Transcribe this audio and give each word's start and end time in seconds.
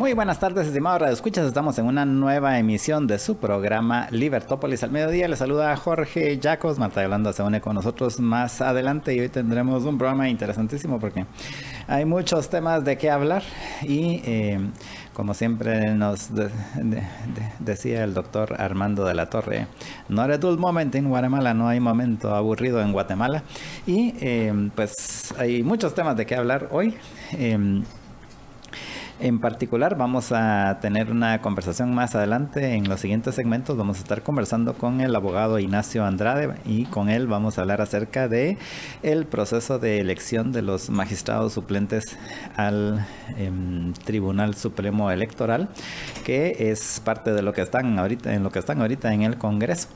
Muy 0.00 0.14
buenas 0.14 0.40
tardes, 0.40 0.66
estimados 0.66 1.02
Radio 1.02 1.12
Escuchas. 1.12 1.44
Estamos 1.44 1.78
en 1.78 1.84
una 1.84 2.06
nueva 2.06 2.58
emisión 2.58 3.06
de 3.06 3.18
su 3.18 3.36
programa 3.36 4.08
Libertópolis 4.10 4.82
al 4.82 4.90
mediodía. 4.90 5.28
Les 5.28 5.38
saluda 5.38 5.76
Jorge 5.76 6.40
Jacos. 6.42 6.78
Marta 6.78 7.02
Yolanda 7.02 7.34
se 7.34 7.42
une 7.42 7.60
con 7.60 7.74
nosotros 7.74 8.18
más 8.18 8.62
adelante 8.62 9.14
y 9.14 9.20
hoy 9.20 9.28
tendremos 9.28 9.84
un 9.84 9.98
programa 9.98 10.26
interesantísimo 10.30 10.98
porque 10.98 11.26
hay 11.86 12.06
muchos 12.06 12.48
temas 12.48 12.82
de 12.82 12.96
qué 12.96 13.10
hablar 13.10 13.42
y 13.82 14.22
eh, 14.24 14.70
como 15.12 15.34
siempre 15.34 15.94
nos 15.94 16.30
decía 17.58 18.02
el 18.02 18.14
doctor 18.14 18.58
Armando 18.58 19.04
de 19.04 19.12
la 19.12 19.28
Torre, 19.28 19.66
no 20.08 20.24
eres 20.24 20.40
dull 20.40 20.56
moment 20.56 20.94
en 20.94 21.10
Guatemala, 21.10 21.52
no 21.52 21.68
hay 21.68 21.78
momento 21.78 22.34
aburrido 22.34 22.80
en 22.80 22.92
Guatemala 22.92 23.42
y 23.86 24.14
eh, 24.18 24.70
pues 24.74 25.34
hay 25.36 25.62
muchos 25.62 25.92
temas 25.92 26.16
de 26.16 26.24
qué 26.24 26.36
hablar 26.36 26.70
hoy. 26.72 26.94
Eh, 27.32 27.82
en 29.20 29.38
particular, 29.38 29.96
vamos 29.96 30.32
a 30.32 30.78
tener 30.80 31.10
una 31.10 31.40
conversación 31.42 31.94
más 31.94 32.14
adelante. 32.14 32.74
En 32.74 32.88
los 32.88 33.00
siguientes 33.00 33.34
segmentos 33.34 33.76
vamos 33.76 33.98
a 33.98 34.00
estar 34.00 34.22
conversando 34.22 34.74
con 34.74 35.00
el 35.00 35.14
abogado 35.14 35.58
Ignacio 35.58 36.04
Andrade 36.04 36.54
y 36.64 36.84
con 36.86 37.10
él 37.10 37.26
vamos 37.26 37.58
a 37.58 37.62
hablar 37.62 37.82
acerca 37.82 38.28
de 38.28 38.56
el 39.02 39.26
proceso 39.26 39.78
de 39.78 39.98
elección 39.98 40.52
de 40.52 40.62
los 40.62 40.88
magistrados 40.88 41.52
suplentes 41.52 42.16
al 42.56 43.06
em, 43.36 43.92
Tribunal 43.92 44.54
Supremo 44.54 45.10
Electoral, 45.10 45.68
que 46.24 46.70
es 46.70 47.02
parte 47.04 47.32
de 47.32 47.42
lo 47.42 47.52
que 47.52 47.60
están 47.60 47.98
ahorita 47.98 48.32
en 48.32 48.42
lo 48.42 48.50
que 48.50 48.58
están 48.58 48.80
ahorita 48.80 49.12
en 49.12 49.22
el 49.22 49.36
Congreso. 49.36 49.88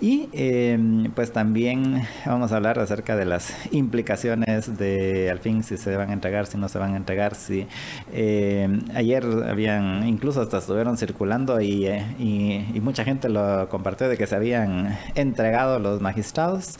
Y 0.00 0.28
em, 0.32 1.10
pues 1.12 1.32
también 1.32 2.02
vamos 2.24 2.52
a 2.52 2.56
hablar 2.56 2.78
acerca 2.78 3.14
de 3.16 3.26
las 3.26 3.54
implicaciones 3.72 4.78
de 4.78 5.30
al 5.30 5.38
fin 5.38 5.62
si 5.62 5.76
se 5.76 5.96
van 5.96 6.10
a 6.10 6.12
entregar, 6.14 6.46
si 6.46 6.56
no 6.56 6.68
se 6.68 6.78
van 6.78 6.94
a 6.94 6.96
entregar, 6.96 7.34
si 7.34 7.66
eh, 8.12 8.69
ayer 8.94 9.24
habían, 9.48 10.06
incluso 10.06 10.40
hasta 10.40 10.58
estuvieron 10.58 10.96
circulando 10.96 11.58
eh, 11.58 12.04
y, 12.18 12.80
mucha 12.80 13.04
gente 13.04 13.28
lo 13.28 13.68
compartió 13.68 14.08
de 14.08 14.16
que 14.16 14.26
se 14.26 14.34
habían 14.34 14.98
entregado 15.14 15.78
los 15.78 16.00
magistrados. 16.00 16.76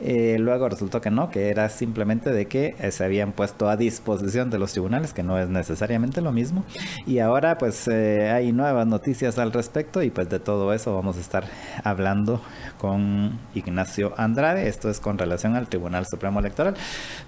Eh, 0.00 0.36
luego 0.40 0.68
resultó 0.68 1.00
que 1.00 1.10
no, 1.10 1.30
que 1.30 1.48
era 1.48 1.68
simplemente 1.68 2.30
de 2.30 2.46
que 2.46 2.74
eh, 2.80 2.90
se 2.90 3.04
habían 3.04 3.32
puesto 3.32 3.68
a 3.68 3.76
disposición 3.76 4.50
de 4.50 4.58
los 4.58 4.72
tribunales, 4.72 5.12
que 5.12 5.22
no 5.22 5.38
es 5.38 5.48
necesariamente 5.48 6.20
lo 6.20 6.32
mismo. 6.32 6.64
Y 7.06 7.20
ahora 7.20 7.56
pues 7.58 7.88
hay 7.88 8.52
nuevas 8.52 8.86
noticias 8.86 9.38
al 9.38 9.52
respecto 9.52 10.02
y 10.02 10.10
pues 10.10 10.28
de 10.28 10.40
todo 10.40 10.72
eso 10.72 10.94
vamos 10.94 11.16
a 11.16 11.20
estar 11.20 11.44
hablando 11.84 12.40
con 12.78 13.38
Ignacio 13.54 14.12
Andrade. 14.16 14.68
Esto 14.68 14.90
es 14.90 15.00
con 15.00 15.18
relación 15.18 15.56
al 15.56 15.68
Tribunal 15.68 16.06
Supremo 16.06 16.40
Electoral. 16.40 16.74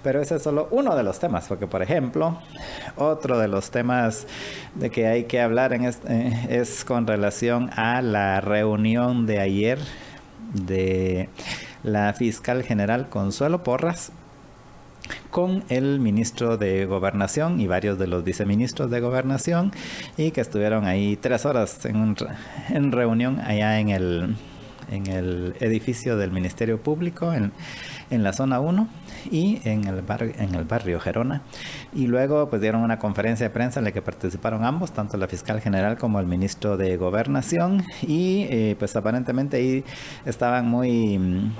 Pero 0.02 0.20
ese 0.20 0.36
es 0.36 0.42
solo 0.42 0.68
uno 0.70 0.96
de 0.96 1.02
los 1.02 1.18
temas, 1.18 1.46
porque 1.48 1.66
por 1.66 1.82
ejemplo, 1.82 2.38
otro 2.96 3.38
de 3.38 3.48
los 3.48 3.70
temas 3.70 4.05
de 4.74 4.90
que 4.90 5.06
hay 5.06 5.24
que 5.24 5.40
hablar 5.40 5.72
este, 5.72 6.32
es 6.48 6.84
con 6.84 7.06
relación 7.06 7.70
a 7.76 8.02
la 8.02 8.40
reunión 8.40 9.26
de 9.26 9.40
ayer 9.40 9.78
de 10.54 11.28
la 11.82 12.12
fiscal 12.12 12.62
general 12.62 13.08
Consuelo 13.08 13.62
Porras 13.62 14.12
con 15.30 15.64
el 15.68 16.00
ministro 16.00 16.56
de 16.56 16.86
Gobernación 16.86 17.60
y 17.60 17.66
varios 17.66 17.98
de 17.98 18.06
los 18.06 18.24
viceministros 18.24 18.90
de 18.90 19.00
Gobernación 19.00 19.72
y 20.16 20.30
que 20.30 20.40
estuvieron 20.40 20.86
ahí 20.86 21.16
tres 21.16 21.44
horas 21.44 21.84
en, 21.84 22.16
en 22.70 22.92
reunión 22.92 23.40
allá 23.40 23.78
en 23.78 23.90
el, 23.90 24.36
en 24.90 25.06
el 25.06 25.54
edificio 25.60 26.16
del 26.16 26.32
Ministerio 26.32 26.80
Público 26.80 27.32
en, 27.32 27.52
en 28.10 28.22
la 28.22 28.32
zona 28.32 28.60
1 28.60 28.88
y 29.30 29.60
en 29.64 29.86
el, 29.86 30.02
barrio, 30.02 30.32
en 30.38 30.54
el 30.54 30.64
barrio 30.64 31.00
Gerona. 31.00 31.42
Y 31.94 32.06
luego 32.06 32.48
pues 32.48 32.62
dieron 32.62 32.82
una 32.82 32.98
conferencia 32.98 33.46
de 33.48 33.50
prensa 33.50 33.80
en 33.80 33.84
la 33.84 33.92
que 33.92 34.02
participaron 34.02 34.64
ambos, 34.64 34.92
tanto 34.92 35.16
la 35.16 35.28
fiscal 35.28 35.60
general 35.60 35.98
como 35.98 36.20
el 36.20 36.26
ministro 36.26 36.76
de 36.76 36.96
Gobernación. 36.96 37.84
Y 38.02 38.46
eh, 38.50 38.76
pues 38.78 38.94
aparentemente 38.96 39.56
ahí 39.56 39.84
estaban 40.24 40.68
muy... 40.68 41.18
Mm, 41.18 41.52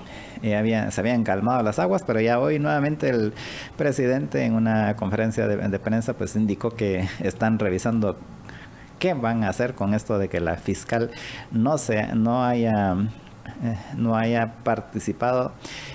eh, 0.42 0.88
se 0.90 1.00
habían 1.00 1.24
calmado 1.24 1.62
las 1.62 1.78
aguas, 1.78 2.02
pero 2.06 2.20
ya 2.20 2.38
hoy 2.38 2.58
nuevamente 2.58 3.08
el 3.08 3.32
presidente 3.76 4.44
en 4.44 4.54
una 4.54 4.94
conferencia 4.94 5.46
de, 5.46 5.56
de 5.56 5.78
prensa 5.78 6.12
pues 6.12 6.36
indicó 6.36 6.70
que 6.70 7.08
están 7.20 7.58
revisando 7.58 8.18
qué 8.98 9.14
van 9.14 9.44
a 9.44 9.48
hacer 9.48 9.74
con 9.74 9.94
esto 9.94 10.18
de 10.18 10.28
que 10.28 10.40
la 10.40 10.56
fiscal 10.56 11.10
no 11.50 11.78
se 11.78 12.14
no 12.14 12.44
haya 12.44 12.96
no 13.96 14.16
haya 14.16 14.54
participado 14.64 15.52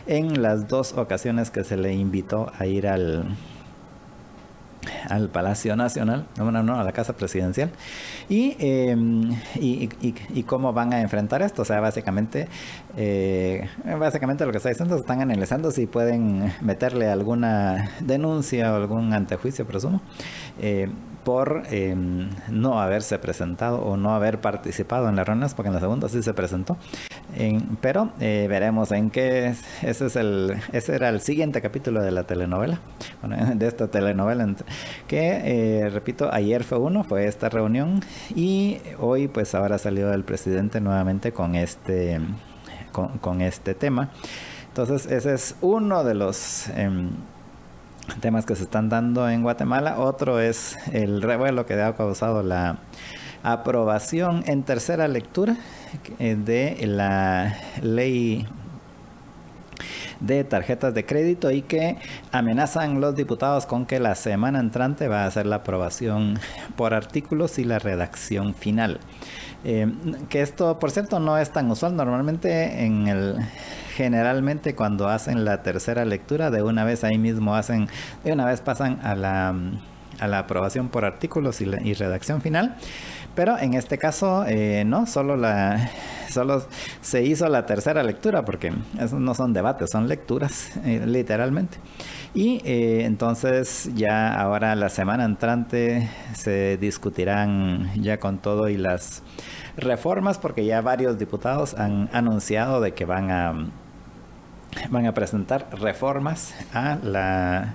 en 0.08 0.42
las 0.42 0.68
dos 0.68 0.94
ocasiones 0.94 1.52
que 1.52 1.64
se 1.64 1.78
le 1.78 1.94
invitó 1.94 2.52
a 2.58 2.66
ir 2.66 2.88
al 2.88 3.26
al 5.10 5.30
Palacio 5.30 5.76
Nacional, 5.76 6.26
no, 6.38 6.52
no, 6.52 6.80
a 6.80 6.84
la 6.84 6.92
Casa 6.92 7.14
Presidencial, 7.14 7.70
y, 8.30 8.56
em, 8.60 9.32
y, 9.56 10.44
cómo 10.44 10.74
van 10.74 10.94
a 10.94 11.02
enfrentar 11.02 11.42
esto. 11.42 11.62
O 11.62 11.66
sea, 11.66 11.80
básicamente, 11.80 12.48
eh, 12.98 13.68
básicamente 14.00 14.46
lo 14.46 14.52
que 14.52 14.58
está 14.58 14.70
diciendo, 14.70 14.96
están 14.96 15.22
analizando 15.22 15.72
si 15.72 15.86
pueden 15.86 16.54
meterle 16.62 17.10
alguna 17.10 17.92
denuncia 18.00 18.74
o 18.74 18.76
algún 18.76 19.14
antejuicio, 19.14 19.66
presumo, 19.66 20.02
eh, 20.60 20.90
por 21.24 21.64
em, 21.70 22.30
no 22.50 22.82
haberse 22.82 23.20
presentado 23.20 23.84
o 23.84 23.96
no 23.98 24.16
haber 24.16 24.42
participado 24.42 25.08
en 25.10 25.16
las 25.16 25.28
reuniones, 25.28 25.54
porque 25.54 25.68
en 25.68 25.76
la 25.76 25.80
segunda 25.80 26.10
sí 26.10 26.24
se 26.24 26.34
presentó. 26.34 26.78
Pero 27.80 28.12
eh, 28.20 28.48
veremos 28.50 28.92
en 28.92 29.10
qué 29.10 29.54
ese 29.82 30.06
es 30.06 30.16
el 30.16 30.58
ese 30.74 30.96
era 30.96 31.10
el 31.10 31.22
siguiente 31.22 31.62
capítulo 31.62 32.02
de 32.02 32.12
la 32.12 32.24
telenovela, 32.24 32.80
de 33.56 33.68
esta 33.68 33.88
telenovela 33.88 34.48
que 35.08 35.42
eh, 35.44 35.90
repito 35.90 36.30
ayer 36.34 36.64
fue 36.64 36.78
uno, 36.78 37.04
fue 37.04 37.28
esta 37.28 37.50
reunión 37.50 38.02
y 38.36 38.80
hoy 39.00 39.28
pues 39.28 39.56
ahora 39.56 39.78
salió 39.78 40.12
el 40.14 40.24
presidente 40.24 40.82
nuevamente 40.82 41.32
con 41.32 41.56
este 41.56 42.20
con, 42.92 43.42
este 43.42 43.74
tema. 43.74 44.10
Entonces 44.68 45.06
ese 45.06 45.34
es 45.34 45.56
uno 45.62 46.04
de 46.04 46.14
los 46.14 46.68
em, 46.70 47.12
temas 48.20 48.46
que 48.46 48.56
se 48.56 48.64
están 48.64 48.90
dando 48.90 49.30
en 49.30 49.44
Guatemala. 49.44 50.00
Otro 50.00 50.40
es 50.40 50.78
el 50.92 51.22
revuelo 51.22 51.66
que 51.66 51.82
ha 51.82 51.96
causado 51.96 52.44
la 52.44 52.80
aprobación 53.44 54.44
en 54.46 54.64
tercera 54.64 55.08
lectura 55.08 55.54
eh, 55.54 55.58
de 56.20 56.78
la 56.88 57.58
ley 57.82 58.48
de 60.22 60.44
tarjetas 60.44 60.94
de 60.94 61.06
crédito 61.06 61.52
y 61.52 61.64
que 61.64 61.98
amenazan 62.32 63.02
los 63.02 63.16
diputados 63.16 63.66
con 63.66 63.86
que 63.86 64.00
la 64.00 64.16
semana 64.16 64.60
entrante 64.60 65.08
va 65.08 65.26
a 65.26 65.32
ser 65.32 65.48
la 65.48 65.58
aprobación 65.58 66.40
por 66.76 66.94
artículos 66.94 67.60
y 67.60 67.64
la 67.64 67.80
redacción 67.80 68.54
final. 68.54 69.00
Eh, 69.64 69.92
que 70.30 70.42
esto, 70.42 70.80
por 70.80 70.92
cierto, 70.92 71.20
no 71.20 71.38
es 71.38 71.52
tan 71.52 71.70
usual. 71.70 71.96
Normalmente 71.96 72.86
en 72.86 73.08
el 73.08 73.36
generalmente 73.96 74.74
cuando 74.74 75.10
hacen 75.10 75.44
la 75.44 75.64
tercera 75.64 76.06
lectura 76.06 76.50
de 76.50 76.64
una 76.64 76.86
vez 76.86 77.04
ahí 77.04 77.18
mismo 77.18 77.56
hacen 77.56 77.90
de 78.24 78.32
una 78.32 78.46
vez 78.46 78.62
pasan 78.62 79.00
a 79.04 79.16
la 79.16 79.54
a 80.20 80.28
la 80.28 80.40
aprobación 80.40 80.88
por 80.90 81.04
artículos 81.04 81.62
y, 81.62 81.94
redacción 81.94 82.42
final 82.42 82.76
pero 83.36 83.58
en 83.58 83.74
este 83.74 83.98
caso 83.98 84.46
eh, 84.48 84.84
no 84.86 85.06
solo 85.06 85.36
la 85.36 85.90
solo 86.30 86.64
se 87.02 87.24
hizo 87.24 87.48
la 87.50 87.66
tercera 87.66 88.04
lectura 88.04 88.46
porque 88.46 88.74
esos 89.00 89.20
no 89.20 89.34
son 89.36 89.54
debates 89.54 89.90
son 89.92 90.08
lecturas 90.08 90.72
eh, 90.86 91.04
literalmente. 91.06 91.78
Y 92.34 92.62
eh, 92.64 93.04
entonces 93.04 93.90
ya 93.94 94.34
ahora 94.34 94.76
la 94.76 94.88
semana 94.90 95.26
entrante 95.26 96.10
se 96.34 96.78
discutirán 96.78 97.92
ya 98.02 98.20
con 98.20 98.38
todo 98.38 98.70
y 98.70 98.78
las 98.78 99.22
reformas 99.76 100.38
porque 100.38 100.66
ya 100.66 100.82
varios 100.82 101.18
diputados 101.20 101.74
han 101.74 102.10
anunciado 102.14 102.80
de 102.80 102.94
que 102.94 103.06
van 103.06 103.32
a 103.32 103.72
van 104.90 105.06
a 105.06 105.14
presentar 105.14 105.68
reformas 105.80 106.54
a 106.74 106.98
la, 107.04 107.74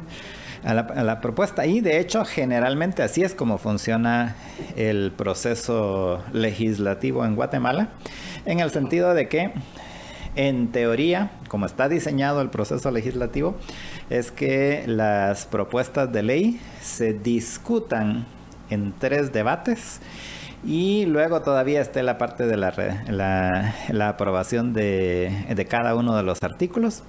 a 0.67 0.75
la, 0.75 1.21
propuesta. 1.21 1.65
Y 1.67 1.81
de 1.81 2.01
hecho, 2.01 2.25
generalmente 2.25 3.03
así 3.03 3.23
es 3.23 3.35
como 3.35 3.57
funciona 3.57 4.35
el 4.75 5.13
proceso 5.13 6.23
legislativo 6.33 7.25
en 7.25 7.37
Guatemala, 7.37 7.91
en 8.47 8.59
el 8.59 8.71
sentido 8.71 9.15
de 9.15 9.29
que, 9.29 9.53
en 10.35 10.73
teoría, 10.73 11.31
como 11.49 11.67
está 11.67 11.89
diseñado 11.89 12.41
el 12.41 12.51
proceso 12.51 12.91
legislativo, 12.91 13.57
es 14.11 14.33
que 14.33 14.83
las 14.87 15.47
propuestas 15.47 16.13
de 16.13 16.23
ley 16.25 16.61
se 16.83 17.13
discutan 17.13 18.27
en 18.69 18.93
tres 18.99 19.33
debates 19.33 20.01
y 20.65 21.07
luego 21.07 21.43
todavía 21.43 21.81
está 21.81 22.03
la 22.03 22.19
parte 22.19 22.45
de 22.47 22.57
la, 22.57 23.75
la, 23.89 24.09
aprobación 24.09 24.73
de, 24.73 25.47
de, 25.55 25.65
cada 25.67 25.95
uno 25.95 26.17
de 26.17 26.25
los 26.25 26.43
artículos. 26.43 27.05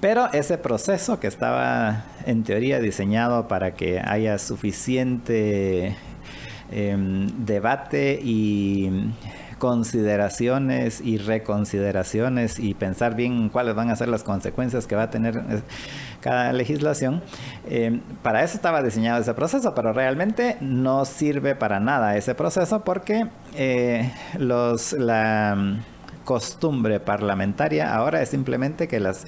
Pero 0.00 0.30
ese 0.32 0.58
proceso 0.58 1.18
que 1.20 1.26
estaba 1.26 2.04
en 2.26 2.44
teoría 2.44 2.80
diseñado 2.80 3.48
para 3.48 3.74
que 3.74 3.98
haya 3.98 4.38
suficiente 4.38 5.96
em, 6.70 7.28
debate 7.44 8.20
y 8.22 9.12
consideraciones 9.58 11.00
y 11.00 11.16
reconsideraciones 11.18 12.58
y 12.58 12.74
pensar 12.74 13.16
bien 13.16 13.48
cuáles 13.48 13.74
van 13.74 13.90
a 13.90 13.96
ser 13.96 14.08
las 14.08 14.22
consecuencias 14.22 14.86
que 14.86 14.96
va 14.96 15.04
a 15.04 15.10
tener 15.10 15.36
eh, 15.36 15.62
cada 16.20 16.52
legislación. 16.52 17.22
Eh, 17.66 18.00
para 18.22 18.44
eso 18.44 18.56
estaba 18.56 18.82
diseñado 18.82 19.20
ese 19.20 19.32
proceso, 19.34 19.74
pero 19.74 19.92
realmente 19.92 20.58
no 20.60 21.04
sirve 21.04 21.54
para 21.54 21.80
nada 21.80 22.16
ese 22.16 22.34
proceso 22.34 22.84
porque 22.84 23.28
eh, 23.54 24.12
los, 24.38 24.92
la 24.92 25.56
costumbre 26.26 27.00
parlamentaria 27.00 27.94
ahora 27.94 28.20
es 28.20 28.28
simplemente 28.28 28.88
que 28.88 29.00
las 29.00 29.24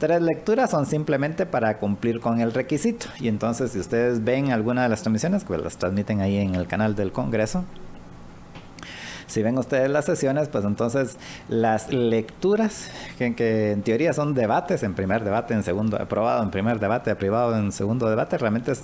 tres 0.00 0.20
lecturas 0.20 0.70
son 0.70 0.86
simplemente 0.86 1.46
para 1.46 1.78
cumplir 1.78 2.18
con 2.18 2.40
el 2.40 2.52
requisito. 2.52 3.06
Y 3.20 3.28
entonces 3.28 3.70
si 3.70 3.78
ustedes 3.78 4.24
ven 4.24 4.50
alguna 4.50 4.82
de 4.82 4.88
las 4.88 5.02
transmisiones, 5.02 5.44
pues 5.44 5.62
las 5.62 5.76
transmiten 5.76 6.20
ahí 6.20 6.38
en 6.38 6.56
el 6.56 6.66
canal 6.66 6.96
del 6.96 7.12
Congreso, 7.12 7.64
si 9.28 9.42
ven 9.42 9.58
ustedes 9.58 9.90
las 9.90 10.06
sesiones, 10.06 10.48
pues 10.48 10.64
entonces 10.64 11.18
las 11.50 11.92
lecturas, 11.92 12.90
que, 13.18 13.72
en 13.72 13.82
teoría 13.82 14.14
son 14.14 14.32
debates, 14.32 14.82
en 14.82 14.94
primer 14.94 15.22
debate, 15.22 15.52
en 15.52 15.62
segundo, 15.62 16.00
aprobado 16.00 16.42
en 16.42 16.50
primer 16.50 16.80
debate, 16.80 17.10
aprobado 17.10 17.54
en 17.58 17.70
segundo 17.70 18.08
debate, 18.08 18.38
realmente 18.38 18.72
es 18.72 18.80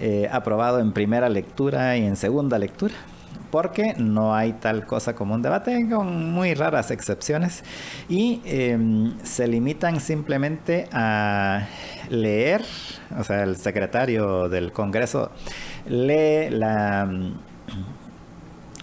eh, 0.00 0.30
aprobado 0.32 0.80
en 0.80 0.92
primera 0.92 1.28
lectura 1.28 1.94
y 1.98 2.06
en 2.06 2.16
segunda 2.16 2.58
lectura 2.58 2.94
porque 3.52 3.94
no 3.98 4.34
hay 4.34 4.54
tal 4.54 4.86
cosa 4.86 5.14
como 5.14 5.34
un 5.34 5.42
debate, 5.42 5.86
con 5.90 6.32
muy 6.32 6.54
raras 6.54 6.90
excepciones, 6.90 7.62
y 8.08 8.40
em, 8.46 9.12
se 9.22 9.46
limitan 9.46 10.00
simplemente 10.00 10.88
a 10.90 11.68
leer, 12.08 12.62
o 13.18 13.22
sea, 13.22 13.42
el 13.42 13.56
secretario 13.56 14.48
del 14.48 14.72
Congreso 14.72 15.30
lee 15.86 16.48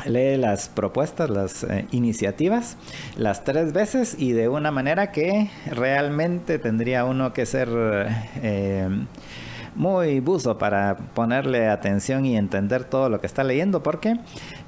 lee 0.05 0.37
las 0.37 0.69
propuestas, 0.69 1.29
las 1.29 1.63
eh, 1.63 1.87
iniciativas, 1.91 2.77
las 3.17 3.43
tres 3.43 3.73
veces 3.73 4.15
y 4.17 4.31
de 4.31 4.47
una 4.47 4.71
manera 4.71 5.11
que 5.11 5.49
realmente 5.65 6.59
tendría 6.59 7.05
uno 7.05 7.33
que 7.33 7.45
ser 7.45 7.69
eh, 8.41 8.87
muy 9.79 10.19
buzo 10.19 10.57
para 10.57 10.97
ponerle 10.97 11.69
atención 11.69 12.25
y 12.25 12.35
entender 12.35 12.83
todo 12.83 13.07
lo 13.07 13.21
que 13.21 13.27
está 13.27 13.45
leyendo, 13.45 13.81
porque, 13.81 14.19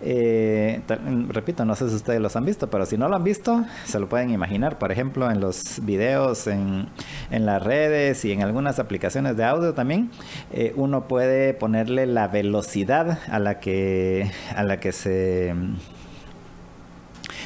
eh, 0.01 0.81
repito, 1.27 1.65
no 1.65 1.75
sé 1.75 1.89
si 1.89 1.95
ustedes 1.95 2.21
los 2.21 2.37
han 2.37 2.45
visto, 2.45 2.69
pero 2.69 2.85
si 2.85 2.97
no 2.97 3.09
lo 3.09 3.17
han 3.17 3.23
visto, 3.25 3.65
se 3.83 3.99
lo 3.99 4.07
pueden 4.07 4.29
imaginar, 4.29 4.79
por 4.79 4.89
ejemplo, 4.89 5.29
en 5.29 5.41
los 5.41 5.85
videos, 5.85 6.47
en, 6.47 6.87
en 7.29 7.45
las 7.45 7.61
redes 7.61 8.23
y 8.23 8.31
en 8.31 8.41
algunas 8.41 8.79
aplicaciones 8.79 9.35
de 9.35 9.43
audio 9.43 9.73
también, 9.73 10.09
eh, 10.53 10.71
uno 10.77 11.09
puede 11.09 11.53
ponerle 11.53 12.05
la 12.05 12.29
velocidad 12.29 13.19
a 13.29 13.39
la 13.39 13.59
que, 13.59 14.31
a 14.55 14.63
la 14.63 14.79
que 14.79 14.93
se 14.93 15.53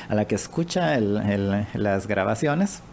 a 0.07 0.13
la 0.13 0.25
que 0.25 0.35
escucha 0.35 0.99
las 0.99 2.05
grabaciones 2.05 2.83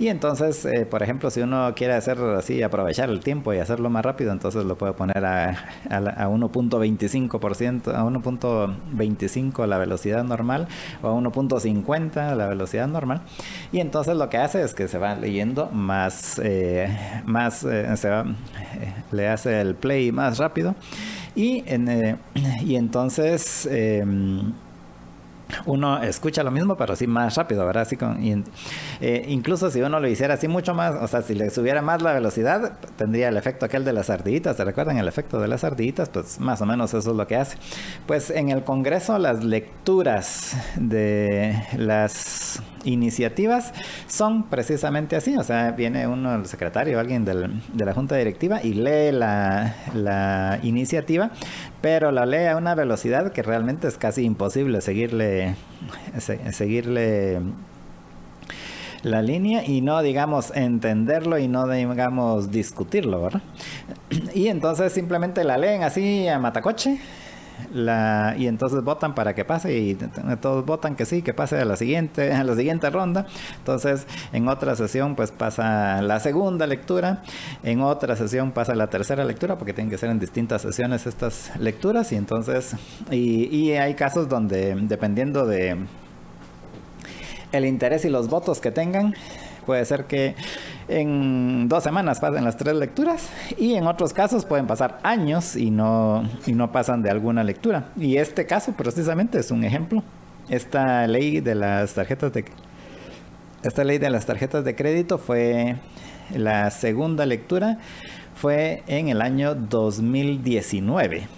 y 0.00 0.08
entonces, 0.08 0.64
eh, 0.64 0.86
por 0.86 1.02
ejemplo, 1.02 1.28
si 1.28 1.42
uno 1.42 1.74
quiere 1.76 1.92
hacer 1.92 2.18
así, 2.18 2.62
aprovechar 2.62 3.10
el 3.10 3.20
tiempo 3.20 3.52
y 3.52 3.58
hacerlo 3.58 3.90
más 3.90 4.02
rápido, 4.02 4.32
entonces 4.32 4.64
lo 4.64 4.78
puede 4.78 4.94
poner 4.94 5.22
a, 5.26 5.50
a, 5.90 5.96
a 5.96 6.28
1.25%, 6.30 7.94
a 7.94 8.02
1.25 8.02 9.66
la 9.66 9.76
velocidad 9.76 10.24
normal 10.24 10.68
o 11.02 11.08
a 11.08 11.12
1.50 11.12 12.34
la 12.34 12.46
velocidad 12.46 12.88
normal. 12.88 13.20
Y 13.72 13.80
entonces 13.80 14.16
lo 14.16 14.30
que 14.30 14.38
hace 14.38 14.62
es 14.62 14.72
que 14.72 14.88
se 14.88 14.96
va 14.96 15.14
leyendo 15.16 15.68
más, 15.70 16.40
eh, 16.42 16.88
más 17.26 17.62
eh, 17.64 17.94
se 17.98 18.08
va, 18.08 18.24
le 19.12 19.28
hace 19.28 19.60
el 19.60 19.74
play 19.74 20.12
más 20.12 20.38
rápido. 20.38 20.74
Y, 21.34 21.62
en, 21.66 22.18
y 22.64 22.76
entonces 22.76 23.66
em, 23.70 24.52
uno 25.66 26.02
escucha 26.02 26.42
lo 26.42 26.50
mismo, 26.50 26.76
pero 26.76 26.92
así 26.92 27.06
más 27.06 27.36
rápido, 27.36 27.64
¿verdad? 27.66 27.82
Así 27.82 27.96
con, 27.96 28.18
eh, 29.00 29.24
incluso 29.28 29.70
si 29.70 29.80
uno 29.80 30.00
lo 30.00 30.08
hiciera 30.08 30.34
así 30.34 30.48
mucho 30.48 30.74
más, 30.74 30.94
o 31.00 31.06
sea, 31.06 31.22
si 31.22 31.34
le 31.34 31.50
subiera 31.50 31.82
más 31.82 32.02
la 32.02 32.12
velocidad, 32.12 32.78
tendría 32.96 33.28
el 33.28 33.36
efecto 33.36 33.66
aquel 33.66 33.84
de 33.84 33.92
las 33.92 34.10
ardillitas. 34.10 34.56
¿Se 34.56 34.64
recuerdan 34.64 34.98
el 34.98 35.08
efecto 35.08 35.40
de 35.40 35.48
las 35.48 35.64
ardillitas? 35.64 36.08
Pues 36.08 36.40
más 36.40 36.60
o 36.60 36.66
menos 36.66 36.94
eso 36.94 37.10
es 37.10 37.16
lo 37.16 37.26
que 37.26 37.36
hace. 37.36 37.56
Pues 38.06 38.30
en 38.30 38.50
el 38.50 38.64
Congreso 38.64 39.18
las 39.18 39.44
lecturas 39.44 40.56
de 40.76 41.62
las 41.76 42.62
iniciativas 42.84 43.72
son 44.06 44.44
precisamente 44.44 45.16
así. 45.16 45.36
O 45.36 45.44
sea, 45.44 45.72
viene 45.72 46.06
uno, 46.06 46.34
el 46.34 46.46
secretario, 46.46 46.98
alguien 46.98 47.24
del, 47.24 47.60
de 47.72 47.84
la 47.84 47.94
junta 47.94 48.16
directiva 48.16 48.60
y 48.62 48.74
lee 48.74 49.12
la, 49.12 49.74
la 49.94 50.58
iniciativa, 50.62 51.30
pero 51.80 52.12
la 52.12 52.26
lee 52.26 52.46
a 52.46 52.56
una 52.56 52.74
velocidad 52.74 53.32
que 53.32 53.42
realmente 53.42 53.88
es 53.88 53.96
casi 53.96 54.22
imposible 54.24 54.80
seguirle, 54.80 55.54
seguirle 56.50 57.40
la 59.02 59.22
línea 59.22 59.64
y 59.66 59.80
no 59.80 60.02
digamos 60.02 60.52
entenderlo 60.54 61.38
y 61.38 61.48
no 61.48 61.66
digamos 61.66 62.50
discutirlo, 62.50 63.22
¿verdad? 63.22 63.42
Y 64.34 64.48
entonces 64.48 64.92
simplemente 64.92 65.44
la 65.44 65.56
leen 65.56 65.82
así 65.82 66.28
a 66.28 66.38
matacoche 66.38 67.00
y 67.74 68.46
entonces 68.46 68.82
votan 68.82 69.14
para 69.14 69.34
que 69.34 69.44
pase 69.44 69.76
y 69.78 69.94
todos 70.40 70.64
votan 70.64 70.96
que 70.96 71.04
sí, 71.06 71.22
que 71.22 71.34
pase 71.34 71.58
a 71.58 71.64
la 71.64 71.76
siguiente, 71.76 72.32
a 72.32 72.44
la 72.44 72.54
siguiente 72.54 72.90
ronda. 72.90 73.26
Entonces, 73.58 74.06
en 74.32 74.48
otra 74.48 74.76
sesión 74.76 75.16
pues 75.16 75.30
pasa 75.30 76.02
la 76.02 76.20
segunda 76.20 76.66
lectura, 76.66 77.22
en 77.62 77.80
otra 77.82 78.16
sesión 78.16 78.52
pasa 78.52 78.74
la 78.74 78.88
tercera 78.88 79.24
lectura 79.24 79.58
porque 79.58 79.72
tienen 79.72 79.90
que 79.90 79.98
ser 79.98 80.10
en 80.10 80.18
distintas 80.18 80.62
sesiones 80.62 81.06
estas 81.06 81.52
lecturas 81.58 82.12
y 82.12 82.16
entonces 82.16 82.76
y 83.10 83.72
hay 83.72 83.94
casos 83.94 84.28
donde 84.28 84.74
dependiendo 84.74 85.46
de 85.46 85.76
el 87.52 87.64
interés 87.64 88.04
y 88.04 88.08
los 88.08 88.28
votos 88.28 88.60
que 88.60 88.70
tengan, 88.70 89.14
puede 89.66 89.84
ser 89.84 90.04
que 90.04 90.34
en 90.90 91.68
dos 91.68 91.84
semanas 91.84 92.20
pasen 92.20 92.44
las 92.44 92.56
tres 92.56 92.74
lecturas 92.74 93.28
y 93.56 93.74
en 93.74 93.86
otros 93.86 94.12
casos 94.12 94.44
pueden 94.44 94.66
pasar 94.66 94.98
años 95.02 95.56
y 95.56 95.70
no, 95.70 96.28
y 96.46 96.52
no 96.52 96.72
pasan 96.72 97.02
de 97.02 97.10
alguna 97.10 97.44
lectura. 97.44 97.90
Y 97.96 98.16
este 98.16 98.46
caso 98.46 98.72
precisamente 98.72 99.38
es 99.38 99.50
un 99.50 99.64
ejemplo. 99.64 100.02
Esta 100.48 101.06
ley 101.06 101.40
de 101.40 101.54
las 101.54 101.94
tarjetas 101.94 102.32
de 102.32 102.44
esta 103.62 103.84
ley 103.84 103.98
de 103.98 104.10
las 104.10 104.26
tarjetas 104.26 104.64
de 104.64 104.74
crédito 104.74 105.18
fue 105.18 105.76
la 106.34 106.70
segunda 106.70 107.26
lectura 107.26 107.78
fue 108.34 108.82
en 108.86 109.08
el 109.08 109.20
año 109.20 109.54
2019 109.54 111.28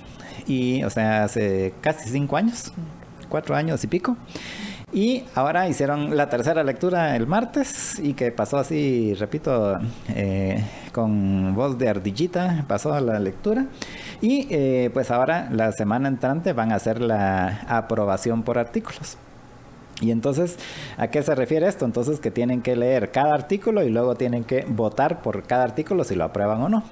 y 0.46 0.84
o 0.84 0.90
sea 0.90 1.24
hace 1.24 1.74
casi 1.80 2.08
cinco 2.10 2.36
años 2.36 2.72
cuatro 3.28 3.56
años 3.56 3.82
y 3.82 3.88
pico 3.88 4.16
y 4.92 5.24
ahora 5.34 5.68
hicieron 5.68 6.16
la 6.16 6.28
tercera 6.28 6.62
lectura 6.62 7.16
el 7.16 7.26
martes 7.26 7.98
y 7.98 8.12
que 8.12 8.30
pasó 8.30 8.58
así, 8.58 9.14
repito, 9.14 9.78
eh, 10.14 10.62
con 10.92 11.54
voz 11.54 11.78
de 11.78 11.88
ardillita, 11.88 12.66
pasó 12.68 12.92
a 12.92 13.00
la 13.00 13.18
lectura. 13.18 13.66
Y 14.20 14.46
eh, 14.50 14.90
pues 14.92 15.10
ahora 15.10 15.48
la 15.50 15.72
semana 15.72 16.08
entrante 16.08 16.52
van 16.52 16.72
a 16.72 16.74
hacer 16.74 17.00
la 17.00 17.62
aprobación 17.68 18.42
por 18.42 18.58
artículos. 18.58 19.16
Y 20.02 20.10
entonces, 20.10 20.58
¿a 20.98 21.08
qué 21.08 21.22
se 21.22 21.34
refiere 21.34 21.66
esto? 21.68 21.84
Entonces 21.84 22.20
que 22.20 22.30
tienen 22.30 22.60
que 22.60 22.76
leer 22.76 23.12
cada 23.12 23.32
artículo 23.34 23.82
y 23.84 23.88
luego 23.88 24.14
tienen 24.16 24.44
que 24.44 24.66
votar 24.68 25.22
por 25.22 25.44
cada 25.44 25.64
artículo 25.64 26.04
si 26.04 26.16
lo 26.16 26.24
aprueban 26.24 26.60
o 26.60 26.68
no. 26.68 26.82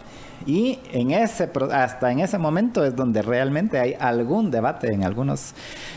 Y 0.47 0.79
en 0.93 1.11
ese, 1.11 1.51
hasta 1.73 2.11
en 2.11 2.21
ese 2.21 2.39
momento 2.39 2.85
es 2.85 2.97
donde 2.97 3.23
realmente 3.23 3.79
hay 3.79 3.95
algún 3.99 4.51
debate 4.51 4.93
en 4.93 5.05
algunos, 5.05 5.55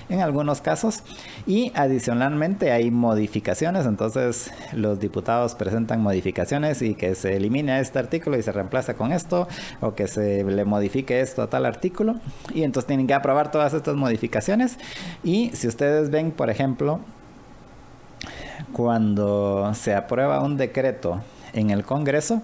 en 0.10 0.22
algunos 0.22 0.62
casos. 0.62 1.04
Y 1.48 1.72
adicionalmente 1.76 2.72
hay 2.72 2.92
modificaciones. 2.92 3.86
Entonces 3.86 4.52
los 4.74 5.00
diputados 5.00 5.56
presentan 5.56 6.02
modificaciones 6.02 6.82
y 6.82 6.96
que 6.96 7.16
se 7.16 7.38
elimine 7.38 7.80
este 7.80 8.00
artículo 8.00 8.38
y 8.38 8.44
se 8.44 8.52
reemplaza 8.52 8.96
con 8.96 9.12
esto. 9.12 9.48
O 9.82 9.96
que 9.96 10.08
se 10.08 10.44
le 10.44 10.66
modifique 10.66 11.22
esto 11.22 11.42
a 11.42 11.50
tal 11.50 11.66
artículo. 11.66 12.16
Y 12.54 12.64
entonces 12.64 12.88
tienen 12.88 13.08
que 13.08 13.14
aprobar 13.14 13.52
todas 13.52 13.74
estas 13.74 13.96
modificaciones. 13.96 14.78
Y 15.24 15.52
si 15.54 15.68
ustedes 15.68 16.10
ven, 16.10 16.32
por 16.32 16.50
ejemplo, 16.50 17.00
cuando 18.74 19.74
se 19.76 19.94
aprueba 19.94 20.42
un 20.42 20.58
decreto 20.58 21.22
en 21.54 21.70
el 21.70 21.84
Congreso, 21.84 22.42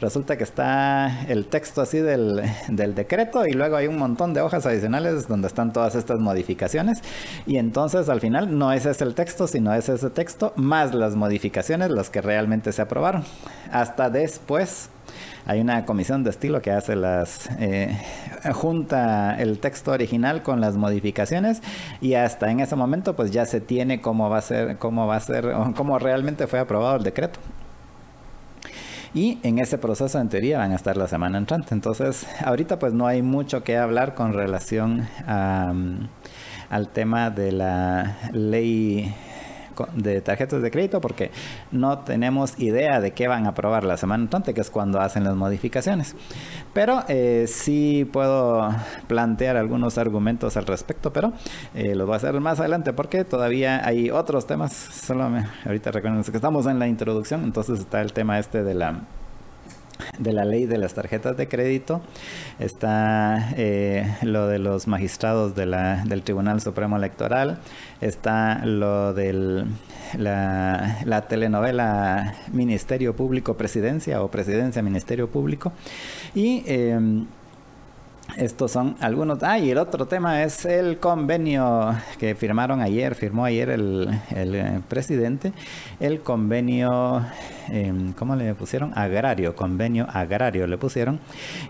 resulta 0.00 0.36
que 0.36 0.44
está 0.44 1.24
el 1.28 1.46
texto 1.46 1.82
así 1.82 1.98
del, 1.98 2.42
decreto 2.68 3.46
y 3.46 3.52
luego 3.52 3.76
hay 3.76 3.86
un 3.86 3.98
montón 3.98 4.32
de 4.34 4.40
hojas 4.40 4.64
adicionales 4.66 5.26
donde 5.28 5.48
están 5.48 5.72
todas 5.72 5.94
estas 5.94 6.20
modificaciones 6.20 7.02
y 7.46 7.56
entonces 7.56 8.08
al 8.08 8.20
final 8.20 8.56
no 8.58 8.72
es 8.72 8.86
ese 8.86 9.04
el 9.04 9.14
texto, 9.14 9.46
sino 9.46 9.74
es 9.74 9.88
ese 9.88 10.10
texto 10.10 10.52
más 10.56 10.94
las 10.94 11.16
modificaciones 11.16 11.90
las 11.90 12.10
que 12.10 12.20
realmente 12.20 12.72
se 12.72 12.82
aprobaron. 12.82 13.24
Hasta 13.72 14.10
después 14.10 14.90
hay 15.46 15.60
una 15.60 15.84
comisión 15.84 16.22
de 16.22 16.30
estilo 16.30 16.60
que 16.60 16.70
hace 16.70 16.94
las 16.94 17.48
eh, 17.58 17.96
junta 18.52 19.36
el 19.38 19.58
texto 19.58 19.92
original 19.92 20.42
con 20.42 20.60
las 20.60 20.76
modificaciones 20.76 21.62
y 22.00 22.14
hasta 22.14 22.50
en 22.50 22.60
ese 22.60 22.76
momento 22.76 23.16
pues 23.16 23.30
ya 23.30 23.46
se 23.46 23.60
tiene 23.60 24.00
cómo 24.00 24.28
va 24.28 24.38
a 24.38 24.42
ser 24.42 24.76
cómo 24.76 25.06
va 25.06 25.16
a 25.16 25.20
ser 25.20 25.54
cómo 25.74 25.98
realmente 25.98 26.46
fue 26.46 26.58
aprobado 26.58 26.96
el 26.96 27.02
decreto 27.02 27.40
Y 29.14 29.38
en 29.42 29.58
ese 29.58 29.78
proceso, 29.78 30.20
en 30.20 30.28
teoría, 30.28 30.58
van 30.58 30.72
a 30.72 30.76
estar 30.76 30.96
la 30.96 31.08
semana 31.08 31.38
entrante. 31.38 31.74
Entonces, 31.74 32.26
ahorita 32.44 32.78
pues 32.78 32.92
no 32.92 33.06
hay 33.06 33.22
mucho 33.22 33.64
que 33.64 33.76
hablar 33.76 34.14
con 34.14 34.32
relación 34.32 35.08
al 35.26 36.88
tema 36.92 37.30
de 37.30 37.52
la 37.52 38.18
ley 38.32 39.14
de 39.94 40.20
tarjetas 40.20 40.62
de 40.62 40.70
crédito 40.70 41.00
porque 41.00 41.30
no 41.70 41.98
tenemos 42.00 42.58
idea 42.58 43.00
de 43.00 43.12
qué 43.12 43.28
van 43.28 43.46
a 43.46 43.50
aprobar 43.50 43.84
la 43.84 43.96
semana 43.96 44.24
entrante, 44.24 44.54
que 44.54 44.60
es 44.60 44.70
cuando 44.70 45.00
hacen 45.00 45.24
las 45.24 45.34
modificaciones. 45.34 46.16
Pero 46.72 47.04
eh, 47.08 47.46
sí 47.48 48.08
puedo 48.12 48.68
plantear 49.06 49.56
algunos 49.56 49.98
argumentos 49.98 50.56
al 50.56 50.66
respecto, 50.66 51.12
pero 51.12 51.32
eh, 51.74 51.94
lo 51.94 52.06
voy 52.06 52.14
a 52.14 52.16
hacer 52.16 52.38
más 52.40 52.60
adelante 52.60 52.92
porque 52.92 53.24
todavía 53.24 53.86
hay 53.86 54.10
otros 54.10 54.46
temas. 54.46 54.72
Solo 54.72 55.30
ahorita 55.64 55.90
recuerden 55.90 56.22
que 56.22 56.30
estamos 56.30 56.66
en 56.66 56.78
la 56.78 56.88
introducción, 56.88 57.44
entonces 57.44 57.80
está 57.80 58.00
el 58.00 58.12
tema 58.12 58.38
este 58.38 58.62
de 58.62 58.74
la 58.74 59.00
de 60.18 60.32
la 60.32 60.44
ley 60.44 60.66
de 60.66 60.78
las 60.78 60.94
tarjetas 60.94 61.36
de 61.36 61.48
crédito 61.48 62.00
está 62.58 63.52
eh, 63.56 64.16
lo 64.22 64.46
de 64.46 64.58
los 64.58 64.86
magistrados 64.86 65.54
de 65.54 65.66
la, 65.66 66.04
del 66.04 66.22
Tribunal 66.22 66.60
Supremo 66.60 66.96
Electoral, 66.96 67.58
está 68.00 68.64
lo 68.64 69.14
de 69.14 69.64
la, 70.16 70.98
la, 71.04 71.22
telenovela 71.28 72.34
Ministerio 72.52 73.14
Público 73.14 73.56
Presidencia 73.56 74.22
o 74.22 74.30
Presidencia 74.30 74.82
Ministerio 74.82 75.28
Público 75.28 75.72
y 76.34 76.62
em, 76.66 77.26
estos 78.36 78.70
son 78.70 78.96
algunos. 79.00 79.42
Ah, 79.42 79.58
y 79.58 79.70
el 79.70 79.78
otro 79.78 80.06
tema 80.06 80.42
es 80.42 80.64
el 80.64 80.98
convenio 80.98 81.94
que 82.18 82.34
firmaron 82.34 82.80
ayer, 82.80 83.14
firmó 83.14 83.44
ayer 83.44 83.70
el, 83.70 84.08
el 84.30 84.54
eh, 84.54 84.80
presidente, 84.88 85.52
el 85.98 86.20
convenio, 86.20 87.24
eh, 87.70 87.92
¿cómo 88.18 88.36
le 88.36 88.54
pusieron? 88.54 88.96
Agrario, 88.96 89.56
convenio 89.56 90.06
agrario 90.12 90.66
le 90.66 90.78
pusieron, 90.78 91.20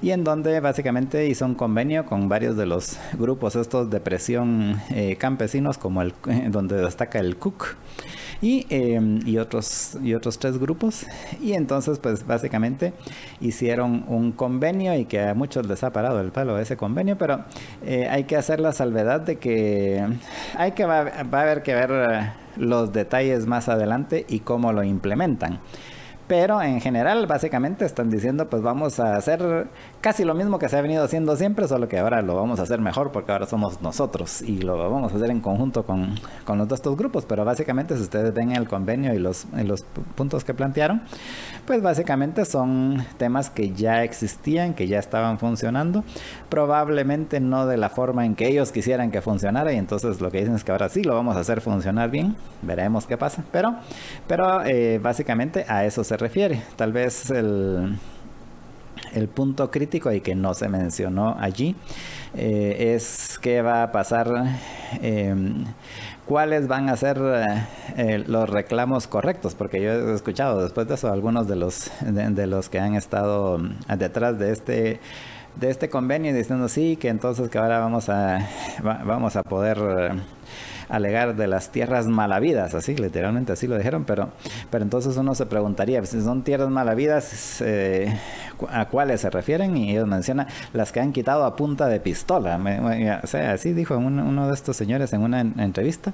y 0.03 0.11
en 0.11 0.25
donde 0.25 0.61
básicamente 0.61 1.27
hizo 1.29 1.45
un 1.47 1.55
convenio 1.55 2.07
con 2.07 2.29
varios 2.29 2.57
de 2.57 2.67
los 2.67 2.99
grupos 3.15 3.57
estos 3.57 3.91
de 3.91 4.01
presión 4.01 4.81
eh, 4.91 5.17
campesinos, 5.17 5.79
como 5.79 6.03
el, 6.03 6.13
donde 6.51 6.77
destaca 6.77 7.19
el 7.19 7.37
CUC 7.37 7.77
y, 8.41 8.67
em, 8.71 9.21
y, 9.27 9.39
otros, 9.39 9.97
y 10.03 10.15
otros 10.15 10.39
tres 10.39 10.59
grupos. 10.59 11.07
Y 11.41 11.53
entonces, 11.53 11.99
pues 11.99 12.27
básicamente 12.27 12.93
hicieron 13.41 14.05
un 14.09 14.33
convenio 14.33 14.95
y 14.97 15.05
que 15.05 15.21
a 15.21 15.35
muchos 15.35 15.67
les 15.67 15.83
ha 15.85 15.91
parado 15.91 16.21
el 16.21 16.31
palo 16.31 16.59
ese 16.59 16.77
convenio, 16.77 17.17
pero 17.19 17.45
eh, 17.85 18.09
hay 18.11 18.25
que 18.25 18.37
hacer 18.37 18.61
la 18.61 18.73
salvedad 18.73 19.21
de 19.21 19.37
que 19.37 20.05
hay 20.57 20.73
que 20.73 20.85
va, 20.85 21.05
va 21.05 21.39
a 21.41 21.43
haber 21.43 21.63
que 21.63 21.75
ver 21.75 21.91
eh, 21.91 22.33
los 22.57 22.93
detalles 22.93 23.47
más 23.47 23.69
adelante 23.69 24.25
y 24.29 24.41
cómo 24.41 24.73
lo 24.73 24.83
implementan. 24.83 25.61
Pero 26.29 26.61
en 26.61 26.83
general, 26.83 27.27
básicamente 27.27 27.87
están 27.87 28.11
diciendo, 28.11 28.51
pues 28.51 28.63
vamos 28.63 29.01
a 29.01 29.17
hacer 29.17 29.67
casi 30.01 30.25
lo 30.25 30.35
mismo 30.35 30.59
que 30.59 30.69
se 30.69 30.77
ha 30.77 30.81
venido 30.81 31.05
haciendo 31.05 31.37
siempre, 31.37 31.67
solo 31.69 31.89
que 31.89 31.99
ahora 31.99 32.23
lo 32.23 32.35
vamos 32.37 32.61
a 32.61 32.63
hacer 32.63 32.81
mejor 32.81 33.13
porque 33.13 33.33
ahora 33.33 33.47
somos 33.47 33.81
nosotros 33.83 34.43
y 34.43 34.59
lo 34.59 34.77
vamos 34.91 35.13
a 35.13 35.17
hacer 35.17 35.31
en 35.31 35.41
conjunto 35.41 35.85
con, 35.85 36.15
con 36.45 36.59
los 36.59 36.69
dos 36.69 36.79
estos 36.79 36.97
grupos. 36.97 37.25
Pero 37.27 37.45
básicamente, 37.45 37.97
si 37.97 38.03
ustedes 38.03 38.33
ven 38.33 38.53
el 38.53 38.69
convenio 38.69 39.15
y 39.15 39.19
los, 39.19 39.47
los 39.65 39.85
puntos 40.15 40.45
que 40.45 40.55
plantearon, 40.55 41.03
pues 41.67 41.83
básicamente 41.83 42.45
son 42.45 43.05
temas 43.17 43.51
que 43.51 43.73
ya 43.73 44.05
existían, 44.05 44.75
que 44.75 44.87
ya 44.87 44.99
estaban 44.99 45.39
funcionando, 45.39 46.05
probablemente 46.49 47.41
no 47.41 47.67
de 47.67 47.77
la 47.77 47.89
forma 47.89 48.25
en 48.25 48.35
que 48.35 48.49
ellos 48.49 48.73
quisieran 48.73 49.11
que 49.11 49.21
funcionara 49.21 49.73
y 49.73 49.77
entonces 49.77 50.21
lo 50.21 50.31
que 50.31 50.39
dicen 50.39 50.55
es 50.55 50.65
que 50.65 50.73
ahora 50.73 50.89
sí 50.89 51.03
lo 51.03 51.15
vamos 51.15 51.37
a 51.37 51.41
hacer 51.41 51.61
funcionar 51.61 52.11
bien, 52.11 52.37
veremos 52.63 53.07
qué 53.07 53.17
pasa. 53.17 53.45
Pero, 53.51 53.77
pero 54.27 54.65
eh, 54.65 55.01
básicamente 55.03 55.65
a 55.69 55.85
eso 55.85 56.05
se 56.05 56.17
refiere. 56.17 56.63
Tal 56.77 56.93
vez 56.93 57.31
el, 57.31 57.99
el 59.15 59.29
punto 59.29 59.71
crítico 59.71 60.13
y 60.13 60.21
que 60.21 60.35
no 60.35 60.55
se 60.55 60.69
mencionó 60.69 61.37
allí 61.39 61.77
eh, 62.35 62.95
es 62.95 63.39
qué 63.41 63.63
va 63.63 63.83
a 63.83 63.93
pasar, 63.93 64.29
em, 65.01 65.65
cuáles 66.27 66.69
van 66.69 66.89
a 66.89 66.97
ser 66.97 67.19
eh, 67.97 68.25
los 68.27 68.49
reclamos 68.49 69.07
correctos, 69.07 69.55
porque 69.55 69.81
yo 69.81 69.93
he 69.93 70.15
escuchado 70.15 70.63
después 70.63 70.87
de 70.89 70.95
eso 70.95 71.11
algunos 71.13 71.49
de 71.49 71.57
los, 71.57 71.91
de, 72.01 72.47
los 72.47 72.69
que 72.69 72.81
han 72.81 72.95
estado 72.95 73.59
detrás 73.97 74.39
de 74.39 74.53
este 74.53 75.01
de 75.57 75.71
este 75.71 75.89
convenio 75.89 76.33
diciendo 76.33 76.69
sí 76.69 76.97
que 76.97 77.09
entonces 77.09 77.49
que 77.49 77.59
ahora 77.59 77.81
vamos 77.81 78.09
a 78.09 78.47
vamos 78.83 79.35
a 79.35 79.43
poder 79.43 79.79
alegar 80.89 81.37
de 81.37 81.47
las 81.47 81.71
tierras 81.71 82.07
malavidas, 82.07 82.75
así, 82.75 82.97
literalmente 82.97 83.53
así 83.53 83.67
lo 83.67 83.77
dijeron, 83.77 84.05
pero, 84.05 84.31
pero 84.71 84.85
entonces 84.85 85.17
uno 85.17 85.35
se 85.35 85.47
preguntaría, 85.47 86.05
si 86.07 86.21
son 86.23 86.43
tierras 86.43 86.71
malavidas, 86.71 87.61
eh, 87.61 88.19
¿a 88.71 88.87
cuáles 88.87 89.21
se 89.21 89.31
refieren? 89.31 89.77
Y 89.77 89.93
ellos 89.93 90.07
mencionan 90.07 90.47
las 90.73 90.93
que 90.93 91.01
han 91.01 91.13
quitado 91.13 91.45
a 91.45 91.57
punta 91.57 91.87
de 91.89 92.01
pistola, 92.01 92.59
o 93.23 93.27
sea, 93.27 93.53
así 93.53 93.73
dijo 93.73 93.97
uno 93.97 94.49
de 94.49 94.55
estos 94.55 94.77
señores 94.77 95.13
en 95.13 95.23
una 95.23 95.41
entrevista, 95.41 96.13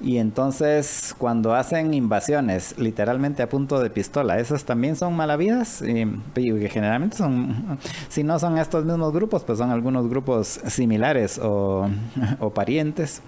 y 0.00 0.18
entonces 0.18 1.14
cuando 1.18 1.54
hacen 1.54 1.94
invasiones 1.94 2.76
literalmente 2.78 3.42
a 3.42 3.48
punto 3.48 3.80
de 3.80 3.90
pistola, 3.90 4.38
¿esas 4.38 4.64
también 4.64 4.96
son 4.96 5.14
malavidas? 5.14 5.82
Y, 5.82 6.02
y 6.40 6.68
generalmente 6.68 7.16
son, 7.16 7.78
si 8.08 8.22
no 8.22 8.38
son 8.38 8.58
estos 8.58 8.84
mismos 8.84 9.12
grupos, 9.12 9.44
pues 9.44 9.58
son 9.58 9.70
algunos 9.70 10.08
grupos 10.08 10.60
similares 10.66 11.38
o, 11.38 11.88
o 12.40 12.50
parientes. 12.50 13.22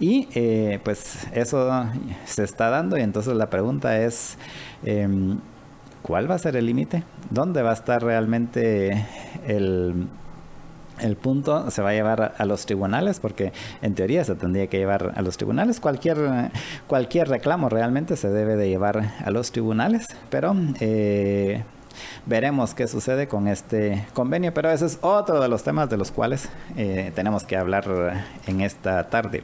Y 0.00 0.27
eh, 0.34 0.80
pues 0.84 1.26
eso 1.32 1.84
se 2.24 2.44
está 2.44 2.70
dando 2.70 2.98
y 2.98 3.02
entonces 3.02 3.34
la 3.34 3.50
pregunta 3.50 4.00
es, 4.00 4.36
em, 4.84 5.38
¿cuál 6.02 6.30
va 6.30 6.34
a 6.34 6.38
ser 6.38 6.56
el 6.56 6.66
límite? 6.66 7.04
¿Dónde 7.30 7.62
va 7.62 7.70
a 7.70 7.74
estar 7.74 8.02
realmente 8.02 9.06
el, 9.46 10.08
el 11.00 11.16
punto 11.16 11.70
se 11.70 11.82
va 11.82 11.90
a 11.90 11.92
llevar 11.92 12.34
a 12.36 12.44
los 12.44 12.66
tribunales 12.66 13.20
porque 13.20 13.52
en 13.82 13.94
teoría 13.94 14.24
se 14.24 14.34
tendría 14.34 14.66
que 14.66 14.78
llevar 14.78 15.12
a 15.14 15.22
los 15.22 15.36
tribunales. 15.36 15.80
Cualquier 15.80 16.50
cualquier 16.86 17.28
reclamo 17.28 17.68
realmente 17.68 18.16
se 18.16 18.28
debe 18.28 18.56
de 18.56 18.68
llevar 18.68 19.14
a 19.24 19.30
los 19.30 19.52
tribunales 19.52 20.06
pero 20.30 20.56
eh, 20.80 21.62
veremos 22.26 22.74
qué 22.74 22.86
sucede 22.86 23.28
con 23.28 23.48
este 23.48 24.06
convenio, 24.14 24.52
pero 24.54 24.70
ese 24.70 24.86
es 24.86 24.98
otro 25.02 25.40
de 25.40 25.48
los 25.48 25.62
temas 25.62 25.88
de 25.90 25.96
los 25.96 26.10
cuales 26.10 26.48
eh, 26.76 27.12
tenemos 27.14 27.44
que 27.44 27.56
hablar 27.56 28.24
en 28.46 28.60
esta 28.60 29.08
tarde. 29.08 29.42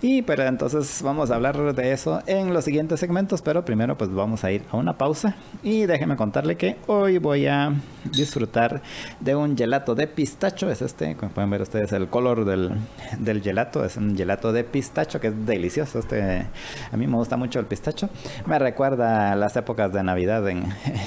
Y 0.00 0.22
pero 0.22 0.44
entonces 0.44 1.00
vamos 1.02 1.30
a 1.30 1.36
hablar 1.36 1.74
de 1.74 1.92
eso 1.92 2.22
en 2.26 2.52
los 2.54 2.64
siguientes 2.64 3.00
segmentos, 3.00 3.42
pero 3.42 3.64
primero 3.64 3.96
pues 3.96 4.12
vamos 4.12 4.44
a 4.44 4.52
ir 4.52 4.62
a 4.70 4.76
una 4.76 4.96
pausa. 4.96 5.36
Y 5.62 5.86
déjenme 5.86 6.16
contarle 6.16 6.56
que 6.56 6.76
hoy 6.86 7.18
voy 7.18 7.46
a 7.46 7.72
disfrutar 8.04 8.82
de 9.20 9.34
un 9.34 9.56
gelato 9.56 9.94
de 9.94 10.06
pistacho, 10.06 10.70
es 10.70 10.82
este, 10.82 11.16
como 11.16 11.32
pueden 11.32 11.50
ver 11.50 11.62
ustedes 11.62 11.92
el 11.92 12.08
color 12.08 12.44
del, 12.44 12.72
del 13.18 13.42
gelato, 13.42 13.84
es 13.84 13.96
un 13.96 14.16
gelato 14.16 14.52
de 14.52 14.64
pistacho 14.64 15.20
que 15.20 15.28
es 15.28 15.46
delicioso, 15.46 15.98
este 15.98 16.46
a 16.92 16.96
mí 16.96 17.06
me 17.06 17.16
gusta 17.16 17.36
mucho 17.36 17.58
el 17.58 17.66
pistacho, 17.66 18.08
me 18.46 18.58
recuerda 18.58 19.34
las 19.36 19.56
épocas 19.56 19.92
de 19.92 20.02
Navidad 20.02 20.48
en 20.48 20.64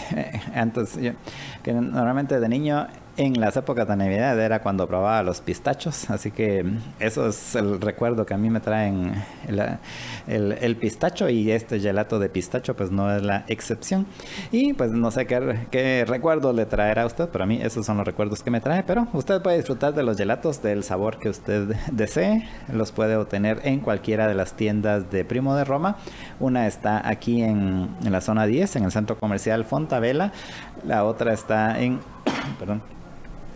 antes 0.56 0.83
que 1.64 1.74
normalmente 1.74 2.40
de 2.40 2.50
niño 2.50 2.88
en 3.16 3.40
las 3.40 3.56
épocas 3.58 3.88
de 3.88 3.96
Navidad 3.96 4.40
era 4.40 4.62
cuando 4.62 4.88
probaba 4.88 5.22
los 5.22 5.40
pistachos, 5.40 6.10
así 6.10 6.32
que 6.32 6.66
eso 7.00 7.28
es 7.28 7.56
el 7.56 7.80
recuerdo 7.80 8.26
que 8.26 8.34
a 8.34 8.38
mí 8.38 8.50
me 8.50 8.60
traen 8.60 9.14
el, 10.28 10.76
pistacho 10.78 11.30
y 11.30 11.52
este 11.52 11.80
gelato 11.80 12.18
de 12.18 12.30
pistacho 12.30 12.76
pues 12.76 12.90
no 12.90 13.16
es 13.16 13.22
la 13.22 13.46
excepción. 13.48 14.08
Y 14.52 14.74
pues 14.74 14.92
no 14.92 15.12
sé 15.12 15.28
qué, 15.28 15.68
qué 15.70 16.06
recuerdo 16.08 16.54
le 16.54 16.66
traerá 16.66 17.04
a 17.04 17.06
usted, 17.06 17.30
pero 17.30 17.44
a 17.44 17.48
mí 17.48 17.60
esos 17.62 17.86
son 17.86 17.98
los 17.98 18.06
recuerdos 18.06 18.42
que 18.42 18.50
me 18.50 18.62
trae, 18.62 18.84
pero 18.84 19.08
usted 19.14 19.42
puede 19.42 19.58
disfrutar 19.58 19.94
de 19.94 20.04
los 20.04 20.18
gelatos 20.18 20.64
del 20.64 20.84
sabor 20.84 21.20
que 21.20 21.30
usted 21.30 21.76
desee, 21.92 22.48
los 22.72 22.92
puede 22.92 23.16
obtener 23.16 23.62
en 23.64 23.80
cualquiera 23.80 24.28
de 24.28 24.34
las 24.34 24.54
tiendas 24.54 25.12
de 25.12 25.24
Primo 25.24 25.56
de 25.56 25.66
Roma. 25.66 25.98
Una 26.40 26.66
está 26.66 27.08
aquí 27.08 27.44
en, 27.44 27.90
en 28.04 28.12
la 28.12 28.22
zona 28.22 28.48
10, 28.48 28.78
en 28.78 28.86
el 28.86 28.92
centro 28.92 29.20
comercial 29.20 29.66
Fontavela, 29.66 30.32
la 30.84 31.06
otra 31.06 31.34
está 31.34 31.80
en... 31.80 32.00
perdón 32.60 32.82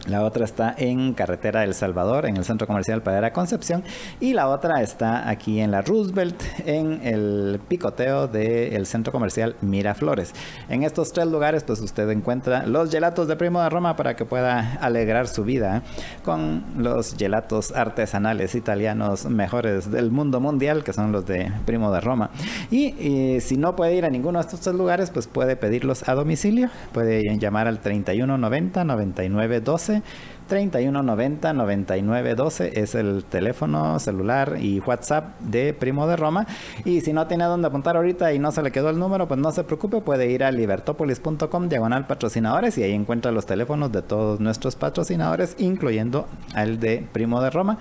la 0.08 0.24
otra 0.24 0.46
está 0.46 0.74
en 0.78 1.14
Carretera 1.14 1.62
del 1.62 1.74
Salvador, 1.74 2.26
en 2.26 2.38
el 2.38 2.46
Centro 2.46 2.66
Comercial 2.66 3.02
Padera 3.02 3.34
Concepción. 3.34 3.84
Y 4.20 4.34
la 4.34 4.48
otra 4.48 4.82
está 4.82 5.30
aquí 5.30 5.60
en 5.60 5.72
la 5.72 5.82
Roosevelt, 5.82 6.42
en 6.66 7.02
el 7.04 7.60
picoteo 7.68 8.28
del 8.28 8.86
Centro 8.86 9.12
Comercial 9.12 9.56
Miraflores. 9.62 10.34
En 10.70 10.84
estos 10.84 11.12
tres 11.12 11.28
lugares, 11.28 11.64
pues 11.64 11.82
usted 11.82 12.10
encuentra 12.10 12.66
los 12.66 12.90
gelatos 12.90 13.28
de 13.28 13.36
Primo 13.36 13.62
de 13.62 13.70
Roma 13.70 13.96
para 13.96 14.16
que 14.16 14.24
pueda 14.26 14.76
alegrar 14.82 15.28
su 15.28 15.44
vida 15.44 15.84
con 16.24 16.64
los 16.78 17.16
gelatos 17.18 17.72
artesanales 17.74 18.56
italianos 18.56 19.26
mejores 19.26 19.92
del 19.92 20.12
mundo 20.12 20.40
mundial, 20.40 20.84
que 20.84 20.94
son 20.94 21.12
los 21.12 21.26
de 21.26 21.52
Primo 21.66 21.92
de 21.92 22.00
Roma. 22.00 22.30
Y, 22.72 23.40
si 23.42 23.58
no 23.58 23.76
puede 23.76 23.96
ir 23.96 24.06
a 24.06 24.10
ninguno 24.10 24.40
de 24.40 24.46
estos 24.46 24.62
tres 24.62 24.76
lugares, 24.76 25.12
pues 25.12 25.28
puede 25.28 25.56
pedirlos 25.56 26.08
a 26.08 26.14
domicilio. 26.14 26.70
Puede 26.94 27.24
llamar 27.38 27.68
al 27.68 27.80
3190 27.80 28.84
9912 28.84 29.97
12 30.02 30.38
3190 30.48 31.54
9912 31.54 32.80
es 32.80 32.96
el 32.96 33.24
teléfono 33.26 34.00
celular 34.00 34.58
y 34.60 34.80
WhatsApp 34.80 35.40
de 35.40 35.74
Primo 35.74 36.08
de 36.08 36.16
Roma. 36.16 36.48
Y 36.86 37.02
si 37.02 37.14
no 37.14 37.28
tiene 37.28 37.44
dónde 37.44 37.68
apuntar 37.68 37.98
ahorita 37.98 38.34
y 38.34 38.40
no 38.40 38.52
se 38.52 38.64
le 38.64 38.72
quedó 38.72 38.90
el 38.90 38.98
número, 38.98 39.28
pues 39.28 39.40
no 39.40 39.52
se 39.52 39.64
preocupe, 39.64 40.02
puede 40.02 40.32
ir 40.32 40.44
a 40.44 40.52
libertopolis.com 40.52 41.70
diagonal 41.70 42.08
patrocinadores 42.08 42.78
y 42.78 42.84
ahí 42.84 42.94
encuentra 42.94 43.32
los 43.32 43.46
teléfonos 43.46 43.92
de 43.92 44.02
todos 44.02 44.40
nuestros 44.40 44.76
patrocinadores, 44.76 45.56
incluyendo 45.60 46.28
el 46.56 46.80
de 46.80 47.06
Primo 47.12 47.42
de 47.42 47.50
Roma. 47.50 47.78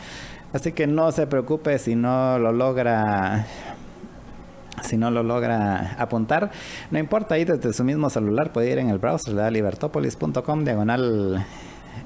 Así 0.53 0.73
que 0.73 0.87
no 0.87 1.11
se 1.13 1.27
preocupe 1.27 1.79
si 1.79 1.95
no 1.95 2.39
lo 2.39 2.53
logra 2.53 3.47
si 4.83 4.99
no 4.99 5.11
lo 5.11 5.23
logra 5.23 5.97
apuntar, 5.99 6.51
no 6.91 6.99
importa, 6.99 7.35
ahí 7.35 7.47
desde 7.47 7.73
su 7.73 7.83
mismo 7.83 8.11
celular 8.11 8.53
puede 8.53 8.71
ir 8.71 8.79
en 8.79 8.91
el 8.91 8.99
browser 8.99 9.35
de 9.35 9.51
libertopolis.com 9.51 10.65
diagonal 10.65 11.45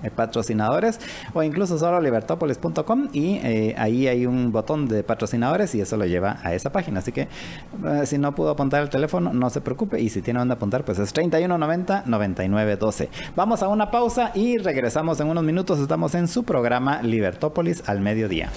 patrocinadores 0.09 0.99
o 1.35 1.42
incluso 1.42 1.78
solo 1.78 2.00
libertopolis.com 2.00 3.09
y 3.12 3.35
eh, 3.42 3.75
ahí 3.76 4.07
hay 4.07 4.26
un 4.26 4.52
botón 4.52 4.88
de 4.88 5.02
patrocinadores 5.02 5.75
y 5.75 5.80
eso 5.80 5.97
lo 5.97 6.07
lleva 6.07 6.38
a 6.42 6.54
esa 6.54 6.73
página. 6.73 7.00
Así 7.00 7.12
que 7.12 7.23
eh, 7.23 8.07
si 8.07 8.16
no 8.16 8.35
pudo 8.35 8.50
apuntar 8.50 8.83
el 8.83 8.88
teléfono, 8.88 9.33
no 9.33 9.50
se 9.50 9.61
preocupe 9.61 10.00
y 10.00 10.09
si 10.09 10.23
tiene 10.23 10.38
dónde 10.38 10.54
apuntar, 10.54 10.85
pues 10.85 10.99
es 10.99 11.12
3190 11.12 12.04
9912. 12.07 13.11
Vamos 13.37 13.62
a 13.62 13.69
una 13.69 13.90
pausa 13.90 14.33
y 14.35 14.59
regresamos 14.59 15.21
en 15.21 15.28
unos 15.28 15.45
minutos. 15.45 15.80
Estamos 15.80 16.14
en 16.14 16.28
su 16.28 16.45
programa 16.45 17.02
Libertópolis 17.02 17.88
al 17.88 18.00
mediodía. 18.00 18.50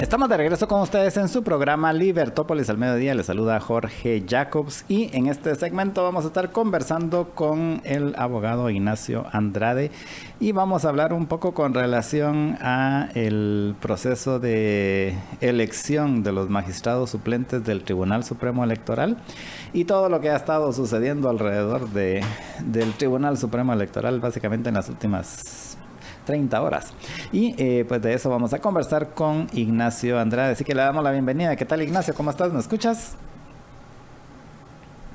Estamos 0.00 0.28
de 0.28 0.36
regreso 0.36 0.68
con 0.68 0.80
ustedes 0.80 1.16
en 1.16 1.28
su 1.28 1.42
programa 1.42 1.92
Libertópolis 1.92 2.70
al 2.70 2.78
mediodía. 2.78 3.16
Les 3.16 3.26
saluda 3.26 3.58
Jorge 3.58 4.22
Jacobs 4.24 4.84
y 4.86 5.10
en 5.16 5.26
este 5.26 5.52
segmento 5.56 6.04
vamos 6.04 6.24
a 6.24 6.28
estar 6.28 6.52
conversando 6.52 7.30
con 7.34 7.82
el 7.82 8.14
abogado 8.16 8.70
Ignacio 8.70 9.26
Andrade 9.32 9.90
y 10.38 10.52
vamos 10.52 10.84
a 10.84 10.90
hablar 10.90 11.12
un 11.12 11.26
poco 11.26 11.52
con 11.52 11.74
relación 11.74 12.56
a 12.60 13.08
el 13.14 13.74
proceso 13.80 14.38
de 14.38 15.16
elección 15.40 16.22
de 16.22 16.30
los 16.30 16.48
magistrados 16.48 17.10
suplentes 17.10 17.64
del 17.64 17.82
Tribunal 17.82 18.22
Supremo 18.22 18.62
Electoral 18.62 19.16
y 19.72 19.84
todo 19.84 20.08
lo 20.08 20.20
que 20.20 20.30
ha 20.30 20.36
estado 20.36 20.72
sucediendo 20.72 21.28
alrededor 21.28 21.90
de, 21.90 22.22
del 22.64 22.92
Tribunal 22.92 23.36
Supremo 23.36 23.72
Electoral 23.72 24.20
básicamente 24.20 24.68
en 24.68 24.76
las 24.76 24.88
últimas 24.88 25.67
30 26.28 26.60
horas. 26.60 26.92
Y 27.32 27.54
eh, 27.56 27.86
pues 27.88 28.02
de 28.02 28.12
eso 28.12 28.28
vamos 28.28 28.52
a 28.52 28.58
conversar 28.58 29.14
con 29.14 29.46
Ignacio 29.54 30.20
Andrade. 30.20 30.52
Así 30.52 30.62
que 30.62 30.74
le 30.74 30.82
damos 30.82 31.02
la 31.02 31.10
bienvenida. 31.10 31.56
¿Qué 31.56 31.64
tal 31.64 31.80
Ignacio? 31.80 32.12
¿Cómo 32.12 32.30
estás? 32.30 32.52
¿Me 32.52 32.60
escuchas? 32.60 33.16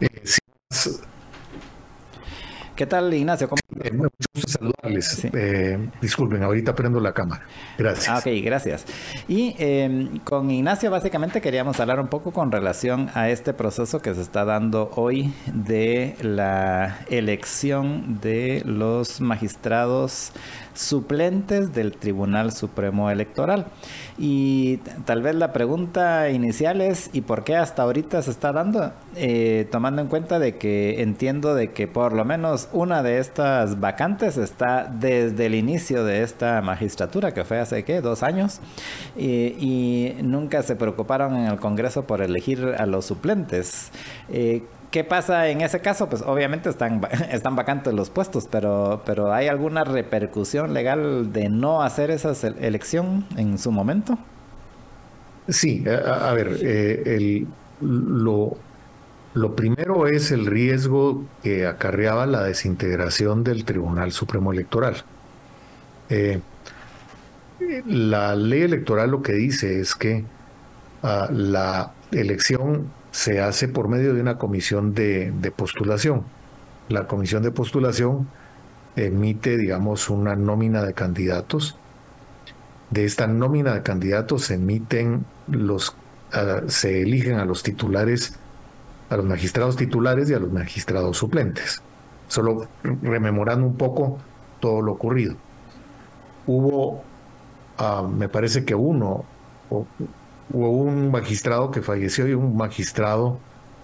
Eh, 0.02 0.08
sí. 0.24 0.40
¿Qué 2.76 2.88
tal, 2.88 3.14
Ignacio? 3.14 3.48
¿Cómo... 3.48 3.60
Eh, 3.84 3.92
mucho 3.92 4.10
gusto 4.34 4.52
saludarles. 4.52 5.26
Eh, 5.26 5.90
disculpen, 6.02 6.42
ahorita 6.42 6.74
prendo 6.74 7.00
la 7.00 7.14
cámara. 7.14 7.46
Gracias. 7.78 8.10
Ah, 8.10 8.18
ok, 8.18 8.44
gracias. 8.44 8.86
Y 9.28 9.56
em, 9.60 10.18
con 10.20 10.50
Ignacio 10.50 10.90
básicamente 10.90 11.40
queríamos 11.40 11.80
hablar 11.80 12.00
un 12.00 12.08
poco 12.08 12.32
con 12.32 12.52
relación 12.52 13.12
a 13.14 13.30
este 13.30 13.54
proceso 13.54 14.02
que 14.02 14.16
se 14.16 14.22
está 14.22 14.44
dando 14.44 14.90
hoy 14.96 15.32
de 15.54 16.16
la 16.22 17.06
elección 17.10 18.20
de 18.22 18.64
los 18.66 19.22
magistrados 19.22 20.32
suplentes 20.74 21.74
del 21.74 21.94
Tribunal 21.94 22.52
Supremo 22.52 23.10
Electoral. 23.10 23.68
Y 24.18 24.78
tal 25.06 25.22
vez 25.22 25.36
la 25.36 25.54
pregunta 25.54 26.30
inicial 26.30 26.82
es, 26.82 27.10
¿y 27.14 27.22
por 27.22 27.44
qué 27.44 27.56
hasta 27.56 27.84
ahorita 27.84 28.22
se 28.22 28.32
está 28.32 28.52
dando? 28.52 28.92
Eh, 29.16 29.68
tomando 29.72 30.02
en 30.02 30.08
cuenta 30.08 30.40
de 30.40 30.58
que 30.58 31.02
entiendo 31.02 31.56
de 31.56 31.72
que 31.72 31.88
por 31.88 32.14
lo 32.14 32.26
menos 32.26 32.70
una 32.74 33.04
de 33.04 33.20
estas 33.20 33.80
vacantes 33.80 34.38
está 34.38 34.92
desde 34.92 35.48
el 35.48 35.56
inicio 35.56 36.04
de 36.04 36.24
esta 36.24 36.62
magistratura, 36.62 37.34
que 37.34 37.44
fue 37.44 37.60
hace, 37.60 37.84
¿qué? 37.84 38.02
Dos 38.02 38.24
años. 38.24 38.60
Y, 39.16 40.14
nunca 40.24 40.64
se 40.64 40.76
preocuparon 40.76 41.36
en 41.36 41.46
el 41.46 41.60
Congreso 41.60 42.06
por 42.06 42.22
elegir 42.22 42.76
a 42.78 42.86
los 42.86 43.06
suplentes. 43.06 43.92
Eh, 44.30 44.64
¿Qué 44.94 45.04
pasa 45.04 45.50
en 45.50 45.62
ese 45.62 45.80
caso? 45.80 46.08
Pues 46.08 46.22
obviamente 46.22 46.70
están, 46.70 47.02
están 47.32 47.56
vacantes 47.56 47.96
los 47.96 48.12
puestos, 48.12 48.48
pero, 48.50 49.02
pero 49.08 49.34
¿hay 49.34 49.48
alguna 49.48 49.84
repercusión 49.84 50.72
legal 50.76 51.34
de 51.34 51.50
no 51.50 51.82
hacer 51.82 52.12
esa 52.12 52.34
elección 52.60 53.26
en 53.36 53.58
su 53.58 53.72
momento? 53.72 54.20
Sí, 55.50 55.84
a, 55.88 56.32
ver, 56.34 56.60
eh, 56.62 57.44
lo, 57.82 58.56
lo 59.34 59.56
primero 59.56 60.06
es 60.06 60.32
el 60.32 60.46
riesgo 60.46 61.26
que 61.42 61.66
acarreaba 61.66 62.28
la 62.28 62.44
desintegración 62.44 63.44
del 63.44 63.66
Tribunal 63.66 64.12
Supremo 64.12 64.54
Electoral. 64.54 64.98
Eh, 66.12 66.40
la 67.88 68.36
ley 68.36 68.62
electoral 68.62 69.10
lo 69.10 69.24
que 69.24 69.34
dice 69.34 69.80
es 69.80 69.96
que 69.96 70.24
ah, 71.02 71.30
la 71.32 71.94
elección 72.12 72.92
se 73.14 73.40
hace 73.40 73.68
por 73.68 73.90
medio 73.90 74.16
de 74.16 74.22
una 74.22 74.40
comisión 74.40 74.96
de, 74.96 75.54
postulación. 75.56 76.24
La 76.90 77.08
comisión 77.08 77.44
de 77.44 77.52
postulación 77.52 78.28
emite, 78.96 79.56
digamos, 79.56 80.10
una 80.10 80.36
nómina 80.36 80.82
de 80.84 80.96
candidatos. 80.96 81.78
De 82.90 83.06
esta 83.06 83.28
nómina 83.28 83.76
de 83.76 83.84
candidatos 83.84 84.46
se 84.46 84.56
emiten 84.56 85.26
los, 85.48 85.96
ah, 86.34 86.62
se 86.66 87.04
eligen 87.04 87.36
a 87.36 87.46
los 87.46 87.62
titulares, 87.62 88.40
a 89.12 89.18
los 89.18 89.26
magistrados 89.26 89.76
titulares 89.76 90.32
y 90.32 90.34
a 90.34 90.40
los 90.40 90.52
magistrados 90.52 91.16
suplentes. 91.16 91.84
Solo 92.28 92.68
rememorando 93.04 93.68
un 93.68 93.78
poco 93.78 94.18
todo 94.60 94.82
lo 94.82 94.94
ocurrido. 94.94 95.36
Hubo, 96.48 97.04
ah, 97.78 98.10
me 98.12 98.28
parece 98.28 98.66
que 98.66 98.74
uno, 98.74 99.24
hubo 100.52 100.70
un 100.70 101.12
magistrado 101.12 101.72
que 101.72 101.82
falleció 101.82 102.28
y 102.28 102.34
un 102.34 102.56
magistrado 102.56 103.40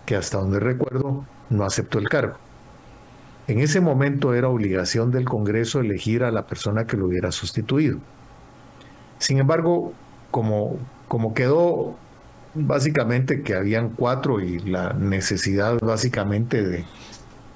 que 0.06 0.16
hasta 0.16 0.40
donde 0.40 0.60
recuerdo 0.60 1.26
no 1.50 1.64
aceptó 1.64 2.00
el 2.00 2.10
cargo. 2.10 2.36
En 3.48 3.60
ese 3.60 3.82
momento 3.82 4.34
era 4.36 4.48
obligación 4.48 5.12
del 5.12 5.26
Congreso 5.26 5.80
elegir 5.80 6.24
a 6.24 6.32
la 6.32 6.46
persona 6.46 6.86
que 6.86 6.98
lo 6.98 7.08
hubiera 7.08 7.32
sustituido. 7.32 7.98
Sin 9.18 9.40
embargo, 9.40 9.94
como, 10.32 10.78
como 11.08 11.34
quedó 11.34 11.96
básicamente 12.54 13.42
que 13.42 13.56
habían 13.56 13.90
cuatro 13.90 14.40
y 14.40 14.60
la 14.60 14.94
necesidad 14.94 15.80
básicamente 15.82 16.64
de, 16.64 16.86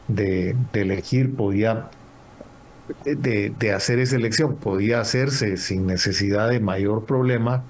de, 0.07 0.55
elegir 0.73 1.35
podía, 1.35 1.89
de, 3.05 3.53
de 3.57 3.73
hacer 3.73 3.99
esa 3.99 4.15
elección, 4.15 4.55
podía 4.55 4.99
hacerse 4.99 5.57
sin 5.57 5.85
necesidad 5.85 6.49
de 6.49 6.59
mayor 6.59 7.05
problema, 7.05 7.63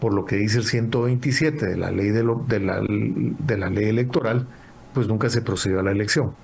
por 0.00 0.14
lo 0.14 0.24
que 0.24 0.36
dice 0.36 0.58
el 0.58 0.64
127 0.64 1.66
de 1.66 1.76
la 1.76 1.90
ley, 1.90 2.10
de, 2.10 2.22
la, 2.60 2.80
de 2.80 3.58
la 3.58 3.70
ley 3.70 3.88
electoral, 3.88 4.46
pues 4.94 5.08
nunca 5.08 5.28
se 5.30 5.42
procedió 5.42 5.80
a 5.80 5.82
la 5.82 5.90
elección. 5.90 6.34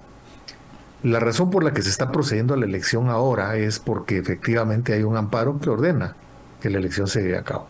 La 1.02 1.20
razón 1.20 1.50
por 1.50 1.62
la 1.62 1.72
que 1.72 1.82
se 1.82 1.90
está 1.90 2.10
procediendo 2.10 2.54
a 2.54 2.56
la 2.56 2.64
elección 2.64 3.10
ahora 3.10 3.56
es 3.56 3.78
porque 3.78 4.16
efectivamente 4.18 4.94
hay 4.94 5.02
un 5.02 5.16
amparo 5.16 5.60
que 5.60 5.68
ordena 5.68 6.16
que 6.62 6.70
la 6.70 6.78
elección 6.78 7.06
se 7.06 7.20
lleve 7.22 7.36
a 7.36 7.42
cabo. 7.42 7.68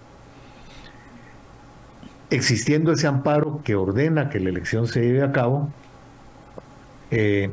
Existiendo 2.31 2.93
ese 2.93 3.09
amparo 3.09 3.61
que 3.65 3.75
ordena 3.75 4.31
que 4.31 4.39
la 4.39 4.51
elección 4.51 4.87
se 4.87 5.01
lleve 5.01 5.23
a 5.23 5.33
cabo, 5.33 5.73
eh, 7.11 7.51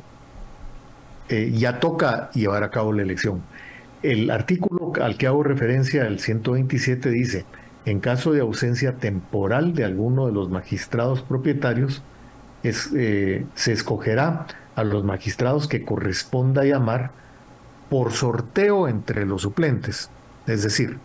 eh, 1.30 1.52
ya 1.52 1.80
toca 1.80 2.30
llevar 2.32 2.64
a 2.64 2.70
cabo 2.70 2.94
la 2.94 3.02
elección. 3.02 3.42
El 4.04 4.30
artículo 4.30 4.94
al 5.02 5.18
que 5.18 5.28
hago 5.28 5.42
referencia, 5.42 6.06
el 6.06 6.20
127, 6.20 7.10
dice, 7.10 7.46
en 7.86 8.00
caso 8.00 8.32
de 8.32 8.42
ausencia 8.42 8.98
temporal 8.98 9.74
de 9.74 9.86
alguno 9.86 10.28
de 10.28 10.34
los 10.34 10.50
magistrados 10.50 11.22
propietarios, 11.22 12.04
eh, 12.64 13.46
se 13.56 13.74
escogerá 13.74 14.46
a 14.76 14.84
los 14.84 15.04
magistrados 15.04 15.68
que 15.68 15.84
corresponda 15.84 16.64
llamar 16.64 17.12
por 17.90 18.12
sorteo 18.12 18.88
entre 18.88 19.26
los 19.26 19.42
suplentes. 19.42 20.10
Es 20.48 20.64
decir, 20.64 20.98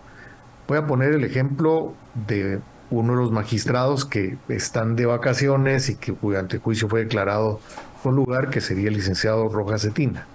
voy 0.69 0.79
a 0.79 0.87
poner 0.87 1.12
el 1.12 1.25
ejemplo 1.25 1.95
de 2.27 2.61
uno 2.91 3.15
de 3.15 3.19
los 3.19 3.33
magistrados 3.33 4.05
que 4.05 4.39
están 4.49 4.97
de 4.97 5.07
vacaciones 5.07 5.89
y 5.89 5.97
que 5.97 6.12
cuyo 6.12 6.39
antejuicio 6.39 6.89
fue 6.89 7.01
declarado 7.01 7.61
con 8.03 8.15
lugar, 8.15 8.51
que 8.51 8.61
sería 8.61 8.89
el 8.89 8.95
licenciado 8.95 9.49
Rojas 9.49 9.83
Cetina. 9.83 10.27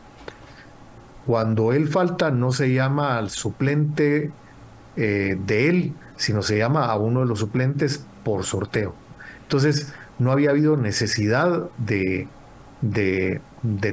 Cuando 1.26 1.72
él 1.72 1.88
falta, 1.88 2.32
no 2.32 2.52
se 2.52 2.74
llama 2.74 3.18
al 3.18 3.30
suplente 3.30 4.32
eh, 4.96 5.38
de 5.46 5.70
él, 5.70 5.94
sino 6.18 6.42
se 6.42 6.58
llama 6.58 6.86
a 6.86 6.98
uno 6.98 7.22
de 7.22 7.26
los 7.26 7.40
suplentes 7.40 8.06
por 8.24 8.44
sorteo. 8.44 8.94
Entonces, 9.44 9.94
no 10.20 10.32
había 10.32 10.52
habido 10.52 10.78
necesidad 10.78 11.70
de, 11.78 12.28
de, 12.82 13.42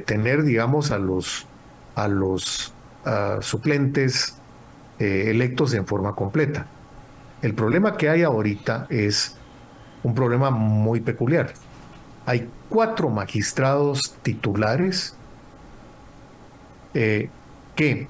tener, 0.05 0.43
digamos, 0.43 0.91
a 0.91 0.99
los, 0.99 1.47
a 1.95 2.07
los 2.07 2.73
suplentes 3.41 4.39
eh, 4.99 5.31
electos 5.31 5.73
en 5.73 5.87
forma 5.87 6.13
completa. 6.13 6.67
El 7.41 7.53
problema 7.53 7.95
que 7.95 8.09
hay 8.09 8.23
ahorita 8.23 8.85
es 8.89 9.37
un 10.03 10.13
problema 10.13 10.51
muy 10.51 10.99
peculiar. 10.99 11.53
Hay 12.25 12.49
cuatro 12.67 13.09
magistrados 13.09 14.15
titulares 14.21 15.15
eh, 16.93 17.29
que 17.75 18.09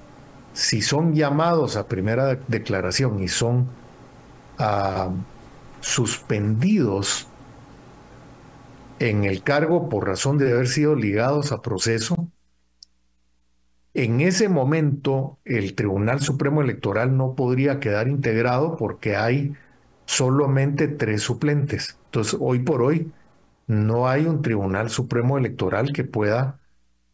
si 0.60 0.82
son 0.82 1.16
llamados 1.16 1.78
a 1.78 1.88
primera 1.88 2.36
declaración 2.50 3.24
y 3.24 3.30
son 3.30 3.70
ah, 4.58 5.10
suspendidos 5.80 7.30
en 9.00 9.24
el 9.24 9.42
cargo 9.42 9.88
por 9.88 10.06
razón 10.06 10.38
de 10.38 10.52
haber 10.52 10.68
sido 10.68 10.96
ligados 10.96 11.54
a 11.54 11.62
proceso, 11.62 12.28
en 13.94 14.20
ese 14.20 14.50
momento 14.50 15.40
el 15.46 15.76
Tribunal 15.76 16.20
Supremo 16.20 16.62
Electoral 16.62 17.16
no 17.16 17.36
podría 17.36 17.80
quedar 17.80 18.10
integrado 18.10 18.76
porque 18.76 19.16
hay 19.16 19.54
solamente 20.06 20.90
tres 20.90 21.22
suplentes. 21.22 21.98
Entonces, 22.08 22.38
hoy 22.38 22.60
por 22.60 22.82
hoy 22.82 23.14
no 23.66 24.10
hay 24.10 24.26
un 24.26 24.42
Tribunal 24.42 24.90
Supremo 24.90 25.38
Electoral 25.38 25.94
que 25.94 26.04
pueda 26.04 26.59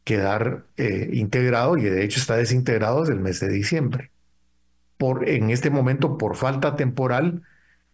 quedar 0.06 0.63
eh, 0.78 1.10
integrado 1.13 1.78
y 1.78 1.84
de 1.84 2.06
hecho 2.06 2.20
está 2.22 2.38
desintegrado 2.38 3.02
desde 3.02 3.13
el 3.13 3.20
mes 3.20 3.41
de 3.41 3.50
diciembre. 3.50 4.12
Por, 4.98 5.28
en 5.28 5.50
este 5.50 5.70
momento 5.70 6.18
por 6.18 6.38
falta 6.38 6.78
temporal, 6.78 7.41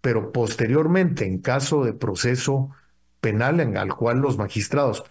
pero 0.01 0.31
posteriormente 0.31 1.25
en 1.25 1.39
caso 1.39 1.83
de 1.83 1.93
proceso 1.93 2.69
penal 3.21 3.59
en 3.59 3.77
el 3.77 3.93
cual 3.95 4.19
los 4.19 4.37
magistrados 4.37 5.03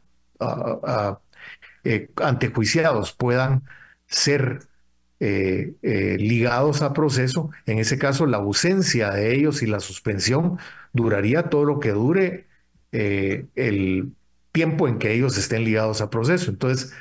eh, 1.84 2.10
antejuiciados 2.16 3.12
puedan 3.12 3.62
ser 4.06 4.68
eh, 5.20 5.74
ligados 6.18 6.82
a 6.82 6.92
proceso, 6.92 7.50
en 7.66 7.78
ese 7.78 7.98
caso 7.98 8.26
la 8.26 8.38
ausencia 8.38 9.10
de 9.10 9.34
ellos 9.34 9.62
y 9.62 9.66
la 9.66 9.80
suspensión 9.80 10.58
duraría 10.92 11.44
todo 11.44 11.64
lo 11.64 11.80
que 11.80 11.90
dure 11.90 12.46
el 12.92 14.12
tiempo 14.52 14.88
en 14.88 14.98
que 14.98 15.12
ellos 15.12 15.36
estén 15.38 15.64
ligados 15.64 16.00
a 16.00 16.10
proceso. 16.10 16.50
Entonces, 16.50 16.92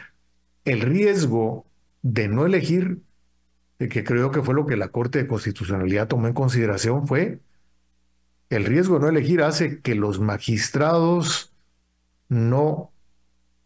el 0.66 0.82
riesgo 0.82 1.66
de 2.02 2.28
no 2.28 2.46
elegir, 2.46 3.02
que 3.78 4.04
creo 4.04 4.32
que 4.32 4.42
fue 4.42 4.54
lo 4.54 4.66
que 4.66 4.78
la 4.78 4.90
Corte 4.90 5.20
de 5.20 5.28
Constitucionalidad 5.28 6.08
tomó 6.08 6.28
en 6.28 6.34
consideración, 6.34 7.08
fue 7.08 7.40
el 8.50 8.66
riesgo 8.66 8.96
de 8.96 9.02
no 9.02 9.10
elegir 9.10 9.42
hace 9.42 9.80
que 9.82 9.96
los 9.96 10.20
magistrados 10.20 11.54
no, 12.28 12.92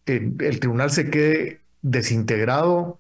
el, 0.06 0.36
el 0.40 0.60
tribunal 0.60 0.92
se 0.92 1.10
quede 1.10 1.62
desintegrado 1.82 3.00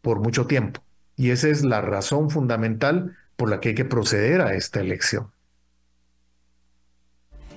por 0.00 0.20
mucho 0.20 0.46
tiempo. 0.46 0.82
Y 1.16 1.30
esa 1.30 1.48
es 1.48 1.64
la 1.64 1.80
razón 1.80 2.30
fundamental 2.30 3.16
por 3.36 3.50
la 3.50 3.60
que 3.60 3.70
hay 3.70 3.74
que 3.74 3.84
proceder 3.84 4.40
a 4.40 4.54
esta 4.54 4.80
elección. 4.80 5.30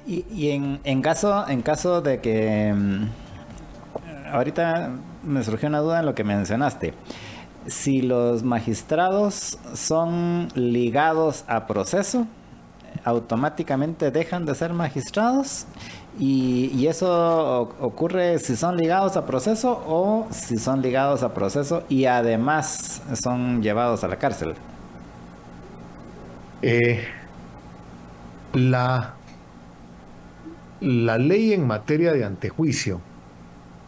Y, 0.08 0.50
en, 0.50 1.02
caso, 1.02 1.48
en 1.48 1.62
caso 1.62 2.02
de 2.02 2.20
que... 2.22 2.74
Mm, 2.74 3.06
ahorita 4.32 4.92
me 5.24 5.44
surgió 5.44 5.70
una 5.70 5.80
duda 5.80 6.00
en 6.00 6.06
lo 6.06 6.14
que 6.14 6.24
mencionaste. 6.24 6.94
Si 7.68 8.02
los 8.02 8.44
magistrados 8.44 9.58
son 9.74 10.50
ligados 10.54 11.44
a 11.48 11.66
proceso, 11.66 12.28
automáticamente 13.04 14.12
dejan 14.12 14.46
de 14.46 14.56
ser 14.56 14.74
magistrados 14.74 15.66
y, 16.18 16.88
eso 16.88 17.76
ocurre 17.82 18.40
si 18.40 18.56
son 18.56 18.78
ligados 18.78 19.18
a 19.18 19.26
proceso 19.26 19.84
o 19.88 20.28
si 20.32 20.58
son 20.58 20.82
ligados 20.82 21.24
a 21.24 21.34
proceso 21.34 21.84
y 21.90 22.06
además 22.06 23.02
son 23.22 23.62
llevados 23.62 24.04
a 24.04 24.08
la 24.08 24.18
cárcel. 24.18 24.54
Eh, 26.62 27.06
la 28.54 29.16
la 30.86 31.18
ley 31.18 31.54
en 31.54 31.66
materia 31.66 32.14
de 32.14 32.24
antejuicio 32.24 33.02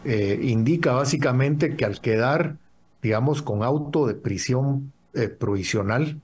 eh, 0.04 0.40
indica 0.42 0.94
básicamente 0.94 1.76
que 1.76 1.86
al 1.86 2.02
quedar, 2.02 2.58
digamos, 3.04 3.44
con 3.44 3.62
auto 3.62 4.08
de 4.08 4.16
prisión 4.16 4.92
eh, 5.14 5.28
provisional, 5.30 6.20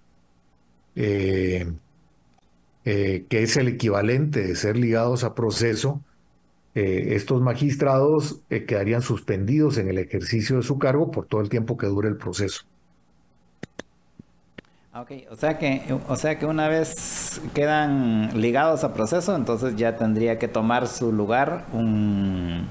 eh, 0.96 1.72
que 2.84 3.26
es 3.30 3.58
el 3.58 3.68
equivalente 3.68 4.42
de 4.42 4.56
ser 4.56 4.76
ligados 4.76 5.24
a 5.24 5.36
proceso, 5.36 6.02
estos 6.76 7.40
magistrados 7.40 8.42
quedarían 8.50 9.04
suspendidos 9.04 9.78
en 9.78 9.90
el 9.90 10.00
ejercicio 10.00 10.58
de 10.58 10.64
su 10.64 10.80
cargo 10.80 11.12
por 11.12 11.28
todo 11.28 11.40
el 11.42 11.50
tiempo 11.50 11.78
que 11.78 11.86
dure 11.86 12.10
el 12.10 12.18
proceso. 12.18 12.66
Ok, 14.96 15.12
o 15.32 15.36
sea 15.36 15.58
que, 15.58 15.82
o 16.08 16.16
sea 16.16 16.38
que 16.38 16.46
una 16.46 16.68
vez 16.68 17.42
quedan 17.56 18.30
ligados 18.40 18.84
a 18.84 18.94
proceso, 18.94 19.36
entonces 19.36 19.76
ya 19.76 19.98
tendría 19.98 20.38
que 20.38 20.48
tomar 20.48 20.88
su 20.88 21.12
lugar 21.12 21.66
un, 21.74 22.68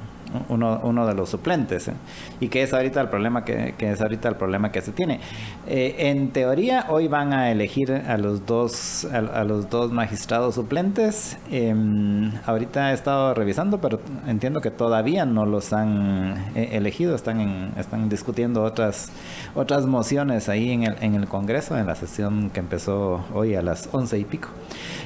uno, 0.48 0.80
uno 0.82 1.06
de 1.06 1.14
los 1.14 1.30
suplentes 1.30 1.88
¿eh? 1.88 1.94
y 2.40 2.48
que 2.48 2.62
es 2.62 2.72
ahorita 2.72 3.00
el 3.00 3.08
problema 3.08 3.44
que, 3.44 3.74
es 3.78 4.00
ahorita 4.00 4.28
el 4.28 4.36
problema 4.36 4.70
que 4.70 4.80
se 4.80 4.92
tiene. 4.92 5.20
Eh, 5.66 5.96
en 6.10 6.30
teoría 6.30 6.86
hoy 6.88 7.08
van 7.08 7.32
a 7.32 7.50
elegir 7.50 7.92
a 7.92 8.16
los 8.18 8.46
dos 8.46 9.06
a, 9.06 9.44
los 9.44 9.68
dos 9.70 9.92
magistrados 9.92 10.54
suplentes. 10.54 11.38
Em, 11.50 12.32
ahorita 12.46 12.90
he 12.90 12.94
estado 12.94 13.34
revisando 13.34 13.80
pero 13.80 14.00
entiendo 14.26 14.60
que 14.60 14.70
todavía 14.70 15.24
no 15.24 15.44
los 15.44 15.72
han 15.72 16.36
eh, 16.54 16.70
elegido. 16.72 17.14
Están 17.14 17.40
en, 17.40 17.72
están 17.78 18.08
discutiendo 18.08 18.62
otras 18.62 19.10
otras 19.54 19.86
mociones 19.86 20.48
ahí 20.48 20.70
en 20.70 20.84
el, 20.84 20.96
en 21.00 21.14
el 21.14 21.28
Congreso 21.28 21.76
en 21.76 21.86
la 21.86 21.94
sesión 21.94 22.50
que 22.50 22.60
empezó 22.60 23.24
hoy 23.34 23.54
a 23.54 23.62
las 23.62 23.88
once 23.92 24.18
y 24.18 24.24
pico. 24.24 24.48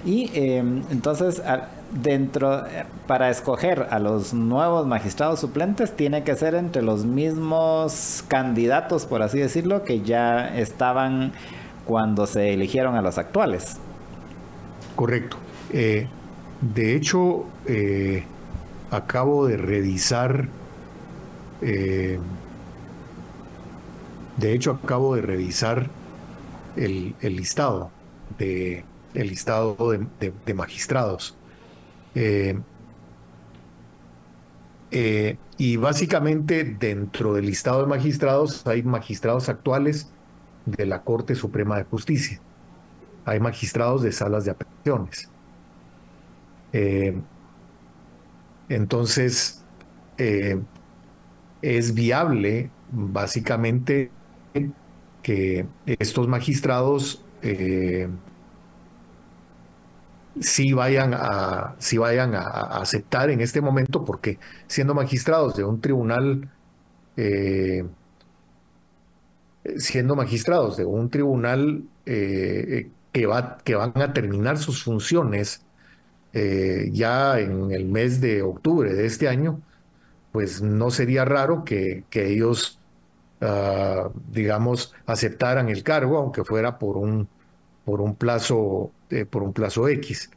Y 0.04 0.30
em, 0.34 0.82
entonces 0.90 1.42
dentro, 1.90 2.64
para 3.06 3.30
escoger 3.30 3.86
a 3.90 3.98
los 3.98 4.34
nuevos 4.34 4.86
magistrados 4.86 5.40
suplentes, 5.40 5.94
tiene 5.94 6.24
que 6.24 6.34
ser 6.34 6.54
entre 6.54 6.82
los 6.82 7.04
mismos 7.04 8.24
candidatos, 8.28 9.06
por 9.06 9.22
así 9.22 9.38
decirlo, 9.38 9.84
que 9.84 10.02
ya 10.02 10.56
estaban 10.56 11.32
cuando 11.84 12.26
se 12.26 12.52
eligieron 12.52 12.96
a 12.96 13.02
los 13.02 13.16
actuales. 13.18 13.76
Correcto. 14.96 15.36
Eh, 15.72 16.08
de 16.60 16.96
hecho, 16.96 17.44
eh, 17.66 18.24
acabo 18.90 19.46
de 19.46 19.56
revisar, 19.56 20.48
eh, 21.62 22.18
de 24.36 24.52
hecho 24.52 24.78
acabo 24.82 25.14
de 25.14 25.22
revisar 25.22 25.88
el, 26.76 27.14
listado 27.22 27.90
de 28.38 28.84
el 29.14 29.28
listado 29.28 29.76
de 30.20 30.54
magistrados. 30.54 31.35
Eh, 32.16 32.58
eh, 34.90 35.36
y 35.58 35.76
básicamente 35.76 36.64
dentro 36.64 37.34
del 37.34 37.44
listado 37.44 37.82
de 37.82 37.86
magistrados 37.88 38.66
hay 38.66 38.82
magistrados 38.82 39.50
actuales 39.50 40.10
de 40.64 40.86
la 40.86 41.02
Corte 41.02 41.34
Suprema 41.34 41.76
de 41.76 41.84
Justicia. 41.84 42.40
Hay 43.26 43.38
magistrados 43.38 44.02
de 44.02 44.12
salas 44.12 44.46
de 44.46 44.52
apelaciones. 44.52 45.28
Eh, 46.72 47.20
entonces, 48.68 49.62
es 50.16 51.94
viable 51.94 52.70
básicamente 52.90 54.10
que 55.22 55.66
estos 55.86 56.28
magistrados 56.28 57.24
si 60.40 60.72
vayan 60.72 61.14
a, 61.14 61.76
si 61.78 61.98
vayan 61.98 62.34
a, 62.34 62.40
aceptar 62.80 63.30
en 63.30 63.40
este 63.40 63.60
momento, 63.60 64.04
porque 64.04 64.38
siendo 64.66 64.94
magistrados 64.94 65.56
de 65.56 65.64
un 65.64 65.80
tribunal, 65.80 66.50
eh, 67.16 67.84
siendo 69.78 70.16
magistrados 70.16 70.76
de 70.76 70.84
un 70.84 71.10
tribunal 71.10 71.84
eh, 72.06 72.90
que, 73.12 73.26
va, 73.26 73.58
que 73.64 73.74
van 73.74 73.92
a 73.96 74.12
terminar 74.12 74.58
sus 74.58 74.84
funciones 74.84 75.62
eh, 76.32 76.90
ya 76.92 77.40
en 77.40 77.72
el 77.72 77.86
mes 77.86 78.20
de 78.20 78.42
octubre 78.42 78.92
de 78.92 79.06
este 79.06 79.28
año, 79.28 79.60
pues 80.32 80.60
no 80.62 80.90
sería 80.90 81.24
raro 81.24 81.64
que, 81.64 82.04
que 82.10 82.30
ellos, 82.30 82.78
ah, 83.40 84.10
digamos, 84.30 84.94
aceptaran 85.06 85.68
el 85.70 85.82
cargo, 85.82 86.18
aunque 86.18 86.44
fuera 86.44 86.78
por 86.78 86.98
un, 86.98 87.28
por 87.84 88.02
un 88.02 88.14
plazo 88.16 88.92
eh, 89.10 89.24
por 89.24 89.42
un 89.42 89.52
plazo 89.52 89.88
X. 89.88 90.30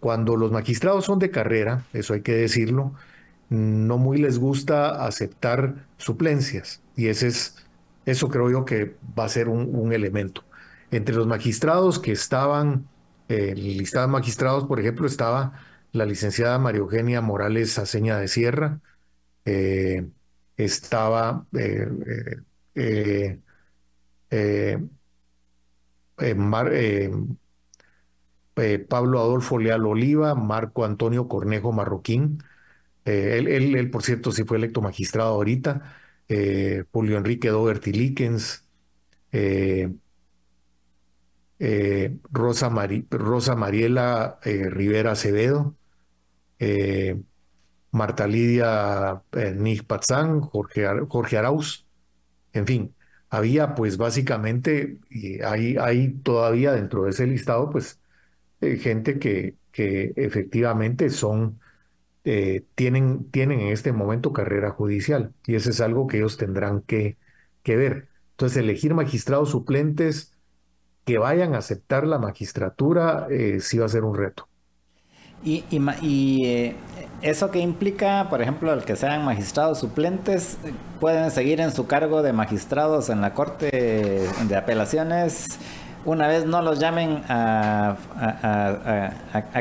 Cuando 0.00 0.36
los 0.36 0.52
magistrados 0.52 1.04
son 1.04 1.18
de 1.18 1.30
carrera, 1.30 1.84
eso 1.92 2.14
hay 2.14 2.22
que 2.22 2.32
decirlo, 2.32 2.94
no 3.50 3.98
muy 3.98 4.18
les 4.18 4.38
gusta 4.38 5.04
aceptar 5.04 5.86
suplencias 5.98 6.82
y 6.96 7.08
ese 7.08 7.28
es, 7.28 7.56
eso 8.06 8.28
creo 8.28 8.50
yo 8.50 8.64
que 8.64 8.96
va 9.18 9.24
a 9.24 9.28
ser 9.28 9.48
un, 9.48 9.92
elemento. 9.92 10.44
Entre 10.90 11.14
los 11.14 11.26
magistrados 11.26 11.98
que 11.98 12.12
estaban, 12.12 12.88
eh, 13.28 13.50
el 13.52 13.78
listado 13.78 14.06
de 14.06 14.12
magistrados, 14.12 14.64
por 14.64 14.80
ejemplo, 14.80 15.06
estaba 15.06 15.52
la 15.92 16.06
licenciada 16.06 16.58
María 16.58 16.80
Eugenia 16.80 17.20
Morales 17.20 17.78
Aceña 17.78 18.18
de 18.18 18.28
Sierra, 18.28 18.80
eh, 19.44 20.08
estaba 20.56 21.46
Pablo 28.88 29.20
Adolfo 29.20 29.58
Leal 29.58 29.86
Oliva, 29.86 30.34
Marco 30.34 30.84
Antonio 30.84 31.28
Cornejo 31.28 31.72
Marroquín, 31.72 32.42
él, 33.04 33.48
él, 33.48 33.90
por 33.90 34.02
cierto, 34.02 34.30
sí 34.32 34.44
fue 34.44 34.58
electo 34.58 34.82
magistrado 34.82 35.30
ahorita, 35.30 35.96
Julio 36.92 37.16
Enrique 37.18 37.48
Dougherty 37.48 37.92
Likens, 37.92 38.64
Rosa, 42.30 42.70
Rosa, 43.10 43.56
Mariela 43.56 44.38
Rivera 44.44 45.12
Acevedo, 45.12 45.76
Marta 47.92 48.26
Lidia 48.26 49.22
Nig 49.56 49.86
Patzán, 49.86 50.40
Jorge, 50.40 50.86
Jorge 51.08 51.38
Arauz, 51.38 51.86
en 52.52 52.66
fin, 52.66 52.94
había 53.28 53.74
pues 53.74 53.96
básicamente, 53.96 54.98
y 55.10 55.40
hay, 55.42 55.76
hay 55.76 56.12
todavía 56.22 56.72
dentro 56.72 57.04
de 57.04 57.10
ese 57.10 57.26
listado, 57.26 57.70
pues 57.70 57.99
eh, 58.60 58.76
gente 58.76 59.18
que, 59.18 59.56
que 59.72 60.12
efectivamente 60.16 61.10
son, 61.10 61.60
eh, 62.24 62.64
tienen, 62.74 63.30
tienen 63.30 63.60
en 63.60 63.68
este 63.68 63.92
momento 63.92 64.32
carrera 64.32 64.70
judicial 64.70 65.34
y 65.46 65.54
eso 65.54 65.70
es 65.70 65.80
algo 65.80 66.06
que 66.06 66.18
ellos 66.18 66.36
tendrán 66.36 66.82
que, 66.82 67.16
que 67.62 67.76
ver. 67.76 68.08
Entonces, 68.32 68.58
elegir 68.58 68.94
magistrados 68.94 69.50
suplentes 69.50 70.34
que 71.04 71.18
vayan 71.18 71.54
a 71.54 71.58
aceptar 71.58 72.06
la 72.06 72.18
magistratura 72.18 73.26
eh, 73.30 73.60
sí 73.60 73.78
va 73.78 73.86
a 73.86 73.88
ser 73.88 74.04
un 74.04 74.16
reto. 74.16 74.48
Y, 75.42 75.64
y, 76.02 76.74
¿Eso 77.22 77.50
que 77.50 77.60
implica, 77.60 78.28
por 78.28 78.42
ejemplo, 78.42 78.72
el 78.72 78.84
que 78.84 78.96
sean 78.96 79.24
magistrados 79.24 79.78
suplentes, 79.78 80.58
pueden 81.00 81.30
seguir 81.30 81.60
en 81.60 81.72
su 81.72 81.86
cargo 81.86 82.22
de 82.22 82.32
magistrados 82.32 83.08
en 83.08 83.22
la 83.22 83.32
Corte 83.34 84.28
de 84.48 84.56
Apelaciones 84.56 85.46
una 86.04 86.26
vez 86.28 86.46
no 86.46 86.62
los 86.62 86.78
llamen 86.78 87.22
a, 87.28 87.96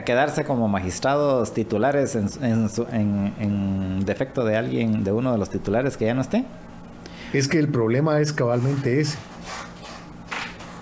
quedarse 0.05 0.45
como 0.45 0.67
magistrados 0.67 1.53
titulares 1.53 2.15
en, 2.15 4.05
defecto 4.05 4.45
de 4.45 4.57
alguien, 4.57 5.03
de 5.03 5.11
uno 5.11 5.31
de 5.31 5.37
los 5.37 5.49
titulares 5.49 5.97
que 5.97 6.05
ya 6.05 6.13
no 6.13 6.21
esté? 6.21 6.45
Es 7.33 7.47
que 7.47 7.59
el 7.59 7.67
problema 7.67 8.19
es 8.19 8.33
cabalmente 8.33 8.99
ese. 8.99 9.17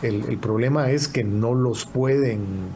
el 0.02 0.38
problema 0.38 0.92
es 0.92 1.08
que 1.08 1.24
no 1.24 1.54
los 1.54 1.86
pueden 1.86 2.70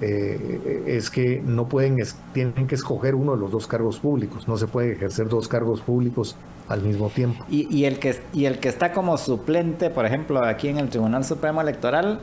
eh, 0.00 0.84
es 0.86 1.10
que 1.10 1.42
no 1.44 1.68
pueden, 1.68 1.98
tienen 2.32 2.68
que 2.68 2.76
escoger 2.76 3.16
uno 3.16 3.32
de 3.32 3.38
los 3.38 3.50
dos 3.50 3.66
cargos 3.66 3.98
públicos, 3.98 4.46
no 4.46 4.56
se 4.56 4.68
puede 4.68 4.92
ejercer 4.92 5.28
dos 5.28 5.48
cargos 5.48 5.80
públicos 5.80 6.36
al 6.68 6.82
mismo 6.82 7.08
tiempo. 7.08 7.44
Y, 7.48 7.84
el, 7.84 7.98
que, 7.98 8.20
y 8.32 8.44
el 8.44 8.58
que 8.58 8.68
está 8.68 8.92
como 8.92 9.16
suplente, 9.16 9.90
por 9.90 10.06
ejemplo, 10.06 10.44
aquí 10.44 10.68
en 10.68 10.78
el 10.78 10.88
Tribunal 10.88 11.24
Supremo 11.24 11.60
Electoral, 11.60 12.20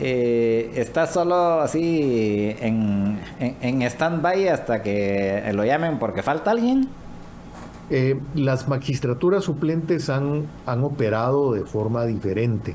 eh, 0.00 0.72
está 0.74 1.06
solo 1.06 1.60
así 1.60 2.54
en, 2.60 3.18
en, 3.38 3.82
stand-by 3.82 4.48
hasta 4.48 4.82
que 4.82 5.42
lo 5.54 5.64
llamen 5.64 5.98
porque 5.98 6.22
falta 6.22 6.50
alguien. 6.50 6.88
Eh, 7.88 8.18
las 8.34 8.68
magistraturas 8.68 9.44
suplentes 9.44 10.10
han, 10.10 10.46
han 10.66 10.82
operado 10.82 11.52
de 11.52 11.64
forma 11.64 12.04
diferente 12.04 12.74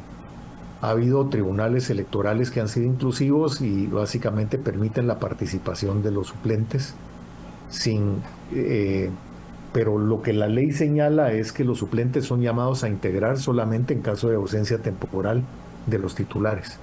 ha 0.82 0.90
habido 0.90 1.28
tribunales 1.28 1.90
electorales 1.90 2.50
que 2.50 2.60
han 2.60 2.68
sido 2.68 2.88
inclusivos 2.88 3.62
y 3.62 3.86
básicamente 3.86 4.58
permiten 4.58 5.08
la 5.08 5.20
participación 5.20 6.02
de 6.02 6.12
los 6.12 6.28
suplentes 6.28 6.96
sin 7.70 8.18
eh, 8.52 9.12
pero 9.74 9.98
lo 9.98 10.22
que 10.22 10.34
la 10.34 10.48
ley 10.48 10.72
señala 10.72 11.32
es 11.32 11.52
que 11.52 11.64
los 11.64 11.80
suplentes 11.80 12.26
son 12.26 12.42
llamados 12.42 12.84
a 12.84 12.90
integrar 12.90 13.38
solamente 13.38 13.94
en 13.94 14.02
caso 14.02 14.30
de 14.30 14.36
ausencia 14.36 14.80
temporal 14.80 15.44
de 15.88 15.98
los 15.98 16.16
titulares. 16.16 16.78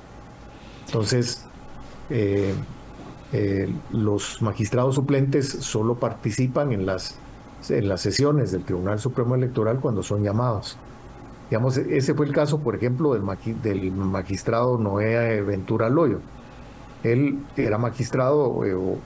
Entonces, 0.87 1.45
eh, 2.09 2.55
eh, 3.33 3.71
los 3.93 4.41
magistrados 4.41 4.95
suplentes 4.95 5.49
solo 5.49 5.97
participan 5.97 6.73
en 6.73 6.87
las, 6.87 7.19
en 7.69 7.89
las 7.89 8.01
sesiones 8.01 8.53
del 8.53 8.65
Tribunal 8.65 8.99
Supremo 8.99 9.35
Electoral 9.35 9.81
cuando 9.81 10.03
son 10.03 10.23
llamados. 10.23 10.79
Digamos, 11.51 11.77
ese 11.77 12.15
fue 12.15 12.27
el 12.27 12.33
caso, 12.33 12.61
por 12.61 12.75
ejemplo, 12.75 13.13
del, 13.13 13.93
magistrado 13.93 14.79
Noé 14.79 15.43
Ventura 15.43 15.91
Loyo. 15.91 16.21
Él 17.03 17.39
era 17.57 17.77
magistrado 17.77 18.65
eh, 18.65 18.75
o, 18.75 18.99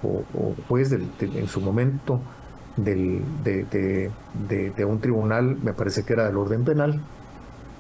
juez 0.69 0.93
en 0.93 1.49
su 1.49 1.61
momento 1.61 2.21
del, 2.77 3.23
de, 3.45 4.85
un 4.85 5.01
tribunal, 5.01 5.57
me 5.63 5.73
parece 5.73 6.05
que 6.05 6.13
era 6.13 6.27
del 6.27 6.37
orden 6.37 6.65
penal, 6.65 7.01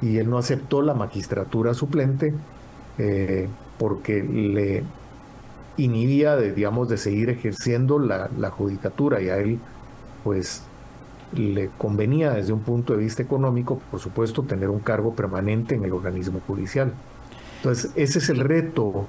y 0.00 0.18
él 0.18 0.28
no 0.28 0.38
aceptó 0.38 0.82
la 0.82 0.94
magistratura 0.94 1.74
suplente 1.74 2.34
eh, 2.98 3.48
porque 3.78 4.22
le 4.22 4.82
inhibía 5.76 6.36
de, 6.36 6.52
digamos, 6.52 6.88
de 6.88 6.98
seguir 6.98 7.30
ejerciendo 7.30 7.98
la, 7.98 8.28
la 8.38 8.50
judicatura 8.50 9.22
y 9.22 9.28
a 9.28 9.38
él, 9.38 9.58
pues, 10.24 10.64
le 11.32 11.70
convenía 11.78 12.32
desde 12.32 12.52
un 12.52 12.60
punto 12.60 12.92
de 12.92 12.98
vista 13.00 13.22
económico, 13.22 13.80
por 13.90 14.00
supuesto, 14.00 14.42
tener 14.42 14.68
un 14.68 14.80
cargo 14.80 15.14
permanente 15.14 15.74
en 15.74 15.84
el 15.84 15.92
organismo 15.92 16.40
judicial. 16.46 16.92
Entonces, 17.56 17.92
ese 17.94 18.18
es 18.18 18.28
el 18.28 18.40
reto 18.40 19.06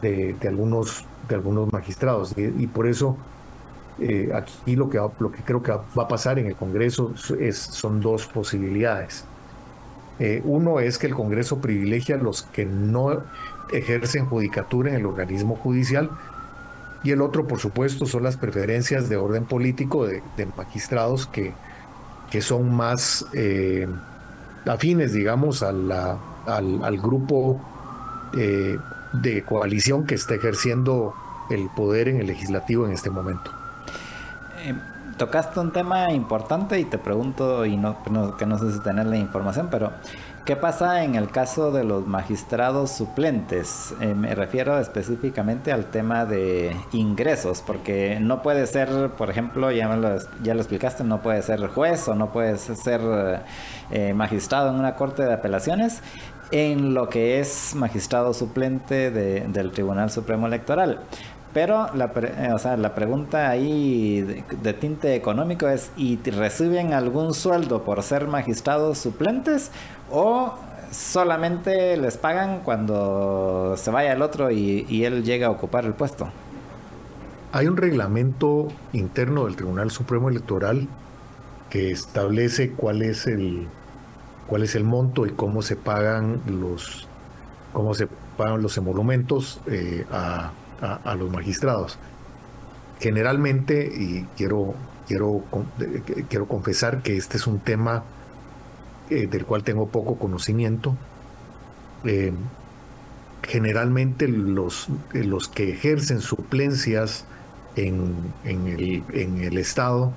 de, 0.00 0.36
algunos, 0.46 1.04
de 1.28 1.34
algunos 1.34 1.72
magistrados 1.72 2.34
y, 2.36 2.66
por 2.68 2.86
eso 2.86 3.16
eh, 4.00 4.30
aquí 4.32 4.76
lo 4.76 4.88
que, 4.88 4.98
lo 5.18 5.32
que 5.32 5.42
creo 5.42 5.62
que 5.62 5.72
va 5.72 6.04
a 6.04 6.08
pasar 6.08 6.38
en 6.38 6.46
el 6.46 6.54
Congreso 6.54 7.14
es, 7.38 7.58
son 7.58 8.00
dos 8.00 8.26
posibilidades. 8.26 9.24
Eh, 10.20 10.40
uno 10.44 10.80
es 10.80 10.98
que 10.98 11.08
el 11.08 11.14
Congreso 11.14 11.60
privilegia 11.60 12.16
a 12.16 12.18
los 12.18 12.42
que 12.42 12.64
no 12.64 13.22
ejercen 13.72 14.26
judicatura 14.26 14.90
en 14.90 14.96
el 14.96 15.06
organismo 15.06 15.56
judicial 15.56 16.10
y 17.02 17.10
el 17.10 17.22
otro, 17.22 17.46
por 17.46 17.58
supuesto, 17.58 18.06
son 18.06 18.22
las 18.24 18.36
preferencias 18.36 19.08
de 19.08 19.16
orden 19.16 19.44
político 19.44 20.06
de, 20.06 20.22
magistrados 20.56 21.26
que, 21.26 21.52
que, 22.30 22.40
son 22.40 22.74
más 22.74 23.26
eh, 23.34 23.86
afines, 24.66 25.12
digamos, 25.12 25.62
a 25.62 25.68
al, 26.46 26.98
grupo 26.98 27.60
de 28.32 29.44
coalición 29.44 30.06
que 30.06 30.14
está 30.14 30.34
ejerciendo 30.34 31.14
el 31.50 31.68
poder 31.70 32.08
en 32.08 32.20
el 32.20 32.26
legislativo 32.26 32.86
en 32.86 32.92
este 32.92 33.10
momento. 33.10 33.57
Eh, 34.62 34.74
tocaste 35.16 35.60
un 35.60 35.72
tema 35.72 36.12
importante 36.12 36.78
y 36.78 36.84
te 36.84 36.98
pregunto, 36.98 37.66
y 37.66 37.76
no, 37.76 38.02
que 38.36 38.46
no 38.46 38.58
sé 38.58 38.72
si 38.72 38.80
tener 38.80 39.06
la 39.06 39.16
información, 39.16 39.68
pero 39.70 39.92
¿Qué 40.48 40.56
pasa 40.56 41.04
en 41.04 41.14
el 41.14 41.28
caso 41.28 41.72
de 41.72 41.84
los 41.84 42.06
magistrados 42.06 42.92
suplentes? 42.92 43.92
Eh, 44.00 44.14
me 44.14 44.34
refiero 44.34 44.78
específicamente 44.78 45.72
al 45.72 45.84
tema 45.84 46.24
de 46.24 46.74
ingresos, 46.92 47.62
porque 47.66 48.18
no 48.18 48.40
puede 48.40 48.66
ser, 48.66 49.10
por 49.10 49.28
ejemplo, 49.28 49.70
ya, 49.70 49.94
lo, 49.94 50.16
ya 50.42 50.54
lo 50.54 50.60
explicaste, 50.60 51.04
no 51.04 51.20
puede 51.20 51.42
ser 51.42 51.66
juez 51.68 52.08
o 52.08 52.14
no 52.14 52.32
puede 52.32 52.56
ser 52.56 53.42
eh, 53.90 54.14
magistrado 54.14 54.70
en 54.70 54.76
una 54.76 54.94
corte 54.94 55.22
de 55.22 55.34
apelaciones 55.34 56.00
en 56.50 56.94
lo 56.94 57.10
que 57.10 57.40
es 57.40 57.74
magistrado 57.74 58.32
suplente 58.32 59.10
del 59.10 59.70
Tribunal 59.72 60.10
Supremo 60.10 60.46
Electoral. 60.46 61.00
Pero 61.54 61.88
la, 61.94 62.12
eh, 62.16 62.52
o 62.52 62.58
sea, 62.58 62.76
la 62.76 62.94
pregunta 62.94 63.48
ahí 63.48 64.20
de, 64.62 64.72
tinte 64.74 65.14
económico 65.14 65.68
es, 65.68 65.90
¿y 65.96 66.18
reciben 66.30 66.92
algún 66.92 67.32
sueldo 67.32 67.84
por 67.84 68.02
ser 68.02 68.26
magistrados 68.26 68.98
suplentes 68.98 69.70
o 70.10 70.54
solamente 70.90 71.96
les 71.96 72.16
pagan 72.16 72.60
cuando 72.64 73.74
se 73.76 73.90
vaya 73.90 74.12
el 74.12 74.22
otro 74.22 74.50
y, 74.50 75.04
él 75.04 75.24
llega 75.24 75.46
a 75.46 75.50
ocupar 75.50 75.84
el 75.84 75.94
puesto? 75.94 76.28
Hay 77.52 77.66
un 77.66 77.78
reglamento 77.78 78.68
interno 78.92 79.46
del 79.46 79.56
Tribunal 79.56 79.90
Supremo 79.90 80.28
Electoral 80.28 80.86
que 81.70 81.90
establece 81.90 82.72
cuál 82.72 83.02
es 83.02 83.26
el 83.26 83.66
cuál 84.46 84.62
es 84.62 84.74
el 84.74 84.84
monto 84.84 85.26
y 85.26 85.30
cómo 85.30 85.60
se 85.60 85.76
pagan 85.76 86.40
los 86.46 87.06
cómo 87.72 87.94
se 87.94 88.06
pagan 88.36 88.62
los 88.62 88.78
emolumentos 88.78 89.60
eh, 89.66 90.06
a 90.10 90.52
a, 90.80 91.14
los 91.14 91.30
magistrados. 91.30 91.98
Generalmente, 93.00 93.86
y 93.86 94.26
quiero, 94.36 94.74
quiero, 95.06 95.42
quiero 96.28 96.46
confesar 96.46 97.02
que 97.02 97.16
este 97.16 97.36
es 97.36 97.46
un 97.46 97.60
tema 97.60 98.04
eh, 99.10 99.26
del 99.26 99.44
cual 99.44 99.62
tengo 99.62 99.88
poco 99.88 100.18
conocimiento, 100.18 100.96
eh, 102.04 102.32
generalmente 103.42 104.28
los, 104.28 104.88
los 105.12 105.48
que 105.48 105.70
ejercen 105.70 106.20
suplencias 106.20 107.24
en, 107.76 108.14
en, 108.44 108.66
el, 108.66 109.04
en 109.12 109.42
el 109.42 109.58
Estado 109.58 110.12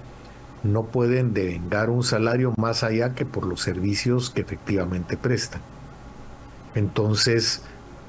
no 0.64 0.86
pueden 0.86 1.34
devengar 1.34 1.90
un 1.90 2.04
salario 2.04 2.54
más 2.58 2.84
allá 2.84 3.16
que 3.16 3.26
por 3.26 3.46
los 3.46 3.62
servicios 3.62 4.30
que 4.30 4.42
efectivamente 4.42 5.18
prestan. 5.18 5.62
Entonces, 6.76 7.64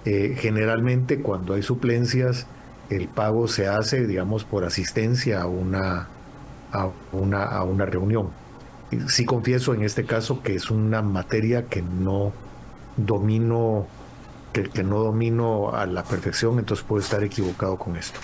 eh, 0.04 0.36
generalmente 0.38 1.20
cuando 1.20 1.54
hay 1.54 1.62
suplencias, 1.62 2.46
el 2.90 3.08
pago 3.08 3.48
se 3.48 3.68
hace, 3.68 4.06
digamos, 4.06 4.44
por 4.44 4.64
asistencia 4.64 5.42
a 5.42 5.46
una, 5.46 6.08
a 6.72 6.88
una, 7.12 7.44
a 7.44 7.62
una 7.64 7.86
reunión. 7.86 8.30
Sí 9.08 9.24
confieso 9.24 9.72
en 9.72 9.82
este 9.84 10.04
caso 10.04 10.42
que 10.42 10.54
es 10.54 10.70
una 10.70 11.00
materia 11.00 11.66
que 11.66 11.80
no 11.82 12.32
domino 12.96 13.86
que, 14.52 14.84
no 14.84 14.98
domino 14.98 15.74
a 15.74 15.86
la 15.86 16.04
perfección, 16.04 16.58
entonces 16.58 16.84
puedo 16.86 17.00
estar 17.00 17.24
equivocado 17.24 17.76
con 17.76 17.96
esto. 17.96 18.20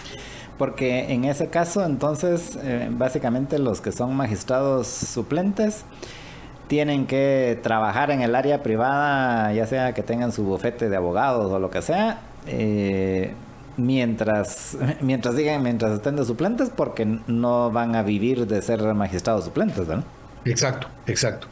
Porque 0.59 1.13
en 1.13 1.25
ese 1.25 1.49
caso, 1.49 1.85
entonces, 1.85 2.59
eh, 2.63 2.89
básicamente 2.91 3.59
los 3.59 3.81
que 3.81 3.93
son 3.93 4.15
magistrados 4.15 4.89
suplentes 4.89 5.85
tienen 6.69 7.07
que 7.07 7.59
trabajar 7.63 8.11
en 8.11 8.21
el 8.21 8.35
área 8.35 8.63
privada, 8.63 9.53
ya 9.53 9.67
sea 9.67 9.95
que 9.95 10.03
tengan 10.03 10.33
su 10.33 10.45
bufete 10.45 10.89
de 10.89 10.97
abogados 10.97 11.51
o 11.51 11.59
lo 11.59 11.71
que 11.71 11.83
sea, 11.83 12.21
eh, 12.47 13.35
mientras 13.77 14.77
mientras 15.01 15.37
digan, 15.37 15.63
mientras 15.63 15.93
estén 15.93 16.17
de 16.17 16.25
suplentes, 16.25 16.71
porque 16.71 17.05
no 17.27 17.71
van 17.71 17.97
a 17.97 18.03
vivir 18.03 18.47
de 18.47 18.63
ser 18.63 18.83
magistrados 18.95 19.45
suplentes, 19.45 19.89
¿no? 19.89 20.05
Exacto, 20.45 20.87
exacto. 21.07 21.49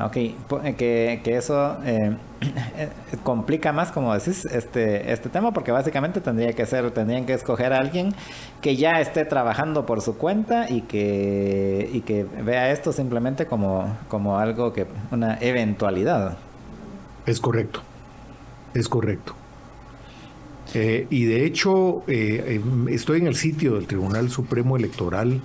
Ok, 0.00 0.16
eh, 0.16 0.34
que, 0.76 1.20
que 1.22 1.36
eso 1.36 1.78
eh, 1.84 2.16
eh, 2.76 2.88
complica 3.22 3.72
más, 3.72 3.92
como 3.92 4.12
decís, 4.12 4.44
este, 4.44 5.12
este 5.12 5.28
tema, 5.28 5.52
porque 5.52 5.70
básicamente 5.70 6.20
tendría 6.20 6.52
que 6.52 6.66
ser, 6.66 6.90
tendrían 6.90 7.26
que 7.26 7.34
escoger 7.34 7.72
a 7.72 7.78
alguien 7.78 8.12
que 8.60 8.74
ya 8.74 9.00
esté 9.00 9.24
trabajando 9.24 9.86
por 9.86 10.00
su 10.00 10.16
cuenta 10.16 10.68
y 10.68 10.80
que, 10.82 11.88
y 11.92 12.00
que 12.00 12.24
vea 12.24 12.72
esto 12.72 12.92
simplemente 12.92 13.46
como, 13.46 13.96
como 14.08 14.38
algo 14.38 14.72
que, 14.72 14.86
una 15.12 15.38
eventualidad. 15.40 16.38
Es 17.24 17.38
correcto, 17.38 17.80
es 18.74 18.88
correcto. 18.88 19.34
y 20.74 21.24
de 21.24 21.46
hecho, 21.46 22.02
estoy 22.08 23.20
en 23.20 23.28
el 23.28 23.36
sitio 23.36 23.74
del 23.74 23.86
Tribunal 23.86 24.28
Supremo 24.28 24.76
Electoral 24.76 25.40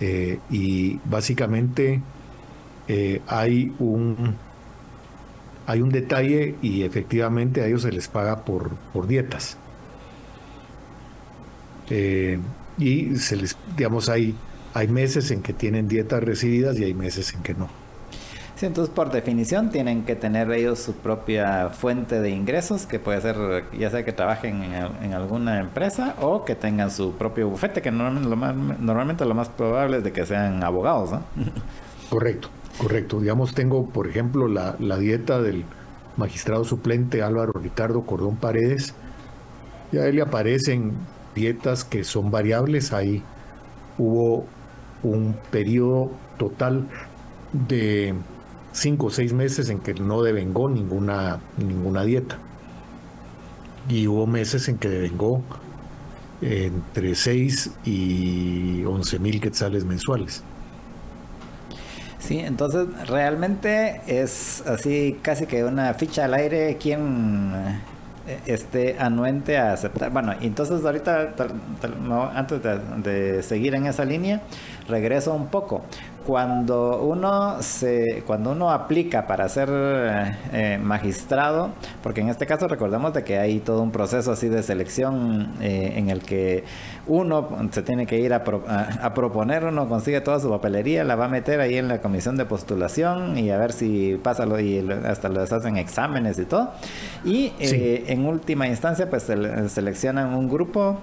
y 0.00 1.00
básicamente 1.04 2.00
eh, 2.88 3.22
hay 3.26 3.74
un 3.78 4.36
hay 5.66 5.80
un 5.80 5.88
detalle 5.88 6.56
y 6.62 6.82
efectivamente 6.82 7.62
a 7.62 7.66
ellos 7.66 7.82
se 7.82 7.92
les 7.92 8.08
paga 8.08 8.44
por, 8.44 8.74
por 8.92 9.06
dietas. 9.06 9.56
Eh, 11.90 12.38
y 12.78 13.16
se 13.16 13.36
les, 13.36 13.56
digamos, 13.76 14.08
hay, 14.08 14.34
hay 14.74 14.88
meses 14.88 15.30
en 15.30 15.42
que 15.42 15.52
tienen 15.52 15.88
dietas 15.88 16.22
recibidas 16.22 16.78
y 16.78 16.84
hay 16.84 16.94
meses 16.94 17.32
en 17.34 17.42
que 17.42 17.54
no. 17.54 17.68
Sí, 18.56 18.66
entonces 18.66 18.94
por 18.94 19.10
definición 19.10 19.70
tienen 19.70 20.04
que 20.04 20.14
tener 20.14 20.50
ellos 20.52 20.78
su 20.78 20.94
propia 20.94 21.70
fuente 21.70 22.20
de 22.20 22.30
ingresos, 22.30 22.86
que 22.86 23.00
puede 23.00 23.20
ser 23.20 23.64
ya 23.76 23.90
sea 23.90 24.04
que 24.04 24.12
trabajen 24.12 24.62
en, 25.02 25.12
alguna 25.12 25.58
empresa 25.58 26.14
o 26.20 26.44
que 26.44 26.54
tengan 26.54 26.90
su 26.92 27.14
propio 27.14 27.48
bufete, 27.48 27.82
que 27.82 27.90
normalmente 27.90 28.28
lo 28.28 28.36
más, 28.36 28.54
normalmente 28.54 29.24
lo 29.24 29.34
más 29.34 29.48
probable 29.48 29.98
es 29.98 30.04
de 30.04 30.12
que 30.12 30.24
sean 30.24 30.62
abogados. 30.62 31.10
¿no? 31.10 31.22
Correcto. 32.10 32.48
Correcto. 32.78 33.20
Digamos, 33.20 33.54
tengo, 33.54 33.86
por 33.86 34.08
ejemplo, 34.08 34.48
la, 34.48 34.76
dieta 34.98 35.40
del 35.40 35.64
magistrado 36.16 36.64
suplente 36.64 37.22
Álvaro 37.22 37.52
Ricardo 37.52 38.02
Cordón 38.02 38.36
Paredes. 38.36 38.94
Y 39.92 39.98
a 39.98 40.06
él 40.06 40.16
le 40.16 40.22
aparecen 40.22 40.92
dietas 41.34 41.84
que 41.84 42.04
son 42.04 42.30
variables. 42.30 42.92
Ahí 42.92 43.22
hubo 43.98 44.46
un 45.02 45.36
periodo 45.50 46.10
total 46.38 46.88
de 47.52 48.14
cinco 48.72 49.06
o 49.06 49.10
seis 49.10 49.32
meses 49.32 49.68
en 49.68 49.78
que 49.78 49.94
no 49.94 50.22
devengó 50.22 50.68
ninguna, 50.68 51.40
ninguna 51.56 52.02
dieta. 52.02 52.38
Y 53.88 54.06
hubo 54.08 54.26
meses 54.26 54.68
en 54.68 54.78
que 54.78 54.88
devengó 54.88 55.42
entre 56.40 57.14
6 57.14 57.70
y 57.84 58.84
11 58.84 59.18
mil 59.18 59.40
quetzales 59.40 59.84
mensuales. 59.84 60.42
Sí, 62.26 62.38
entonces 62.38 62.86
realmente 63.06 64.00
es 64.06 64.62
así 64.66 65.18
casi 65.20 65.44
que 65.46 65.62
una 65.62 65.92
ficha 65.92 66.24
al 66.24 66.32
aire 66.32 66.78
quien 66.78 67.52
eh, 68.26 68.38
esté 68.46 68.96
anuente 68.98 69.58
a 69.58 69.74
aceptar. 69.74 70.10
Bueno, 70.10 70.32
entonces 70.40 70.82
ahorita, 70.82 71.34
antes 72.34 72.62
de, 73.02 73.42
seguir 73.42 73.74
en 73.74 73.84
esa 73.84 74.06
línea, 74.06 74.40
regreso 74.88 75.34
un 75.34 75.48
poco 75.48 75.82
cuando 76.26 77.02
uno 77.02 77.60
se 77.62 78.22
cuando 78.26 78.52
uno 78.52 78.70
aplica 78.70 79.26
para 79.26 79.46
ser 79.48 79.68
eh, 79.70 80.78
magistrado 80.82 81.70
porque 82.02 82.22
en 82.22 82.30
este 82.30 82.46
caso 82.46 82.66
recordemos 82.66 83.12
de 83.12 83.24
que 83.24 83.38
hay 83.38 83.60
todo 83.60 83.82
un 83.82 83.90
proceso 83.90 84.32
así 84.32 84.48
de 84.48 84.62
selección 84.62 85.52
eh, 85.60 85.92
en 85.96 86.08
el 86.08 86.22
que 86.22 86.64
uno 87.06 87.68
se 87.70 87.82
tiene 87.82 88.06
que 88.06 88.18
ir 88.18 88.32
a, 88.32 88.44
proponer 89.14 89.64
uno 89.64 89.88
consigue 89.88 90.20
toda 90.20 90.40
su 90.40 90.48
papelería 90.48 91.04
la 91.04 91.16
va 91.16 91.26
a 91.26 91.28
meter 91.28 91.60
ahí 91.60 91.76
en 91.76 91.88
la 91.88 92.00
comisión 92.00 92.36
de 92.36 92.44
postulación 92.44 93.36
y 93.38 93.50
a 93.50 93.58
ver 93.58 93.72
si 93.72 94.18
pasa 94.22 94.46
lo, 94.46 94.58
y 94.58 94.78
hasta 95.06 95.28
les 95.28 95.52
hacen 95.52 95.76
exámenes 95.76 96.38
y 96.38 96.44
todo 96.44 96.72
y 97.24 97.52
eh, 97.58 98.04
en 98.08 98.24
última 98.26 98.66
instancia 98.66 99.10
pues 99.10 99.24
seleccionan 99.68 100.34
un 100.34 100.48
grupo 100.48 100.98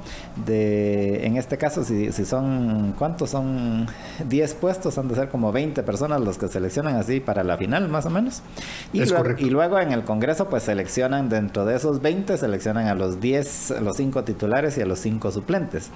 de 0.46 1.26
en 1.26 1.38
este 1.38 1.58
caso 1.58 1.84
si, 1.84 2.12
si 2.12 2.26
son 2.26 2.96
cuántos 2.98 3.30
son 3.30 3.88
10 4.28 4.54
puestos 4.56 4.96
ser 5.16 5.30
como 5.30 5.52
20 5.52 5.84
personas 5.84 6.22
los 6.22 6.38
que 6.38 6.48
seleccionan 6.48 6.96
así 6.96 7.20
para 7.20 7.44
la 7.44 7.58
final, 7.58 7.88
más 7.90 8.06
o 8.06 8.10
menos. 8.10 8.42
Y, 8.94 9.06
luego, 9.06 9.30
y 9.38 9.50
luego 9.50 9.80
en 9.80 9.92
el 9.92 10.04
Congreso, 10.04 10.50
pues 10.50 10.64
seleccionan 10.64 11.30
dentro 11.30 11.66
de 11.66 11.76
esos 11.76 12.02
20, 12.02 12.38
seleccionan 12.38 12.88
a 12.88 12.96
los 12.96 13.20
10, 13.20 13.72
a 13.72 13.82
los 13.82 13.98
5 13.98 14.24
titulares 14.24 14.78
y 14.78 14.82
a 14.82 14.86
los 14.86 15.00
5 15.00 15.32
suplentes. 15.32 15.90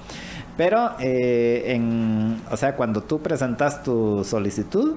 Pero, 0.58 0.91
eh, 0.99 1.73
en, 1.75 2.41
o 2.49 2.58
sea, 2.58 2.75
cuando 2.75 3.01
tú 3.01 3.21
presentas 3.21 3.84
tu 3.84 4.23
solicitud, 4.23 4.95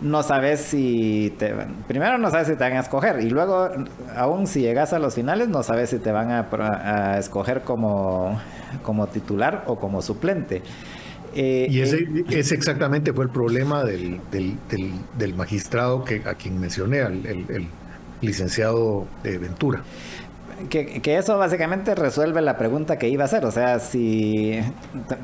no 0.00 0.22
sabes 0.22 0.60
si 0.60 1.32
te 1.38 1.54
primero 1.86 2.18
no 2.18 2.28
sabes 2.28 2.48
si 2.48 2.54
te 2.54 2.64
van 2.64 2.72
a 2.72 2.80
escoger 2.80 3.20
y 3.20 3.30
luego 3.30 3.70
aún 4.16 4.48
si 4.48 4.60
llegas 4.60 4.92
a 4.92 4.98
los 4.98 5.14
finales 5.14 5.48
no 5.48 5.62
sabes 5.62 5.90
si 5.90 6.00
te 6.00 6.10
van 6.10 6.32
a, 6.32 6.48
a 6.50 7.18
escoger 7.20 7.60
como 7.60 8.36
como 8.82 9.06
titular 9.06 9.62
o 9.68 9.76
como 9.76 10.02
suplente 10.02 10.62
eh, 11.34 11.66
y 11.70 11.80
ese, 11.80 12.06
ese, 12.30 12.54
exactamente 12.54 13.12
fue 13.12 13.24
el 13.24 13.30
problema 13.30 13.84
del, 13.84 14.20
del, 14.30 15.34
magistrado 15.34 16.04
que, 16.04 16.22
a 16.26 16.34
quien 16.34 16.60
mencioné, 16.60 17.00
el, 17.00 17.68
licenciado 18.20 19.08
de 19.24 19.38
Ventura. 19.38 19.82
Que, 20.68 21.00
eso 21.16 21.38
básicamente 21.38 21.94
resuelve 21.94 22.40
la 22.40 22.56
pregunta 22.56 22.98
que 22.98 23.08
iba 23.08 23.22
a 23.22 23.26
hacer. 23.26 23.44
O 23.44 23.50
sea, 23.50 23.78
si 23.78 24.60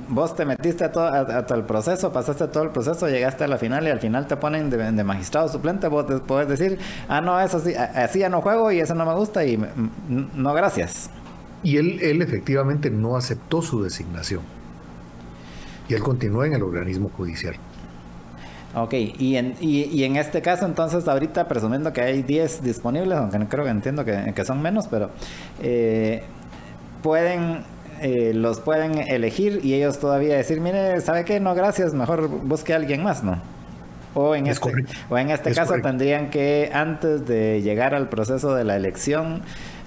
vos 0.09 0.35
te 0.35 0.45
metiste 0.45 0.85
a 0.85 0.93
todo, 0.93 1.05
a, 1.05 1.45
el 1.49 1.65
proceso, 1.65 2.13
pasaste 2.13 2.49
todo 2.49 2.63
el 2.65 2.71
proceso, 2.71 3.09
llegaste 3.09 3.45
a 3.45 3.49
la 3.49 3.59
final 3.59 3.87
y 3.87 3.91
al 3.91 4.01
final 4.01 4.27
te 4.27 4.37
ponen 4.37 4.71
de, 4.71 5.05
magistrado 5.05 5.49
suplente, 5.49 5.89
vos 5.89 6.07
te 6.07 6.19
podés 6.19 6.49
decir, 6.49 6.79
ah, 7.09 7.21
no, 7.21 7.41
eso 7.41 7.61
sí, 7.61 7.75
así 7.75 8.21
ya 8.21 8.29
no 8.29 8.41
juego 8.41 8.71
y 8.73 8.81
eso 8.81 8.95
no 8.95 9.07
me 9.07 9.15
gusta 9.15 9.45
y 9.45 9.59
no, 10.09 10.55
gracias. 10.55 11.11
Y 11.63 11.77
él, 11.77 11.99
él 12.03 12.23
efectivamente 12.23 12.91
no 12.91 13.17
aceptó 13.17 13.63
su 13.63 13.83
designación 13.83 14.43
y 15.89 15.95
él 15.95 16.03
continúa 16.03 16.47
en 16.47 16.55
el 16.55 16.63
organismo 16.63 17.11
judicial. 17.17 17.57
Ok, 18.75 18.93
y 18.93 19.37
en, 19.37 19.55
y, 19.61 20.05
en 20.05 20.17
este 20.17 20.43
caso 20.43 20.67
entonces 20.67 21.09
ahorita 21.09 21.49
presumiendo 21.49 21.93
que 21.93 22.03
hay 22.03 22.23
10 22.23 22.63
disponibles, 22.63 23.17
aunque 23.17 23.39
no 23.39 23.49
creo 23.49 23.65
que 23.65 23.71
entiendo 23.71 24.05
que, 24.05 24.45
son 24.45 24.61
menos, 24.61 24.89
pero 24.89 25.11
eh, 25.63 26.23
pueden, 27.03 27.65
eh, 28.03 28.33
los 28.35 28.61
pueden 28.61 28.99
elegir 28.99 29.61
y 29.65 29.73
ellos 29.73 29.99
todavía 29.99 30.37
decir, 30.37 30.61
mire, 30.61 31.01
¿sabe 31.01 31.25
qué? 31.25 31.41
No, 31.41 31.55
gracias, 31.55 31.95
mejor 31.95 32.29
busque 32.29 32.75
a 32.75 32.77
alguien 32.77 33.03
más, 33.03 33.25
¿no? 33.25 33.41
O 34.15 34.35
en 34.35 34.47
este, 34.47 34.71
o 35.09 35.17
en 35.17 35.31
este 35.31 35.53
caso 35.55 35.75
tendrían 35.83 36.29
que 36.29 36.71
antes 36.73 37.27
de 37.27 37.63
llegar 37.63 37.95
al 37.95 38.09
proceso 38.09 38.55
de 38.55 38.65
la 38.65 38.77
elección 38.77 39.43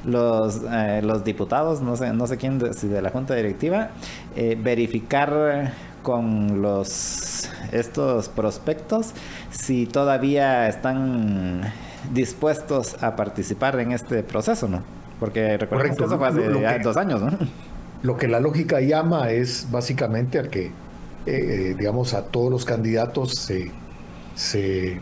los, 0.06 0.62
eh, 0.72 1.02
los 1.04 1.24
diputados, 1.24 1.82
no 1.82 1.96
sé, 1.96 2.14
no 2.14 2.26
sé 2.26 2.38
quién, 2.38 2.58
de, 2.58 2.74
si 2.74 2.88
de 2.88 3.02
la 3.04 3.12
junta 3.12 3.36
directiva, 3.36 3.92
verificar 4.58 5.72
con 6.04 6.62
los 6.62 7.50
estos 7.72 8.30
prospectos 8.30 9.12
si 9.52 9.86
todavía 9.86 10.68
están 10.68 11.62
dispuestos 12.14 13.02
a 13.04 13.16
participar 13.16 13.80
en 13.80 13.92
este 13.92 14.24
proceso, 14.24 14.68
¿no? 14.68 14.84
Porque 15.20 15.58
recuerdo 15.58 15.96
que 15.96 16.04
eso 16.04 16.18
fue 16.18 16.28
hace 16.28 16.80
dos 16.80 16.98
años, 16.98 17.22
¿no? 17.22 17.32
Lo 18.04 18.18
que 18.18 18.28
la 18.28 18.40
lógica 18.40 18.82
llama 18.82 19.30
es 19.30 19.68
básicamente 19.70 20.40
al 20.40 20.50
que, 20.50 20.72
eh, 21.28 21.76
digamos, 21.78 22.16
a 22.16 22.26
todos 22.26 22.50
los 22.50 22.66
candidatos 22.66 23.36
se, 23.36 23.72
se, 24.34 25.00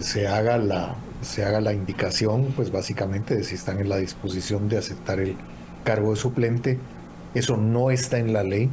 se, 0.00 0.26
haga 0.26 0.56
la, 0.56 0.94
se 1.20 1.44
haga 1.44 1.60
la 1.60 1.74
indicación, 1.74 2.54
pues 2.56 2.72
básicamente 2.72 3.36
de 3.36 3.44
si 3.44 3.54
están 3.54 3.78
en 3.80 3.90
la 3.90 3.98
disposición 3.98 4.70
de 4.70 4.78
aceptar 4.78 5.20
el 5.20 5.36
cargo 5.84 6.10
de 6.10 6.16
suplente. 6.16 6.78
Eso 7.34 7.58
no 7.58 7.90
está 7.90 8.18
en 8.18 8.32
la 8.32 8.42
ley, 8.42 8.70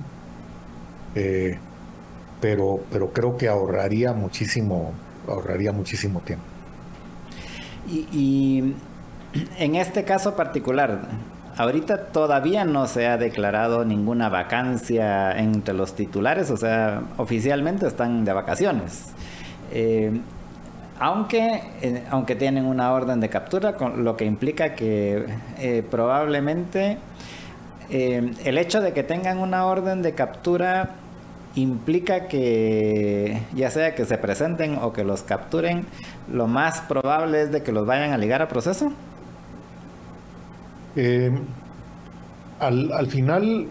eh, 1.16 1.58
pero, 2.40 2.80
pero 2.92 3.12
creo 3.12 3.38
que 3.38 3.48
ahorraría 3.48 4.14
muchísimo, 4.14 4.94
ahorraría 5.28 5.72
muchísimo 5.72 6.22
tiempo. 6.22 6.46
Y, 7.88 8.74
en 9.58 9.76
este 9.76 10.04
caso 10.04 10.36
particular, 10.36 11.02
ahorita 11.58 12.08
todavía 12.08 12.66
no 12.66 12.88
se 12.88 13.08
ha 13.08 13.18
declarado 13.18 13.86
ninguna 13.86 14.30
vacancia 14.30 15.38
entre 15.38 15.74
los 15.74 15.96
titulares, 15.96 16.52
o 16.52 16.58
sea, 16.58 17.04
oficialmente 17.18 17.88
están 17.88 18.26
de 18.26 18.34
vacaciones. 18.34 19.10
Eh, 19.72 20.12
aunque, 21.00 21.64
eh, 21.82 22.04
aunque 22.10 22.36
tienen 22.36 22.66
una 22.66 22.92
orden 22.92 23.20
de 23.20 23.30
captura, 23.30 23.76
con 23.76 24.04
lo 24.04 24.18
que 24.18 24.26
implica 24.26 24.76
que 24.76 25.26
probablemente 25.90 26.98
el 27.90 28.58
hecho 28.58 28.80
de 28.80 28.94
que 28.94 29.04
tengan 29.04 29.40
una 29.40 29.66
orden 29.66 30.02
de 30.02 30.14
captura 30.14 31.01
implica 31.56 32.28
que 32.28 33.42
ya 33.54 33.70
sea 33.72 33.94
que 33.96 34.06
se 34.06 34.18
presenten 34.18 34.78
o 34.82 34.94
que 34.94 35.04
los 35.04 35.24
capturen, 35.24 35.86
lo 36.32 36.48
más 36.48 36.82
probable 36.82 37.42
es 37.42 37.52
de 37.52 37.64
que 37.64 37.72
los 37.72 37.86
vayan 37.86 38.12
a 38.12 38.18
ligar 38.18 38.42
a 38.42 38.48
proceso. 38.48 38.92
al, 42.60 42.92
al, 42.94 43.08
final, 43.08 43.68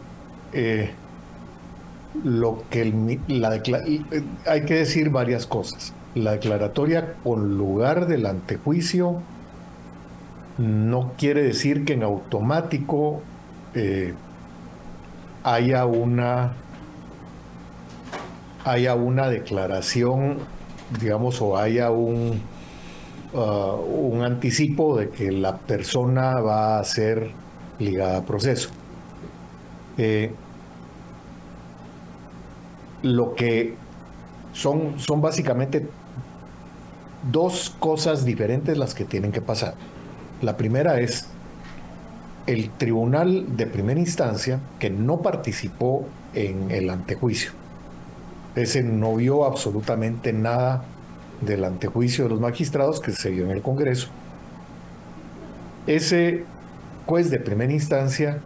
lo 2.25 2.65
que 2.71 3.17
la 3.29 3.51
hay 4.47 4.65
que 4.65 4.75
decir 4.75 5.11
varias 5.11 5.47
cosas. 5.47 5.95
La 6.15 6.33
declaratoria 6.33 7.15
con 7.23 7.57
lugar 7.57 8.07
del 8.07 8.27
antejuicio 8.27 9.23
no 10.59 11.13
quiere 11.17 11.43
decir 11.43 11.85
que 11.85 11.95
en 11.95 12.03
automático 12.03 13.23
eh, 13.75 14.15
haya 15.45 15.87
una 15.87 16.53
haya 18.65 18.95
una 18.95 19.29
declaración, 19.29 20.39
digamos, 21.01 21.41
o 21.41 21.57
haya 21.57 21.91
un, 21.91 22.41
uh, 23.33 23.39
un 23.39 24.23
anticipo 24.23 24.97
de 24.99 25.11
que 25.11 25.33
la 25.33 25.59
persona 25.59 26.41
va 26.41 26.79
a 26.79 26.85
ser 26.85 27.31
ligada 27.79 28.19
a 28.19 28.25
proceso. 28.25 28.71
Eh, 29.99 30.33
lo 33.03 33.35
que 33.35 33.75
son, 34.53 34.99
son 34.99 35.21
básicamente 35.21 35.87
dos 37.31 37.75
cosas 37.79 38.25
diferentes 38.25 38.77
las 38.77 38.95
que 38.95 39.05
tienen 39.05 39.33
que 39.33 39.41
pasar. 39.41 39.75
La 40.43 40.57
primera 40.57 41.01
es 41.01 41.27
el 42.47 42.71
tribunal 42.71 43.57
de 43.57 43.67
primera 43.67 44.01
instancia 44.01 44.61
que 44.79 44.91
no 44.91 45.21
participó 45.21 46.07
en 46.35 46.71
el 46.71 46.91
antejuicio. 46.91 47.60
Ese 48.55 48.83
no 48.83 49.17
vio 49.17 49.45
absolutamente 49.45 50.33
nada 50.33 50.85
del 51.41 51.65
antejuicio 51.65 52.25
de 52.25 52.31
los 52.31 52.41
magistrados 52.41 53.01
que 53.01 53.13
se 53.13 53.31
vio 53.31 53.45
en 53.45 53.51
el 53.51 53.63
Congreso. 53.63 54.09
Ese 55.87 56.45
juez 57.07 57.31
de 57.31 57.39
primera 57.39 57.73
instancia 57.73 58.41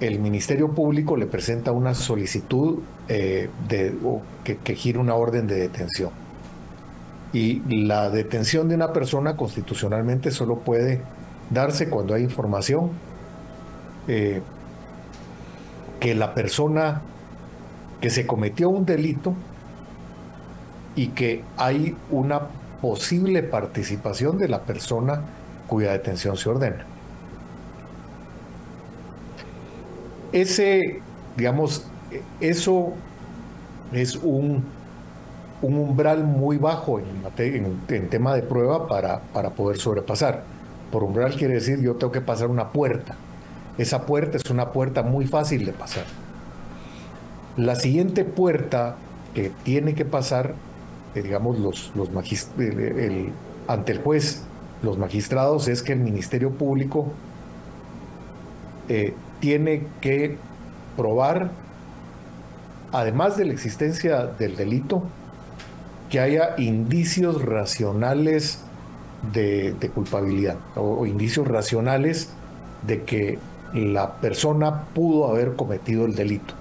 el 0.00 0.18
Ministerio 0.18 0.72
Público 0.72 1.16
le 1.16 1.26
presenta 1.26 1.72
una 1.72 1.94
solicitud 1.94 2.80
eh, 3.08 3.48
de, 3.68 3.94
que, 4.42 4.56
que 4.56 4.74
gira 4.74 5.00
una 5.00 5.14
orden 5.14 5.46
de 5.46 5.56
detención. 5.56 6.10
Y 7.32 7.62
la 7.84 8.10
detención 8.10 8.68
de 8.68 8.74
una 8.74 8.92
persona 8.92 9.36
constitucionalmente 9.36 10.30
solo 10.30 10.58
puede 10.58 11.00
darse 11.50 11.88
cuando 11.88 12.14
hay 12.14 12.22
información 12.22 12.90
eh, 14.08 14.42
que 16.00 16.14
la 16.14 16.34
persona 16.34 17.02
que 18.04 18.10
se 18.10 18.26
cometió 18.26 18.68
un 18.68 18.84
delito 18.84 19.32
y 20.94 21.06
que 21.06 21.42
hay 21.56 21.96
una 22.10 22.48
posible 22.82 23.42
participación 23.42 24.36
de 24.36 24.46
la 24.46 24.60
persona 24.60 25.22
cuya 25.66 25.92
detención 25.92 26.36
se 26.36 26.50
ordena. 26.50 26.84
Ese, 30.32 31.00
digamos, 31.34 31.86
eso 32.42 32.92
es 33.90 34.16
un, 34.16 34.62
umbral 35.62 36.24
muy 36.24 36.58
bajo 36.58 36.98
en, 36.98 37.06
en, 37.88 38.08
tema 38.10 38.34
de 38.34 38.42
prueba 38.42 38.86
para, 38.86 39.20
para 39.32 39.48
poder 39.48 39.78
sobrepasar. 39.78 40.42
Por 40.92 41.04
umbral 41.04 41.36
quiere 41.36 41.54
decir 41.54 41.80
yo 41.80 41.94
tengo 41.94 42.12
que 42.12 42.20
pasar 42.20 42.48
una 42.48 42.70
puerta. 42.70 43.14
Esa 43.78 44.04
puerta 44.04 44.36
es 44.36 44.50
una 44.50 44.72
puerta 44.72 45.02
muy 45.02 45.26
fácil 45.26 45.64
de 45.64 45.72
pasar. 45.72 46.04
La 47.56 47.76
siguiente 47.76 48.24
puerta 48.24 48.96
que 49.34 49.50
tiene 49.62 49.94
que 49.94 50.04
pasar, 50.04 50.54
eh, 51.14 51.22
digamos, 51.22 51.58
los, 51.58 51.92
los 51.94 52.08
ante 53.66 53.92
el 53.92 53.98
juez, 53.98 54.42
los 54.82 54.98
magistrados, 54.98 55.68
es 55.68 55.82
que 55.82 55.92
el 55.92 56.00
Ministerio 56.00 56.50
Público 56.50 57.12
eh, 58.88 59.14
tiene 59.40 59.86
que 60.00 60.36
probar, 60.96 61.50
además 62.92 63.36
de 63.36 63.46
la 63.46 63.52
existencia 63.52 64.26
del 64.26 64.56
delito, 64.56 65.02
que 66.10 66.20
haya 66.20 66.54
indicios 66.58 67.42
racionales 67.42 68.60
de, 69.32 69.74
culpabilidad 69.94 70.56
o, 70.76 71.06
indicios 71.06 71.48
racionales 71.48 72.30
de 72.86 73.02
que 73.02 73.38
la 73.72 74.14
persona 74.16 74.84
pudo 74.94 75.28
haber 75.28 75.54
cometido 75.54 76.04
el 76.04 76.14
delito. 76.14 76.54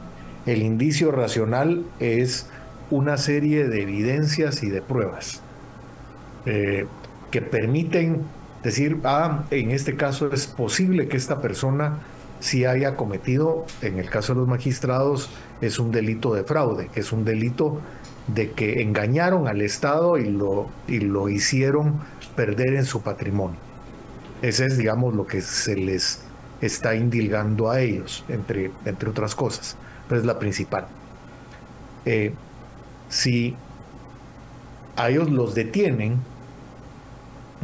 El 0.45 0.61
indicio 0.61 1.11
racional 1.11 1.85
es 1.99 2.47
una 2.91 3.17
serie 3.17 3.67
de 3.67 3.81
evidencias 3.81 4.63
y 4.63 4.69
de 4.69 4.81
pruebas 4.81 5.41
eh, 6.45 6.85
que 7.31 7.41
permiten 7.41 8.21
decir, 8.63 8.99
ah, 9.03 9.45
en 9.51 9.71
este 9.71 9.95
caso 9.95 10.31
es 10.31 10.47
posible 10.47 11.07
que 11.07 11.17
esta 11.17 11.41
persona 11.41 11.99
si 12.43 12.65
haya 12.65 12.97
cometido, 12.97 13.65
en 13.81 13.99
el 13.99 14.09
caso 14.09 14.33
de 14.33 14.41
los 14.41 14.49
magistrados, 14.49 15.29
es 15.61 15.79
un 15.79 15.91
delito 15.91 16.33
de 16.33 16.43
fraude, 16.43 16.89
es 16.93 17.13
un 17.13 17.23
delito 17.23 17.79
de 18.27 18.51
que 18.51 18.81
engañaron 18.81 19.47
al 19.47 19.61
Estado 19.61 20.17
y 20.17 20.29
lo, 20.29 20.67
y 20.85 20.99
lo 20.99 21.29
hicieron 21.29 22.01
perder 22.35 22.73
en 22.73 22.83
su 22.83 23.01
patrimonio. 23.01 23.57
Ese 24.41 24.65
es, 24.65 24.77
digamos, 24.77 25.15
lo 25.15 25.25
que 25.25 25.41
se 25.41 25.77
les 25.77 26.19
está 26.59 26.95
indilgando 26.95 27.71
a 27.71 27.79
ellos, 27.79 28.25
entre, 28.27 28.71
entre 28.83 29.09
otras 29.09 29.35
cosas, 29.35 29.77
es 30.15 30.25
la 30.25 30.39
principal. 30.39 30.87
Eh, 32.05 32.33
si 33.09 33.55
a 34.95 35.09
ellos 35.09 35.29
los 35.29 35.55
detienen, 35.55 36.17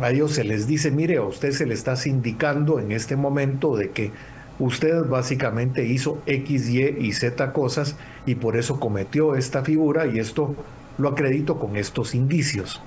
a 0.01 0.09
ellos 0.11 0.33
se 0.33 0.43
les 0.43 0.67
dice, 0.67 0.91
mire, 0.91 1.17
a 1.17 1.23
usted 1.23 1.51
se 1.51 1.65
le 1.65 1.73
está 1.73 1.95
sindicando 1.95 2.79
en 2.79 2.91
este 2.91 3.15
momento 3.15 3.75
de 3.75 3.91
que 3.91 4.11
usted 4.59 5.05
básicamente 5.05 5.85
hizo 5.85 6.21
X, 6.25 6.69
Y 6.69 6.83
y 6.99 7.13
Z 7.13 7.53
cosas 7.53 7.95
y 8.25 8.35
por 8.35 8.57
eso 8.57 8.79
cometió 8.79 9.35
esta 9.35 9.63
figura 9.63 10.05
y 10.07 10.19
esto 10.19 10.55
lo 10.97 11.09
acredito 11.09 11.59
con 11.59 11.77
estos 11.77 12.13
indicios. 12.13 12.81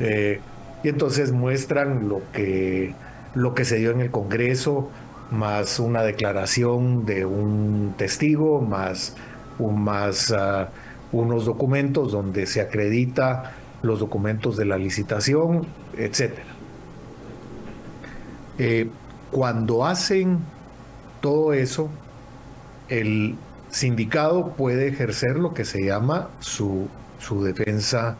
Eh, 0.00 0.40
y 0.82 0.88
entonces 0.88 1.32
muestran 1.32 2.08
lo 2.08 2.20
que, 2.32 2.94
lo 3.34 3.54
que 3.54 3.64
se 3.64 3.76
dio 3.76 3.90
en 3.90 4.00
el 4.00 4.10
Congreso, 4.10 4.90
más 5.30 5.78
una 5.80 6.02
declaración 6.02 7.04
de 7.04 7.24
un 7.24 7.94
testigo, 7.96 8.60
más, 8.60 9.14
un, 9.58 9.82
más 9.82 10.32
ah, 10.32 10.68
unos 11.12 11.44
documentos 11.44 12.12
donde 12.12 12.46
se 12.46 12.60
acredita 12.60 13.54
los 13.82 14.00
documentos 14.00 14.56
de 14.56 14.64
la 14.64 14.78
licitación, 14.78 15.66
etc. 15.96 16.32
Eh, 18.58 18.88
cuando 19.30 19.84
hacen 19.84 20.38
todo 21.20 21.52
eso, 21.52 21.90
el 22.88 23.36
sindicado 23.70 24.52
puede 24.52 24.88
ejercer 24.88 25.36
lo 25.36 25.52
que 25.52 25.64
se 25.64 25.84
llama 25.84 26.28
su, 26.40 26.88
su 27.18 27.42
defensa 27.42 28.16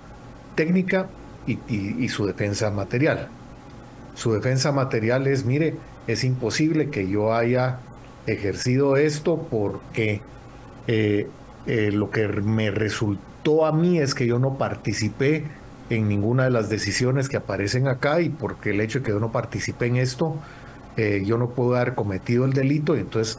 técnica 0.54 1.06
y, 1.46 2.08
su 2.08 2.26
defensa 2.26 2.70
material. 2.70 3.28
Su 4.14 4.32
defensa 4.32 4.72
material 4.72 5.26
es, 5.26 5.44
mire, 5.44 5.76
es 6.06 6.24
imposible 6.24 6.90
que 6.90 7.08
yo 7.08 7.34
haya 7.34 7.78
ejercido 8.26 8.96
esto 8.96 9.46
porque 9.50 10.20
eh, 10.86 11.28
eh, 11.66 11.90
lo 11.92 12.10
que 12.10 12.28
me 12.28 12.70
resultó 12.70 13.66
a 13.66 13.72
mí 13.72 13.98
es 13.98 14.14
que 14.14 14.26
yo 14.26 14.38
no 14.38 14.58
participé 14.58 15.44
en 15.90 16.08
ninguna 16.08 16.44
de 16.44 16.50
las 16.50 16.68
decisiones 16.68 17.28
que 17.28 17.36
aparecen 17.36 17.88
acá 17.88 18.20
y 18.20 18.28
porque 18.28 18.70
el 18.70 18.80
hecho 18.80 18.98
de 19.00 19.04
que 19.04 19.12
yo 19.12 19.20
no 19.20 19.30
participé 19.32 19.86
en 19.86 19.96
esto 19.96 20.36
eh, 20.96 21.22
yo 21.24 21.38
no 21.38 21.50
puedo 21.50 21.76
haber 21.76 21.94
cometido 21.94 22.44
el 22.44 22.52
delito 22.52 22.96
y 22.96 23.00
entonces 23.00 23.38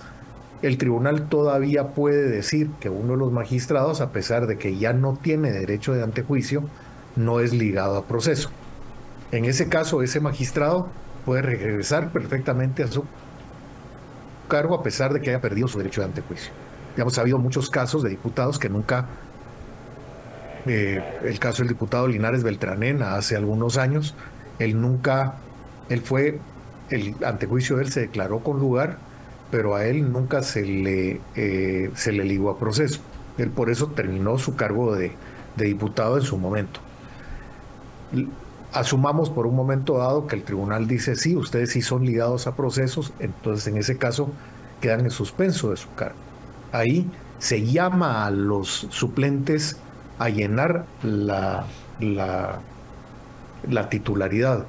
el 0.62 0.78
tribunal 0.78 1.28
todavía 1.30 1.90
puede 1.90 2.30
decir 2.30 2.70
que 2.80 2.90
uno 2.90 3.14
de 3.14 3.20
los 3.20 3.32
magistrados, 3.32 4.02
a 4.02 4.12
pesar 4.12 4.48
de 4.48 4.58
que 4.58 4.78
ya 4.78 4.94
no 4.94 5.18
tiene 5.22 5.52
derecho 5.52 5.94
de 5.94 6.04
antejuicio, 6.04 6.64
no 7.16 7.40
es 7.40 7.54
ligado 7.54 7.98
a 7.98 8.06
proceso. 8.06 8.50
En 9.32 9.46
ese 9.46 9.70
caso, 9.70 10.02
ese 10.02 10.20
magistrado 10.20 10.90
puede 11.28 11.42
regresar 11.42 12.14
perfectamente 12.14 12.84
a 12.84 12.88
su 12.88 13.04
cargo 14.48 14.76
a 14.76 14.82
pesar 14.82 15.12
de 15.12 15.20
que 15.20 15.32
haya 15.32 15.42
perdido 15.42 15.68
su 15.68 15.78
derecho 15.78 16.00
de 16.00 16.08
antejuicio. 16.08 16.54
Digamos, 16.96 17.18
ha 17.18 17.22
habido 17.22 17.38
muchos 17.38 17.70
casos 17.70 18.02
de 18.02 18.10
diputados 18.10 18.58
que 18.58 18.70
nunca, 18.70 19.08
eh, 20.68 21.04
el 21.26 21.38
caso 21.38 21.64
del 21.64 21.68
diputado 21.68 22.08
Linares 22.08 22.44
Beltranena 22.44 23.16
hace 23.16 23.36
algunos 23.36 23.78
años, 23.78 24.16
él 24.58 24.80
nunca, 24.80 25.34
él 25.90 26.00
fue 26.00 26.40
el 26.92 27.14
antejuicio 27.22 27.76
de 27.76 27.84
él 27.84 27.92
se 27.92 28.00
declaró 28.00 28.40
con 28.40 28.62
lugar, 28.62 28.98
pero 29.52 29.76
a 29.76 29.84
él 29.84 30.10
nunca 30.10 30.42
se 30.42 30.64
le, 30.64 31.20
eh, 31.36 31.92
se 31.94 32.14
le 32.14 32.24
ligó 32.24 32.52
a 32.52 32.58
proceso. 32.58 33.02
Él 33.38 33.50
por 33.50 33.70
eso 33.70 33.88
terminó 33.88 34.38
su 34.38 34.56
cargo 34.56 34.96
de, 34.96 35.12
diputado 35.58 36.16
en 36.18 36.24
su 36.24 36.38
momento. 36.38 36.80
Asumamos 38.80 39.30
por 39.30 39.48
un 39.48 39.56
momento 39.56 39.98
dado 39.98 40.28
que 40.28 40.36
el 40.36 40.44
tribunal 40.44 40.88
dice 40.88 41.16
sí, 41.16 41.36
ustedes 41.36 41.72
sí 41.72 41.82
son 41.82 42.06
ligados 42.06 42.48
a 42.48 42.56
procesos, 42.56 43.14
entonces 43.20 43.68
en 43.68 43.78
ese 43.78 43.98
caso 43.98 44.30
quedan 44.82 45.02
en 45.02 45.12
suspenso 45.12 45.72
de 45.72 45.78
su 45.78 45.94
cargo. 45.96 46.18
Ahí 46.72 47.10
se 47.40 47.66
llama 47.66 48.26
a 48.26 48.32
los 48.32 48.88
suplentes 48.90 49.78
a 50.20 50.30
llenar 50.30 50.86
la, 51.04 51.66
la, 52.00 52.60
la 53.70 53.90
titularidad. 53.90 54.66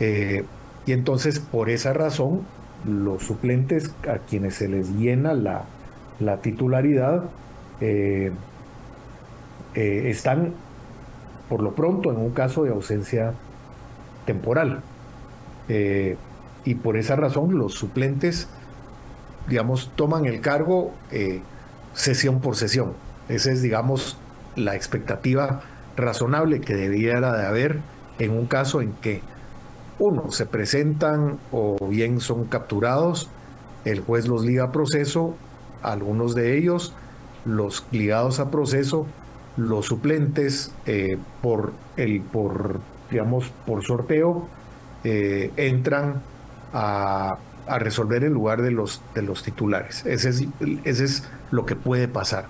Eh, 0.00 0.44
y 0.86 0.92
entonces 0.92 1.38
por 1.38 1.70
esa 1.70 1.92
razón 1.92 2.46
los 2.84 3.22
suplentes 3.24 3.94
a 4.08 4.18
quienes 4.18 4.56
se 4.56 4.68
les 4.68 4.90
llena 4.90 5.34
la, 5.34 5.64
la 6.18 6.40
titularidad 6.40 7.24
eh, 7.80 8.32
eh, 9.74 10.10
están 10.10 10.54
por 11.52 11.62
lo 11.62 11.74
pronto 11.74 12.10
en 12.10 12.16
un 12.16 12.30
caso 12.30 12.64
de 12.64 12.70
ausencia 12.70 13.34
temporal. 14.24 14.80
Eh, 15.68 16.16
y 16.64 16.76
por 16.76 16.96
esa 16.96 17.14
razón 17.14 17.58
los 17.58 17.74
suplentes, 17.74 18.48
digamos, 19.50 19.90
toman 19.94 20.24
el 20.24 20.40
cargo 20.40 20.92
sesión 21.92 22.40
por 22.40 22.56
sesión. 22.56 22.94
Esa 23.28 23.52
es, 23.52 23.60
digamos, 23.60 24.16
la 24.56 24.76
expectativa 24.76 25.60
razonable 25.94 26.62
que 26.62 26.74
debiera 26.74 27.36
de 27.36 27.44
haber 27.44 27.80
en 28.18 28.30
un 28.30 28.46
caso 28.46 28.80
en 28.80 28.92
que 28.94 29.20
uno 29.98 30.30
se 30.30 30.46
presentan 30.46 31.38
o 31.50 31.76
bien 31.86 32.20
son 32.20 32.46
capturados, 32.46 33.28
el 33.84 34.00
juez 34.00 34.26
los 34.26 34.42
liga 34.46 34.64
a 34.64 34.72
proceso, 34.72 35.34
algunos 35.82 36.34
de 36.34 36.56
ellos 36.56 36.94
los 37.44 37.84
ligados 37.90 38.40
a 38.40 38.50
proceso 38.50 39.06
los 39.56 39.86
suplentes 39.86 40.72
eh, 40.86 41.18
por 41.42 41.72
el 41.96 42.20
por 42.20 42.80
digamos 43.10 43.52
por 43.66 43.84
sorteo 43.84 44.48
eh, 45.04 45.50
entran 45.56 46.22
a, 46.72 47.38
resolver 47.78 48.24
en 48.24 48.32
lugar 48.32 48.60
de 48.60 48.70
los 48.70 49.00
de 49.14 49.22
los 49.22 49.42
titulares. 49.42 50.04
Ese 50.04 50.30
es, 50.30 50.44
ese 50.84 51.04
es 51.04 51.28
lo 51.50 51.64
que 51.64 51.76
puede 51.76 52.08
pasar. 52.08 52.46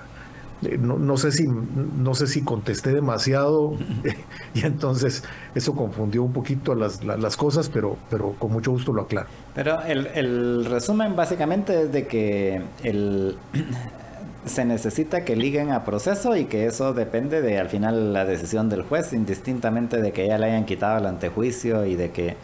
Eh, 0.63 0.79
no, 0.79 1.17
sé 1.17 1.33
si 1.33 1.47
no 1.47 2.15
sé 2.15 2.27
si 2.27 2.43
contesté 2.43 2.93
demasiado 2.93 3.75
y 4.55 4.65
entonces 4.65 5.25
eso 5.55 5.75
confundió 5.75 6.23
un 6.23 6.33
poquito 6.33 6.75
las, 6.75 7.05
las, 7.05 7.37
cosas 7.37 7.69
pero 7.69 7.99
pero 8.09 8.35
con 8.39 8.53
mucho 8.53 8.71
gusto 8.71 8.93
lo 8.93 9.03
aclaro. 9.03 9.29
Pero 9.55 9.83
el, 9.83 10.07
el 10.15 10.65
resumen 10.65 11.15
básicamente 11.15 11.83
es 11.83 11.93
de 11.93 12.07
que 12.07 12.63
el 12.85 13.37
se 14.45 14.65
necesita 14.65 15.25
que 15.25 15.37
liguen 15.37 15.71
a 15.71 15.85
proceso 15.85 16.37
y 16.37 16.47
que 16.47 16.67
eso 16.67 16.93
depende 16.95 17.43
de 17.43 17.59
al 17.59 17.69
final 17.69 18.13
la 18.13 18.25
decisión 18.25 18.69
del 18.69 18.83
juez, 18.83 19.13
indistintamente 19.13 20.01
de 20.01 20.13
que 20.13 20.27
ya 20.27 20.39
le 20.39 20.47
hayan 20.47 20.65
quitado 20.65 20.99
el 20.99 21.07
antejuicio 21.07 21.87
y 21.87 21.95
de 21.95 22.11
que, 22.11 22.37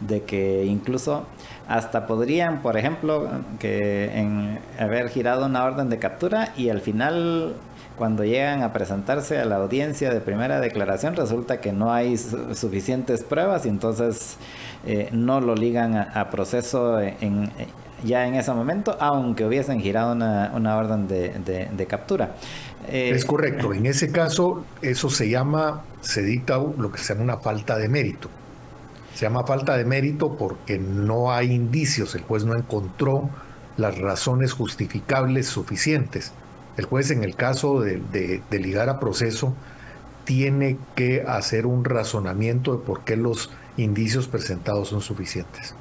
de 0.00 0.22
que 0.22 0.64
incluso 0.64 1.26
hasta 1.68 2.06
podrían, 2.06 2.62
por 2.62 2.76
ejemplo, 2.76 3.28
que 3.58 4.18
en 4.18 4.58
haber 4.78 5.08
girado 5.10 5.46
una 5.46 5.64
orden 5.64 5.90
de 5.90 5.98
captura 5.98 6.52
y 6.56 6.70
al 6.70 6.80
final 6.80 7.54
cuando 7.96 8.24
llegan 8.24 8.62
a 8.62 8.72
presentarse 8.72 9.38
a 9.38 9.44
la 9.44 9.56
audiencia 9.56 10.12
de 10.12 10.20
primera 10.20 10.60
declaración 10.60 11.14
resulta 11.14 11.60
que 11.60 11.72
no 11.72 11.92
hay 11.92 12.16
suficientes 12.16 13.22
pruebas 13.22 13.66
y 13.66 13.68
entonces 13.68 14.38
eh, 14.86 15.08
no 15.12 15.40
lo 15.40 15.54
ligan 15.54 15.94
a, 15.96 16.30
proceso 16.30 16.98
en, 17.00 17.50
ya 18.04 18.26
en 18.26 18.34
ese 18.34 18.52
momento, 18.52 18.96
aunque 19.00 19.44
hubiesen 19.44 19.80
girado 19.80 20.12
una, 20.12 20.76
orden 20.76 21.08
de, 21.08 21.86
captura. 21.88 22.34
Eh, 22.88 23.12
es 23.14 23.24
correcto, 23.24 23.72
en 23.72 23.86
ese 23.86 24.10
caso 24.10 24.64
eso 24.80 25.08
se 25.08 25.28
llama, 25.28 25.82
se 26.00 26.22
dicta 26.22 26.58
lo 26.58 26.90
que 26.90 26.98
se 26.98 27.14
llama 27.14 27.24
una 27.24 27.36
falta 27.38 27.76
de 27.78 27.88
mérito. 27.88 28.28
Se 29.14 29.26
llama 29.26 29.44
falta 29.44 29.76
de 29.76 29.84
mérito 29.84 30.36
porque 30.36 30.78
no 30.78 31.32
hay 31.32 31.52
indicios, 31.52 32.14
el 32.14 32.22
juez 32.22 32.44
no 32.44 32.56
encontró 32.56 33.28
las 33.76 33.98
razones 33.98 34.52
justificables 34.52 35.46
suficientes. 35.46 36.32
El 36.76 36.86
juez 36.86 37.10
en 37.10 37.22
el 37.22 37.36
caso 37.36 37.80
de, 37.80 38.00
de 38.50 38.58
ligar 38.58 38.88
a 38.88 38.98
proceso 38.98 39.54
tiene 40.24 40.78
que 40.94 41.22
hacer 41.26 41.66
un 41.66 41.84
razonamiento 41.84 42.72
de 42.72 42.78
por 42.78 43.00
qué 43.00 43.16
los 43.16 43.50
indicios 43.76 44.28
presentados 44.28 44.88
son 44.88 45.00
suficientes. 45.00 45.74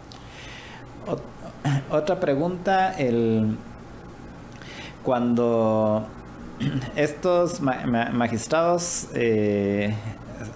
Otra 1.92 2.20
pregunta, 2.20 2.94
el 2.98 3.58
cuando 5.04 6.06
estos 6.96 7.62
magistrados, 7.62 9.08
eh, 9.14 9.96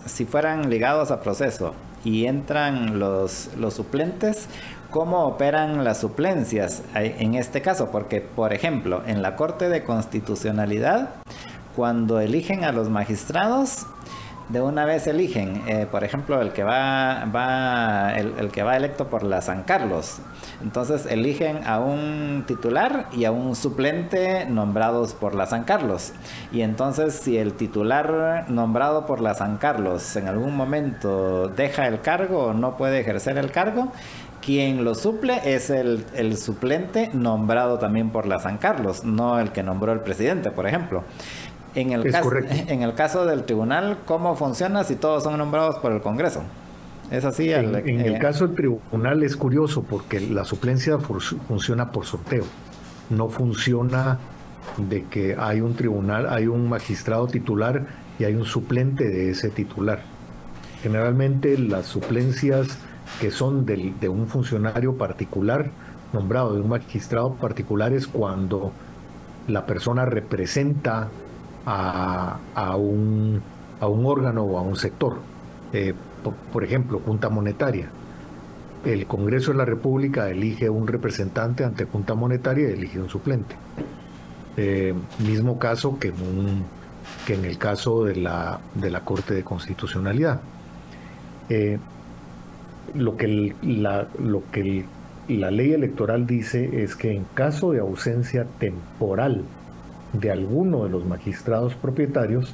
si 0.05 0.25
fueran 0.25 0.69
ligados 0.69 1.11
a 1.11 1.21
proceso 1.21 1.73
y 2.03 2.25
entran 2.25 2.99
los, 2.99 3.49
los 3.57 3.73
suplentes, 3.73 4.47
¿cómo 4.91 5.25
operan 5.25 5.83
las 5.83 5.99
suplencias 5.99 6.83
en 6.93 7.35
este 7.35 7.61
caso? 7.61 7.89
Porque, 7.91 8.21
por 8.21 8.53
ejemplo, 8.53 9.01
en 9.05 9.21
la 9.21 9.35
Corte 9.35 9.69
de 9.69 9.83
Constitucionalidad, 9.83 11.09
cuando 11.75 12.19
eligen 12.19 12.63
a 12.63 12.71
los 12.71 12.89
magistrados, 12.89 13.85
de 14.49 14.61
una 14.61 14.85
vez 14.85 15.07
eligen, 15.07 15.63
eh, 15.67 15.87
por 15.89 16.03
ejemplo, 16.03 16.39
el 16.41 16.51
que 16.51 16.63
va, 16.63 17.25
va 17.25 18.13
el, 18.15 18.51
que 18.51 18.63
va 18.63 18.77
electo 18.77 19.07
por 19.07 19.23
la 19.23 19.41
San 19.41 19.63
Carlos. 19.63 20.19
Entonces 20.61 21.05
eligen 21.07 21.61
a 21.65 21.79
un 21.79 22.43
titular 22.45 23.07
y 23.11 23.25
a 23.25 23.31
un 23.31 23.55
suplente 23.55 24.45
nombrados 24.45 25.13
por 25.13 25.33
la 25.33 25.47
San 25.47 25.63
Carlos. 25.63 26.13
Y 26.51 26.61
entonces 26.61 27.15
si 27.15 27.37
el 27.37 27.53
titular 27.53 28.45
nombrado 28.49 29.05
por 29.05 29.19
la 29.19 29.33
San 29.33 29.57
Carlos 29.57 30.15
en 30.15 30.27
algún 30.27 30.55
momento 30.55 31.47
deja 31.49 31.87
el 31.87 32.01
cargo 32.01 32.45
o 32.45 32.53
no 32.53 32.77
puede 32.77 32.99
ejercer 32.99 33.37
el 33.37 33.51
cargo, 33.51 33.91
quien 34.45 34.83
lo 34.85 34.93
suple 34.93 35.41
es 35.43 35.71
el, 35.71 36.05
el 36.13 36.37
suplente 36.37 37.09
nombrado 37.13 37.79
también 37.79 38.11
por 38.11 38.27
la 38.27 38.39
San 38.39 38.59
Carlos, 38.59 39.03
no 39.03 39.39
el 39.39 39.51
que 39.51 39.63
nombró 39.63 39.91
el 39.91 40.01
presidente, 40.01 40.51
por 40.51 40.67
ejemplo. 40.67 41.03
En 41.75 41.91
el, 41.91 42.09
caso, 42.09 42.31
en 42.67 42.81
el 42.81 42.93
caso 42.93 43.25
del 43.25 43.43
tribunal, 43.43 43.99
¿cómo 44.05 44.35
funciona 44.35 44.83
si 44.83 44.95
todos 44.95 45.23
son 45.23 45.37
nombrados 45.37 45.77
por 45.77 45.91
el 45.91 46.01
Congreso? 46.01 46.41
¿Es 47.11 47.23
así? 47.23 47.51
En, 47.51 47.75
el 47.75 48.17
caso 48.17 48.47
del 48.47 48.55
tribunal 48.55 49.21
es 49.23 49.35
curioso 49.35 49.83
porque 49.83 50.19
la 50.19 50.43
suplencia 50.43 50.97
funciona 50.97 51.91
por 51.91 52.05
sorteo. 52.05 52.45
No 53.09 53.29
funciona 53.29 54.17
de 54.77 55.03
que 55.03 55.35
hay 55.37 55.61
un 55.61 55.75
tribunal, 55.75 56.27
hay 56.27 56.47
un 56.47 56.67
magistrado 56.67 57.27
titular 57.27 57.85
y 58.17 58.23
hay 58.23 58.33
un 58.33 58.45
suplente 58.45 59.07
de 59.07 59.29
ese 59.29 59.49
titular. 59.49 60.01
Generalmente 60.81 61.57
las 61.57 61.85
suplencias 61.85 62.79
que 63.19 63.29
son 63.29 63.65
de 63.65 64.09
un 64.09 64.27
funcionario 64.27 64.97
particular, 64.97 65.69
nombrado 66.11 66.55
de 66.55 66.61
un 66.61 66.69
magistrado 66.69 67.35
particular, 67.35 67.93
es 67.93 68.07
cuando 68.07 68.71
la 69.47 69.65
persona 69.67 70.05
representa 70.05 71.09
a, 71.65 72.75
un, 72.77 73.41
a 73.79 73.87
un 73.87 74.05
órgano 74.05 74.43
o 74.43 74.57
a 74.57 74.61
un 74.61 74.75
sector. 74.75 75.17
Eh, 75.73 75.93
por, 76.51 76.63
ejemplo, 76.63 77.01
Junta 77.05 77.29
Monetaria. 77.29 77.89
El 78.83 79.07
Congreso 79.07 79.51
de 79.51 79.57
la 79.57 79.65
República 79.65 80.29
elige 80.29 80.69
un 80.69 80.87
representante 80.87 81.63
ante 81.63 81.85
Junta 81.85 82.13
Monetaria 82.13 82.69
y 82.69 82.73
elige 82.73 82.99
un 82.99 83.09
suplente. 83.09 83.55
Eh, 84.57 84.93
mismo 85.19 85.59
caso 85.59 85.99
que 85.99 86.09
en, 86.09 86.21
un, 86.21 86.63
que 87.25 87.33
en 87.33 87.45
el 87.45 87.57
caso 87.57 88.05
de 88.05 88.15
la, 88.15 88.59
de 88.75 88.89
la 88.89 89.01
Corte 89.01 89.33
de 89.33 89.43
Constitucionalidad. 89.43 90.39
Eh, 91.49 91.77
lo 92.93 93.17
que, 93.17 93.55
la, 93.61 94.07
lo 94.19 94.43
que 94.51 94.85
la 95.27 95.51
ley 95.51 95.73
electoral 95.73 96.27
dice 96.27 96.83
es 96.83 96.95
que 96.95 97.11
en 97.11 97.25
caso 97.33 97.71
de 97.71 97.79
ausencia 97.79 98.45
temporal 98.59 99.43
de 100.19 100.31
alguno 100.31 100.83
de 100.83 100.89
los 100.89 101.05
magistrados 101.05 101.75
propietarios, 101.75 102.53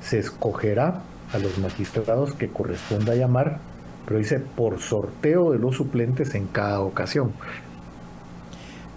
se 0.00 0.18
escogerá 0.18 1.02
a 1.32 1.38
los 1.38 1.58
magistrados 1.58 2.34
que 2.34 2.48
corresponda 2.48 3.14
llamar, 3.14 3.58
pero 4.06 4.18
dice 4.18 4.40
por 4.40 4.80
sorteo 4.80 5.52
de 5.52 5.58
los 5.58 5.76
suplentes 5.76 6.34
en 6.34 6.46
cada 6.46 6.80
ocasión. 6.80 7.32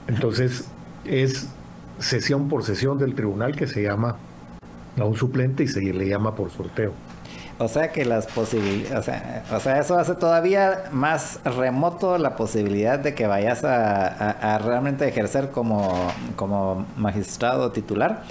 Entonces 0.07 0.69
es 1.05 1.49
sesión 1.99 2.49
por 2.49 2.63
sesión 2.63 2.97
del 2.97 3.15
tribunal 3.15 3.55
que 3.55 3.67
se 3.67 3.83
llama 3.83 4.17
a 4.99 5.05
un 5.05 5.15
suplente 5.15 5.63
y 5.63 5.67
se 5.67 5.81
le 5.81 6.07
llama 6.07 6.35
por 6.35 6.49
sorteo. 6.49 6.93
O 7.61 7.67
sea 7.67 7.91
que 7.91 8.05
las 8.05 8.25
posibilidades, 8.25 9.07
o 9.51 9.59
sea, 9.59 9.79
eso 9.79 9.95
hace 9.95 10.15
todavía 10.15 10.85
más 10.91 11.39
remoto 11.43 12.17
la 12.17 12.35
posibilidad 12.35 12.97
de 12.97 13.13
que 13.13 13.27
vayas 13.27 13.63
a, 13.63 14.57
realmente 14.65 15.07
ejercer 15.07 15.51
como, 15.51 16.11
como 16.35 16.87
magistrado 16.97 17.71
titular. 17.71 18.23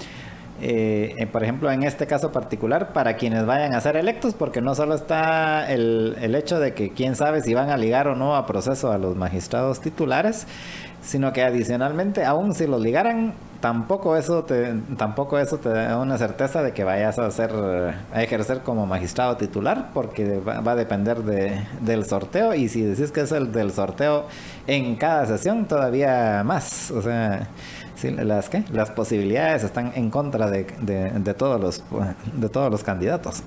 Eh, 0.61 1.15
eh, 1.17 1.27
por 1.27 1.43
ejemplo, 1.43 1.71
en 1.71 1.83
este 1.83 2.07
caso 2.07 2.33
particular, 2.33 2.91
para 2.91 3.15
quienes 3.15 3.45
vayan 3.45 3.73
a 3.73 3.79
ser 3.79 3.95
electos, 3.95 4.33
porque 4.33 4.59
no 4.59 4.75
solo 4.75 4.95
está 4.95 5.71
el, 5.71 6.17
el 6.21 6.35
hecho 6.35 6.59
de 6.59 6.73
que 6.73 6.91
quién 6.91 7.15
sabe 7.15 7.41
si 7.41 7.53
van 7.53 7.69
a 7.69 7.77
ligar 7.77 8.09
o 8.09 8.15
no 8.15 8.35
a 8.35 8.45
proceso 8.45 8.91
a 8.91 8.97
los 8.97 9.15
magistrados 9.15 9.79
titulares, 9.79 10.45
sino 11.01 11.33
que 11.33 11.43
adicionalmente, 11.43 12.25
aún 12.25 12.53
si 12.53 12.67
los 12.67 12.81
ligaran, 12.81 13.33
tampoco 13.59 14.17
eso 14.17 14.43
te, 14.43 14.73
tampoco 14.97 15.39
eso 15.39 15.57
te 15.57 15.69
da 15.69 15.97
una 15.97 16.17
certeza 16.17 16.61
de 16.61 16.73
que 16.73 16.83
vayas 16.83 17.17
a 17.19 17.27
hacer, 17.27 17.51
a 17.51 18.23
ejercer 18.23 18.61
como 18.61 18.85
magistrado 18.85 19.37
titular, 19.37 19.91
porque 19.93 20.39
va, 20.39 20.71
a 20.71 20.75
depender 20.75 21.23
de, 21.23 21.63
del 21.81 22.05
sorteo, 22.05 22.53
y 22.53 22.69
si 22.69 22.81
decís 22.81 23.11
que 23.11 23.21
es 23.21 23.31
el 23.31 23.51
del 23.51 23.71
sorteo 23.71 24.25
en 24.67 24.95
cada 24.95 25.25
sesión, 25.25 25.65
todavía 25.65 26.43
más. 26.43 26.91
O 26.91 27.01
sea, 27.01 27.47
las 28.03 28.49
¿qué? 28.49 28.63
las 28.71 28.89
posibilidades 28.89 29.63
están 29.63 29.91
en 29.95 30.09
contra 30.09 30.49
de, 30.49 30.65
de, 30.81 31.33
todos 31.33 31.61
los 31.61 31.83
de 32.33 32.49
todos 32.49 32.71
los 32.71 32.83
candidatos. 32.83 33.43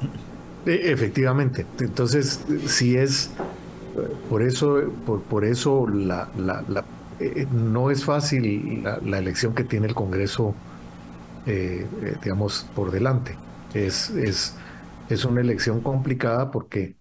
E, 0.65 0.93
efectivamente. 0.93 1.67
Entonces, 1.81 2.45
si 2.67 2.97
es 2.97 3.31
por 4.29 4.43
eso, 4.43 4.81
por, 5.07 5.23
por 5.23 5.45
eso 5.45 5.89
la, 5.89 6.29
la, 6.37 6.63
la 6.69 6.85
eh, 7.21 7.47
no 7.53 7.91
es 7.91 8.05
fácil 8.05 8.83
la, 8.83 9.19
elección 9.19 9.55
que 9.55 9.65
tiene 9.65 9.87
el 9.87 9.95
Congreso, 9.95 10.55
eh, 11.47 11.87
eh, 12.03 12.17
digamos, 12.23 12.67
por 12.75 12.91
delante. 12.91 13.37
Es, 13.75 14.11
es, 14.11 14.57
es 15.09 15.25
una 15.25 15.41
elección 15.41 15.81
complicada 15.81 16.51
porque 16.51 16.97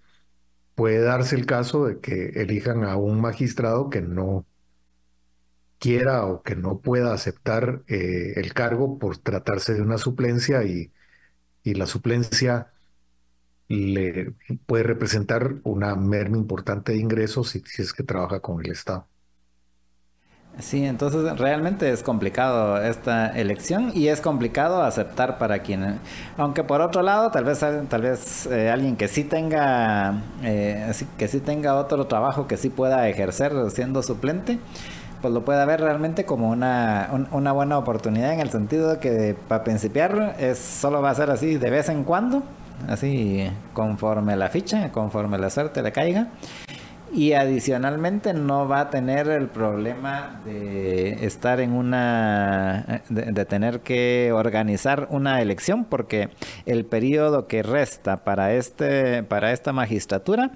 puede 0.76 1.00
darse 1.00 1.36
el 1.36 1.46
caso 1.46 1.86
de 1.86 2.00
que 2.00 2.30
elijan 2.42 2.84
a 2.84 2.98
un 2.98 3.22
magistrado 3.22 3.90
que 3.90 4.02
no 4.02 4.46
quiera 5.80 6.26
o 6.26 6.44
que 6.44 6.56
no 6.56 6.80
pueda 6.80 7.14
aceptar 7.14 7.84
el 7.88 8.54
cargo 8.54 8.98
por 9.00 9.18
tratarse 9.18 9.74
de 9.74 9.82
una 9.82 9.98
suplencia 9.98 10.64
y, 10.64 10.94
y 11.64 11.74
la 11.76 11.88
suplencia 11.88 12.74
le 13.68 14.34
puede 14.66 14.84
representar 14.84 15.56
una 15.64 15.96
merma 15.96 16.38
importante 16.38 16.94
de 16.94 17.00
ingresos 17.00 17.50
si 17.50 17.64
es 17.82 17.94
que 17.94 18.04
trabaja 18.04 18.40
con 18.40 18.64
el 18.64 18.72
Estado. 18.72 19.08
Sí, 20.60 20.86
entonces 20.86 21.40
realmente 21.40 21.90
es 21.90 22.04
complicado 22.04 22.80
esta 22.80 23.28
elección 23.30 23.92
y 23.96 24.10
es 24.10 24.22
complicado 24.22 24.84
aceptar 24.84 25.40
para 25.40 25.60
quien, 25.60 26.00
aunque 26.38 26.64
por 26.64 26.80
otro 26.80 27.02
lado 27.02 27.32
tal 27.32 27.44
vez 27.44 27.60
tal 27.90 28.02
vez 28.04 28.46
eh, 28.46 28.70
alguien 28.70 28.96
que 28.96 29.08
sí 29.08 29.24
tenga 29.24 30.22
eh, 30.44 30.92
que 31.18 31.28
sí 31.28 31.40
tenga 31.40 31.74
otro 31.76 32.06
trabajo 32.06 32.46
que 32.46 32.58
sí 32.58 32.70
pueda 32.70 33.10
ejercer 33.10 33.52
siendo 33.72 34.04
suplente, 34.04 34.60
pues 35.24 35.34
lo 35.34 35.44
puede 35.44 35.66
ver 35.66 35.82
realmente 35.82 36.24
como 36.24 36.50
una, 36.52 37.10
una 37.32 37.52
buena 37.52 37.80
oportunidad 37.80 38.34
en 38.34 38.40
el 38.40 38.52
sentido 38.52 38.92
de 38.92 39.00
que 39.00 39.36
para 39.48 39.64
principiar 39.64 40.36
es 40.40 40.60
solo 40.60 41.02
va 41.02 41.10
a 41.10 41.16
ser 41.16 41.32
así 41.32 41.58
de 41.58 41.70
vez 41.72 41.90
en 41.90 42.04
cuando, 42.04 42.44
así 42.88 43.50
conforme 43.74 44.36
la 44.36 44.50
ficha, 44.50 44.92
conforme 44.92 45.40
la 45.40 45.50
suerte 45.50 45.82
le 45.82 45.92
caiga 45.92 46.28
y 47.14 47.34
adicionalmente 47.34 48.34
no 48.34 48.68
va 48.68 48.82
a 48.82 48.90
tener 48.90 49.28
el 49.28 49.48
problema 49.48 50.42
de 50.46 51.26
estar 51.26 51.60
en 51.60 51.74
una 51.74 53.04
de, 53.10 53.46
tener 53.46 53.82
que 53.82 54.32
organizar 54.34 55.08
una 55.12 55.42
elección 55.42 55.86
porque 55.86 56.30
el 56.66 56.86
periodo 56.86 57.48
que 57.48 57.62
resta 57.62 58.24
para 58.24 58.54
este 58.54 59.22
para 59.24 59.52
esta 59.52 59.74
magistratura 59.74 60.52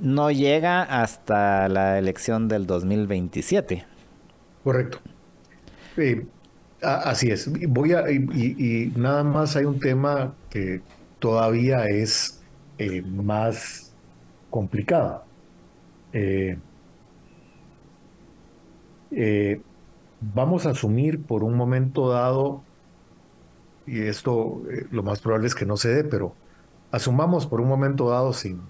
no 0.00 0.30
llega 0.30 0.82
hasta 0.82 1.68
la 1.68 1.98
elección 1.98 2.48
del 2.48 2.66
2027 2.66 3.84
correcto. 4.64 4.98
Así 6.80 7.30
es. 7.30 7.48
Voy 7.68 7.92
a 7.92 8.10
y, 8.10 8.92
nada 8.96 9.22
más 9.22 9.54
hay 9.54 9.66
un 9.66 9.78
tema 9.78 10.34
que 10.50 10.80
todavía 11.20 11.84
es 11.84 12.42
eh, 12.78 13.02
más 13.02 13.92
complicado 14.50 15.24
eh, 16.12 16.58
eh, 19.10 19.60
vamos 20.20 20.66
a 20.66 20.70
asumir 20.70 21.22
por 21.22 21.44
un 21.44 21.56
momento 21.56 22.08
dado, 22.08 22.62
y 23.86 24.02
esto 24.02 24.62
eh, 24.70 24.86
lo 24.90 25.02
más 25.02 25.20
probable 25.20 25.46
es 25.46 25.54
que 25.54 25.66
no 25.66 25.76
se 25.76 25.88
dé, 25.88 26.04
pero 26.04 26.34
asumamos 26.90 27.46
por 27.46 27.60
un 27.60 27.68
momento 27.68 28.08
dado 28.10 28.32
sin 28.32 28.60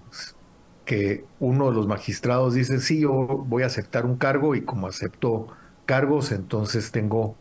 que 0.85 1.25
uno 1.39 1.69
de 1.69 1.75
los 1.75 1.87
magistrados 1.87 2.53
dice, 2.55 2.79
sí, 2.79 3.01
yo 3.01 3.11
voy 3.11 3.63
a 3.63 3.67
aceptar 3.67 4.05
un 4.05 4.17
cargo 4.17 4.55
y 4.55 4.63
como 4.63 4.87
acepto 4.87 5.47
cargos, 5.85 6.31
entonces 6.31 6.91
tengo 6.91 7.35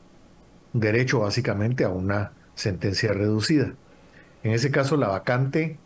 derecho 0.73 1.21
básicamente 1.21 1.85
a 1.85 1.89
una 1.89 2.33
sentencia 2.55 3.13
reducida. 3.13 3.75
En 4.43 4.53
ese 4.53 4.71
caso, 4.71 4.97
la 4.97 5.09
vacante 5.09 5.79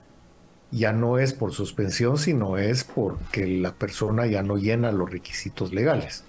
ya 0.70 0.92
no 0.92 1.18
es 1.18 1.32
por 1.32 1.52
suspensión, 1.52 2.18
sino 2.18 2.58
es 2.58 2.84
porque 2.84 3.46
la 3.46 3.72
persona 3.72 4.26
ya 4.26 4.42
no 4.42 4.56
llena 4.56 4.92
los 4.92 5.10
requisitos 5.10 5.72
legales. 5.72 6.24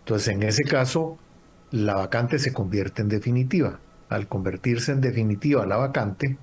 Entonces, 0.00 0.28
en 0.28 0.42
ese 0.42 0.64
caso, 0.64 1.18
la 1.70 1.94
vacante 1.94 2.38
se 2.38 2.52
convierte 2.52 3.02
en 3.02 3.08
definitiva. 3.08 3.78
Al 4.08 4.26
convertirse 4.26 4.92
en 4.92 5.00
definitiva 5.00 5.66
la 5.66 5.76
vacante, 5.76 6.38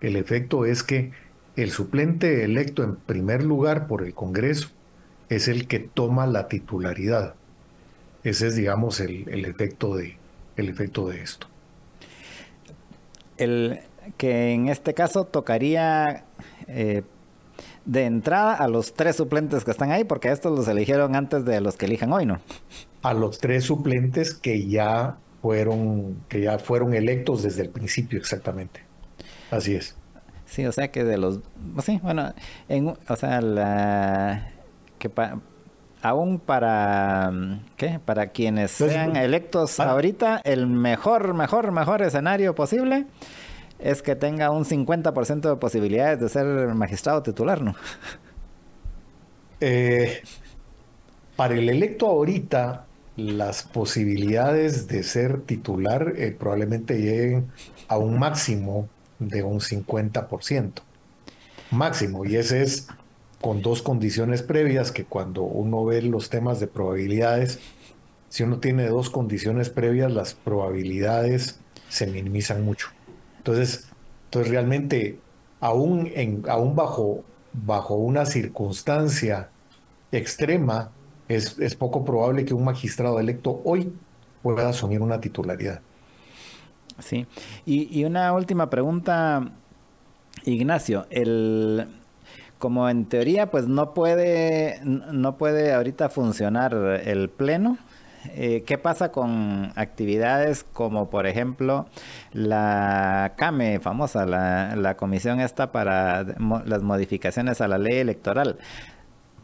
el 0.00 0.16
efecto 0.16 0.64
es 0.64 0.82
que 0.82 1.12
el 1.56 1.70
suplente 1.70 2.44
electo 2.44 2.82
en 2.82 2.96
primer 2.96 3.44
lugar 3.44 3.86
por 3.86 4.04
el 4.04 4.14
Congreso 4.14 4.70
es 5.28 5.48
el 5.48 5.68
que 5.68 5.78
toma 5.78 6.26
la 6.26 6.48
titularidad. 6.48 7.34
Ese 8.24 8.48
es, 8.48 8.56
digamos, 8.56 9.00
el, 9.00 9.44
efecto, 9.44 9.96
de, 9.96 10.16
el 10.56 10.68
efecto 10.68 11.08
de 11.08 11.22
esto. 11.22 11.46
El, 13.36 13.80
que 14.16 14.52
en 14.52 14.68
este 14.68 14.94
caso 14.94 15.24
tocaría 15.24 16.24
eh, 16.68 17.02
de 17.84 18.04
entrada 18.04 18.54
a 18.54 18.68
los 18.68 18.94
tres 18.94 19.16
suplentes 19.16 19.64
que 19.64 19.70
están 19.70 19.90
ahí, 19.90 20.04
porque 20.04 20.30
estos 20.30 20.56
los 20.56 20.68
eligieron 20.68 21.16
antes 21.16 21.44
de 21.44 21.60
los 21.60 21.76
que 21.76 21.86
elijan 21.86 22.12
hoy, 22.12 22.26
¿no? 22.26 22.38
A 23.02 23.14
los 23.14 23.38
tres 23.38 23.64
suplentes 23.64 24.34
que 24.34 24.68
ya 24.68 25.16
fueron, 25.42 26.22
que 26.28 26.42
ya 26.42 26.58
fueron 26.58 26.94
electos 26.94 27.42
desde 27.42 27.62
el 27.62 27.70
principio, 27.70 28.18
exactamente. 28.18 28.82
Así 29.50 29.74
es. 29.74 29.96
Sí, 30.44 30.66
o 30.66 30.72
sea 30.72 30.90
que 30.90 31.04
de 31.04 31.18
los, 31.18 31.40
sí, 31.82 32.00
bueno, 32.02 32.32
en, 32.68 32.88
o 32.88 33.16
sea, 33.16 33.40
la, 33.40 34.50
que 34.98 35.10
aún 36.02 36.38
para, 36.38 37.32
¿qué? 37.76 38.00
Para 38.04 38.28
quienes 38.28 38.70
sean 38.70 39.16
electos 39.16 39.78
ah. 39.80 39.90
ahorita, 39.90 40.40
el 40.44 40.66
mejor, 40.66 41.34
mejor, 41.34 41.72
mejor 41.72 42.02
escenario 42.02 42.54
posible 42.54 43.06
es 43.78 44.02
que 44.02 44.16
tenga 44.16 44.50
un 44.50 44.64
50% 44.64 45.48
de 45.48 45.56
posibilidades 45.56 46.20
de 46.20 46.28
ser 46.28 46.46
magistrado 46.74 47.22
titular, 47.22 47.62
¿no? 47.62 47.74
Eh, 49.60 50.22
para 51.36 51.54
el 51.54 51.68
electo 51.68 52.06
ahorita, 52.06 52.86
las 53.16 53.64
posibilidades 53.64 54.86
de 54.86 55.02
ser 55.02 55.40
titular 55.40 56.14
eh, 56.16 56.30
probablemente 56.30 57.00
lleguen 57.00 57.50
a 57.88 57.98
un 57.98 58.18
máximo 58.18 58.88
de 59.18 59.42
un 59.42 59.60
50%. 59.60 60.82
Máximo, 61.72 62.24
y 62.24 62.36
ese 62.36 62.62
es 62.62 62.86
con 63.40 63.62
dos 63.62 63.82
condiciones 63.82 64.42
previas 64.42 64.92
que 64.92 65.04
cuando 65.04 65.42
uno 65.42 65.84
ve 65.84 66.02
los 66.02 66.30
temas 66.30 66.60
de 66.60 66.66
probabilidades, 66.66 67.58
si 68.28 68.42
uno 68.42 68.58
tiene 68.58 68.86
dos 68.86 69.10
condiciones 69.10 69.70
previas, 69.70 70.12
las 70.12 70.34
probabilidades 70.34 71.58
se 71.88 72.06
minimizan 72.06 72.64
mucho. 72.64 72.88
Entonces, 73.38 73.88
entonces 74.24 74.50
realmente, 74.52 75.18
aún, 75.60 76.10
en, 76.14 76.44
aún 76.48 76.76
bajo, 76.76 77.24
bajo 77.52 77.94
una 77.94 78.26
circunstancia 78.26 79.50
extrema, 80.12 80.90
es, 81.28 81.58
es 81.58 81.74
poco 81.74 82.04
probable 82.04 82.44
que 82.44 82.54
un 82.54 82.64
magistrado 82.64 83.18
electo 83.18 83.60
hoy 83.64 83.92
pueda 84.42 84.68
asumir 84.68 85.00
una 85.00 85.20
titularidad. 85.20 85.80
Sí. 86.98 87.26
Y, 87.64 88.04
una 88.04 88.32
última 88.32 88.70
pregunta, 88.70 89.52
Ignacio. 90.44 91.06
El, 91.10 91.86
como 92.58 92.88
en 92.88 93.06
teoría, 93.06 93.50
pues 93.50 93.68
no 93.68 93.94
puede, 93.94 94.80
no 94.84 95.36
puede 95.36 95.72
ahorita 95.72 96.08
funcionar 96.08 96.74
el 96.74 97.28
pleno 97.28 97.78
eh, 98.34 98.64
¿qué 98.66 98.78
pasa 98.78 99.10
con 99.12 99.72
actividades 99.76 100.64
como, 100.72 101.10
por 101.10 101.26
ejemplo, 101.26 101.86
la 102.32 103.34
CAME, 103.36 103.80
famosa, 103.80 104.26
la, 104.26 104.96
comisión 104.96 105.40
esta 105.40 105.72
para 105.72 106.24
las 106.24 106.82
modificaciones 106.82 107.60
a 107.60 107.68
la 107.68 107.78
ley 107.78 107.98
electoral? 107.98 108.58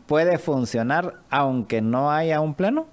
¿Puede 0.07 0.39
funcionar 0.39 1.20
aunque 1.30 1.80
no 1.80 2.11
haya 2.11 2.41
un 2.41 2.55
pleno? 2.55 2.87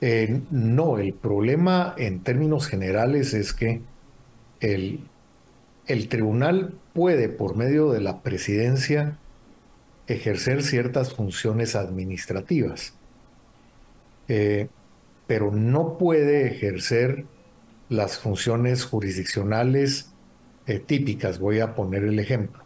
Eh, 0.00 0.40
no, 0.50 0.98
el 0.98 1.14
problema 1.14 1.94
en 1.96 2.20
términos 2.20 2.66
generales 2.66 3.34
es 3.34 3.52
que 3.52 3.82
el, 4.60 5.00
el 5.86 6.08
tribunal 6.08 6.74
puede, 6.92 7.28
por 7.28 7.56
medio 7.56 7.92
de 7.92 8.00
la 8.00 8.22
presidencia, 8.22 9.16
ejercer 10.08 10.62
ciertas 10.62 11.14
funciones 11.14 11.76
administrativas 11.76 12.94
eh, 14.28 14.68
pero 15.26 15.50
no 15.50 15.98
puede 15.98 16.46
ejercer 16.46 17.26
las 17.88 18.18
funciones 18.18 18.84
jurisdiccionales 18.84 20.12
eh, 20.66 20.78
típicas. 20.78 21.38
Voy 21.38 21.60
a 21.60 21.74
poner 21.74 22.04
el 22.04 22.18
ejemplo. 22.18 22.62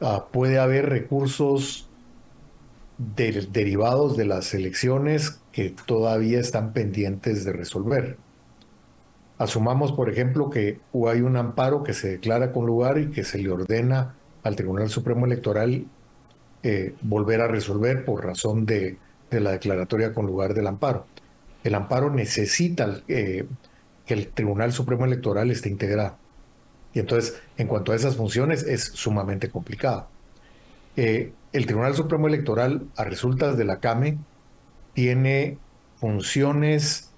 Ah, 0.00 0.26
puede 0.32 0.58
haber 0.58 0.88
recursos 0.88 1.88
derivados 2.98 4.16
de 4.16 4.24
las 4.24 4.54
elecciones 4.54 5.40
que 5.52 5.74
todavía 5.86 6.40
están 6.40 6.72
pendientes 6.72 7.44
de 7.44 7.52
resolver. 7.52 8.16
Asumamos, 9.38 9.92
por 9.92 10.10
ejemplo, 10.10 10.50
que 10.50 10.80
hay 11.06 11.20
un 11.20 11.36
amparo 11.36 11.84
que 11.84 11.94
se 11.94 12.08
declara 12.10 12.52
con 12.52 12.66
lugar 12.66 12.98
y 12.98 13.10
que 13.10 13.22
se 13.22 13.38
le 13.38 13.50
ordena 13.50 14.16
al 14.42 14.56
Tribunal 14.56 14.88
Supremo 14.88 15.26
Electoral 15.26 15.86
eh, 16.64 16.94
volver 17.02 17.40
a 17.40 17.46
resolver 17.46 18.04
por 18.04 18.24
razón 18.24 18.66
de, 18.66 18.98
la 19.30 19.52
declaratoria 19.52 20.12
con 20.12 20.26
lugar 20.26 20.54
del 20.54 20.66
amparo. 20.66 21.06
El 21.64 21.74
amparo 21.74 22.10
necesita 22.10 23.00
eh, 23.08 23.46
que 24.06 24.14
el 24.14 24.28
Tribunal 24.28 24.72
Supremo 24.72 25.04
Electoral 25.04 25.50
esté 25.50 25.68
integrado. 25.68 26.16
Y 26.94 27.00
entonces, 27.00 27.40
en 27.56 27.66
cuanto 27.66 27.92
a 27.92 27.96
esas 27.96 28.16
funciones, 28.16 28.62
es 28.62 28.84
sumamente 28.84 29.50
complicado. 29.50 30.08
Eh, 30.96 31.32
el 31.52 31.66
Tribunal 31.66 31.94
Supremo 31.94 32.26
Electoral, 32.26 32.86
a 32.96 33.04
resultas 33.04 33.56
de 33.56 33.64
la 33.64 33.80
CAME, 33.80 34.18
tiene 34.94 35.58
funciones 35.96 37.10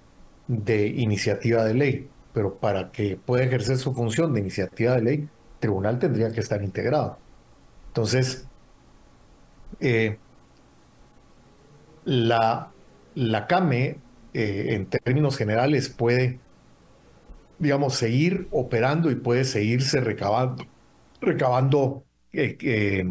de 0.47 0.87
iniciativa 0.87 1.63
de 1.63 1.73
ley, 1.73 2.09
pero 2.33 2.55
para 2.55 2.91
que 2.91 3.17
pueda 3.17 3.43
ejercer 3.43 3.77
su 3.77 3.93
función 3.93 4.33
de 4.33 4.41
iniciativa 4.41 4.95
de 4.95 5.01
ley, 5.01 5.17
el 5.17 5.29
tribunal 5.59 5.99
tendría 5.99 6.31
que 6.31 6.41
estar 6.41 6.63
integrado. 6.63 7.17
Entonces, 7.87 8.45
eh, 9.79 10.17
la, 12.05 12.71
la 13.15 13.47
CAME, 13.47 13.97
eh, 14.33 14.65
en 14.69 14.85
términos 14.87 15.37
generales, 15.37 15.89
puede, 15.89 16.39
digamos, 17.59 17.95
seguir 17.95 18.47
operando 18.51 19.11
y 19.11 19.15
puede 19.15 19.45
seguirse 19.45 20.01
recabando, 20.01 20.65
recabando 21.21 22.05
eh, 22.33 23.05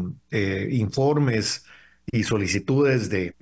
informes 0.71 1.65
y 2.11 2.23
solicitudes 2.23 3.09
de, 3.09 3.35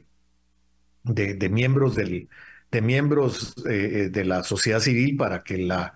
de, 1.04 1.50
miembros 1.50 1.96
del, 1.96 2.30
de 2.72 2.82
miembros 2.82 3.56
de 3.64 4.26
la 4.26 4.44
sociedad 4.44 4.80
civil 4.80 5.18
para 5.18 5.44
que 5.44 5.58
la 5.58 5.94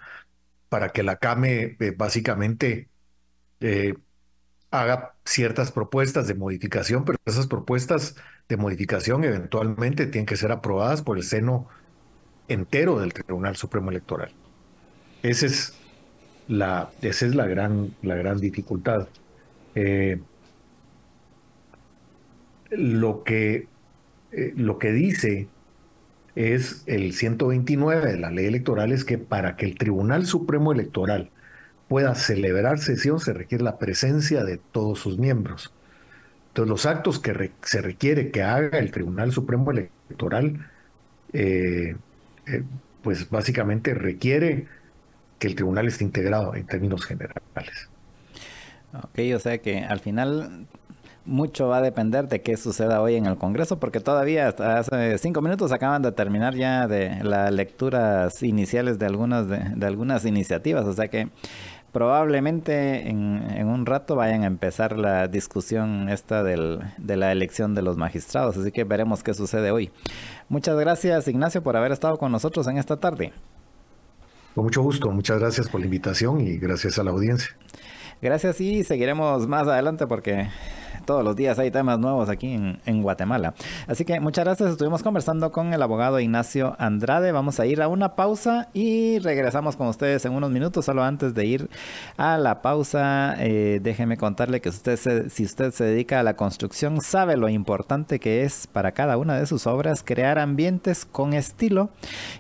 para 0.70 0.90
que 0.90 1.04
la 1.04 1.18
CAME 1.18 1.78
básicamente 1.96 2.90
haga 4.74 5.14
ciertas 5.24 5.72
propuestas 5.72 6.28
de 6.28 6.34
modificación, 6.34 7.06
pero 7.06 7.20
esas 7.26 7.46
propuestas 7.46 8.16
de 8.50 8.58
modificación 8.58 9.24
eventualmente 9.24 10.08
tienen 10.08 10.26
que 10.26 10.36
ser 10.36 10.52
aprobadas 10.52 11.04
por 11.04 11.18
el 11.18 11.24
seno 11.24 11.68
entero 12.48 13.00
del 13.00 13.14
Tribunal 13.14 13.56
Supremo 13.56 13.92
Electoral. 13.92 14.32
Esa 15.22 15.46
es 15.46 15.76
la, 16.48 16.90
esa 17.04 17.28
es 17.28 17.36
la, 17.36 17.46
gran, 17.46 17.94
la 18.02 18.16
gran 18.16 18.40
dificultad. 18.40 19.10
Eh, 19.76 20.20
lo, 22.72 23.24
que, 23.24 23.68
eh, 24.32 24.54
lo 24.56 24.80
que 24.80 24.92
dice 24.92 25.50
es 26.34 26.82
el 26.88 27.14
129 27.14 28.14
de 28.14 28.18
la 28.18 28.32
ley 28.32 28.48
electoral 28.48 28.92
es 28.92 29.06
que 29.06 29.20
para 29.20 29.56
que 29.56 29.68
el 29.68 29.78
Tribunal 29.78 30.26
Supremo 30.26 30.72
Electoral 30.72 31.30
pueda 31.88 32.16
celebrar 32.16 32.80
sesión 32.80 33.20
se 33.20 33.34
requiere 33.34 33.64
la 33.64 33.78
presencia 33.78 34.44
de 34.44 34.58
todos 34.58 35.00
sus 35.00 35.18
miembros. 35.18 35.74
Entonces, 36.50 36.70
los 36.70 36.86
actos 36.86 37.20
que 37.20 37.52
se 37.64 37.82
requiere 37.82 38.30
que 38.30 38.44
haga 38.44 38.78
el 38.78 38.92
Tribunal 38.92 39.32
Supremo 39.32 39.72
Electoral, 39.72 40.70
eh, 41.34 41.96
eh, 42.48 42.64
pues 43.02 43.30
básicamente 43.30 43.94
requiere 43.94 44.68
que 45.40 45.48
el 45.48 45.56
tribunal 45.56 45.88
esté 45.88 46.04
integrado 46.04 46.56
en 46.56 46.66
términos 46.66 47.06
generales. 47.06 47.90
Ok, 48.94 49.20
o 49.36 49.40
sea 49.40 49.58
que 49.58 49.80
al 49.80 50.00
final 50.00 50.68
mucho 51.26 51.68
va 51.68 51.78
a 51.78 51.82
depender 51.82 52.28
de 52.28 52.42
qué 52.42 52.58
suceda 52.58 53.02
hoy 53.02 53.16
en 53.16 53.26
el 53.26 53.38
Congreso, 53.38 53.80
porque 53.80 54.00
todavía 54.00 54.50
hace 54.50 55.18
cinco 55.18 55.42
minutos 55.42 55.72
acaban 55.72 56.02
de 56.02 56.12
terminar 56.12 56.56
ya 56.56 56.88
de 56.88 57.24
las 57.24 57.52
lecturas 57.52 58.44
iniciales 58.44 59.00
de 59.00 59.06
algunas 59.06 59.48
de 59.48 59.86
algunas 59.86 60.26
iniciativas, 60.26 60.86
o 60.86 60.94
sea 60.94 61.08
que 61.08 61.30
probablemente 61.94 63.08
en, 63.08 63.68
un 63.68 63.86
rato 63.86 64.16
vayan 64.16 64.44
a 64.44 64.48
empezar 64.48 64.98
la 64.98 65.28
discusión 65.28 66.10
esta 66.10 66.44
del, 66.44 66.80
de 66.98 67.16
la 67.16 67.32
elección 67.32 67.76
de 67.76 67.84
los 67.84 67.96
magistrados, 67.96 68.58
así 68.58 68.72
que 68.72 68.84
veremos 68.84 69.24
qué 69.24 69.34
sucede 69.34 69.72
hoy. 69.72 69.92
Muchas 70.50 70.78
gracias 70.78 71.28
Ignacio 71.28 71.64
por 71.64 71.78
haber 71.78 71.94
estado 71.94 72.18
con 72.18 72.32
nosotros 72.32 72.68
en 72.68 72.78
esta 72.78 72.98
tarde. 72.98 73.32
Con 74.56 74.66
mucho 74.66 74.82
gusto, 74.82 75.10
muchas 75.12 75.40
gracias 75.40 75.70
por 75.70 75.80
la 75.80 75.86
invitación 75.86 76.42
y 76.42 76.58
gracias 76.58 77.00
a 77.00 77.04
la 77.04 77.12
audiencia. 77.12 77.56
Gracias 78.22 78.60
y 78.60 78.84
seguiremos 78.84 79.48
más 79.48 79.68
adelante 79.68 80.08
porque 80.08 80.50
todos 81.06 81.24
los 81.24 81.36
días 81.36 81.60
hay 81.60 81.72
temas 81.72 82.00
nuevos 82.00 82.30
aquí 82.30 82.54
en, 82.54 83.04
Guatemala. 83.04 83.54
Así 83.88 84.06
que 84.06 84.20
muchas 84.20 84.46
gracias. 84.46 84.72
Estuvimos 84.72 85.04
conversando 85.04 85.52
con 85.52 85.74
el 85.74 85.82
abogado 85.82 86.20
Ignacio 86.20 86.76
Andrade. 86.80 87.32
Vamos 87.32 87.60
a 87.60 87.66
ir 87.66 87.82
a 87.82 87.88
una 87.88 88.16
pausa 88.16 88.70
y 88.74 89.20
regresamos 89.20 89.76
con 89.76 89.88
ustedes 89.88 90.24
en 90.26 90.34
unos 90.34 90.52
minutos. 90.52 90.86
Solo 90.86 91.04
antes 91.04 91.34
de 91.34 91.46
ir 91.46 91.70
a 92.18 92.38
la 92.38 92.62
pausa, 92.62 93.36
eh, 93.40 93.80
déjeme 93.82 94.18
contarle 94.18 94.62
que 94.62 94.70
usted 94.70 95.30
si 95.30 95.44
usted 95.44 95.72
se 95.72 95.84
dedica 95.84 96.20
a 96.20 96.24
la 96.24 96.36
construcción, 96.36 97.02
sabe 97.02 97.36
lo 97.38 97.50
importante 97.50 98.20
que 98.20 98.44
es 98.44 98.68
para 98.68 98.92
cada 98.92 99.18
una 99.18 99.38
de 99.38 99.46
sus 99.46 99.68
obras 99.68 100.04
crear 100.04 100.40
ambientes 100.40 101.06
con 101.06 101.34
estilo 101.34 101.90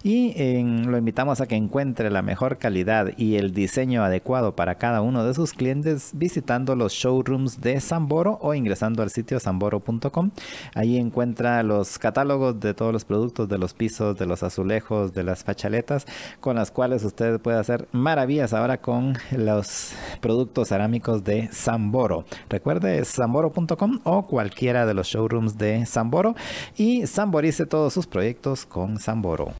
y 0.03 0.33
lo 0.63 0.97
invitamos 0.97 1.41
a 1.41 1.47
que 1.47 1.55
encuentre 1.55 2.09
la 2.09 2.21
mejor 2.21 2.57
calidad 2.57 3.11
y 3.17 3.35
el 3.35 3.53
diseño 3.53 4.03
adecuado 4.03 4.55
para 4.55 4.75
cada 4.75 5.01
uno 5.01 5.25
de 5.25 5.33
sus 5.33 5.53
clientes 5.53 6.11
visitando 6.13 6.75
los 6.75 6.93
showrooms 6.93 7.61
de 7.61 7.79
Samboro 7.79 8.37
o 8.43 8.53
ingresando 8.53 9.01
al 9.01 9.09
sitio 9.09 9.39
samboro.com. 9.39 10.31
Ahí 10.75 10.97
encuentra 10.97 11.63
los 11.63 11.97
catálogos 11.97 12.59
de 12.59 12.73
todos 12.73 12.93
los 12.93 13.05
productos, 13.05 13.49
de 13.49 13.57
los 13.57 13.73
pisos, 13.73 14.17
de 14.17 14.25
los 14.25 14.43
azulejos, 14.43 15.13
de 15.13 15.23
las 15.23 15.43
fachaletas, 15.43 16.05
con 16.39 16.57
las 16.57 16.69
cuales 16.69 17.03
usted 17.03 17.39
puede 17.39 17.57
hacer 17.57 17.87
maravillas 17.91 18.53
ahora 18.53 18.77
con 18.77 19.17
los 19.31 19.93
productos 20.21 20.69
cerámicos 20.69 21.23
de 21.23 21.49
Samboro. 21.51 22.25
Recuerde 22.49 23.03
samboro.com 23.05 23.99
o 24.03 24.27
cualquiera 24.27 24.85
de 24.85 24.93
los 24.93 25.07
showrooms 25.07 25.57
de 25.57 25.85
Samboro 25.85 26.35
y 26.75 27.07
samborice 27.07 27.65
todos 27.65 27.93
sus 27.93 28.07
proyectos 28.07 28.65
con 28.65 28.99
Samboro. 28.99 29.53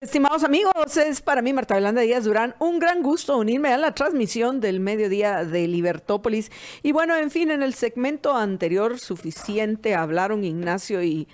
Estimados 0.00 0.44
amigos, 0.44 0.96
es 0.96 1.20
para 1.20 1.42
mí 1.42 1.52
Marta 1.52 1.74
Belanda 1.74 2.02
Díaz 2.02 2.24
Durán 2.24 2.54
un 2.58 2.78
gran 2.78 3.02
gusto 3.02 3.36
unirme 3.36 3.68
a 3.72 3.78
la 3.78 3.94
transmisión 3.94 4.60
del 4.60 4.80
mediodía 4.80 5.44
de 5.44 5.68
Libertópolis. 5.68 6.50
Y 6.82 6.92
bueno, 6.92 7.16
en 7.16 7.30
fin, 7.30 7.50
en 7.50 7.62
el 7.62 7.74
segmento 7.74 8.36
anterior 8.36 8.98
suficiente 8.98 9.94
hablaron 9.94 10.44
Ignacio 10.44 11.02
y, 11.02 11.28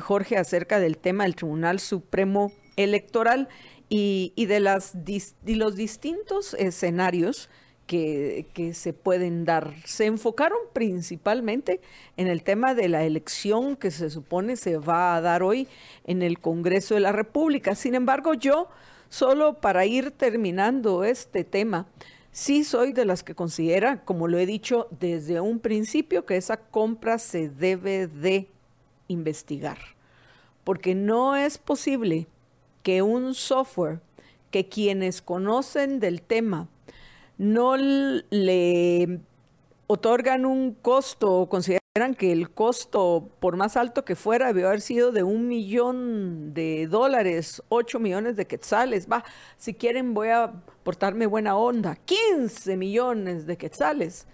Jorge 0.00 0.36
acerca 0.36 0.80
del 0.80 0.98
tema 0.98 1.24
del 1.24 1.36
Tribunal 1.36 1.78
Supremo 1.78 2.52
Electoral 2.76 3.48
y, 3.88 4.32
de, 4.46 4.60
las, 4.60 4.94
y 5.46 5.54
los 5.54 5.76
distintos 5.76 6.54
escenarios 6.54 7.48
que, 7.90 8.72
se 8.72 8.92
pueden 8.92 9.44
dar. 9.44 9.74
Se 9.84 10.06
enfocaron 10.06 10.58
principalmente 10.72 11.80
en 12.16 12.28
el 12.28 12.44
tema 12.44 12.72
de 12.74 12.88
la 12.88 13.02
elección 13.02 13.74
que 13.74 13.90
se 13.90 14.10
supone 14.10 14.54
se 14.54 14.78
va 14.78 15.16
a 15.16 15.20
dar 15.20 15.42
hoy 15.42 15.66
en 16.04 16.22
el 16.22 16.38
Congreso 16.38 16.94
de 16.94 17.00
la 17.00 17.10
República. 17.10 17.74
Sin 17.74 17.96
embargo, 17.96 18.34
yo, 18.34 18.68
solo 19.08 19.54
para 19.54 19.86
ir 19.86 20.12
terminando 20.12 21.02
este 21.02 21.42
tema, 21.42 21.88
sí 22.30 22.62
soy 22.62 22.92
de 22.92 23.06
las 23.06 23.24
que 23.24 23.34
considera, 23.34 24.04
como 24.04 24.28
lo 24.28 24.38
he 24.38 24.46
dicho 24.46 24.86
desde 25.00 25.40
un 25.40 25.58
principio, 25.58 26.24
que 26.24 26.36
esa 26.36 26.58
compra 26.58 27.18
se 27.18 27.48
debe 27.48 28.06
de 28.06 28.46
investigar. 29.08 29.78
Porque 30.62 30.94
no 30.94 31.34
es 31.34 31.58
posible 31.58 32.28
que 32.84 33.02
un 33.02 33.34
software 33.34 33.98
que 34.52 34.68
quienes 34.68 35.22
conocen 35.22 35.98
del 35.98 36.22
tema 36.22 36.68
no 37.40 37.78
le 37.78 39.20
otorgan 39.86 40.44
un 40.44 40.74
costo 40.74 41.40
o 41.40 41.48
consideran 41.48 42.14
que 42.18 42.32
el 42.32 42.50
costo, 42.50 43.30
por 43.40 43.56
más 43.56 43.78
alto 43.78 44.04
que 44.04 44.14
fuera, 44.14 44.48
debió 44.48 44.68
haber 44.68 44.82
sido 44.82 45.10
de 45.10 45.22
un 45.22 45.48
millón 45.48 46.52
de 46.52 46.86
dólares, 46.86 47.62
ocho 47.70 47.98
millones 47.98 48.36
de 48.36 48.46
quetzales. 48.46 49.08
Va, 49.10 49.24
si 49.56 49.72
quieren 49.72 50.12
voy 50.12 50.28
a 50.28 50.52
portarme 50.82 51.24
buena 51.24 51.56
onda, 51.56 51.96
15 51.96 52.76
millones 52.76 53.46
de 53.46 53.56
quetzales. 53.56 54.26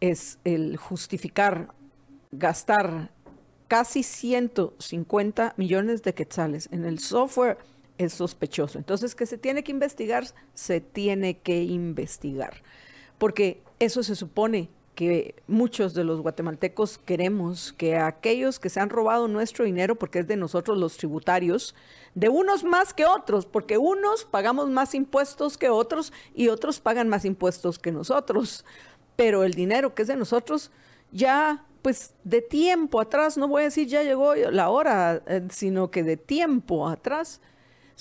Es 0.00 0.38
el 0.44 0.78
justificar 0.78 1.74
gastar 2.30 3.10
casi 3.68 4.02
150 4.02 5.52
millones 5.58 6.02
de 6.02 6.14
quetzales 6.14 6.70
en 6.72 6.86
el 6.86 6.98
software 6.98 7.58
es 7.98 8.12
sospechoso. 8.12 8.78
Entonces, 8.78 9.14
que 9.14 9.26
se 9.26 9.38
tiene 9.38 9.62
que 9.64 9.72
investigar, 9.72 10.24
se 10.54 10.80
tiene 10.80 11.38
que 11.38 11.62
investigar. 11.62 12.62
Porque 13.18 13.62
eso 13.78 14.02
se 14.02 14.16
supone 14.16 14.68
que 14.94 15.36
muchos 15.46 15.94
de 15.94 16.04
los 16.04 16.20
guatemaltecos 16.20 16.98
queremos 16.98 17.72
que 17.72 17.96
aquellos 17.96 18.60
que 18.60 18.68
se 18.68 18.78
han 18.78 18.90
robado 18.90 19.26
nuestro 19.26 19.64
dinero, 19.64 19.96
porque 19.96 20.18
es 20.18 20.26
de 20.26 20.36
nosotros 20.36 20.76
los 20.76 20.98
tributarios, 20.98 21.74
de 22.14 22.28
unos 22.28 22.62
más 22.62 22.92
que 22.92 23.06
otros, 23.06 23.46
porque 23.46 23.78
unos 23.78 24.26
pagamos 24.26 24.68
más 24.68 24.94
impuestos 24.94 25.56
que 25.56 25.70
otros 25.70 26.12
y 26.34 26.48
otros 26.48 26.78
pagan 26.78 27.08
más 27.08 27.24
impuestos 27.24 27.78
que 27.78 27.90
nosotros 27.90 28.66
pero 29.16 29.44
el 29.44 29.54
dinero 29.54 29.94
que 29.94 30.02
es 30.02 30.08
de 30.08 30.16
nosotros 30.16 30.70
ya 31.10 31.64
pues 31.82 32.14
de 32.22 32.42
tiempo 32.42 33.00
atrás, 33.00 33.36
no 33.36 33.48
voy 33.48 33.62
a 33.62 33.64
decir 33.64 33.88
ya 33.88 34.04
llegó 34.04 34.34
la 34.34 34.70
hora, 34.70 35.22
eh, 35.26 35.42
sino 35.50 35.90
que 35.90 36.04
de 36.04 36.16
tiempo 36.16 36.88
atrás 36.88 37.40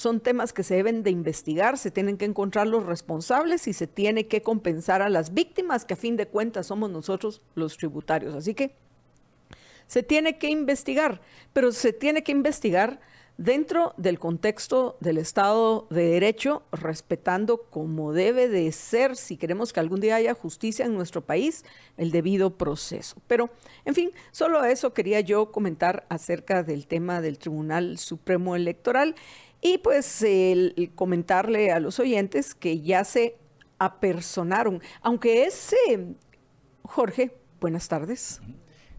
son 0.02 0.20
temas 0.20 0.52
que 0.52 0.64
se 0.64 0.76
deben 0.76 1.04
de 1.04 1.12
investigar, 1.12 1.78
se 1.78 1.92
tienen 1.92 2.18
que 2.18 2.26
encontrar 2.26 2.68
los 2.68 2.86
responsables 2.86 3.68
y 3.68 3.74
se 3.74 3.88
tiene 3.88 4.28
que 4.28 4.42
compensar 4.42 5.02
a 5.02 5.10
las 5.10 5.34
víctimas, 5.34 5.86
que 5.86 5.94
a 5.94 5.98
fin 5.98 6.18
de 6.18 6.28
cuentas 6.28 6.68
somos 6.68 6.90
nosotros 6.90 7.42
los 7.56 7.78
tributarios. 7.78 8.36
Así 8.36 8.54
que 8.54 8.76
se 9.88 10.04
tiene 10.04 10.38
que 10.38 10.50
investigar, 10.50 11.22
pero 11.54 11.72
se 11.72 11.94
tiene 11.94 12.24
que 12.24 12.32
investigar 12.32 13.00
dentro 13.38 13.94
del 13.98 14.20
contexto 14.20 14.98
del 15.00 15.18
Estado 15.18 15.88
de 15.90 16.06
Derecho, 16.06 16.64
respetando 16.72 17.64
como 17.70 18.14
debe 18.14 18.48
de 18.48 18.72
ser, 18.72 19.16
si 19.16 19.36
queremos 19.36 19.74
que 19.74 19.80
algún 19.80 20.00
día 20.00 20.16
haya 20.16 20.34
justicia 20.34 20.86
en 20.86 20.94
nuestro 20.94 21.22
país, 21.22 21.66
el 21.98 22.12
debido 22.12 22.58
proceso. 22.58 23.18
Pero, 23.28 23.50
en 23.86 23.96
fin, 23.96 24.12
solo 24.32 24.64
eso 24.64 24.94
quería 24.94 25.22
yo 25.22 25.52
comentar 25.52 26.06
acerca 26.10 26.64
del 26.64 26.88
tema 26.88 27.20
del 27.20 27.38
Tribunal 27.38 27.98
Supremo 27.98 28.56
Electoral 28.56 29.16
y 29.62 29.78
pues 29.78 30.24
el, 30.24 30.92
comentarle 30.96 31.72
a 31.72 31.80
los 31.80 32.00
oyentes 32.00 32.56
que 32.56 32.82
ya 32.82 33.04
se 33.04 33.38
apersonaron, 33.78 34.82
aunque 35.02 35.46
ese, 35.46 36.16
Jorge, 36.84 37.38
buenas 37.60 37.88
tardes. 37.88 38.42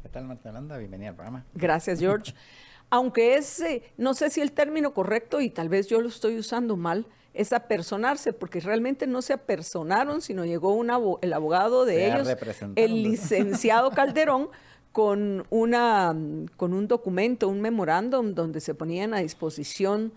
¿Qué 0.03 0.09
tal, 0.09 0.25
Marta 0.25 0.51
Bienvenida 0.79 1.11
al 1.11 1.17
programa. 1.17 1.45
Gracias, 1.55 1.99
George. 1.99 2.35
Aunque 2.91 3.37
es, 3.37 3.65
no 3.97 4.13
sé 4.13 4.29
si 4.29 4.43
el 4.43 4.53
término 4.53 4.93
correcto 4.93 5.41
y 5.41 5.49
tal 5.49 5.71
vez 5.71 5.87
yo 5.87 6.03
lo 6.03 6.09
estoy 6.09 6.37
usando 6.37 6.77
mal, 6.77 7.07
es 7.33 7.55
apersonarse, 7.55 8.35
porque 8.35 8.61
realmente 8.61 9.07
no 9.07 9.23
se 9.23 9.33
apersonaron, 9.33 10.21
sino 10.21 10.45
llegó 10.45 10.79
el 11.23 11.33
abogado 11.33 11.87
de 11.87 12.09
ellos, 12.09 12.29
el 12.77 13.03
licenciado 13.03 13.93
Calderón, 13.93 14.51
con, 14.93 15.47
una, 15.49 16.15
con 16.59 16.75
un 16.75 16.87
documento, 16.87 17.49
un 17.49 17.63
memorándum 17.63 18.35
donde 18.35 18.61
se 18.61 18.75
ponían 18.75 19.15
a 19.15 19.21
disposición 19.21 20.13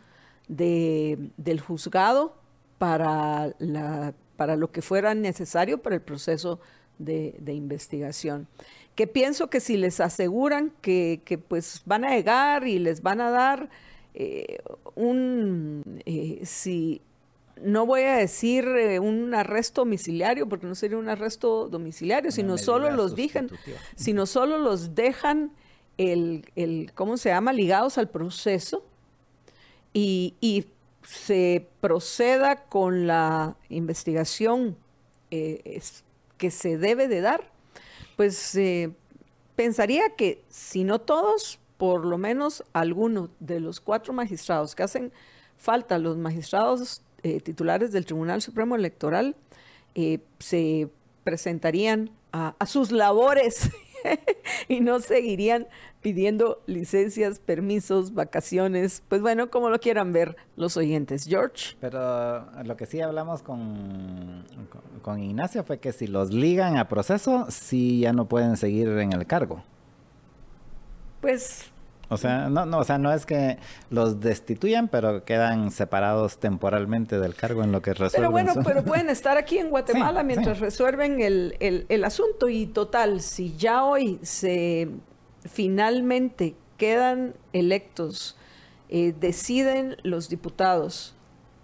de, 0.48 1.30
del 1.38 1.60
juzgado 1.60 2.36
para, 2.78 3.54
la, 3.60 4.14
para 4.36 4.56
lo 4.56 4.72
que 4.72 4.82
fuera 4.82 5.16
necesario 5.16 5.80
para 5.80 5.96
el 5.96 6.02
proceso 6.02 6.60
de, 6.98 7.36
de 7.40 7.54
investigación 7.54 8.48
que 8.96 9.08
pienso 9.08 9.50
que 9.50 9.60
si 9.60 9.78
les 9.78 10.00
aseguran 10.00 10.72
que, 10.82 11.40
pues 11.48 11.82
van 11.86 12.06
a 12.06 12.16
llegar 12.16 12.66
y 12.66 12.80
les 12.80 13.02
van 13.02 13.22
a 13.22 13.30
dar 13.30 13.70
eh, 14.14 14.58
un, 14.96 16.02
eh, 16.06 16.40
si 16.44 17.02
no 17.62 17.86
voy 17.86 18.02
a 18.02 18.16
decir 18.16 18.66
eh, 18.66 19.00
un 19.00 19.34
arresto 19.34 19.82
domiciliario, 19.82 20.48
porque 20.48 20.66
no 20.66 20.76
sería 20.76 20.98
un 20.98 21.10
arresto 21.10 21.68
domiciliario, 21.68 22.32
sino 22.32 22.58
solo 22.58 22.90
los 22.92 23.16
dejan, 23.16 23.50
sino 23.96 24.26
solo 24.26 24.58
los 24.58 24.96
dejan 24.96 25.52
el, 25.98 26.46
el, 26.56 26.92
¿cómo 26.96 27.18
se 27.18 27.30
llama?, 27.30 27.52
ligados 27.54 27.98
al 27.98 28.10
proceso 28.10 28.86
y, 29.96 30.68
se 31.04 31.68
proceda 31.82 32.66
con 32.66 33.06
la 33.06 33.58
investigación 33.70 34.76
que 35.30 36.50
se 36.50 36.80
debe 36.80 37.08
de 37.08 37.22
dar 37.22 37.52
pues 38.16 38.56
eh, 38.56 38.92
pensaría 39.56 40.16
que 40.16 40.44
si 40.50 40.84
no 40.84 41.00
todos, 41.00 41.60
por 41.78 42.06
lo 42.06 42.18
menos 42.18 42.64
algunos 42.74 43.30
de 43.40 43.60
los 43.60 43.80
cuatro 43.80 44.14
magistrados 44.14 44.76
que 44.76 44.84
hacen 44.84 45.12
falta, 45.58 45.98
los 45.98 46.18
magistrados 46.18 47.02
eh, 47.24 47.40
titulares 47.42 47.92
del 47.92 48.06
Tribunal 48.06 48.42
Supremo 48.42 48.76
Electoral, 48.76 49.36
eh, 49.96 50.20
se 50.40 50.90
presentarían 51.24 52.12
a 52.32 52.66
sus 52.66 52.92
labores 52.92 53.70
y 54.68 54.82
no 54.82 55.00
seguirían 55.00 55.68
pidiendo 56.02 56.62
licencias, 56.68 57.40
permisos, 57.40 58.14
vacaciones, 58.14 59.02
pues 59.08 59.22
bueno, 59.22 59.50
como 59.50 59.70
lo 59.70 59.80
quieran 59.80 60.14
ver 60.14 60.36
los 60.56 60.78
oyentes. 60.78 61.26
George. 61.28 61.76
Pero 61.80 62.46
lo 62.64 62.78
que 62.78 62.86
sí 62.86 63.02
hablamos 63.02 63.42
con, 63.42 64.46
con, 65.02 65.24
Ignacio 65.24 65.64
fue 65.64 65.80
que 65.80 65.92
si 65.92 66.08
los 66.08 66.32
ligan 66.32 66.78
a 66.78 66.88
proceso, 66.88 67.48
sí 67.50 68.02
ya 68.02 68.14
no 68.14 68.28
pueden 68.28 68.58
seguir 68.58 68.88
en 68.90 69.14
el 69.14 69.26
cargo. 69.26 69.64
Pues 71.22 71.72
o 72.10 72.18
sea, 72.18 72.50
no, 72.50 72.66
no, 72.66 72.80
o 72.80 72.84
sea, 72.84 72.98
no 72.98 73.12
es 73.12 73.26
que 73.26 73.58
los 73.90 74.20
destituyan, 74.20 74.88
pero 74.88 75.24
quedan 75.26 75.72
separados 75.72 76.40
temporalmente 76.40 77.20
del 77.20 77.36
cargo 77.36 77.64
en 77.64 77.72
lo 77.72 77.82
que 77.82 77.94
resuelven. 77.94 78.22
Pero 78.22 78.32
bueno, 78.32 78.54
pero 78.64 78.84
pueden 78.86 79.10
estar 79.10 79.38
aquí 79.38 79.58
en 79.58 79.70
Guatemala 79.70 80.24
mientras 80.24 80.60
resuelven 80.60 81.22
el, 81.22 81.56
el, 81.60 81.86
el, 81.90 82.04
asunto. 82.04 82.50
Y 82.50 82.68
total, 82.68 83.22
si 83.22 83.56
ya 83.56 83.84
hoy 83.84 84.20
se 84.22 84.90
finalmente 85.50 86.56
quedan 86.78 87.36
electos, 87.54 88.38
eh, 88.90 89.14
deciden 89.20 89.98
los 90.04 90.30
diputados 90.30 91.16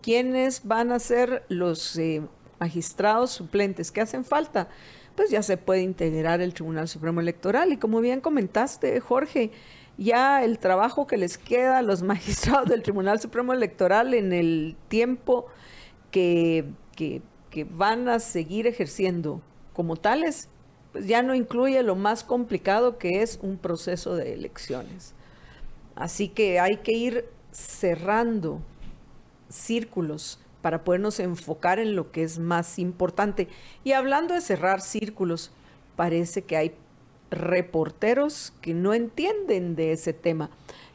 quiénes 0.02 0.66
van 0.66 0.92
a 0.92 1.00
ser 1.00 1.46
los 1.48 1.98
eh, 1.98 2.22
magistrados 2.60 3.32
suplentes 3.32 3.92
que 3.92 4.02
hacen 4.02 4.26
falta, 4.26 4.70
pues 5.16 5.30
ya 5.30 5.44
se 5.44 5.58
puede 5.58 5.82
integrar 5.82 6.42
el 6.42 6.54
Tribunal 6.54 6.88
Supremo 6.88 7.20
Electoral. 7.22 7.72
Y 7.72 7.78
como 7.78 8.02
bien 8.02 8.22
comentaste, 8.22 9.00
Jorge, 9.00 9.52
ya 10.04 10.44
el 10.44 10.60
trabajo 10.60 11.08
que 11.08 11.18
les 11.18 11.38
queda 11.38 11.78
a 11.78 11.82
los 11.82 12.02
magistrados 12.04 12.70
del 12.70 12.82
Tribunal 12.84 13.20
Supremo 13.20 13.54
Electoral 13.54 14.14
en 14.14 14.34
el 14.34 14.76
tiempo 14.88 15.48
que, 16.10 16.66
que, 16.96 17.22
que 17.50 17.64
van 17.64 18.10
a 18.10 18.20
seguir 18.20 18.68
ejerciendo 18.68 19.42
como 19.74 19.96
tales, 19.96 20.50
pues 20.92 21.08
ya 21.08 21.22
no 21.22 21.36
incluye 21.36 21.82
lo 21.84 21.96
más 21.96 22.24
complicado 22.24 22.98
que 22.98 23.22
es 23.22 23.40
un 23.42 23.58
proceso 23.58 24.16
de 24.16 24.34
elecciones. 24.34 25.14
Así 25.96 26.28
que 26.28 26.60
hay 26.60 26.78
que 26.78 26.94
ir 26.94 27.26
cerrando 27.52 28.62
círculos 29.50 30.40
para 30.62 30.84
podernos 30.84 31.20
enfocar 31.20 31.80
en 31.80 31.96
lo 31.96 32.12
que 32.12 32.24
es 32.24 32.40
más 32.40 32.80
importante. 32.80 33.48
Y 33.84 33.94
hablando 33.94 34.34
de 34.34 34.42
cerrar 34.42 34.82
círculos, 34.82 35.52
parece 35.96 36.44
que 36.44 36.58
hay 36.58 36.76
reporteros 37.32 38.54
que 38.62 38.74
no 38.74 38.94
entienden 38.94 39.76
de 39.76 39.94
ese 39.94 40.14
tema. 40.14 40.50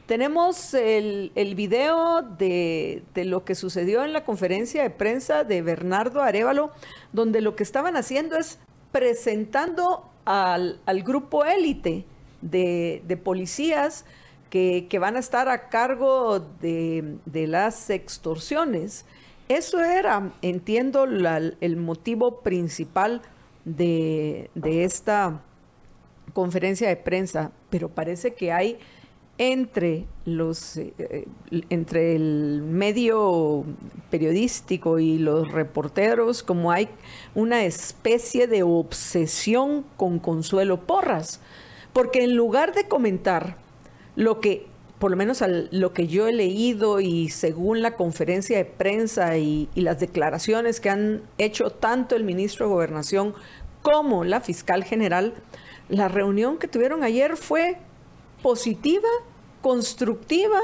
Tenemos 0.07 0.72
el, 0.74 1.32
el 1.34 1.57
video 1.57 2.22
de, 2.22 3.03
de, 3.14 3.24
lo 3.24 3.45
que 3.45 3.57
sucedió 3.57 4.05
en 4.05 4.12
la 4.12 4.24
conferencia 4.24 4.84
de 4.84 4.91
prensa 4.91 5.43
de 5.43 5.62
Bernardo 5.62 6.22
Arevalo, 6.22 6.70
donde 7.12 7.41
lo 7.41 7.57
que 7.57 7.64
estaban 7.64 7.97
haciendo 7.97 8.37
es 8.37 8.61
presentando 8.93 10.09
al, 10.26 11.03
grupo 11.05 11.45
élite 11.45 12.05
de, 12.43 13.20
policías 13.22 14.05
que, 14.51 14.89
van 14.99 15.16
a 15.16 15.20
estar 15.20 15.49
a 15.49 15.68
cargo 15.68 16.41
de, 16.61 17.18
las 17.47 17.91
extorsiones. 17.91 19.07
Eso 19.49 19.80
era, 19.80 20.32
entiendo, 20.43 21.05
el 21.05 21.76
motivo 21.76 22.41
principal 22.41 23.22
de, 23.64 24.51
de 24.55 24.84
esta 24.84 25.43
conferencia 26.33 26.89
de 26.89 26.97
prensa, 26.97 27.53
pero 27.70 27.89
parece 27.89 28.35
que 28.35 28.53
hay 28.53 28.79
entre 29.39 30.07
los 30.24 30.77
eh, 30.79 30.95
eh, 30.99 31.27
entre 31.68 32.16
el 32.16 32.62
medio 32.62 33.64
periodístico 34.11 34.99
y 34.99 35.18
los 35.18 35.53
reporteros 35.53 36.43
como 36.43 36.72
hay 36.72 36.89
una 37.35 37.64
especie 37.64 38.47
de 38.47 38.62
obsesión 38.62 39.85
con 39.99 40.18
Consuelo 40.20 40.87
Porras 40.87 41.41
porque 41.93 42.24
en 42.24 42.35
lugar 42.35 42.74
de 42.74 42.89
comentar 42.89 43.59
lo 44.14 44.41
que 44.41 44.66
por 44.99 45.11
lo 45.11 45.18
menos 45.18 45.45
lo 45.70 45.93
que 45.93 46.07
yo 46.07 46.27
he 46.27 46.33
leído 46.33 47.01
y 47.01 47.29
según 47.29 47.83
la 47.83 47.97
conferencia 47.97 48.57
de 48.57 48.64
prensa 48.64 49.37
y 49.37 49.68
las 49.74 50.01
declaraciones 50.01 50.81
que 50.81 50.89
han 50.89 51.20
hecho 51.37 51.68
tanto 51.68 52.16
el 52.16 52.24
ministro 52.24 52.66
de 52.66 52.72
Gobernación 52.72 53.35
como 53.83 54.24
la 54.24 54.41
fiscal 54.41 54.85
general, 54.85 55.35
la 55.89 56.09
reunión 56.09 56.59
que 56.59 56.68
tuvieron 56.68 57.03
ayer 57.03 57.37
fue 57.37 57.78
positiva, 58.43 59.09
constructiva 59.62 60.59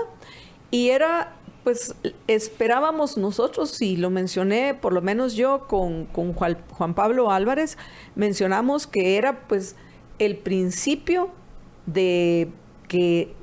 y 0.70 0.90
era, 0.90 1.36
pues 1.64 1.94
esperábamos 2.26 3.16
nosotros, 3.16 3.80
y 3.82 3.96
lo 3.96 4.10
mencioné 4.10 4.74
por 4.74 4.92
lo 4.92 5.02
menos 5.02 5.34
yo 5.34 5.66
con, 5.68 6.06
Juan, 6.06 6.94
Pablo 6.94 7.30
Álvarez, 7.30 7.76
mencionamos 8.14 8.86
que 8.86 9.16
era 9.16 9.46
pues 9.48 9.76
el 10.18 10.36
principio 10.36 11.30
de 11.86 12.48
que 12.88 13.34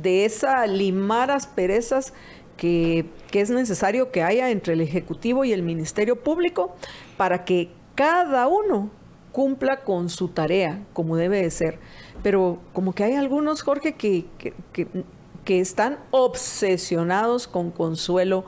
de 0.00 0.24
esa 0.24 0.66
limar 0.66 1.30
asperezas 1.30 2.12
que, 2.56 3.06
que 3.30 3.40
es 3.40 3.50
necesario 3.50 4.10
que 4.10 4.22
haya 4.22 4.50
entre 4.50 4.74
el 4.74 4.80
Ejecutivo 4.80 5.44
y 5.44 5.52
el 5.52 5.62
Ministerio 5.62 6.22
Público 6.22 6.74
para 7.16 7.44
que 7.44 7.70
cada 7.94 8.46
uno 8.48 8.90
cumpla 9.34 9.80
con 9.80 10.10
su 10.10 10.28
tarea 10.28 10.80
como 10.92 11.16
debe 11.16 11.42
de 11.42 11.50
ser. 11.50 11.78
Pero 12.22 12.60
como 12.72 12.94
que 12.94 13.02
hay 13.02 13.14
algunos, 13.14 13.62
Jorge, 13.62 13.94
que, 13.94 14.26
que, 14.72 15.60
están 15.60 15.98
obsesionados 16.12 17.48
con 17.48 17.72
Consuelo 17.72 18.44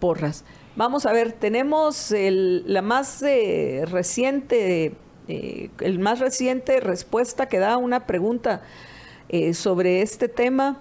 Porras. 0.00 0.44
Vamos 0.74 1.06
a 1.06 1.12
ver, 1.12 1.32
tenemos 1.32 2.12
la 2.12 2.82
más 2.82 3.22
eh, 3.22 3.84
reciente 3.86 4.96
eh, 5.28 5.70
el 5.80 5.98
más 6.00 6.18
reciente 6.18 6.80
respuesta 6.80 7.46
que 7.46 7.58
da 7.58 7.76
una 7.78 8.06
pregunta 8.06 8.62
eh, 9.28 9.54
sobre 9.54 10.02
este 10.02 10.28
tema, 10.28 10.80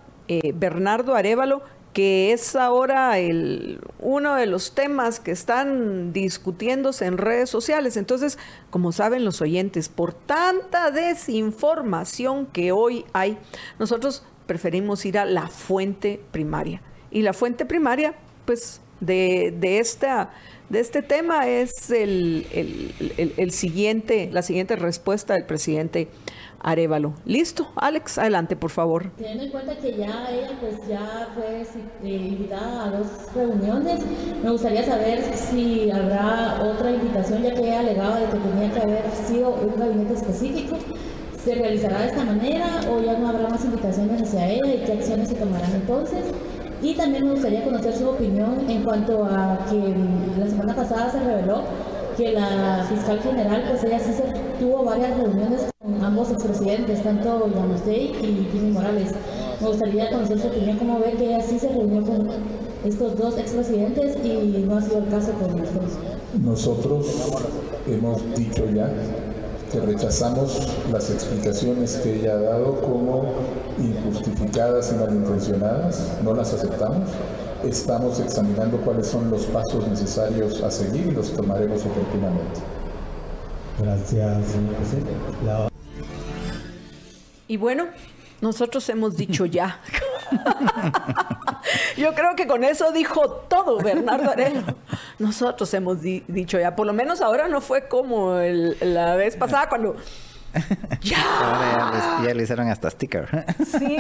Bernardo 0.56 1.14
Arevalo, 1.14 1.62
que 1.96 2.34
es 2.34 2.58
ahora 2.58 3.20
el, 3.20 3.80
uno 4.00 4.36
de 4.36 4.48
los 4.48 4.76
temas 4.76 5.22
que 5.22 5.32
están 5.32 6.12
discutiéndose 6.12 7.06
en 7.06 7.18
redes 7.18 7.50
sociales. 7.50 7.96
Entonces, 7.96 8.38
como 8.70 8.92
saben 8.92 9.24
los 9.24 9.40
oyentes, 9.40 9.88
por 9.88 10.14
tanta 10.14 10.92
desinformación 10.92 12.48
que 12.48 12.74
hoy 12.74 13.06
hay, 13.14 13.38
nosotros 13.80 14.26
preferimos 14.46 15.06
ir 15.06 15.18
a 15.18 15.24
la 15.24 15.48
fuente 15.48 16.20
primaria. 16.32 16.82
Y 17.12 17.22
la 17.22 17.32
fuente 17.32 17.66
primaria, 17.66 18.14
pues, 18.44 18.82
de, 19.00 19.56
de 19.58 19.80
esta 19.80 20.34
de 20.70 20.80
este 20.80 21.04
tema 21.04 21.48
es 21.48 21.92
el, 21.92 22.48
el, 23.38 23.52
siguiente, 23.52 24.30
la 24.32 24.42
siguiente 24.42 24.76
respuesta 24.76 25.36
del 25.36 25.46
presidente 25.46 26.08
Arevalo. 26.66 27.14
Listo, 27.26 27.68
Alex, 27.76 28.18
adelante, 28.18 28.56
por 28.56 28.72
favor. 28.72 29.12
Teniendo 29.18 29.44
en 29.44 29.52
cuenta 29.52 29.76
que 29.76 29.96
ya 29.96 30.28
ella 30.32 30.50
pues 30.60 30.76
ya 30.88 31.30
fue 31.36 31.62
eh, 31.62 32.16
invitada 32.16 32.86
a 32.86 32.90
dos 32.90 33.08
reuniones, 33.36 34.00
me 34.44 34.50
gustaría 34.50 34.84
saber 34.84 35.24
si 35.36 35.92
habrá 35.92 36.60
otra 36.64 36.90
invitación, 36.90 37.44
ya 37.44 37.54
que 37.54 37.62
ella 37.62 37.82
alegaba 37.82 38.20
de 38.20 38.26
que 38.26 38.38
tenía 38.38 38.74
que 38.74 38.82
haber 38.82 39.12
sido 39.12 39.50
un 39.52 39.80
gabinete 39.80 40.16
específico. 40.16 40.78
¿Se 41.44 41.54
realizará 41.54 42.00
de 42.00 42.08
esta 42.08 42.24
manera 42.24 42.82
o 42.90 43.00
ya 43.00 43.16
no 43.20 43.30
habrá 43.30 43.48
más 43.48 43.64
invitaciones 43.64 44.24
hacia 44.24 44.50
ella 44.50 44.74
y 44.74 44.86
qué 44.88 44.94
acciones 44.94 45.30
se 45.30 45.36
tomarán 45.36 45.72
entonces? 45.72 46.26
Y 46.82 46.96
también 46.96 47.26
me 47.26 47.32
gustaría 47.34 47.64
conocer 47.64 47.96
su 47.96 48.10
opinión 48.10 48.68
en 48.68 48.84
cuanto 48.84 49.24
a 49.24 49.60
que 49.70 49.94
la 50.40 50.48
semana 50.48 50.76
pasada 50.76 51.12
se 51.12 51.20
reveló 51.20 51.62
que 52.16 52.32
la 52.32 52.86
fiscal 52.90 53.20
general, 53.20 53.64
pues 53.70 53.84
ella 53.84 54.00
sí 54.00 54.14
se, 54.14 54.24
tuvo 54.60 54.84
varias 54.84 55.18
reuniones 55.18 55.62
con 55.80 56.04
ambos 56.04 56.32
expresidentes, 56.32 57.04
tanto 57.04 57.50
Day 57.86 58.14
y 58.22 58.48
Jimmy 58.52 58.72
Morales. 58.72 59.12
Me 59.62 59.68
gustaría 59.68 60.10
conocer 60.10 60.40
su 60.40 60.48
opinión, 60.48 60.78
cómo 60.78 61.00
ve 61.00 61.14
que 61.18 61.26
ella 61.26 61.42
sí 61.42 61.60
se 61.60 61.70
reunió 61.70 62.04
con 62.04 62.28
estos 62.84 63.18
dos 63.18 63.38
expresidentes 63.38 64.18
y 64.24 64.64
no 64.68 64.78
ha 64.78 64.82
sido 64.82 65.00
el 65.00 65.10
caso 65.10 65.32
con 65.34 65.60
los 65.60 65.74
dos. 65.74 65.92
Nosotros 66.42 67.08
hemos 67.88 68.36
dicho 68.36 68.66
ya 68.74 68.92
que 69.72 69.80
rechazamos 69.80 70.68
las 70.92 71.10
explicaciones 71.10 71.96
que 71.98 72.20
ella 72.20 72.34
ha 72.34 72.42
dado 72.42 72.82
como 72.82 73.26
injustificadas 73.80 74.94
y 74.94 74.96
malintencionadas, 74.96 76.18
no 76.24 76.34
las 76.34 76.54
aceptamos. 76.54 77.10
Estamos 77.66 78.20
examinando 78.20 78.78
cuáles 78.78 79.08
son 79.08 79.32
los 79.32 79.46
pasos 79.48 79.88
necesarios 79.88 80.62
a 80.62 80.70
seguir 80.70 81.08
y 81.08 81.12
los 81.12 81.34
tomaremos 81.34 81.84
oportunamente. 81.84 82.62
Gracias, 83.80 84.46
señor 84.48 85.72
Y 87.48 87.58
bueno, 87.58 87.88
nosotros 88.40 88.88
hemos 88.90 89.18
dicho 89.18 89.46
ya. 89.48 89.80
Yo 91.98 92.14
creo 92.14 92.36
que 92.36 92.46
con 92.48 92.64
eso 92.64 92.92
dijo 92.92 93.30
todo 93.50 93.80
Bernardo 93.80 94.30
Arelo. 94.30 94.62
Nosotros 95.18 95.74
hemos 95.74 96.02
dicho 96.02 96.60
ya, 96.60 96.76
por 96.76 96.86
lo 96.86 96.94
menos 96.94 97.20
ahora 97.22 97.48
no 97.48 97.62
fue 97.62 97.88
como 97.88 98.36
la 98.38 99.16
vez 99.16 99.36
pasada 99.36 99.70
cuando 99.70 99.96
ya. 101.02 101.18
Ahora 101.40 102.24
ya, 102.24 102.34
le 102.34 102.44
hicieron 102.44 102.70
hasta 102.70 102.90
sticker. 102.90 103.46
sí, 103.66 103.98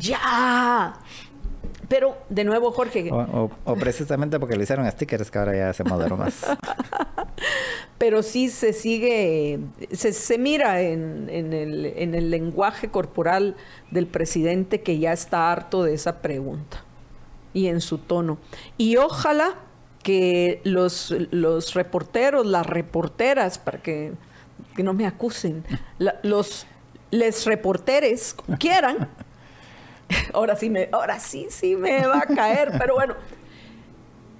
ya. 0.00 0.94
Pero 1.88 2.18
de 2.28 2.44
nuevo, 2.44 2.70
Jorge. 2.70 3.10
O, 3.10 3.50
precisamente 3.76 4.38
porque 4.38 4.56
le 4.56 4.64
hicieron 4.64 4.90
stickers 4.90 5.30
que 5.30 5.38
ahora 5.38 5.56
ya 5.56 5.72
se 5.72 5.84
moderó 5.84 6.16
más. 6.16 6.46
Pero 7.98 8.22
sí 8.22 8.48
se 8.48 8.72
sigue, 8.72 9.58
se, 9.90 10.38
mira 10.38 10.82
en, 10.82 11.28
el, 11.30 11.86
en 11.96 12.14
el 12.14 12.30
lenguaje 12.30 12.90
corporal 12.90 13.56
del 13.90 14.06
presidente 14.06 14.82
que 14.82 14.98
ya 14.98 15.12
está 15.12 15.50
harto 15.50 15.82
de 15.82 15.94
esa 15.94 16.20
pregunta 16.20 16.84
y 17.52 17.66
en 17.66 17.80
su 17.80 17.98
tono. 17.98 18.38
Y 18.76 18.96
ojalá 18.96 19.54
que 20.02 20.60
los, 20.64 21.14
los 21.30 21.74
reporteros, 21.74 22.46
las 22.46 22.66
reporteras, 22.66 23.58
para 23.58 23.82
que, 23.82 24.12
no 24.76 24.94
me 24.94 25.06
acusen, 25.06 25.64
los 26.22 26.66
les 27.10 27.46
reporteres 27.46 28.36
quieran, 28.58 29.08
ahora 30.32 30.56
sí 30.56 30.70
me, 30.70 30.88
ahora 30.92 31.18
sí, 31.18 31.46
sí 31.50 31.76
me 31.76 32.06
va 32.06 32.18
a 32.18 32.26
caer, 32.26 32.72
pero 32.78 32.94
bueno, 32.94 33.14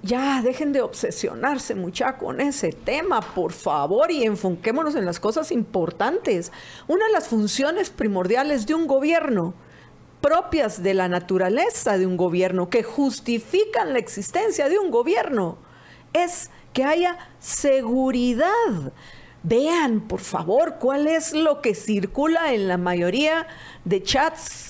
ya 0.01 0.41
dejen 0.41 0.71
de 0.71 0.81
obsesionarse 0.81 1.75
mucha 1.75 2.17
con 2.17 2.41
ese 2.41 2.71
tema, 2.71 3.21
por 3.21 3.51
favor, 3.51 4.11
y 4.11 4.23
enfoquémonos 4.23 4.95
en 4.95 5.05
las 5.05 5.19
cosas 5.19 5.51
importantes. 5.51 6.51
Una 6.87 7.05
de 7.05 7.11
las 7.11 7.27
funciones 7.27 7.89
primordiales 7.89 8.65
de 8.65 8.75
un 8.75 8.87
gobierno 8.87 9.53
propias 10.21 10.83
de 10.83 10.93
la 10.93 11.07
naturaleza 11.07 11.97
de 11.97 12.05
un 12.05 12.17
gobierno, 12.17 12.69
que 12.69 12.83
justifican 12.83 13.93
la 13.93 13.99
existencia 13.99 14.69
de 14.69 14.79
un 14.79 14.91
gobierno, 14.91 15.57
es 16.13 16.49
que 16.73 16.83
haya 16.83 17.17
seguridad. 17.39 18.93
Vean, 19.43 20.01
por 20.01 20.19
favor, 20.19 20.75
cuál 20.79 21.07
es 21.07 21.33
lo 21.33 21.61
que 21.61 21.73
circula 21.73 22.53
en 22.53 22.67
la 22.67 22.77
mayoría 22.77 23.47
de 23.85 24.03
chats, 24.03 24.68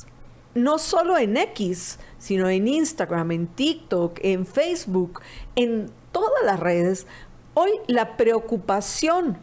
no 0.63 0.77
solo 0.77 1.17
en 1.17 1.37
X, 1.37 1.99
sino 2.17 2.49
en 2.49 2.67
Instagram, 2.67 3.31
en 3.31 3.47
TikTok, 3.47 4.19
en 4.21 4.45
Facebook, 4.45 5.21
en 5.55 5.91
todas 6.11 6.43
las 6.43 6.59
redes. 6.59 7.07
Hoy 7.53 7.71
la 7.87 8.17
preocupación 8.17 9.37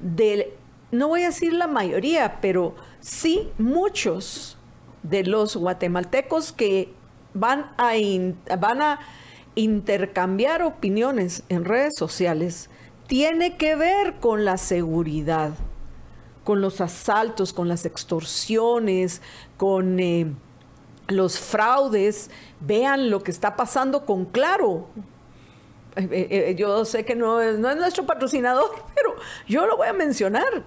de, 0.00 0.56
no 0.90 1.08
voy 1.08 1.22
a 1.22 1.26
decir 1.26 1.52
la 1.52 1.66
mayoría, 1.66 2.40
pero 2.40 2.74
sí 3.00 3.50
muchos 3.58 4.58
de 5.02 5.24
los 5.24 5.56
guatemaltecos 5.56 6.52
que 6.52 6.92
van 7.34 7.70
a, 7.78 7.92
van 8.58 8.82
a 8.82 9.00
intercambiar 9.54 10.62
opiniones 10.62 11.42
en 11.48 11.64
redes 11.64 11.94
sociales 11.96 12.70
tiene 13.06 13.56
que 13.56 13.74
ver 13.74 14.14
con 14.20 14.44
la 14.44 14.56
seguridad, 14.56 15.52
con 16.44 16.60
los 16.60 16.80
asaltos, 16.80 17.52
con 17.52 17.68
las 17.68 17.84
extorsiones, 17.84 19.20
con 19.56 19.98
eh, 19.98 20.32
los 21.10 21.38
fraudes. 21.38 22.30
Vean 22.60 23.10
lo 23.10 23.22
que 23.22 23.30
está 23.30 23.56
pasando 23.56 24.06
con 24.06 24.26
Claro. 24.26 24.88
Eh, 25.96 26.28
eh, 26.30 26.54
yo 26.56 26.84
sé 26.84 27.04
que 27.04 27.16
no 27.16 27.40
es, 27.40 27.58
no 27.58 27.68
es 27.68 27.76
nuestro 27.76 28.06
patrocinador, 28.06 28.70
pero 28.94 29.16
yo 29.48 29.66
lo 29.66 29.76
voy 29.76 29.88
a 29.88 29.92
mencionar 29.92 30.64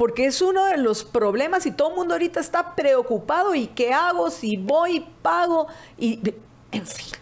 porque 0.00 0.24
es 0.24 0.40
uno 0.40 0.64
de 0.64 0.78
los 0.78 1.04
problemas 1.04 1.66
y 1.66 1.72
todo 1.72 1.90
el 1.90 1.96
mundo 1.96 2.14
ahorita 2.14 2.40
está 2.40 2.74
preocupado 2.74 3.54
y 3.54 3.66
qué 3.66 3.92
hago 3.92 4.30
si 4.30 4.56
voy, 4.56 5.06
pago 5.20 5.66
y 5.98 6.22
en 6.72 6.86
fin. 6.86 7.18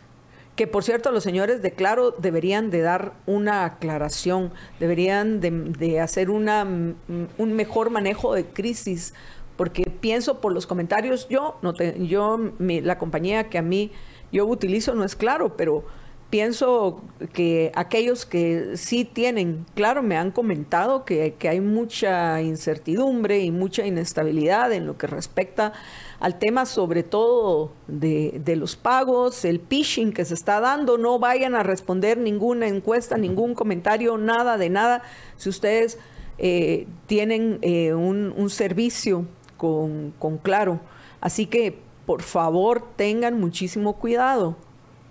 Que 0.54 0.68
por 0.68 0.84
cierto 0.84 1.10
los 1.10 1.24
señores 1.24 1.60
de 1.60 1.72
Claro 1.72 2.12
deberían 2.12 2.70
de 2.70 2.82
dar 2.82 3.14
una 3.26 3.64
aclaración, 3.64 4.52
deberían 4.78 5.40
de, 5.40 6.00
hacer 6.00 6.30
una, 6.30 6.64
mm, 6.64 6.94
un 7.36 7.52
mejor 7.54 7.90
manejo 7.90 8.32
de 8.32 8.46
crisis, 8.46 9.12
porque 9.58 9.82
pienso 9.82 10.40
por 10.40 10.52
los 10.52 10.66
comentarios, 10.68 11.28
yo, 11.28 11.58
no 11.60 11.74
te, 11.74 12.06
yo 12.06 12.38
la 12.60 12.96
compañía 12.96 13.50
que 13.50 13.58
a 13.58 13.62
mí 13.62 13.90
yo 14.32 14.46
utilizo 14.46 14.94
no 14.94 15.04
es 15.04 15.16
Claro, 15.16 15.56
pero 15.56 15.84
pienso 16.30 17.02
que 17.32 17.72
aquellos 17.74 18.24
que 18.24 18.76
sí 18.76 19.04
tienen, 19.04 19.66
claro, 19.74 20.02
me 20.02 20.16
han 20.16 20.30
comentado 20.30 21.04
que, 21.04 21.34
hay 21.42 21.60
mucha 21.60 22.40
incertidumbre 22.40 23.40
y 23.40 23.50
mucha 23.50 23.84
inestabilidad 23.84 24.72
en 24.72 24.86
lo 24.86 24.96
que 24.96 25.08
respecta 25.08 25.72
al 26.20 26.38
tema 26.38 26.64
sobre 26.64 27.02
todo 27.02 27.72
de, 27.88 28.54
los 28.56 28.76
pagos, 28.76 29.44
el 29.44 29.60
phishing 29.60 30.12
que 30.12 30.24
se 30.24 30.34
está 30.34 30.60
dando, 30.60 30.98
no 30.98 31.18
vayan 31.18 31.56
a 31.56 31.64
responder 31.64 32.16
ninguna 32.16 32.68
encuesta, 32.68 33.16
ningún 33.16 33.54
comentario, 33.54 34.18
nada 34.18 34.56
de 34.56 34.70
nada. 34.70 35.02
Si 35.36 35.48
ustedes 35.48 35.98
eh, 36.38 36.86
tienen 37.06 37.58
eh, 37.62 37.94
un, 37.94 38.50
servicio 38.50 39.26
con, 39.58 40.14
Claro. 40.42 40.80
Así 41.20 41.46
que, 41.46 41.78
por 42.06 42.22
favor, 42.22 42.82
tengan 42.96 43.38
muchísimo 43.38 43.96
cuidado, 43.96 44.56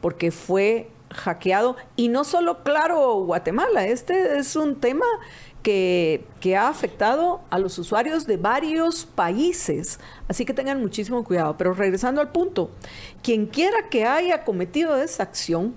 porque 0.02 0.32
fue 0.32 0.90
hackeado. 1.14 1.76
Y 1.96 2.08
no 2.08 2.24
solo, 2.24 2.64
claro, 2.64 3.24
Guatemala, 3.26 3.86
este 3.86 4.40
es 4.40 4.56
un 4.56 4.76
tema 4.76 5.06
que, 5.62 6.56
ha 6.58 6.70
afectado 6.70 7.42
a 7.50 7.60
los 7.60 7.78
usuarios 7.78 8.26
de 8.26 8.38
varios 8.38 9.06
países. 9.06 10.00
Así 10.28 10.46
que 10.46 10.54
tengan 10.54 10.80
muchísimo 10.80 11.24
cuidado. 11.24 11.58
Pero 11.58 11.74
regresando 11.74 12.22
al 12.22 12.32
punto, 12.32 12.72
quien 13.22 13.48
quiera 13.48 13.90
que 13.90 14.06
haya 14.06 14.46
cometido 14.46 14.96
esa 14.98 15.24
acción, 15.24 15.76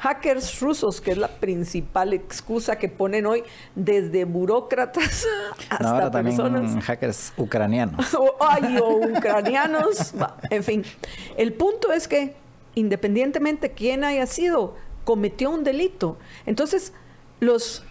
hackers 0.00 0.60
rusos, 0.60 1.00
que 1.00 1.12
es 1.12 1.18
la 1.18 1.28
principal 1.28 2.12
excusa 2.14 2.76
que 2.76 2.88
ponen 2.88 3.26
hoy 3.26 3.44
desde 3.74 4.24
burócratas 4.24 5.26
hasta 5.68 6.10
también 6.10 6.80
hackers 6.80 7.32
ucranianos. 7.36 8.16
Ay, 8.40 8.78
o 8.78 8.96
ucranianos. 8.96 10.14
en 10.48 10.64
fin, 10.64 10.84
el 11.36 11.52
punto 11.52 11.92
es 11.92 12.08
que 12.08 12.34
independientemente 12.74 13.72
quién 13.72 14.04
haya 14.04 14.26
sido, 14.26 14.74
cometió 15.04 15.50
un 15.50 15.64
delito. 15.64 16.16
Entonces, 16.46 16.94
los 17.40 17.84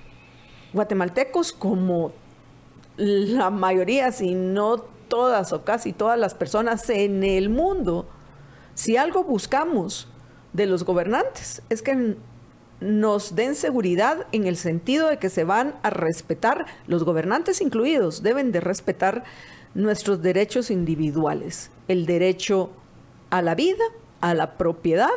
guatemaltecos, 0.74 1.54
como 1.54 2.12
la 2.98 3.52
mayoría, 3.52 4.12
si 4.12 4.34
no 4.34 4.78
todas 4.78 5.54
o 5.54 5.64
casi 5.64 5.94
todas 5.94 6.18
las 6.18 6.34
personas 6.34 6.90
en 6.90 7.24
el 7.24 7.50
mundo, 7.50 8.08
si 8.74 8.98
algo 8.98 9.24
buscamos 9.24 10.08
de 10.54 10.66
los 10.66 10.84
gobernantes 10.84 11.62
es 11.70 11.82
que 11.82 12.16
nos 12.80 13.36
den 13.36 13.56
seguridad 13.56 14.26
en 14.32 14.48
el 14.48 14.56
sentido 14.56 15.10
de 15.10 15.18
que 15.18 15.30
se 15.30 15.44
van 15.44 15.76
a 15.84 15.90
respetar, 15.90 16.66
los 16.88 17.04
gobernantes 17.04 17.62
incluidos, 17.62 18.24
deben 18.24 18.52
de 18.52 18.62
respetar 18.62 19.24
nuestros 19.74 20.22
derechos 20.22 20.72
individuales, 20.72 21.72
el 21.88 22.06
derecho 22.06 22.72
a 23.30 23.42
la 23.42 23.56
vida, 23.56 23.84
a 24.22 24.34
la 24.34 24.58
propiedad 24.58 25.10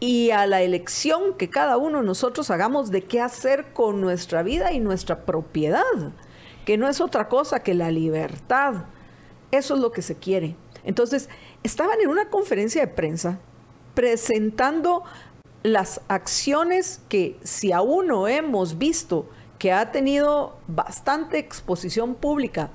y 0.00 0.30
a 0.30 0.46
la 0.46 0.62
elección 0.62 1.34
que 1.34 1.50
cada 1.50 1.76
uno 1.76 1.98
de 1.98 2.06
nosotros 2.06 2.50
hagamos 2.50 2.90
de 2.90 3.02
qué 3.02 3.20
hacer 3.20 3.72
con 3.72 4.00
nuestra 4.00 4.42
vida 4.42 4.72
y 4.72 4.80
nuestra 4.80 5.24
propiedad, 5.24 5.82
que 6.64 6.78
no 6.78 6.88
es 6.88 7.00
otra 7.00 7.28
cosa 7.28 7.60
que 7.60 7.74
la 7.74 7.90
libertad. 7.90 8.84
Eso 9.50 9.74
es 9.74 9.80
lo 9.80 9.92
que 9.92 10.02
se 10.02 10.16
quiere. 10.16 10.56
Entonces, 10.84 11.28
estaban 11.62 12.00
en 12.00 12.08
una 12.08 12.28
conferencia 12.28 12.80
de 12.80 12.88
prensa 12.88 13.38
presentando 13.94 15.04
las 15.62 16.00
acciones 16.08 17.00
que 17.08 17.38
si 17.42 17.72
aún 17.72 18.08
no 18.08 18.28
hemos 18.28 18.78
visto 18.78 19.28
que 19.58 19.72
ha 19.72 19.92
tenido 19.92 20.58
bastante 20.66 21.38
exposición 21.38 22.14
pública 22.14 22.70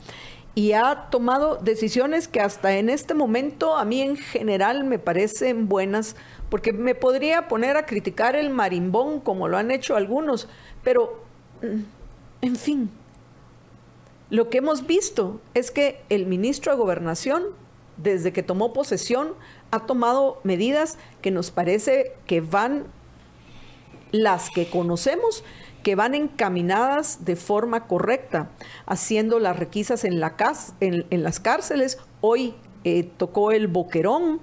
y 0.55 0.73
ha 0.73 1.09
tomado 1.09 1.57
decisiones 1.57 2.27
que 2.27 2.41
hasta 2.41 2.77
en 2.77 2.89
este 2.89 3.13
momento 3.13 3.77
a 3.77 3.85
mí 3.85 4.01
en 4.01 4.17
general 4.17 4.83
me 4.83 4.97
parecen 4.99 5.69
buenas, 5.69 6.15
porque 6.49 6.73
me 6.73 6.95
podría 6.95 7.47
poner 7.47 7.77
a 7.77 7.85
criticar 7.85 8.35
el 8.35 8.49
marimbón 8.49 9.19
como 9.19 9.47
lo 9.47 9.57
han 9.57 9.71
hecho 9.71 9.95
algunos, 9.95 10.49
pero 10.83 11.23
mm, 11.61 11.81
en 12.41 12.55
fin, 12.55 12.89
lo 14.29 14.49
que 14.49 14.57
hemos 14.57 14.85
visto 14.85 15.39
es 15.53 15.71
que 15.71 16.01
el 16.09 16.25
ministro 16.25 16.71
de 16.71 16.77
Gobernación, 16.77 17.43
desde 17.97 18.33
que 18.33 18.43
tomó 18.43 18.73
posesión, 18.73 19.35
ha 19.71 19.85
tomado 19.85 20.39
medidas 20.43 20.97
que 21.21 21.31
nos 21.31 21.51
parece 21.51 22.13
que 22.25 22.41
van, 22.41 22.85
las 24.11 24.49
que 24.49 24.69
conocemos, 24.69 25.43
que 25.83 25.95
van 25.95 26.15
encaminadas 26.15 27.25
de 27.25 27.35
forma 27.35 27.87
correcta, 27.87 28.49
haciendo 28.85 29.39
las 29.39 29.57
requisas 29.57 30.03
en, 30.03 30.19
la 30.19 30.35
en, 30.79 31.23
las 31.23 31.39
cárceles. 31.39 31.99
Hoy 32.21 32.55
eh, 32.83 33.09
tocó 33.17 33.51
el 33.51 33.67
boquerón, 33.67 34.39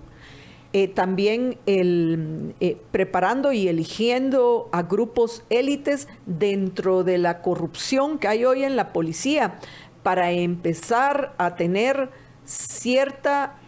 eh, 0.73 0.89
también 0.89 1.59
el, 1.67 2.55
eh, 2.61 2.77
preparando 2.91 3.53
y 3.53 3.69
eligiendo 3.69 4.69
a 4.73 4.83
grupos 4.83 5.43
élites 5.51 6.09
dentro 6.27 7.03
de 7.03 7.19
la 7.19 7.41
corrupción 7.43 8.19
que 8.19 8.29
hay 8.29 8.45
hoy 8.45 8.63
en 8.63 8.77
la 8.77 8.93
policía 8.93 9.59
para 10.03 10.31
empezar 10.33 11.35
a 11.39 11.57
tener 11.57 12.11
cierta 12.45 13.59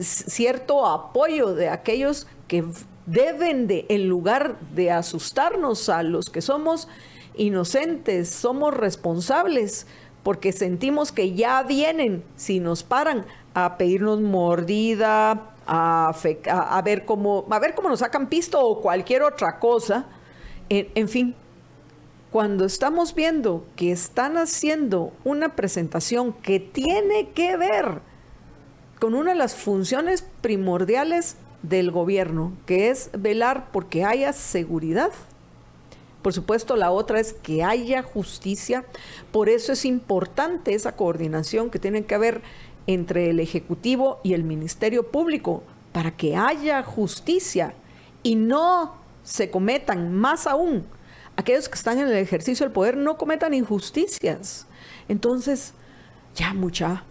cierto 0.00 0.86
apoyo 0.86 1.54
de 1.54 1.68
aquellos 1.68 2.26
que 2.46 2.64
deben 3.06 3.66
de, 3.66 3.86
en 3.88 4.08
lugar 4.08 4.58
de 4.74 4.90
asustarnos 4.90 5.88
a 5.88 6.02
los 6.02 6.30
que 6.30 6.42
somos 6.42 6.88
inocentes, 7.36 8.28
somos 8.28 8.74
responsables, 8.74 9.86
porque 10.22 10.52
sentimos 10.52 11.12
que 11.12 11.34
ya 11.34 11.62
vienen, 11.62 12.24
si 12.36 12.60
nos 12.60 12.82
paran, 12.82 13.24
a 13.54 13.78
pedirnos 13.78 14.20
mordida, 14.20 15.54
a, 15.66 16.82
ver, 16.84 17.04
cómo, 17.04 17.46
a 17.50 17.58
ver 17.58 17.74
cómo 17.74 17.88
nos 17.88 18.00
sacan 18.00 18.28
pisto 18.28 18.60
o 18.60 18.80
cualquier 18.80 19.22
otra 19.22 19.58
cosa. 19.58 20.06
en 20.68 21.08
fin, 21.08 21.34
cuando 22.30 22.66
estamos 22.66 23.14
viendo 23.14 23.64
que 23.74 23.90
están 23.90 24.36
haciendo 24.36 25.12
una 25.24 25.56
presentación 25.56 26.32
que 26.32 26.60
tiene 26.60 27.30
que 27.30 27.56
ver 27.56 28.00
con 28.98 29.14
una 29.14 29.32
de 29.32 29.38
las 29.38 29.54
funciones 29.54 30.24
primordiales 30.40 31.36
del 31.62 31.90
gobierno, 31.90 32.52
que 32.66 32.90
es 32.90 33.10
velar 33.16 33.68
porque 33.72 34.04
haya 34.04 34.32
seguridad. 34.32 35.10
Por 36.22 36.32
supuesto, 36.32 36.76
la 36.76 36.90
otra 36.90 37.20
es 37.20 37.32
que 37.32 37.62
haya 37.62 38.02
justicia. 38.02 38.84
Por 39.32 39.48
eso 39.48 39.72
es 39.72 39.84
importante 39.84 40.74
esa 40.74 40.96
coordinación 40.96 41.70
que 41.70 41.78
tiene 41.78 42.04
que 42.04 42.14
haber 42.14 42.42
entre 42.86 43.30
el 43.30 43.40
Ejecutivo 43.40 44.20
y 44.24 44.34
el 44.34 44.44
Ministerio 44.44 45.10
Público 45.10 45.62
para 45.92 46.16
que 46.16 46.36
haya 46.36 46.82
justicia 46.82 47.74
y 48.22 48.34
no 48.34 48.96
se 49.22 49.50
cometan, 49.50 50.12
más 50.12 50.46
aún, 50.46 50.86
aquellos 51.36 51.68
que 51.68 51.76
están 51.76 51.98
en 51.98 52.08
el 52.08 52.16
ejercicio 52.16 52.64
del 52.64 52.72
poder 52.72 52.96
no 52.96 53.16
cometan 53.16 53.54
injusticias. 53.54 54.66
Entonces, 55.08 55.74
ya 56.34 56.54
mucha, 56.54 57.04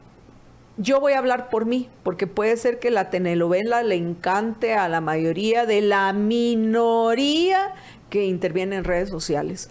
yo 0.78 0.99
voy 0.99 1.13
a 1.13 1.17
hablar 1.17 1.49
por 1.49 1.65
mí, 1.65 1.89
porque 2.03 2.28
puede 2.28 2.55
ser 2.57 2.80
que 2.80 2.91
la 2.91 3.09
telenovela 3.09 3.84
le 3.84 3.95
encante 3.95 4.75
a 4.75 4.88
la 4.88 5.01
mayoría 5.01 5.65
de 5.65 5.82
la 5.82 6.13
minoría 6.13 7.73
que 8.09 8.25
interviene 8.25 8.78
en 8.78 8.84
redes 8.84 9.09
sociales. 9.09 9.69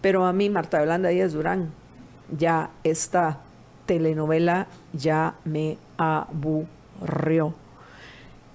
Pero 0.00 0.24
a 0.24 0.32
mí, 0.32 0.48
Marta 0.48 0.80
Yolanda 0.80 1.10
Díaz 1.10 1.32
Durán, 1.32 1.72
ya 2.36 2.70
esta 2.84 3.40
telenovela 3.84 4.66
ya 4.92 5.36
me 5.44 5.78
aburrió. 5.98 7.54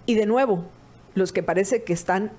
Y 0.06 0.16
de 0.16 0.26
nuevo, 0.26 0.66
los 1.14 1.32
que 1.32 1.44
parece 1.44 1.84
que 1.84 1.94
están 1.94 2.32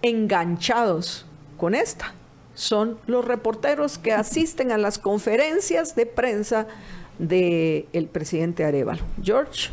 enganchados 0.00 1.26
con 1.56 1.74
esta 1.74 2.14
son 2.54 2.98
los 3.06 3.24
reporteros 3.24 3.98
que 3.98 4.12
asisten 4.12 4.72
a 4.72 4.78
las 4.78 4.98
conferencias 4.98 5.94
de 5.94 6.06
prensa 6.06 6.66
del 7.18 7.86
el 7.92 8.06
presidente 8.06 8.64
Arevalo. 8.64 9.02
George. 9.22 9.70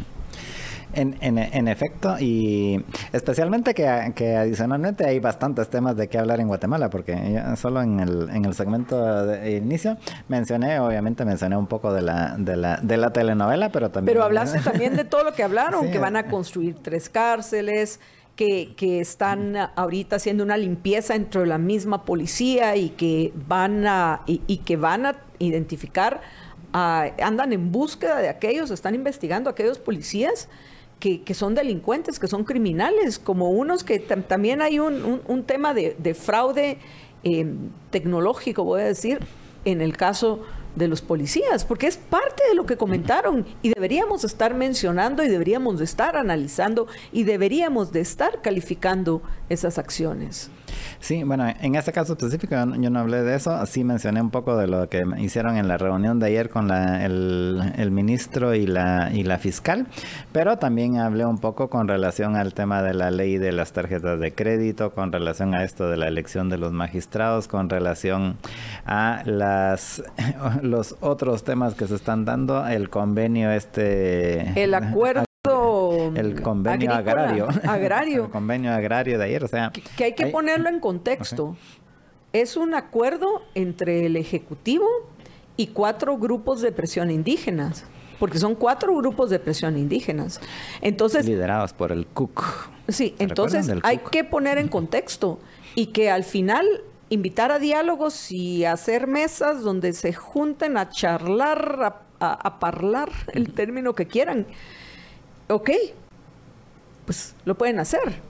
En, 0.91 1.15
en, 1.21 1.67
efecto, 1.67 2.15
y 2.19 2.83
especialmente 3.13 3.75
que, 3.75 3.87
adicionalmente 3.87 5.05
hay 5.05 5.19
bastantes 5.19 5.69
temas 5.69 5.95
de 5.95 6.07
qué 6.07 6.17
hablar 6.17 6.39
en 6.39 6.47
Guatemala, 6.47 6.89
porque 6.89 7.43
solo 7.57 7.83
en 7.83 7.99
el, 7.99 8.27
en 8.31 8.43
el 8.43 8.55
segmento 8.55 9.27
de 9.27 9.57
inicio 9.57 9.97
mencioné, 10.29 10.79
obviamente 10.79 11.25
mencioné 11.25 11.57
un 11.57 11.67
poco 11.67 11.93
de 11.93 12.01
la, 12.01 12.35
de 12.39 12.55
la, 12.57 12.77
de 12.77 12.97
la 12.97 13.13
telenovela, 13.13 13.69
pero 13.71 13.91
también... 13.91 14.15
Pero 14.15 14.23
hablaste 14.23 14.61
también 14.61 14.95
de 14.95 15.03
todo 15.03 15.23
lo 15.23 15.33
que 15.33 15.43
hablaron, 15.43 15.91
que 15.91 15.99
van 15.99 16.15
a 16.15 16.25
construir 16.25 16.75
tres 16.81 17.07
cárceles, 17.07 17.99
que, 18.35 18.73
que, 18.75 18.99
están 18.99 19.57
ahorita 19.75 20.15
haciendo 20.15 20.43
una 20.43 20.57
limpieza 20.57 21.13
entre 21.13 21.45
la 21.45 21.59
misma 21.59 22.03
policía 22.03 22.75
y 22.77 22.89
que 22.89 23.31
van 23.47 23.85
a, 23.85 24.21
y 24.25 24.57
que 24.57 24.75
van 24.75 25.05
a 25.05 25.17
identificar 25.37 26.21
andan 26.74 27.53
en 27.53 27.72
búsqueda 27.72 28.17
de 28.17 28.30
aquellos, 28.30 28.72
están 28.72 28.95
investigando 28.95 29.49
a 29.49 29.53
aquellos 29.53 29.80
policías 29.80 30.49
que, 30.99 31.34
son 31.34 31.55
delincuentes, 31.55 32.20
que 32.20 32.28
son 32.28 32.43
criminales, 32.43 33.20
como 33.20 33.51
unos 33.51 33.84
que 33.84 33.99
también 33.99 34.61
hay 34.61 34.80
un, 34.80 35.43
tema 35.45 35.74
de, 35.74 36.13
fraude 36.13 36.78
eh, 37.24 37.53
tecnológico, 37.89 38.63
voy 38.63 38.82
a 38.82 38.86
decir, 38.86 39.20
en 39.65 39.82
el 39.82 39.95
caso 39.95 40.41
de 40.76 40.88
los 40.88 41.02
policías, 41.02 41.65
porque 41.65 41.88
es 41.88 41.98
parte 41.98 42.43
de 42.48 42.56
lo 42.56 42.65
que 42.65 42.77
comentaron 42.77 43.45
y 43.61 43.69
deberíamos 43.69 44.23
estar 44.23 44.53
mencionando 44.53 45.23
y 45.23 45.30
deberíamos 45.30 45.80
de 45.80 45.85
estar 45.85 46.15
analizando 46.15 46.88
y 47.11 47.23
deberíamos 47.23 47.91
de 47.91 48.02
estar 48.02 48.41
calificando 48.41 49.22
esas 49.49 49.77
acciones. 49.77 50.52
Sí, 50.99 51.23
bueno, 51.23 51.47
en 51.61 51.75
este 51.75 51.91
caso 51.91 52.13
específico 52.13 52.55
yo 52.55 52.89
no 52.89 52.99
hablé 52.99 53.23
de 53.23 53.35
eso, 53.35 53.65
sí 53.65 53.83
mencioné 53.83 54.21
un 54.21 54.29
poco 54.29 54.57
de 54.57 54.67
lo 54.67 54.89
que 54.89 55.03
hicieron 55.17 55.57
en 55.57 55.67
la 55.67 55.77
reunión 55.77 56.19
de 56.19 56.27
ayer 56.27 56.49
con 56.49 56.71
el, 56.71 57.89
ministro 57.91 58.53
y 58.53 58.67
la, 58.67 59.09
y 59.13 59.23
la 59.23 59.37
fiscal, 59.37 59.87
pero 60.31 60.57
también 60.57 60.97
hablé 60.97 61.25
un 61.25 61.37
poco 61.37 61.69
con 61.69 61.87
relación 61.87 62.35
al 62.35 62.53
tema 62.53 62.81
de 62.81 62.93
la 62.93 63.11
ley 63.11 63.37
de 63.37 63.51
las 63.51 63.71
tarjetas 63.71 64.19
de 64.19 64.33
crédito, 64.33 64.91
con 64.91 65.11
relación 65.11 65.53
a 65.55 65.63
esto 65.63 65.89
de 65.89 65.97
la 65.97 66.07
elección 66.07 66.49
de 66.49 66.57
los 66.57 66.71
magistrados, 66.71 67.47
con 67.47 67.69
relación 67.69 68.37
a 68.85 69.21
las 69.25 70.03
los 70.61 70.95
otros 70.99 71.43
temas 71.43 71.75
que 71.75 71.87
se 71.87 71.95
están 71.95 72.25
dando, 72.25 72.67
el 72.67 72.89
convenio 72.89 73.51
este... 73.51 74.61
El 74.61 74.73
acuerdo 74.73 75.28
el 76.15 76.41
convenio 76.41 76.94
agrario. 76.94 77.48
Agrario. 77.64 78.26
el 78.26 78.31
convenio 78.31 78.72
agrario 78.73 79.18
de 79.18 79.26
ayer, 79.26 79.44
o 79.44 79.48
sea... 79.48 79.72
Que, 79.98 80.03
hay 80.03 80.14
que 80.14 80.27
ponerlo 80.27 80.69
en 80.69 80.80
contexto. 80.80 81.56
Es 82.34 82.57
un 82.57 82.73
acuerdo 82.76 83.44
entre 83.56 84.06
el 84.06 84.15
Ejecutivo 84.15 84.88
y 85.57 85.68
cuatro 85.68 86.18
grupos 86.18 86.61
de 86.61 86.72
presión 86.72 87.11
indígenas, 87.11 87.86
porque 88.19 88.38
son 88.38 88.56
cuatro 88.56 88.95
grupos 88.95 89.30
de 89.30 89.40
presión 89.40 89.77
indígenas. 89.77 90.40
Entonces... 90.81 91.26
Liderados 91.26 91.73
por 91.73 91.91
el 91.91 92.06
CUC. 92.07 92.69
Sí, 92.88 93.15
entonces 93.19 93.72
hay 93.84 93.98
que 93.98 94.23
poner 94.23 94.57
en 94.57 94.68
contexto 94.68 95.40
y 95.76 95.88
que 95.88 96.10
al 96.10 96.23
final 96.23 96.65
invitar 97.10 97.52
a 97.52 97.60
diálogos 97.60 98.31
y 98.31 98.65
hacer 98.65 99.07
mesas 99.07 99.61
donde 99.61 99.94
se 99.94 100.14
junten 100.14 100.77
a 100.77 100.90
charlar, 100.90 102.06
a, 102.19 102.31
a, 102.34 102.60
parlar, 102.60 103.10
el 103.34 103.53
término 103.53 103.95
que 103.95 104.07
quieran. 104.07 104.48
Ok, 105.51 105.71
pues 107.05 107.35
lo 107.43 107.57
pueden 107.57 107.80
hacer. 107.80 108.21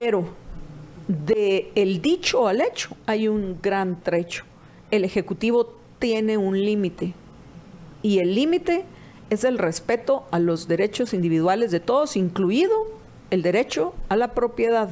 Pero 0.00 0.24
de 1.08 1.70
el 1.74 2.00
dicho 2.00 2.48
al 2.48 2.62
hecho 2.62 2.96
hay 3.04 3.28
un 3.28 3.60
gran 3.60 4.00
trecho. 4.00 4.44
El 4.90 5.04
Ejecutivo 5.04 5.76
tiene 5.98 6.38
un 6.38 6.58
límite. 6.58 7.12
Y 8.02 8.20
el 8.20 8.34
límite 8.34 8.86
es 9.28 9.44
el 9.44 9.58
respeto 9.58 10.24
a 10.30 10.38
los 10.38 10.68
derechos 10.68 11.12
individuales 11.12 11.70
de 11.70 11.80
todos, 11.80 12.16
incluido 12.16 12.74
el 13.30 13.42
derecho 13.42 13.94
a 14.08 14.16
la 14.16 14.32
propiedad. 14.32 14.88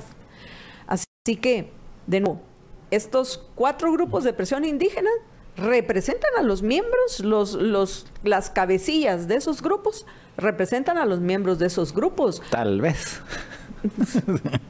Así 0.87 1.37
que, 1.41 1.71
de 2.07 2.21
nuevo, 2.21 2.43
estos 2.91 3.47
cuatro 3.55 3.91
grupos 3.93 4.25
de 4.25 4.35
presión 4.35 4.67
indígena 4.67 5.11
representan 5.57 6.31
a 6.39 6.43
los 6.43 6.63
miembros, 6.63 7.21
los, 7.21 7.55
los, 7.55 8.07
las 8.23 8.51
cabecillas 8.51 9.29
de 9.29 9.37
esos 9.37 9.63
grupos 9.63 10.07
representan 10.37 10.99
a 10.99 11.05
los 11.05 11.21
miembros 11.21 11.59
de 11.59 11.67
esos 11.67 11.93
grupos. 11.93 12.43
Tal 12.51 12.81
vez. 12.81 13.21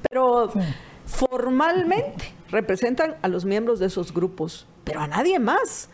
Pero 0.08 0.50
formalmente 1.06 2.32
representan 2.50 3.16
a 3.22 3.28
los 3.28 3.44
miembros 3.44 3.78
de 3.78 3.86
esos 3.86 4.12
grupos, 4.12 4.66
pero 4.84 5.00
a 5.00 5.06
nadie 5.06 5.38
más. 5.38 5.88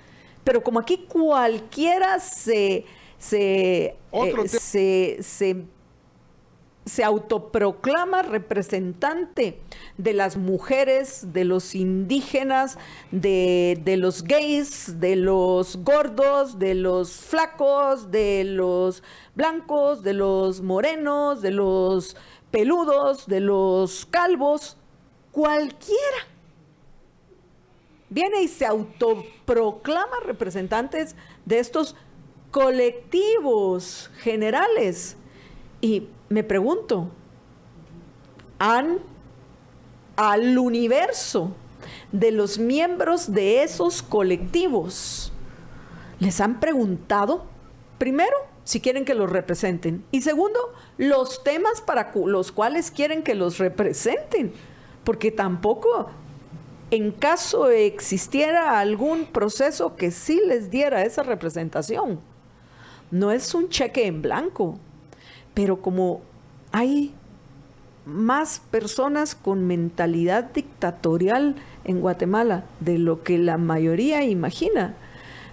Pero 0.45 0.63
como 0.63 0.79
aquí 0.79 1.07
cualquiera 1.09 2.21
se, 2.21 2.87
se, 3.19 3.97
eh, 4.13 4.49
se 4.49 5.19
se 5.21 5.65
autoproclama 7.05 8.23
representante 8.23 9.61
de 9.97 10.13
las 10.15 10.37
mujeres, 10.37 11.33
de 11.33 11.45
los 11.45 11.75
indígenas, 11.75 12.79
de, 13.11 13.97
los 13.99 14.23
gays, 14.23 14.99
de 14.99 15.17
los 15.17 15.77
gordos, 15.85 16.59
de 16.59 16.75
los 16.75 17.13
flacos, 17.13 18.11
de 18.11 18.45
los 18.45 19.03
blancos, 19.35 20.03
de 20.03 20.15
los 20.15 20.63
morenos, 20.63 21.43
de 21.43 21.51
los 21.51 22.17
peludos, 22.51 23.27
de 23.27 23.41
los 23.41 24.07
calvos, 24.07 24.77
cualquiera. 25.33 26.27
Viene 28.11 28.43
y 28.43 28.49
se 28.49 28.65
autoproclama 28.65 30.21
representantes 30.25 31.15
de 31.45 31.59
estos 31.59 31.95
colectivos 32.51 34.11
generales. 34.21 35.18
Y 35.81 36.09
me 36.29 36.43
pregunto, 36.45 37.09
¿han 38.59 38.99
al 40.17 40.59
universo 40.59 41.53
de 42.11 42.33
los 42.33 42.59
miembros 42.59 43.33
de 43.33 43.63
esos 43.63 44.03
colectivos 44.03 45.33
les 46.19 46.41
han 46.41 46.59
preguntado, 46.59 47.45
primero, 47.99 48.35
si 48.65 48.81
quieren 48.81 49.05
que 49.05 49.15
los 49.15 49.31
representen 49.31 50.05
y 50.11 50.23
segundo, 50.23 50.59
los 50.97 51.45
temas 51.45 51.81
para 51.81 52.13
los 52.13 52.51
cuales 52.51 52.91
quieren 52.91 53.23
que 53.23 53.37
los 53.37 53.59
representen? 53.59 54.53
Porque 55.05 55.31
tampoco 55.31 56.11
en 56.91 57.13
caso 57.13 57.69
existiera 57.71 58.81
algún 58.81 59.27
proceso 59.27 59.95
que 59.95 60.11
sí 60.11 60.41
les 60.47 60.71
diera 60.71 61.03
esa 61.03 61.23
representación. 61.23 62.19
No 63.11 63.31
es 63.31 63.55
un 63.55 63.69
cheque 63.69 64.07
en 64.07 64.21
blanco, 64.21 64.79
pero 65.59 65.83
como 65.83 66.21
hay 66.71 67.13
más 68.07 68.63
personas 68.71 69.35
con 69.35 69.67
mentalidad 69.67 70.45
dictatorial 70.55 71.57
en 71.83 72.01
Guatemala 72.01 72.63
de 72.79 72.97
lo 72.97 73.25
que 73.25 73.39
la 73.39 73.59
mayoría 73.59 74.23
imagina. 74.23 74.95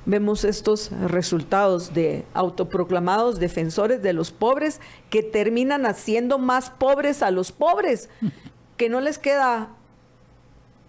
Vemos 0.05 0.43
estos 0.43 0.91
resultados 0.91 1.95
de 1.95 2.23
autoproclamados 2.35 3.39
defensores 3.39 4.03
de 4.03 4.13
los 4.13 4.29
pobres 4.29 4.79
que 5.09 5.23
terminan 5.23 5.87
haciendo 5.87 6.37
más 6.37 6.69
pobres 6.69 7.23
a 7.23 7.31
los 7.31 7.51
pobres, 7.51 8.07
que 8.77 8.89
no 8.89 9.01
les 9.01 9.17
queda 9.17 9.69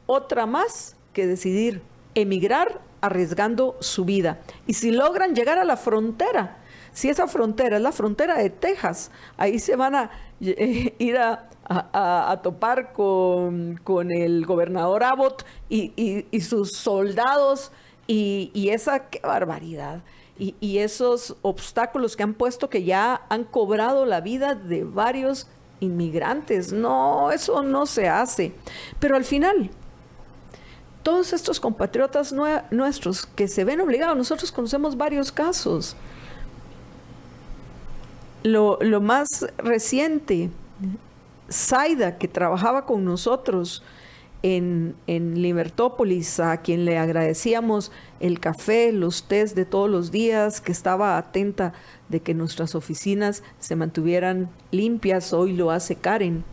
otra 0.04 0.44
más 0.44 0.94
que 1.14 1.26
decidir 1.26 1.80
emigrar 2.14 2.82
arriesgando 3.00 3.78
su 3.80 4.04
vida. 4.04 4.40
Y 4.66 4.74
si 4.74 4.90
logran 4.90 5.34
llegar 5.34 5.58
a 5.58 5.64
la 5.64 5.78
frontera, 5.78 6.58
si 6.96 7.10
esa 7.10 7.28
frontera 7.28 7.76
es 7.76 7.82
la 7.82 7.92
frontera 7.92 8.38
de 8.38 8.48
Texas, 8.48 9.10
ahí 9.36 9.58
se 9.58 9.76
van 9.76 9.94
a 9.94 10.10
eh, 10.40 10.94
ir 10.98 11.18
a, 11.18 11.50
topar 12.42 12.94
con, 12.94 13.78
el 14.10 14.46
gobernador 14.46 15.04
Abbott 15.04 15.44
y, 15.68 16.24
sus 16.40 16.72
soldados 16.72 17.70
y, 18.06 18.70
esa 18.70 19.10
qué 19.10 19.20
barbaridad. 19.20 20.00
Y, 20.38 20.54
y, 20.58 20.78
esos 20.78 21.36
obstáculos 21.42 22.16
que 22.16 22.22
han 22.22 22.32
puesto 22.32 22.70
que 22.70 22.82
ya 22.82 23.26
han 23.28 23.44
cobrado 23.44 24.06
la 24.06 24.22
vida 24.22 24.54
de 24.54 24.84
varios 24.84 25.48
inmigrantes. 25.80 26.72
No, 26.72 27.30
eso 27.30 27.62
no 27.62 27.84
se 27.84 28.08
hace. 28.08 28.54
Pero 29.00 29.16
al 29.16 29.24
final, 29.24 29.70
todos 31.02 31.34
estos 31.34 31.60
compatriotas 31.60 32.34
nuestros 32.70 33.26
que 33.26 33.48
se 33.48 33.64
ven 33.64 33.82
obligados, 33.82 34.16
nosotros 34.16 34.50
conocemos 34.50 34.96
varios 34.96 35.30
casos 35.30 35.94
lo, 38.46 39.00
más 39.00 39.46
reciente, 39.58 40.50
Zaida, 41.50 42.18
que 42.18 42.28
trabajaba 42.28 42.86
con 42.86 43.04
nosotros 43.04 43.82
en, 44.42 44.94
en, 45.06 45.42
Libertópolis, 45.42 46.38
a 46.40 46.58
quien 46.58 46.84
le 46.84 46.98
agradecíamos 46.98 47.90
el 48.20 48.38
café, 48.38 48.92
los 48.92 49.24
tés 49.24 49.54
de 49.54 49.64
todos 49.64 49.90
los 49.90 50.10
días, 50.10 50.60
que 50.60 50.72
estaba 50.72 51.18
atenta 51.18 51.72
de 52.08 52.20
que 52.20 52.34
nuestras 52.34 52.74
oficinas 52.74 53.42
se 53.58 53.76
mantuvieran 53.76 54.48
limpias, 54.70 55.32
hoy 55.32 55.52
lo 55.52 55.70
hace 55.70 55.96
Karen. 55.96 56.44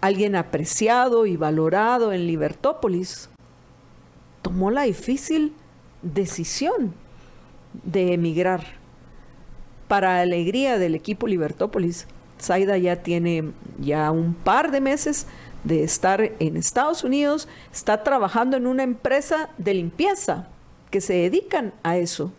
Alguien 0.00 0.36
apreciado 0.36 1.26
y 1.26 1.36
valorado 1.36 2.12
en 2.12 2.26
Libertópolis 2.26 3.30
tomó 4.42 4.70
la 4.70 4.82
difícil 4.82 5.54
decisión 6.02 6.94
de 7.82 8.12
emigrar 8.12 8.85
para 9.88 10.20
alegría 10.20 10.78
del 10.78 10.94
equipo 10.94 11.26
Libertópolis, 11.26 12.06
Zaida 12.40 12.76
ya 12.76 12.96
tiene 13.02 13.52
ya 13.78 14.10
un 14.10 14.34
par 14.34 14.70
de 14.70 14.80
meses 14.80 15.26
de 15.64 15.82
estar 15.82 16.32
en 16.38 16.56
Estados 16.56 17.02
Unidos, 17.02 17.48
está 17.72 18.02
trabajando 18.02 18.56
en 18.56 18.66
una 18.66 18.82
empresa 18.82 19.50
de 19.58 19.74
limpieza 19.74 20.48
que 20.90 21.00
se 21.00 21.14
dedican 21.14 21.72
a 21.82 21.96
eso, 21.96 22.32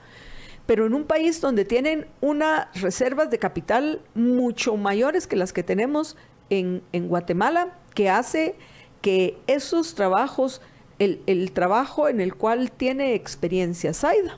pero 0.66 0.86
en 0.86 0.94
un 0.94 1.06
país 1.06 1.42
donde 1.42 1.66
tienen 1.66 2.08
unas 2.22 2.68
reservas 2.82 3.30
de 3.30 3.40
capital 3.40 4.02
mucho 4.16 4.78
mayores 4.78 5.28
que 5.28 5.36
las 5.36 5.52
que 5.52 5.64
tenemos 5.64 6.16
en, 6.50 6.82
Guatemala, 6.94 7.74
que 7.94 8.10
hace 8.10 8.56
que 9.02 9.38
esos 9.48 9.96
trabajos, 9.96 10.62
el, 11.00 11.22
el 11.26 11.52
trabajo 11.52 12.08
en 12.08 12.22
el 12.22 12.36
cual 12.36 12.72
tiene 12.72 13.14
experiencia 13.14 13.94
Zaida, 13.94 14.38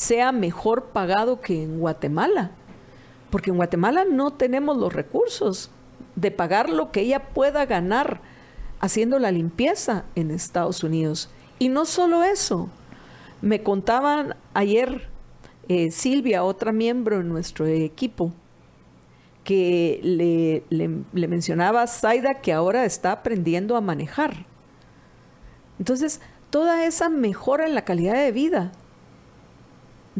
sea 0.00 0.32
mejor 0.32 0.84
pagado 0.94 1.42
que 1.42 1.62
en 1.62 1.78
Guatemala. 1.78 2.52
Porque 3.28 3.50
en 3.50 3.56
Guatemala 3.56 4.06
no 4.10 4.30
tenemos 4.30 4.78
los 4.78 4.94
recursos 4.94 5.70
de 6.16 6.30
pagar 6.30 6.70
lo 6.70 6.90
que 6.90 7.02
ella 7.02 7.28
pueda 7.34 7.66
ganar 7.66 8.22
haciendo 8.80 9.18
la 9.18 9.30
limpieza 9.30 10.04
en 10.14 10.30
Estados 10.30 10.82
Unidos. 10.84 11.28
Y 11.58 11.68
no 11.68 11.84
solo 11.84 12.24
eso, 12.24 12.70
me 13.42 13.62
contaban 13.62 14.36
ayer 14.54 15.10
eh, 15.68 15.90
Silvia, 15.90 16.44
otra 16.44 16.72
miembro 16.72 17.20
en 17.20 17.28
nuestro 17.28 17.66
equipo, 17.66 18.32
que 19.44 20.00
le, 20.02 20.64
le 20.70 21.28
mencionaba 21.28 21.82
a 21.82 21.86
Zaida 21.86 22.40
que 22.40 22.54
ahora 22.54 22.86
está 22.86 23.12
aprendiendo 23.12 23.76
a 23.76 23.82
manejar. 23.82 24.46
Entonces, 25.78 26.22
toda 26.48 26.86
esa 26.86 27.10
mejora 27.10 27.66
en 27.66 27.74
la 27.74 27.84
calidad 27.84 28.14
de 28.14 28.32
vida 28.32 28.72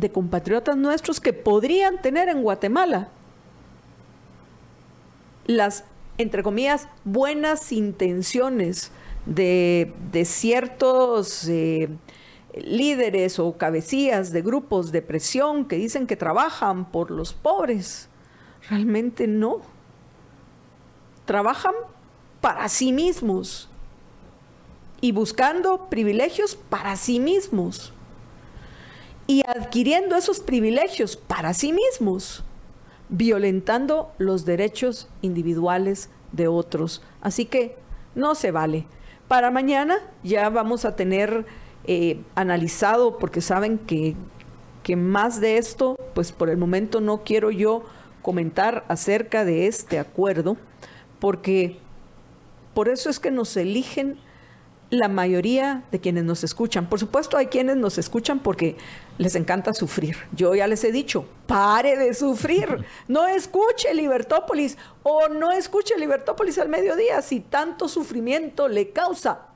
de 0.01 0.11
compatriotas 0.11 0.77
nuestros 0.77 1.21
que 1.21 1.33
podrían 1.33 2.01
tener 2.01 2.29
en 2.29 2.43
Guatemala 2.43 3.09
las, 5.47 5.85
entre 6.19 6.43
comillas, 6.43 6.89
buenas 7.05 7.73
intenciones 7.73 8.93
de, 9.27 9.93
ciertos 10.25 11.47
eh, 11.49 11.89
líderes 12.55 13.39
o 13.39 13.57
cabecillas 13.57 14.33
de 14.33 14.43
grupos 14.43 14.93
de 14.93 15.03
presión 15.03 15.67
que 15.67 15.77
dicen 15.77 16.07
que 16.07 16.17
trabajan 16.17 16.91
por 16.91 17.11
los 17.11 17.33
pobres. 17.33 18.09
Realmente 18.69 19.27
no. 19.27 19.61
Trabajan 21.25 21.75
para 22.41 22.69
sí 22.69 22.93
mismos 22.93 23.69
y 25.01 25.13
buscando 25.13 25.89
privilegios 25.89 26.57
para 26.57 26.97
sí 26.97 27.21
mismos 27.21 27.93
y 29.31 29.45
adquiriendo 29.47 30.17
esos 30.17 30.41
privilegios 30.41 31.17
para 31.17 31.55
sí 31.55 31.73
mismos, 31.73 32.43
violentando 33.09 34.11
los 34.19 34.45
derechos 34.45 35.09
individuales 35.23 36.11
de 36.33 36.49
otros. 36.49 37.01
Así 37.21 37.45
que 37.45 37.77
no 38.17 38.35
se 38.35 38.51
vale. 38.51 38.87
Para 39.29 39.53
mañana 39.53 39.99
ya 40.25 40.49
vamos 40.49 40.85
a 40.85 40.97
tener 40.97 41.47
eh, 41.85 42.21
analizado, 42.35 43.19
porque 43.19 43.41
saben 43.41 43.79
que, 43.79 44.17
que 44.83 44.97
más 44.97 45.41
de 45.41 45.59
esto, 45.59 45.97
pues 46.13 46.33
por 46.33 46.51
el 46.51 46.57
momento 46.57 47.01
no 47.01 47.23
quiero 47.23 47.53
yo 47.53 47.85
comentar 48.23 48.85
acerca 48.89 49.45
de 49.45 49.69
este 49.69 50.01
acuerdo, 50.01 50.57
porque 51.21 51.79
por 52.75 52.89
eso 52.89 53.09
es 53.09 53.21
que 53.21 53.31
nos 53.31 53.57
eligen 53.57 54.19
la 54.91 55.09
mayoría 55.09 55.85
de 55.93 56.01
quienes 56.01 56.25
nos 56.25 56.43
escuchan. 56.43 56.89
Por 56.89 56.99
supuesto, 56.99 57.37
hay 57.37 57.47
quienes 57.47 57.77
nos 57.77 57.97
escuchan 57.97 58.41
porque 58.41 58.77
les 59.19 59.37
encanta 59.37 59.73
sufrir. 59.73 60.17
Yo 60.33 60.55
ya 60.55 60.67
les 60.67 60.83
he 60.83 60.91
dicho, 60.91 61.25
pare 61.47 61.97
de 61.97 62.13
sufrir. 62.15 62.85
No 63.09 63.27
escuche 63.27 63.95
Libertópolis 63.95 64.77
o 65.03 65.29
no 65.29 65.53
escuche 65.53 65.97
Libertópolis 65.99 66.59
al 66.59 66.69
mediodía 66.69 67.23
si 67.23 67.41
tanto 67.41 67.89
sufrimiento 67.89 68.69
le 68.69 68.91
causa. 68.91 69.47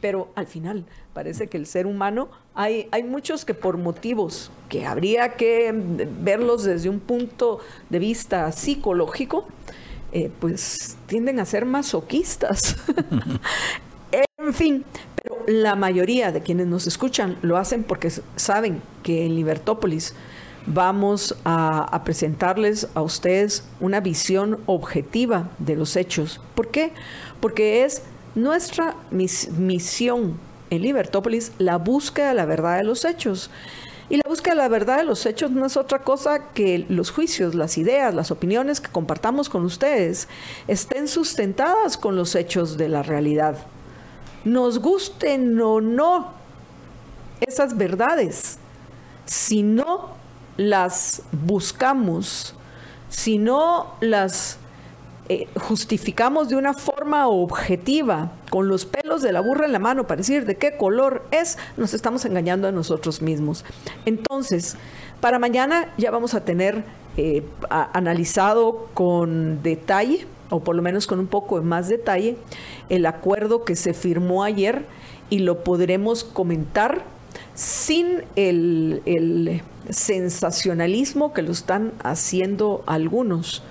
Pero 0.00 0.30
al 0.34 0.46
final 0.46 0.86
parece 1.12 1.48
que 1.48 1.56
el 1.56 1.66
ser 1.66 1.86
humano, 1.86 2.28
hay, 2.54 2.88
hay 2.92 3.02
muchos 3.02 3.44
que 3.44 3.54
por 3.54 3.76
motivos 3.76 4.50
que 4.68 4.86
habría 4.86 5.34
que 5.34 5.72
verlos 5.74 6.64
desde 6.64 6.88
un 6.88 7.00
punto 7.00 7.58
de 7.90 7.98
vista 7.98 8.52
psicológico, 8.52 9.46
eh, 10.12 10.30
pues 10.40 10.96
tienden 11.06 11.40
a 11.40 11.44
ser 11.44 11.64
masoquistas. 11.66 12.76
en 14.38 14.54
fin, 14.54 14.84
pero 15.22 15.36
la 15.46 15.74
mayoría 15.74 16.32
de 16.32 16.40
quienes 16.40 16.66
nos 16.66 16.86
escuchan 16.86 17.36
lo 17.42 17.58
hacen 17.58 17.82
porque 17.82 18.10
saben 18.36 18.80
que 19.02 19.26
en 19.26 19.34
Libertópolis 19.34 20.14
vamos 20.64 21.36
a, 21.44 22.02
presentarles 22.04 22.88
a 22.94 23.02
ustedes 23.02 23.64
una 23.80 24.00
visión 24.00 24.60
objetiva 24.66 25.50
de 25.58 25.76
los 25.76 25.96
hechos. 25.96 26.40
¿Por 26.54 26.68
qué? 26.68 26.92
Porque 27.40 27.84
es 27.84 28.02
nuestra 28.34 28.96
misión 29.10 30.38
en 30.70 30.82
Libertópolis 30.82 31.52
la 31.58 31.76
búsqueda 31.76 32.28
de 32.28 32.34
la 32.34 32.46
verdad 32.46 32.78
de 32.78 32.84
los 32.84 33.04
hechos. 33.04 33.50
Y 34.08 34.16
la 34.16 34.22
búsqueda 34.26 34.54
de 34.54 34.62
la 34.62 34.68
verdad 34.68 34.98
de 34.98 35.04
los 35.04 35.26
hechos 35.26 35.50
no 35.50 35.66
es 35.66 35.76
otra 35.76 35.98
cosa 35.98 36.52
que 36.54 36.86
los 36.88 37.10
juicios, 37.10 37.54
las 37.54 37.76
ideas, 37.76 38.14
las 38.14 38.30
opiniones 38.30 38.80
que 38.80 38.90
compartamos 38.90 39.50
con 39.50 39.64
ustedes 39.64 40.28
estén 40.68 41.08
sustentadas 41.08 41.98
con 41.98 42.16
los 42.16 42.34
hechos 42.34 42.78
de 42.78 42.88
la 42.88 43.02
realidad. 43.02 43.58
Nos 44.48 44.78
gusten 44.78 45.60
o 45.60 45.80
no 45.80 46.32
esas 47.40 47.76
verdades, 47.76 48.58
si 49.26 49.62
no 49.62 50.14
las 50.56 51.22
buscamos, 51.32 52.54
si 53.10 53.36
no 53.36 53.94
las 54.00 54.58
eh, 55.28 55.46
justificamos 55.60 56.48
de 56.48 56.56
una 56.56 56.72
forma 56.72 57.28
objetiva, 57.28 58.32
con 58.48 58.68
los 58.68 58.86
pelos 58.86 59.20
de 59.20 59.32
la 59.32 59.42
burra 59.42 59.66
en 59.66 59.72
la 59.72 59.78
mano 59.78 60.06
para 60.06 60.16
decir 60.16 60.46
de 60.46 60.56
qué 60.56 60.78
color 60.78 61.26
es, 61.30 61.58
nos 61.76 61.92
estamos 61.92 62.24
engañando 62.24 62.68
a 62.68 62.72
nosotros 62.72 63.20
mismos. 63.20 63.66
Entonces, 64.06 64.76
para 65.20 65.38
mañana 65.38 65.92
ya 65.98 66.10
vamos 66.10 66.32
a 66.32 66.46
tener 66.46 66.84
eh, 67.18 67.42
analizado 67.68 68.88
con 68.94 69.62
detalle, 69.62 70.26
o 70.50 70.60
por 70.60 70.76
lo 70.76 70.82
menos 70.82 71.06
con 71.06 71.18
un 71.18 71.26
poco 71.26 71.62
más 71.62 71.88
detalle, 71.88 72.36
el 72.88 73.06
acuerdo 73.06 73.64
que 73.64 73.76
se 73.76 73.94
firmó 73.94 74.44
ayer 74.44 74.84
y 75.30 75.40
lo 75.40 75.62
podremos 75.64 76.24
comentar 76.24 77.02
sin 77.54 78.22
el 78.36 79.62
sensacionalismo 79.90 81.32
que 81.32 81.42
lo 81.42 81.52
están 81.52 81.92
haciendo 82.02 82.82
algunos 82.86 83.62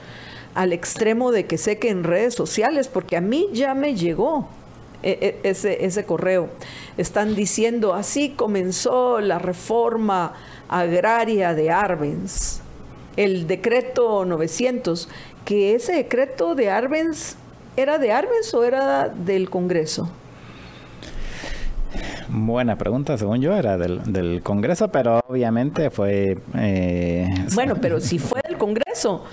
al 0.57 0.73
extremo 0.73 1.31
de 1.31 1.45
que 1.45 1.59
sé 1.59 1.77
que 1.77 1.89
en 1.89 2.03
redes 2.03 2.33
sociales, 2.33 2.87
porque 2.87 3.15
a 3.15 3.21
mí 3.21 3.47
ya 3.53 3.75
me 3.75 3.93
llegó 3.93 4.47
e, 5.03 5.37
e, 5.43 5.49
ese, 5.49 5.85
ese 5.85 6.03
correo. 6.03 6.49
Están 6.97 7.35
diciendo, 7.35 7.93
así 7.93 8.29
comenzó 8.29 9.19
la 9.21 9.37
reforma 9.37 10.33
agraria 10.67 11.53
de 11.53 11.69
Arbenz, 11.69 12.61
el 13.17 13.45
decreto 13.45 14.25
900, 14.25 15.09
que 15.47 15.75
ese 15.75 15.93
decreto 15.93 16.55
de 16.55 16.69
Arbenz 16.69 17.37
era 17.77 17.97
de 17.97 18.11
Arbenz 18.11 18.53
o 18.53 18.65
era 18.65 19.07
del 19.07 19.49
Congreso. 19.49 20.09
Buena 22.27 22.77
pregunta, 22.77 23.17
según 23.17 23.39
yo 23.39 23.55
era 23.55 23.77
del, 23.77 24.41
Congreso, 24.43 24.89
pero 24.89 25.21
obviamente 25.25 25.89
fue... 25.89 26.37
Eh, 26.53 27.29
bueno, 27.53 27.75
pero 27.81 28.01
si 28.01 28.19
fue 28.19 28.41
del 28.45 28.57
Congreso, 28.57 29.23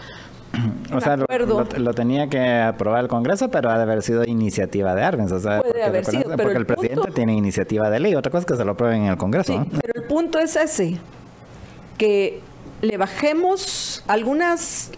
o 0.92 1.00
sea, 1.00 1.16
lo, 1.16 1.94
tenía 1.94 2.28
que 2.28 2.60
aprobar 2.60 3.02
el 3.02 3.08
Congreso, 3.08 3.50
pero 3.50 3.70
ha 3.70 3.76
de 3.76 3.82
haber 3.82 4.02
sido 4.02 4.22
iniciativa 4.22 4.94
de 4.94 5.02
Arbenz. 5.02 5.32
O 5.32 5.40
sea, 5.40 5.62
Puede 5.62 5.82
haber 5.82 6.04
sido, 6.04 6.30
pero 6.36 6.44
porque 6.44 6.58
el, 6.58 6.66
presidente 6.66 7.10
tiene 7.10 7.34
iniciativa 7.34 7.90
de 7.90 7.98
ley. 7.98 8.14
Otra 8.14 8.30
cosa 8.30 8.42
es 8.42 8.46
que 8.46 8.56
se 8.56 8.64
lo 8.64 8.70
aprueben 8.72 9.02
en 9.02 9.08
el 9.08 9.16
Congreso. 9.16 9.52
Sí, 9.52 9.70
pero 9.80 10.00
el 10.00 10.06
punto 10.06 10.38
es 10.38 10.54
ese, 10.54 11.00
que 11.98 12.40
le 12.82 12.96
bajemos 12.98 14.04
algunas 14.06 14.92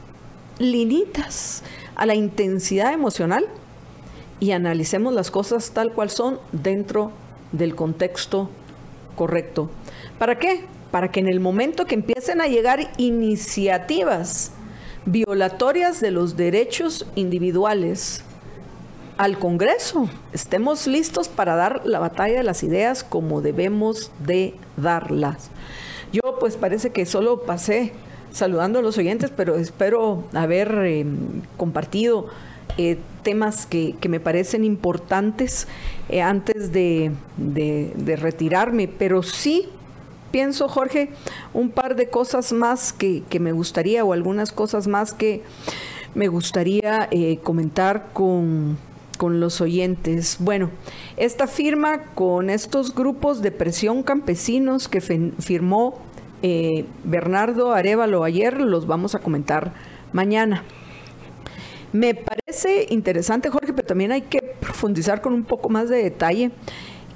linitas 0.59 1.63
a 1.95 2.07
la 2.07 2.15
intensidad 2.15 2.93
emocional 2.93 3.47
y 4.41 4.53
analicemos 4.53 5.15
las 5.15 5.31
cosas 5.31 5.71
tal 5.73 5.93
cual 5.93 6.11
son 6.11 6.39
dentro 6.53 7.13
del 7.53 7.75
contexto 7.75 8.51
correcto. 9.17 9.71
¿Para 10.19 10.39
qué? 10.39 10.65
Para 10.91 11.11
que 11.11 11.21
en 11.21 11.29
el 11.29 11.41
momento 11.41 11.87
que 11.87 11.95
empiecen 11.95 12.41
a 12.41 12.47
llegar 12.47 12.91
iniciativas 12.99 14.53
violatorias 15.07 16.01
de 16.01 16.11
los 16.11 16.37
derechos 16.37 17.07
individuales 17.15 18.23
al 19.17 19.39
Congreso. 19.39 20.11
Estemos 20.33 20.87
listos 20.87 21.29
para 21.29 21.55
dar 21.55 21.87
la 21.87 21.99
batalla 21.99 22.39
de 22.39 22.43
las 22.43 22.63
ideas 22.63 23.03
como 23.03 23.41
debemos 23.41 24.11
de 24.19 24.55
darlas. 24.77 25.51
Yo 26.13 26.39
pues 26.39 26.57
parece 26.57 26.91
que 26.91 27.07
solo 27.07 27.43
pasé 27.43 27.93
saludando 28.37 28.79
a 28.79 28.83
los 28.83 28.99
oyentes, 28.99 29.33
pero 29.35 29.57
espero 29.57 30.25
haber 30.35 30.71
em, 30.85 31.43
compartido 31.57 32.27
eh, 32.77 32.99
temas 33.23 33.65
que, 33.65 33.97
me 34.09 34.21
parecen 34.21 34.63
importantes 34.63 35.67
eh, 36.11 36.21
antes 36.21 36.71
de, 36.71 37.13
retirarme, 38.21 38.89
pero 38.89 39.23
sí 39.23 39.69
pienso, 40.31 40.69
Jorge, 40.69 41.09
un 41.55 41.71
par 41.71 41.97
de 41.97 42.11
cosas 42.11 42.53
más 42.53 42.93
que, 42.93 43.23
me 43.41 43.53
gustaría 43.53 44.05
o 44.05 44.13
algunas 44.13 44.53
cosas 44.53 44.87
más 44.87 45.15
que 45.15 45.43
me 46.15 46.29
gustaría 46.29 47.09
eh, 47.11 47.39
comentar 47.43 48.09
con, 48.13 48.77
los 49.19 49.63
oyentes. 49.63 50.37
Bueno, 50.41 50.71
esta 51.17 51.47
firma 51.47 52.03
con 52.15 52.51
estos 52.51 52.95
grupos 52.95 53.41
de 53.41 53.51
presión 53.51 54.03
campesinos 54.03 54.89
que 54.89 55.01
firmó 55.01 56.06
eh, 56.49 56.85
Bernardo 57.03 57.73
Arevalo 57.73 58.23
ayer, 58.23 58.61
los 58.61 58.87
vamos 58.87 59.17
a 59.17 59.19
comentar 59.19 59.73
mañana. 60.13 60.63
Me 61.93 62.15
parece 62.15 62.87
interesante, 62.91 63.51
Jorge, 63.51 63.73
pero 63.73 63.85
también 63.85 64.13
hay 64.13 64.23
que 64.23 64.39
profundizar 64.61 65.21
con 65.23 65.33
un 65.33 65.43
poco 65.43 65.71
más 65.71 65.89
de 65.89 66.05
detalle 66.05 66.53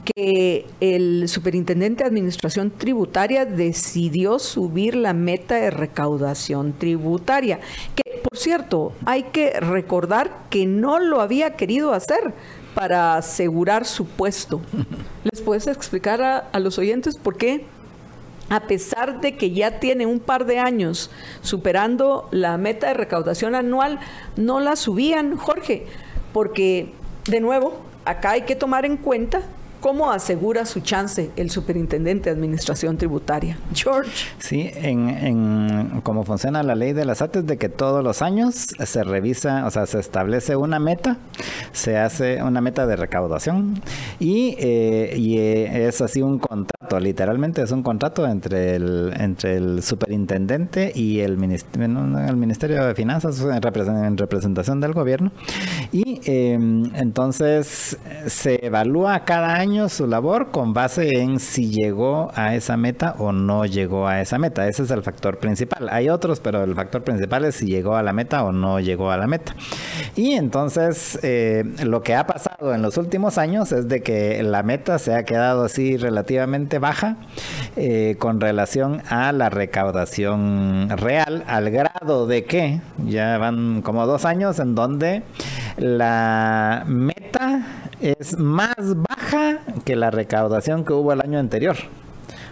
que 0.05 0.66
el 0.81 1.28
superintendente 1.28 2.02
de 2.02 2.09
Administración 2.09 2.73
Tributaria 2.73 3.44
decidió 3.47 4.40
subir 4.40 4.97
la 4.97 5.12
meta 5.12 5.55
de 5.55 5.70
recaudación 5.70 6.73
tributaria, 6.73 7.61
que 7.94 8.19
por 8.28 8.36
cierto, 8.36 8.93
hay 9.05 9.23
que 9.24 9.61
recordar 9.61 10.48
que 10.51 10.66
no 10.66 10.98
lo 10.98 11.20
había 11.20 11.55
querido 11.55 11.93
hacer 11.93 12.35
para 12.74 13.16
asegurar 13.16 13.85
su 13.85 14.07
puesto. 14.07 14.61
¿Les 15.31 15.40
puedes 15.40 15.69
explicar 15.69 16.20
a, 16.20 16.39
a 16.39 16.59
los 16.59 16.78
oyentes 16.78 17.16
por 17.16 17.36
qué? 17.36 17.65
A 18.51 18.60
pesar 18.60 19.20
de 19.20 19.36
que 19.36 19.52
ya 19.52 19.78
tiene 19.78 20.05
un 20.06 20.20
par 20.20 20.44
de 20.44 20.59
años 20.59 21.10
superando 21.40 22.28
la 22.32 22.59
meta 22.59 22.89
de 22.89 22.94
recaudación 22.94 23.55
anual, 23.55 24.01
no 24.36 24.60
la 24.60 24.77
subían, 24.77 25.36
Jorge, 25.36 25.86
porque 26.32 26.93
de 27.27 27.40
nuevo, 27.40 27.81
acá 28.05 28.32
hay 28.32 28.43
que 28.43 28.56
tomar 28.56 28.85
en 28.85 28.97
cuenta 28.97 29.43
¿Cómo 29.81 30.11
asegura 30.11 30.66
su 30.66 30.81
chance 30.81 31.31
el 31.36 31.51
superintendente 31.51 32.28
de 32.28 32.36
administración 32.36 32.98
tributaria? 32.98 33.57
George. 33.73 34.11
Sí, 34.39 34.70
en, 34.74 35.09
en 35.09 36.01
cómo 36.02 36.24
funciona 36.24 36.62
la 36.62 36.74
ley 36.74 36.93
de 36.93 37.07
las 37.07 37.23
ATES 37.23 37.47
de 37.47 37.57
que 37.57 37.70
todos 37.70 38.05
los 38.05 38.20
años 38.20 38.66
se 38.85 39.05
revisa, 39.05 39.65
o 39.66 39.70
sea, 39.70 39.86
se 39.86 39.98
establece 39.98 40.55
una 40.55 40.78
meta, 40.78 41.16
se 41.73 41.97
hace 41.97 42.43
una 42.43 42.61
meta 42.61 42.86
de 42.86 42.97
recaudación 42.97 43.81
y, 44.19 44.55
eh, 44.59 45.15
y 45.16 45.39
eh, 45.39 45.89
es 45.89 46.02
así 46.02 46.20
un 46.20 46.39
contrato, 46.39 47.01
literalmente 47.01 47.62
es 47.62 47.73
un 47.73 47.82
contrato 47.82 48.27
entre 48.27 48.77
el, 48.77 49.15
entre 49.19 49.57
el 49.57 49.82
superintendente 49.82 50.93
y 50.94 51.20
el 51.20 51.39
ministerio, 51.39 52.05
el 52.28 52.36
ministerio 52.36 52.85
de 52.85 52.94
Finanzas 52.94 53.40
en 53.40 54.16
representación 54.19 54.81
del 54.81 54.93
gobierno 54.93 55.32
y 55.90 56.20
em, 56.24 56.90
entonces 56.94 57.97
se 58.27 58.66
evalúa 58.66 59.24
cada 59.24 59.55
año 59.55 59.69
su 59.88 60.06
labor 60.06 60.51
con 60.51 60.74
base 60.74 61.20
en 61.20 61.38
si 61.38 61.70
llegó 61.70 62.30
a 62.34 62.55
esa 62.55 62.76
meta 62.76 63.14
o 63.18 63.30
no 63.32 63.64
llegó 63.66 64.09
a 64.09 64.20
esa 64.20 64.36
meta. 64.38 64.66
Ese 64.66 64.82
es 64.82 64.90
el 64.90 65.02
factor 65.02 65.38
principal. 65.38 65.88
Hay 65.90 66.09
otros, 66.09 66.40
pero 66.40 66.64
el 66.64 66.74
factor 66.74 67.02
principal 67.02 67.44
es 67.44 67.55
si 67.55 67.66
llegó 67.66 67.94
a 67.94 68.02
la 68.02 68.12
meta 68.12 68.42
o 68.42 68.52
no 68.52 68.80
llegó 68.80 69.10
a 69.10 69.16
la 69.16 69.26
meta. 69.26 69.55
Y 70.16 70.32
entonces 70.32 71.18
eh, 71.22 71.64
lo 71.84 72.02
que 72.02 72.14
ha 72.16 72.26
pasado 72.26 72.74
en 72.74 72.82
los 72.82 72.97
últimos 72.97 73.38
años 73.38 73.70
es 73.72 73.88
de 73.88 74.02
que 74.02 74.42
la 74.42 74.62
meta 74.62 74.98
se 74.98 75.14
ha 75.14 75.24
quedado 75.24 75.64
así 75.64 75.97
relativamente 75.97 76.78
baja 76.78 77.16
eh, 77.76 78.16
con 78.18 78.40
relación 78.40 79.02
a 79.09 79.30
la 79.32 79.51
recaudación 79.51 80.88
real, 80.97 81.44
al 81.47 81.70
grado 81.70 82.26
de 82.26 82.44
que 82.44 82.80
ya 83.06 83.38
van 83.38 83.82
como 83.82 84.06
dos 84.06 84.24
años 84.24 84.59
en 84.59 84.74
donde 84.74 85.22
la 85.76 86.84
meta 86.86 87.66
es 88.01 88.38
más 88.38 88.74
baja 88.78 89.59
que 89.84 89.97
la 89.97 90.10
recaudación 90.10 90.84
que 90.84 90.92
hubo 90.92 91.12
el 91.12 91.20
año 91.20 91.38
anterior. 91.38 91.76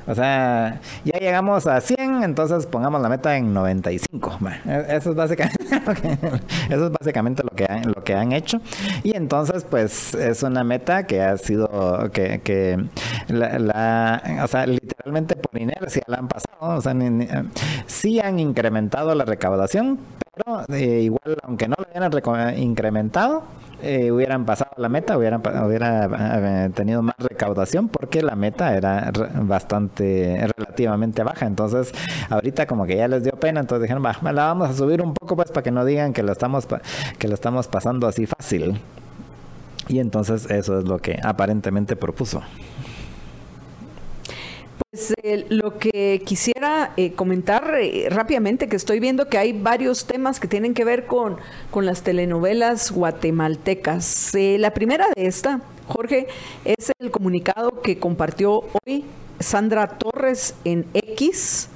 O 0.09 0.15
sea, 0.15 0.81
ya 1.05 1.19
llegamos 1.19 1.67
a 1.67 1.83
100, 1.83 2.23
entonces 2.23 2.65
pongamos 2.65 3.03
la 3.03 3.11
meta 3.11 3.37
en 3.37 3.53
95. 3.53 4.39
E-, 4.67 4.97
eso 4.97 5.11
es 5.11 5.17
básicamente 5.17 5.65
eso 6.71 6.87
es 6.87 6.93
básicamente 6.93 7.43
lo 7.43 7.51
que, 7.51 7.67
han, 7.67 7.89
lo 7.89 8.03
que 8.03 8.15
han 8.15 8.33
hecho. 8.33 8.63
Y 9.03 9.15
entonces, 9.15 9.65
pues, 9.69 10.15
es 10.15 10.43
una 10.43 10.65
meta 10.65 11.07
que 11.07 11.21
ha 11.21 11.37
sido, 11.37 12.11
que, 12.15 12.41
que 12.41 12.83
la, 13.29 14.23
o 14.43 14.47
sea, 14.47 14.67
literalmente 14.67 15.37
por 15.37 15.61
inercia 15.61 16.03
la 16.07 16.17
han 16.17 16.29
pasado. 16.29 16.79
O 16.79 16.81
sea, 16.81 16.95
sí 17.87 18.19
han 18.19 18.39
incrementado 18.39 19.15
la 19.15 19.27
recaudación, 19.27 19.99
pero 20.39 20.79
igual, 20.79 21.39
aunque 21.43 21.69
no 21.69 21.77
lo 21.79 21.85
hubieran 21.85 22.59
incrementado, 22.59 23.43
eh, 23.83 24.11
hubieran 24.11 24.45
pasado 24.45 24.73
la 24.77 24.89
meta, 24.89 25.17
hubieran 25.17 25.41
hubiera 25.65 26.65
eh, 26.67 26.71
tenido 26.75 27.03
más 27.03 27.15
recaudación 27.19 27.89
porque 27.89 28.23
la 28.23 28.35
meta 28.35 28.77
era 28.77 29.13
bastante 29.43 30.49
relativamente 30.57 31.23
baja. 31.23 31.47
Entonces, 31.47 31.93
ahorita 32.29 32.67
como 32.67 32.87
que 32.87 32.97
ya 32.97 33.09
les 33.09 33.23
dio 33.23 33.33
pena, 33.33 33.61
entonces 33.61 33.83
dijeron, 33.83 34.05
va, 34.05 34.33
la 34.33 34.47
vamos 34.47 34.71
a 34.71 34.75
subir 34.75 35.03
un 35.03 35.15
poco 35.15 35.37
pues 35.37 35.51
para 35.51 35.63
que 35.63 35.71
no 35.71 35.85
digan 35.85 36.13
que 36.13 36.23
lo 36.23 36.33
estamos 36.33 36.67
que 37.19 37.29
lo 37.29 37.35
estamos 37.35 37.69
pasando 37.69 38.07
así 38.07 38.27
fácil. 38.27 38.81
Y 39.89 40.01
entonces 40.01 40.51
eso 40.51 40.79
es 40.79 40.85
lo 40.85 40.99
que 40.99 41.19
aparentemente 41.23 41.97
propuso. 41.97 42.43
Pues 45.09 45.15
eh, 45.23 45.47
lo 45.49 45.79
que 45.79 46.21
quisiera 46.25 46.93
eh, 46.97 47.13
comentar 47.13 47.75
eh, 47.81 48.09
rápidamente, 48.11 48.69
que 48.69 48.77
estoy 48.77 49.01
viendo 49.01 49.29
que 49.29 49.39
hay 49.39 49.53
varios 49.53 50.07
temas 50.07 50.39
que 50.39 50.49
tienen 50.49 50.75
que 50.75 50.85
ver 50.85 51.07
con, 51.07 51.37
con 51.71 51.87
las 51.87 52.03
telenovelas 52.03 52.91
guatemaltecas. 52.91 54.33
la 54.35 54.73
primera 54.73 55.07
de 55.17 55.27
esta, 55.27 55.63
Jorge, 55.87 56.27
es 56.65 56.93
el 56.99 57.11
comunicado 57.11 57.81
que 57.83 57.99
compartió 57.99 58.61
hoy 58.85 59.05
Sandra 59.41 59.87
Torres 59.99 60.55
en 60.65 60.85
X, 60.93 61.69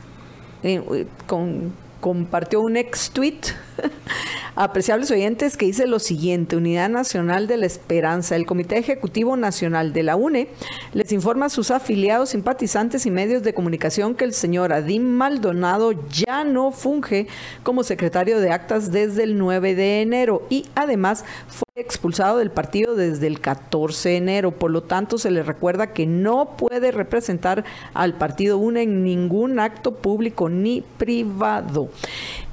compartió 2.01 2.61
un 2.61 2.77
ex 2.77 3.11
tweet 3.11 3.41
apreciables 4.57 5.11
oyentes, 5.11 5.57
que 5.57 5.67
dice 5.67 5.87
lo 5.87 5.99
siguiente, 5.99 6.57
Unidad 6.57 6.91
Nacional 6.91 7.47
de 7.47 7.57
la 7.57 7.67
Esperanza, 7.67 8.37
el 8.37 8.47
Comité 8.47 8.79
Ejecutivo 8.79 9.37
Nacional 9.37 9.93
de 9.93 10.03
la 10.03 10.17
UNE 10.17 10.49
les 10.93 11.13
informa 11.13 11.47
a 11.47 11.51
sus 11.51 11.71
afiliados, 11.71 12.31
simpatizantes 12.31 13.07
y 13.07 13.11
medios 13.11 13.43
de 13.43 13.55
comunicación 13.55 14.15
que 14.15 14.25
el 14.25 14.33
señor 14.33 14.73
Adim 14.73 15.03
Maldonado 15.03 15.93
ya 16.09 16.45
no 16.45 16.73
funge 16.73 17.27
como 17.63 17.83
secretario 17.83 18.41
de 18.41 18.51
actas 18.51 18.93
desde 18.93 19.25
el 19.25 19.39
9 19.39 19.75
de 19.75 20.03
enero 20.03 20.47
y 20.51 20.67
además 20.75 21.25
fue 21.49 21.63
expulsado 21.75 22.39
del 22.39 22.51
partido 22.51 22.95
desde 22.95 23.27
el 23.27 23.41
14 23.41 24.11
de 24.11 24.17
enero. 24.17 24.51
Por 24.53 24.71
lo 24.71 24.83
tanto, 24.83 25.19
se 25.19 25.31
le 25.31 25.43
recuerda 25.43 25.93
que 25.93 26.07
no 26.07 26.57
puede 26.57 26.93
representar 26.93 27.65
al 27.95 28.15
partido 28.15 28.59
UNE 28.59 28.83
en 28.83 29.05
ningún 29.05 29.59
acto 29.59 29.95
público 29.95 30.49
ni 30.49 30.83
privado. 30.99 31.89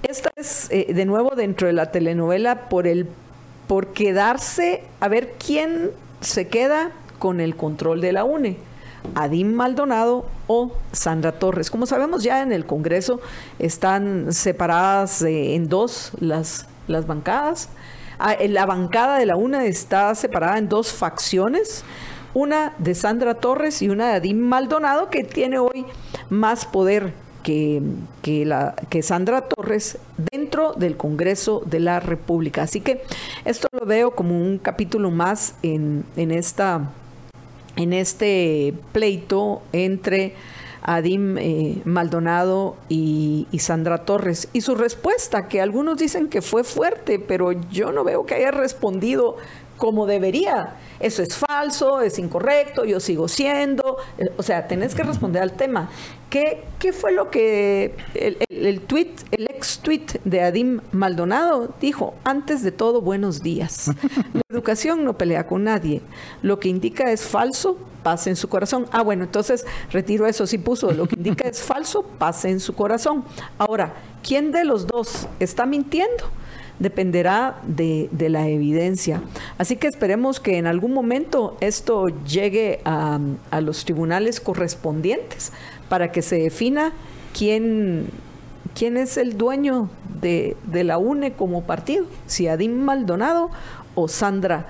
Esta 0.04 0.32
es, 0.36 0.70
eh, 0.72 0.94
de 0.94 1.06
nuevo, 1.06 1.36
dentro 1.36 1.68
de 1.68 1.74
la 1.74 1.92
telenovela 1.92 2.70
por, 2.70 2.88
el, 2.88 3.08
por 3.68 3.88
quedarse 3.88 4.84
a 5.00 5.08
ver 5.08 5.34
quién 5.34 5.92
se 6.22 6.48
queda 6.48 6.92
con 7.20 7.42
el 7.42 7.56
control 7.56 8.02
de 8.02 8.14
la 8.14 8.24
UNE. 8.24 8.58
Adim 9.16 9.54
Maldonado 9.54 10.26
o 10.48 10.72
Sandra 10.92 11.34
Torres. 11.34 11.70
Como 11.70 11.86
sabemos 11.86 12.24
ya 12.24 12.42
en 12.42 12.52
el 12.52 12.66
Congreso 12.66 13.22
están 13.58 14.32
separadas 14.32 15.22
eh, 15.22 15.56
en 15.56 15.68
dos 15.68 16.12
las, 16.20 16.68
las 16.88 17.08
bancadas. 17.08 17.70
Ah, 18.20 18.36
la 18.48 18.66
bancada 18.66 19.18
de 19.18 19.26
la 19.26 19.36
UNE 19.36 19.68
está 19.68 20.14
separada 20.16 20.58
en 20.58 20.68
dos 20.68 20.92
facciones, 20.92 21.86
una 22.34 22.74
de 22.78 22.94
Sandra 22.94 23.36
Torres 23.36 23.82
y 23.82 23.90
una 23.90 24.10
de 24.10 24.16
Adim 24.16 24.38
Maldonado, 24.38 25.10
que 25.10 25.24
tiene 25.24 25.60
hoy 25.60 25.86
más 26.30 26.66
poder 26.66 27.14
que, 27.44 27.82
que 28.22 29.04
Sandra 29.04 29.42
Torres 29.42 29.98
dentro 30.32 30.74
del 30.74 30.98
Congreso 30.98 31.62
de 31.66 31.80
la 31.80 32.00
República. 32.00 32.64
Así 32.64 32.82
que 32.82 33.02
esto 33.46 33.68
lo 33.72 33.86
veo 33.86 34.12
como 34.12 34.40
un 34.40 34.58
capítulo 34.58 35.12
más 35.12 35.56
en, 35.64 36.04
en, 36.16 36.32
esta, 36.32 36.90
en 37.76 37.94
este 37.94 38.74
pleito 38.92 39.62
entre 39.72 40.34
Adim 40.82 41.38
eh, 41.38 41.82
Maldonado 41.86 42.76
y, 42.88 43.48
y, 43.52 43.60
Sandra 43.60 44.06
Torres. 44.06 44.50
Y 44.54 44.62
su 44.62 44.76
respuesta, 44.76 45.48
que 45.48 45.62
algunos 45.62 45.98
dicen 45.98 46.30
que 46.30 46.42
fue 46.42 46.64
fuerte, 46.64 47.20
pero 47.20 47.52
yo 47.70 47.92
no 47.92 48.04
veo 48.04 48.26
que 48.26 48.36
haya 48.36 48.52
respondido 48.52 49.38
como 49.80 50.06
debería. 50.06 50.76
Eso 51.00 51.24
es 51.24 51.36
falso, 51.36 52.02
es 52.02 52.20
incorrecto, 52.20 52.86
yo 52.86 53.00
sigo 53.00 53.28
siendo. 53.28 53.98
Eh, 54.18 54.30
o 54.38 54.44
sea, 54.44 54.68
tenés 54.68 54.94
que 54.94 55.04
responder 55.04 55.42
al 55.42 55.54
tema. 55.54 55.90
¿Qué, 56.30 56.64
qué 56.78 56.94
fue 56.94 57.12
lo 57.12 57.32
que 57.32 57.96
el, 58.14 58.38
el, 58.50 58.82
tweet, 58.82 59.16
el 59.32 59.50
ex 59.50 59.80
tweet 59.80 60.06
de 60.26 60.42
Adim 60.42 60.82
Maldonado 60.92 61.74
dijo? 61.82 62.14
Antes 62.24 62.62
de 62.62 62.72
todo, 62.72 63.02
buenos 63.02 63.42
días. 63.42 63.90
La 64.34 64.42
educación 64.50 65.04
no 65.04 65.18
pelea 65.18 65.48
con 65.48 65.64
nadie. 65.64 66.02
Lo 66.44 66.60
que 66.60 66.70
indica 66.70 67.12
es 67.12 67.24
falso, 67.24 67.78
pase 68.04 68.30
en 68.30 68.36
su 68.36 68.48
corazón. 68.50 68.86
Ah, 68.92 69.02
bueno, 69.02 69.24
entonces 69.24 69.66
retiro 69.92 70.28
eso. 70.28 70.46
Sí 70.46 70.58
puso, 70.58 70.92
lo 70.92 71.08
que 71.08 71.16
indica 71.16 71.48
es 71.48 71.64
falso, 71.64 72.04
pase 72.04 72.50
en 72.50 72.60
su 72.60 72.76
corazón. 72.76 73.24
Ahora, 73.58 73.94
¿quién 74.22 74.52
de 74.52 74.66
los 74.66 74.86
dos 74.86 75.28
está 75.40 75.66
mintiendo? 75.66 76.26
Dependerá 76.80 77.60
de, 77.64 78.10
la 78.30 78.48
evidencia. 78.48 79.22
Así 79.58 79.76
que 79.76 79.88
esperemos 79.88 80.40
que 80.40 80.58
en 80.58 80.66
algún 80.66 80.94
momento 80.94 81.58
esto 81.60 82.08
llegue 82.26 82.80
a, 82.86 83.20
los 83.62 83.86
tribunales 83.86 84.40
correspondientes 84.40 85.52
para 85.90 86.12
que 86.12 86.22
se 86.22 86.38
defina 86.38 86.94
quién, 87.38 88.08
quién 88.74 88.98
es 88.98 89.18
el 89.18 89.38
dueño 89.38 89.90
de, 90.22 90.56
la 90.72 90.98
UNE 90.98 91.34
como 91.34 91.64
partido, 91.64 92.06
si 92.26 92.48
Adim 92.48 92.74
Maldonado 92.74 93.52
o 93.96 94.08
Sandra 94.08 94.66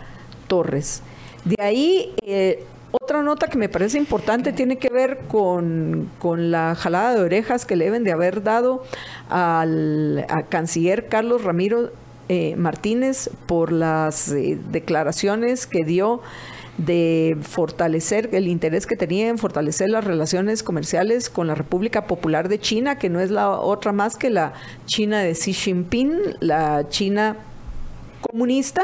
Torres. 0.48 1.04
De 1.46 1.56
ahí, 1.60 2.14
eh, 2.24 2.66
otra 2.92 3.22
nota 3.22 3.48
que 3.48 3.58
me 3.58 3.70
parece 3.70 4.00
importante 4.00 4.52
tiene 4.52 4.78
que 4.78 4.90
ver 4.90 5.20
con, 5.28 6.10
la 6.24 6.74
jalada 6.76 7.14
de 7.14 7.22
orejas 7.22 7.66
que 7.66 7.76
le 7.76 7.86
deben 7.86 8.04
de 8.04 8.12
haber 8.12 8.42
dado 8.42 8.84
al 9.30 10.26
canciller 10.50 11.08
Carlos 11.08 11.44
Ramiro 11.44 11.92
eh, 12.30 12.56
Martínez 12.56 13.30
por 13.48 13.72
las 13.72 14.32
eh, 14.32 14.58
declaraciones 14.72 15.66
que 15.66 15.84
dio 15.84 16.22
de 16.78 17.38
fortalecer 17.42 18.30
el 18.34 18.48
interés 18.48 18.86
que 18.86 18.96
tenía 18.96 19.28
en 19.28 19.38
fortalecer 19.38 19.90
las 19.90 20.06
relaciones 20.06 20.64
comerciales 20.64 21.30
con 21.30 21.48
la 21.48 21.56
República 21.56 22.06
Popular 22.06 22.48
de 22.48 22.60
China, 22.60 22.98
que 22.98 23.10
no 23.10 23.20
es 23.20 23.32
la 23.32 23.50
otra 23.50 23.92
más 23.92 24.16
que 24.16 24.30
la 24.30 24.54
China 24.86 25.20
de 25.20 25.34
Xi 25.34 25.54
Jinping, 25.54 26.38
la 26.40 26.88
China 26.88 27.36
comunista, 28.22 28.84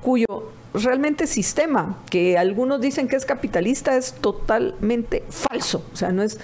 cuyo 0.00 0.52
realmente 0.72 1.26
sistema, 1.26 1.98
que 2.10 2.38
algunos 2.38 2.80
dicen 2.80 3.08
que 3.08 3.16
es 3.16 3.26
capitalista, 3.26 3.96
es 3.96 4.14
totalmente 4.14 5.22
falso. 5.28 5.84
O 5.92 5.96
sea, 5.96 6.12
no 6.12 6.22
es 6.22 6.38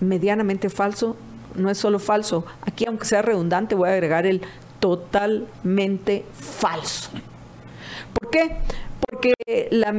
medianamente 0.00 0.70
falso, 0.70 1.16
no 1.54 1.70
es 1.70 1.78
solo 1.78 1.98
falso. 1.98 2.44
Aquí, 2.62 2.84
aunque 2.86 3.06
sea 3.06 3.22
redundante, 3.22 3.74
voy 3.74 3.88
a 3.88 3.92
agregar 3.92 4.26
el 4.26 4.42
totalmente 4.80 6.24
falso. 6.32 7.10
¿Por 8.18 8.30
qué? 8.30 8.56
Porque 9.08 9.34
la 9.70 9.94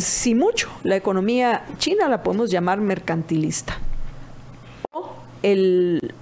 si 0.00 0.34
mucho, 0.34 0.70
la 0.82 0.96
economía 0.96 1.64
china 1.78 2.08
la 2.08 2.22
podemos 2.22 2.50
llamar 2.50 2.80
mercantilista. 2.80 3.78
O 4.92 5.12
el 5.42 6.12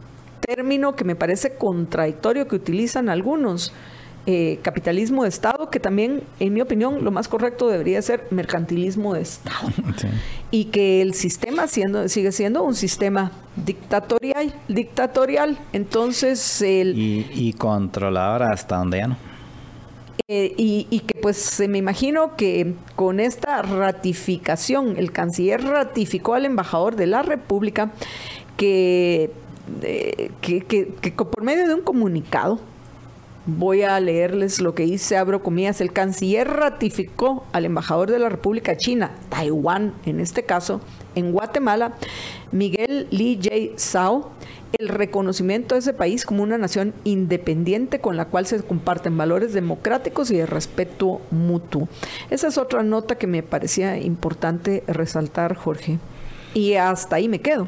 término 0.41 0.95
que 0.95 1.05
me 1.05 1.17
parece 1.17 1.57
contradictorio 1.57 2.49
que 2.49 2.57
utilizan 2.57 3.09
algunos, 3.09 3.73
eh, 4.25 4.61
capitalismo 4.63 5.25
de 5.25 5.29
Estado, 5.29 5.69
que 5.69 5.81
también, 5.81 6.23
en 6.39 6.53
mi 6.53 6.61
opinión, 6.61 7.03
lo 7.03 7.11
más 7.11 7.27
correcto 7.27 7.69
debería 7.69 8.01
ser 8.03 8.29
mercantilismo 8.31 9.15
de 9.15 9.23
Estado. 9.23 9.69
Y 10.53 10.67
que 10.67 11.03
el 11.03 11.15
sistema 11.15 11.67
siendo, 11.67 12.09
sigue 12.09 12.31
siendo 12.31 12.63
un 12.63 12.75
sistema 12.77 13.33
dictatorial. 13.57 14.55
dictatorial. 14.69 15.59
Entonces, 15.73 16.63
el... 16.63 16.97
Y, 16.97 17.27
y 17.33 17.53
controlador 17.55 18.45
hasta 18.45 18.77
donde 18.77 18.99
ya 18.99 19.09
no. 19.09 19.17
Eh, 20.29 20.55
y, 20.57 20.87
y, 20.89 21.01
que 21.01 21.19
pues 21.21 21.61
me 21.69 21.79
imagino 21.79 22.37
que 22.37 22.75
con 22.95 23.19
esta 23.19 23.61
ratificación, 23.63 24.97
el 24.97 25.11
canciller 25.11 25.65
ratificó 25.65 26.35
al 26.35 26.45
embajador 26.45 26.95
de 26.95 27.07
la 27.07 27.23
República 27.23 27.91
que, 28.57 29.33
eh, 29.83 30.31
que, 30.41 30.61
que 30.61 31.13
por 31.13 31.43
medio 31.43 31.67
de 31.67 31.75
un 31.75 31.83
comunicado, 31.83 32.61
Voy 33.45 33.83
a 33.83 33.99
leerles 33.99 34.61
lo 34.61 34.73
que 34.73 34.85
dice, 34.85 35.17
abro 35.17 35.43
comillas, 35.43 35.81
el 35.81 35.93
canciller 35.93 36.49
ratificó 36.49 37.45
al 37.53 37.65
embajador 37.65 38.09
de 38.09 38.21
la 38.21 38.29
República 38.29 38.77
China, 38.77 39.17
Taiwán 39.31 39.95
en 40.07 40.21
este 40.21 40.45
caso, 40.45 40.81
en 41.17 41.33
Guatemala, 41.33 41.95
Miguel 42.53 43.09
Li 43.11 43.41
Jay 43.43 43.73
Sao, 43.75 44.31
el 44.79 44.89
reconocimiento 44.89 45.75
de 45.75 45.81
ese 45.81 45.93
país 45.93 46.25
como 46.25 46.45
una 46.45 46.57
nación 46.57 46.95
independiente 47.03 48.01
con 48.01 48.17
la 48.17 48.27
cual 48.27 48.47
se 48.47 48.63
comparten 48.63 49.19
valores 49.19 49.53
democráticos 49.53 50.31
y 50.31 50.37
de 50.37 50.47
respeto 50.47 51.21
mutuo. 51.33 51.89
Esa 52.31 52.47
es 52.47 52.59
otra 52.59 52.85
nota 52.85 53.17
que 53.17 53.27
me 53.27 53.43
parecía 53.43 53.99
importante 53.99 54.85
resaltar, 54.87 55.57
Jorge. 55.57 55.99
Y 56.55 56.75
hasta 56.75 57.17
ahí 57.17 57.29
me 57.29 57.41
quedo. 57.41 57.67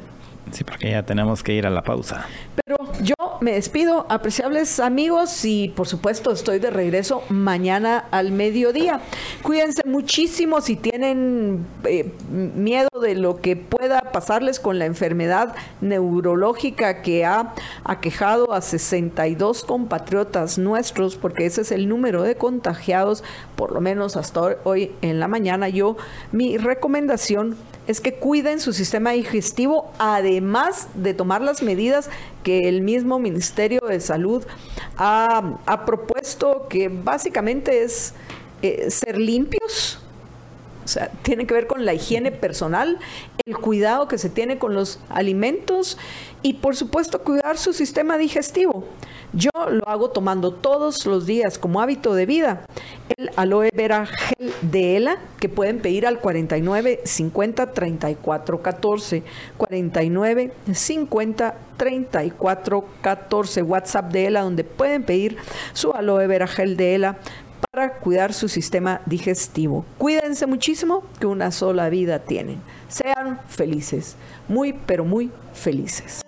Sí, 0.53 0.65
porque 0.65 0.91
ya 0.91 1.03
tenemos 1.05 1.43
que 1.43 1.55
ir 1.55 1.67
a 1.67 1.71
la 1.71 1.83
pausa. 1.83 2.27
Pero 2.65 2.77
yo 3.03 3.15
me 3.41 3.53
despido, 3.53 4.07
apreciables 4.09 4.79
amigos, 4.81 5.45
y 5.45 5.69
por 5.69 5.87
supuesto 5.87 6.31
estoy 6.31 6.59
de 6.59 6.71
regreso 6.71 7.23
mañana 7.29 8.05
al 8.11 8.31
mediodía. 8.31 9.01
Cuídense 9.43 9.83
muchísimo 9.87 10.61
si 10.61 10.77
tienen 10.77 11.67
eh, 11.85 12.13
miedo 12.31 12.89
de 13.03 13.15
lo 13.15 13.41
que 13.41 13.57
pueda 13.57 14.13
pasarles 14.13 14.61
con 14.61 14.79
la 14.79 14.87
enfermedad 14.87 15.55
neurológica 15.81 17.03
que 17.03 17.25
ha 17.25 17.53
aquejado 17.85 18.53
a 18.53 18.61
62 18.61 19.65
compatriotas 19.65 20.59
nuestros, 20.59 21.17
porque 21.17 21.47
ese 21.47 21.63
es 21.63 21.73
el 21.73 21.89
número 21.89 22.23
de 22.23 22.37
contagiados, 22.37 23.25
por 23.57 23.73
lo 23.73 23.81
menos 23.81 24.17
hasta 24.17 24.57
hoy 24.65 24.93
en 25.03 25.21
la 25.21 25.29
mañana. 25.29 25.69
Yo, 25.69 25.97
mi 26.33 26.57
recomendación 26.57 27.57
es 27.87 28.01
que 28.01 28.15
cuiden 28.15 28.61
su 28.61 28.73
sistema 28.73 29.11
digestivo, 29.11 29.93
además 29.99 30.89
de 30.95 31.15
tomar 31.15 31.43
las 31.43 31.63
medidas 31.63 32.09
que 32.43 32.69
el 32.69 32.81
mismo 32.81 33.19
Ministerio 33.19 33.81
de 33.81 34.01
Salud 34.01 34.45
ha, 34.97 35.85
propuesto, 35.85 36.67
que 36.69 36.89
básicamente 36.89 37.83
es 37.83 38.15
eh, 38.63 38.91
ser 38.91 39.19
limpios, 39.19 39.99
o 40.85 40.89
sea, 40.89 41.11
tiene 41.23 41.47
que 41.47 41.55
ver 41.55 41.67
con 41.67 41.85
la 41.85 41.95
higiene 41.95 42.31
personal, 42.31 42.99
el 43.47 43.57
cuidado 43.57 44.09
que 44.09 44.19
se 44.19 44.29
tiene 44.29 44.59
con 44.59 44.75
los 44.75 45.01
alimentos 45.09 45.99
y 46.45 46.53
por 46.53 46.77
supuesto 46.77 47.23
cuidar 47.23 47.57
su 47.57 47.73
sistema 47.73 48.19
digestivo. 48.19 48.85
Yo 49.33 49.49
lo 49.71 49.89
hago 49.89 50.11
tomando 50.11 50.53
todos 50.53 51.07
los 51.07 51.25
días 51.25 51.59
como 51.59 51.81
hábito 51.81 52.15
de 52.15 52.27
vida. 52.27 52.67
El 53.17 53.31
aloe 53.37 53.71
vera 53.75 54.05
gel 54.05 54.53
de 54.61 54.99
ELA 54.99 55.17
que 55.41 55.49
pueden 55.49 55.81
pedir 55.81 56.07
al 56.07 56.21
49 56.21 57.01
50 57.03 57.73
34 57.73 58.63
14. 58.63 59.23
49 59.57 60.53
50 60.71 61.57
34 61.79 62.85
14. 63.01 63.63
WhatsApp 63.63 64.13
de 64.13 64.27
ELA 64.27 64.43
donde 64.43 64.65
pueden 64.65 65.03
pedir 65.03 65.39
su 65.73 65.93
aloe 65.93 66.27
vera 66.27 66.47
gel 66.47 66.77
de 66.77 66.95
ELA 66.95 67.17
para 67.71 67.95
cuidar 67.95 68.35
su 68.35 68.51
sistema 68.51 69.01
digestivo. 69.07 69.87
Cuídense 69.97 70.47
muchísimo 70.47 71.05
que 71.19 71.27
una 71.27 71.51
sola 71.51 71.89
vida 71.89 72.19
tienen. 72.19 72.61
Sean 72.89 73.41
felices, 73.49 74.17
muy 74.47 74.75
pero 74.75 75.07
muy 75.07 75.31
felices. 75.55 76.21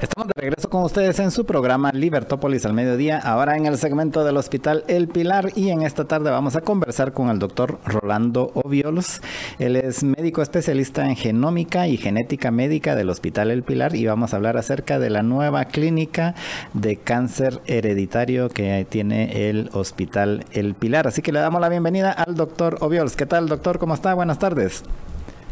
Estamos 0.00 0.28
de 0.28 0.34
regreso 0.36 0.68
con 0.68 0.82
ustedes 0.82 1.18
en 1.20 1.30
su 1.30 1.46
programa 1.46 1.90
Libertópolis 1.90 2.66
al 2.66 2.74
mediodía, 2.74 3.18
ahora 3.18 3.56
en 3.56 3.64
el 3.64 3.78
segmento 3.78 4.24
del 4.24 4.36
Hospital 4.36 4.84
El 4.88 5.08
Pilar 5.08 5.52
y 5.54 5.70
en 5.70 5.80
esta 5.80 6.04
tarde 6.04 6.30
vamos 6.30 6.54
a 6.54 6.60
conversar 6.60 7.14
con 7.14 7.30
el 7.30 7.38
doctor 7.38 7.78
Rolando 7.86 8.50
Oviols. 8.52 9.22
Él 9.58 9.74
es 9.74 10.04
médico 10.04 10.42
especialista 10.42 11.08
en 11.08 11.16
genómica 11.16 11.88
y 11.88 11.96
genética 11.96 12.50
médica 12.50 12.94
del 12.94 13.08
Hospital 13.08 13.50
El 13.50 13.62
Pilar 13.62 13.96
y 13.96 14.04
vamos 14.04 14.34
a 14.34 14.36
hablar 14.36 14.58
acerca 14.58 14.98
de 14.98 15.08
la 15.08 15.22
nueva 15.22 15.64
clínica 15.64 16.34
de 16.74 16.96
cáncer 16.96 17.62
hereditario 17.64 18.50
que 18.50 18.86
tiene 18.86 19.48
el 19.48 19.70
Hospital 19.72 20.44
El 20.52 20.74
Pilar. 20.74 21.06
Así 21.06 21.22
que 21.22 21.32
le 21.32 21.40
damos 21.40 21.62
la 21.62 21.70
bienvenida 21.70 22.12
al 22.12 22.34
doctor 22.34 22.76
Oviols. 22.80 23.16
¿Qué 23.16 23.24
tal, 23.24 23.48
doctor? 23.48 23.78
¿Cómo 23.78 23.94
está? 23.94 24.12
Buenas 24.12 24.38
tardes. 24.38 24.84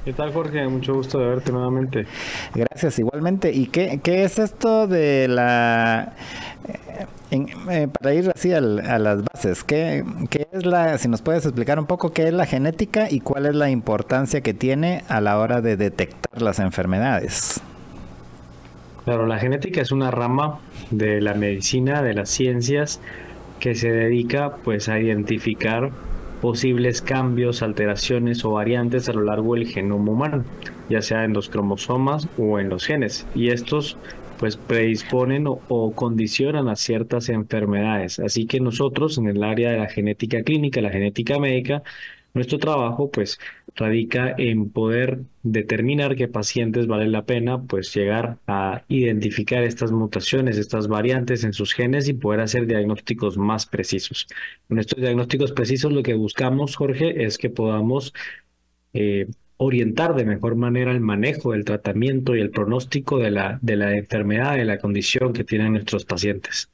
¿Qué 0.05 0.13
tal, 0.13 0.35
Jorge? 0.35 0.69
Mucho 0.69 0.93
gusto 0.93 1.19
de 1.19 1.29
verte 1.29 1.51
nuevamente. 1.51 2.05
Gracias, 2.55 2.99
igualmente. 2.99 3.51
¿Y 3.53 3.69
qué, 3.69 4.01
qué 4.03 4.25
es 4.25 4.39
esto 4.39 4.87
de 4.87 5.29
la... 5.29 6.13
Eh, 7.31 7.47
eh, 7.71 7.89
para 7.89 8.15
ir 8.15 8.31
así 8.35 8.53
a 8.53 8.61
las 8.61 9.25
bases, 9.25 9.65
¿qué, 9.65 10.05
¿qué, 10.29 10.47
es 10.53 10.67
la, 10.67 10.99
si 10.99 11.09
nos 11.09 11.23
puedes 11.23 11.47
explicar 11.47 11.79
un 11.79 11.87
poco 11.87 12.13
qué 12.13 12.29
es 12.29 12.35
la 12.35 12.45
genética 12.45 13.11
y 13.11 13.21
cuál 13.21 13.47
es 13.47 13.55
la 13.55 13.71
importancia 13.71 14.43
que 14.43 14.53
tiene 14.53 15.05
a 15.09 15.23
la 15.23 15.39
hora 15.39 15.63
de 15.63 15.79
detectar 15.79 16.43
las 16.43 16.59
enfermedades? 16.59 17.63
Claro, 19.05 19.27
la 19.27 19.39
genética 19.39 19.81
es 19.81 19.91
una 19.91 20.11
rama 20.11 20.61
de 20.91 21.23
la 21.23 21.33
medicina, 21.33 22.03
de 22.03 22.13
las 22.13 22.29
ciencias, 22.29 23.01
que 23.59 23.75
se 23.75 23.91
dedica 23.91 24.57
pues 24.63 24.91
a 24.91 24.99
identificar 24.99 25.91
posibles 26.45 27.01
cambios, 27.01 27.63
alteraciones 27.63 28.45
o 28.45 28.51
variantes 28.51 29.09
a 29.09 29.15
lo 29.15 29.23
largo 29.23 29.55
del 29.55 29.67
genoma 29.67 30.13
humano, 30.13 30.45
ya 30.91 31.01
sea 31.01 31.25
en 31.25 31.33
los 31.33 31.49
cromosomas 31.49 32.29
o 32.37 32.61
en 32.61 32.69
los 32.69 32.85
genes. 32.85 33.27
Y 33.35 33.49
estos 33.49 33.97
pues 34.39 34.59
predisponen 34.59 35.47
o, 35.47 35.93
condicionan 35.95 36.69
a 36.69 36.77
ciertas 36.77 37.31
enfermedades. 37.31 38.19
Así 38.19 38.45
que 38.45 38.61
nosotros 38.61 39.17
en 39.17 39.29
el 39.29 39.43
área 39.43 39.71
de 39.71 39.79
la 39.79 39.89
genética 39.89 40.43
clínica, 40.43 40.83
la 40.83 40.91
genética 40.91 41.39
médica, 41.39 41.83
nuestro 42.35 42.59
trabajo 42.59 43.11
pues 43.11 43.39
radica 43.77 44.35
en 44.39 44.71
poder 44.71 45.23
determinar 45.43 46.17
qué 46.17 46.29
pacientes 46.29 46.87
vale 46.87 47.09
la 47.09 47.25
pena 47.25 47.63
pues 47.63 47.93
llegar 47.95 48.39
a 48.47 48.85
identificar 48.89 49.63
estas 49.65 49.91
mutaciones, 49.91 50.59
estas 50.59 50.89
variantes 50.89 51.45
en 51.45 51.53
sus 51.53 51.75
genes 51.75 52.09
y 52.09 52.15
poder 52.15 52.41
hacer 52.41 52.67
diagnósticos 52.67 53.37
más 53.37 53.67
precisos. 53.67 54.27
Con 54.69 54.79
estos 54.79 55.01
diagnósticos 55.01 55.53
precisos 55.53 55.93
lo 55.93 56.03
que 56.03 56.15
buscamos, 56.15 56.77
Jorge, 56.77 57.25
es 57.25 57.37
que 57.37 57.51
podamos 57.51 58.15
eh, 58.93 59.27
orientar 59.57 60.15
de 60.15 60.25
mejor 60.25 60.57
manera 60.57 60.93
el 60.93 61.01
manejo 61.01 61.53
del 61.53 61.65
tratamiento 61.65 62.37
y 62.37 62.41
el 62.41 62.51
pronóstico 62.51 63.19
de 63.19 63.31
la, 63.31 63.59
de 63.61 63.77
la 63.77 63.97
enfermedad, 63.97 64.57
de 64.57 64.65
la 64.65 64.79
condición 64.79 65.33
que 65.33 65.45
tienen 65.45 65.73
nuestros 65.73 66.05
pacientes. 66.05 66.71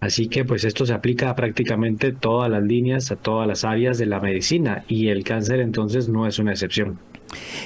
Así 0.00 0.28
que 0.28 0.46
pues 0.46 0.64
esto 0.64 0.86
se 0.86 0.94
aplica 0.94 1.28
a 1.28 1.36
prácticamente 1.36 2.12
todas 2.12 2.50
las 2.50 2.62
líneas, 2.62 3.10
a 3.10 3.16
todas 3.16 3.46
las 3.46 3.64
áreas 3.64 3.98
de 3.98 4.06
la 4.06 4.18
medicina 4.18 4.84
y 4.88 5.08
el 5.08 5.24
cáncer 5.24 5.60
entonces 5.60 6.08
no 6.08 6.26
es 6.26 6.38
una 6.38 6.52
excepción. 6.52 6.98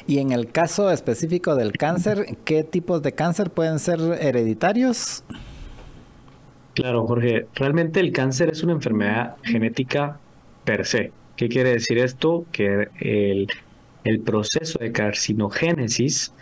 Y 0.07 0.19
en 0.19 0.33
el 0.33 0.51
caso 0.51 0.91
específico 0.91 1.55
del 1.55 1.73
cáncer, 1.73 2.37
¿qué 2.45 2.65
tipos 2.65 3.03
de 3.03 3.13
cáncer 3.13 3.51
pueden 3.51 3.79
ser 3.79 4.01
hereditarios? 4.21 5.23
Claro, 6.75 7.07
Jorge, 7.07 7.47
realmente 7.55 8.01
el 8.01 8.13
cáncer 8.13 8.51
es 8.51 8.65
una 8.65 8.73
enfermedad 8.73 9.37
genética 9.45 10.19
per 10.65 10.85
se. 10.85 11.13
¿Qué 11.37 11.49
quiere 11.49 11.71
decir 11.71 11.99
esto? 11.99 12.47
Que 12.51 12.89
el, 13.01 13.47
el 14.03 14.21
proceso 14.21 14.81
de 14.81 14.91
carcinogénesis 14.91 16.33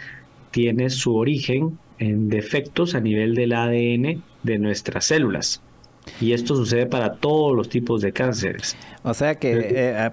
tiene 0.51 0.89
su 0.89 1.15
origen 1.15 1.79
en 1.99 2.31
defectos 2.31 2.95
a 2.95 3.01
nivel 3.01 3.35
del 3.35 3.53
ADN 3.53 4.23
de 4.43 4.59
nuestras 4.59 5.05
células. 5.05 5.63
Y 6.21 6.33
esto 6.33 6.55
sucede 6.55 6.87
para 6.87 7.15
todos 7.15 7.55
los 7.55 7.69
tipos 7.69 8.03
de 8.03 8.13
cánceres. 8.13 8.77
O 9.03 9.15
sea 9.15 9.37
que 9.37 9.53
eh, 9.71 10.11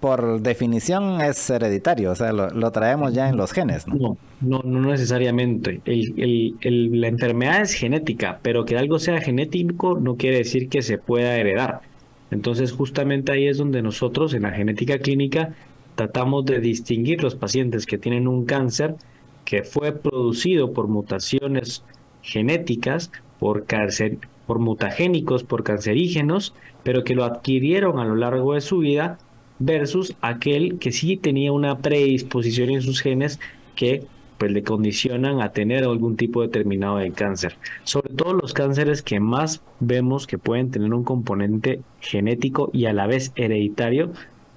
por, 0.00 0.40
definición 0.40 1.20
es 1.20 1.48
hereditario, 1.48 2.10
o 2.10 2.14
sea, 2.14 2.32
lo, 2.32 2.70
traemos 2.72 3.14
ya 3.14 3.28
en 3.28 3.36
los 3.36 3.52
genes, 3.52 3.86
¿no? 3.86 4.18
No, 4.40 4.60
no, 4.64 4.80
necesariamente. 4.90 5.80
la 5.84 7.08
enfermedad 7.08 7.62
es 7.62 7.74
genética, 7.74 8.38
pero 8.42 8.64
que 8.64 8.76
algo 8.76 8.98
sea 8.98 9.20
genético 9.20 9.98
no 9.98 10.16
quiere 10.16 10.38
decir 10.38 10.68
que 10.68 10.82
se 10.82 10.98
pueda 10.98 11.36
heredar. 11.36 11.80
Entonces, 12.30 12.72
justamente 12.72 13.32
ahí 13.32 13.46
es 13.46 13.58
donde 13.58 13.80
nosotros 13.82 14.34
en 14.34 14.42
la 14.42 14.50
genética 14.50 14.98
clínica 14.98 15.54
tratamos 15.94 16.44
de 16.44 16.60
distinguir 16.60 17.22
los 17.22 17.34
pacientes 17.34 17.86
que 17.86 17.98
tienen 17.98 18.26
un 18.26 18.44
cáncer 18.44 18.96
que 19.44 19.62
fue 19.62 19.92
producido 19.92 20.72
por 20.72 20.88
mutaciones 20.88 21.84
genéticas, 22.22 23.12
por 23.38 23.66
cáncer, 23.66 24.18
por 24.46 24.58
mutagénicos, 24.58 25.44
por 25.44 25.64
cancerígenos, 25.64 26.54
pero 26.82 27.04
que 27.04 27.14
lo 27.14 27.24
adquirieron 27.24 27.98
a 27.98 28.04
lo 28.04 28.16
largo 28.16 28.54
de 28.54 28.60
su 28.60 28.78
vida 28.78 29.18
versus 29.58 30.14
aquel 30.20 30.78
que 30.78 30.92
sí 30.92 31.16
tenía 31.16 31.52
una 31.52 31.78
predisposición 31.78 32.70
en 32.70 32.82
sus 32.82 33.00
genes 33.00 33.40
que 33.76 34.06
pues 34.38 34.50
le 34.50 34.62
condicionan 34.62 35.40
a 35.40 35.52
tener 35.52 35.84
algún 35.84 36.16
tipo 36.16 36.42
determinado 36.42 36.96
de 36.96 37.12
cáncer. 37.12 37.56
Sobre 37.84 38.12
todo 38.14 38.34
los 38.34 38.52
cánceres 38.52 39.02
que 39.02 39.20
más 39.20 39.62
vemos 39.80 40.26
que 40.26 40.38
pueden 40.38 40.70
tener 40.70 40.92
un 40.92 41.04
componente 41.04 41.80
genético 42.00 42.70
y 42.72 42.86
a 42.86 42.92
la 42.92 43.06
vez 43.06 43.32
hereditario 43.36 44.12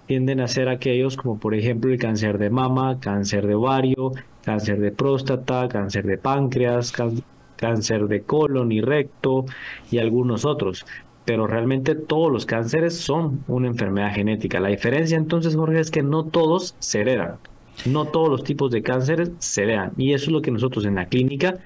tienden 0.08 0.40
a 0.40 0.48
ser 0.48 0.70
aquellos 0.70 1.16
como 1.18 1.38
por 1.38 1.54
ejemplo 1.54 1.92
el 1.92 2.00
cáncer 2.00 2.38
de 2.38 2.50
mama, 2.50 3.00
cáncer 3.00 3.46
de 3.46 3.56
ovario, 3.56 4.14
cáncer 4.44 4.80
de 4.80 4.92
próstata, 4.92 5.68
cáncer 5.68 6.06
de 6.06 6.18
páncreas, 6.18 6.92
cáncer 6.92 7.24
de 7.58 8.22
colon 8.22 8.72
y 8.72 8.82
recto 8.82 9.46
y 9.92 9.98
algunos 9.98 10.46
otros. 10.46 10.86
Pero 11.26 11.48
realmente 11.48 11.96
todos 11.96 12.32
los 12.32 12.46
cánceres 12.46 12.96
son 12.98 13.44
una 13.48 13.68
enfermedad 13.68 14.14
genética. 14.14 14.60
La 14.60 14.70
diferencia 14.70 15.18
entonces, 15.18 15.56
Jorge, 15.56 15.80
es 15.80 15.92
que 15.92 16.04
no 16.04 16.24
todos 16.24 16.76
se 16.80 17.02
heredan. 17.02 17.38
No 17.86 18.06
todos 18.06 18.30
los 18.30 18.44
tipos 18.44 18.72
de 18.72 18.82
cánceres 18.82 19.32
se 19.40 19.64
heredan. 19.64 19.92
Y 19.98 20.14
eso 20.14 20.26
es 20.26 20.32
lo 20.32 20.42
que 20.42 20.52
nosotros 20.52 20.86
en 20.86 20.96
la 20.96 21.08
clínica 21.08 21.60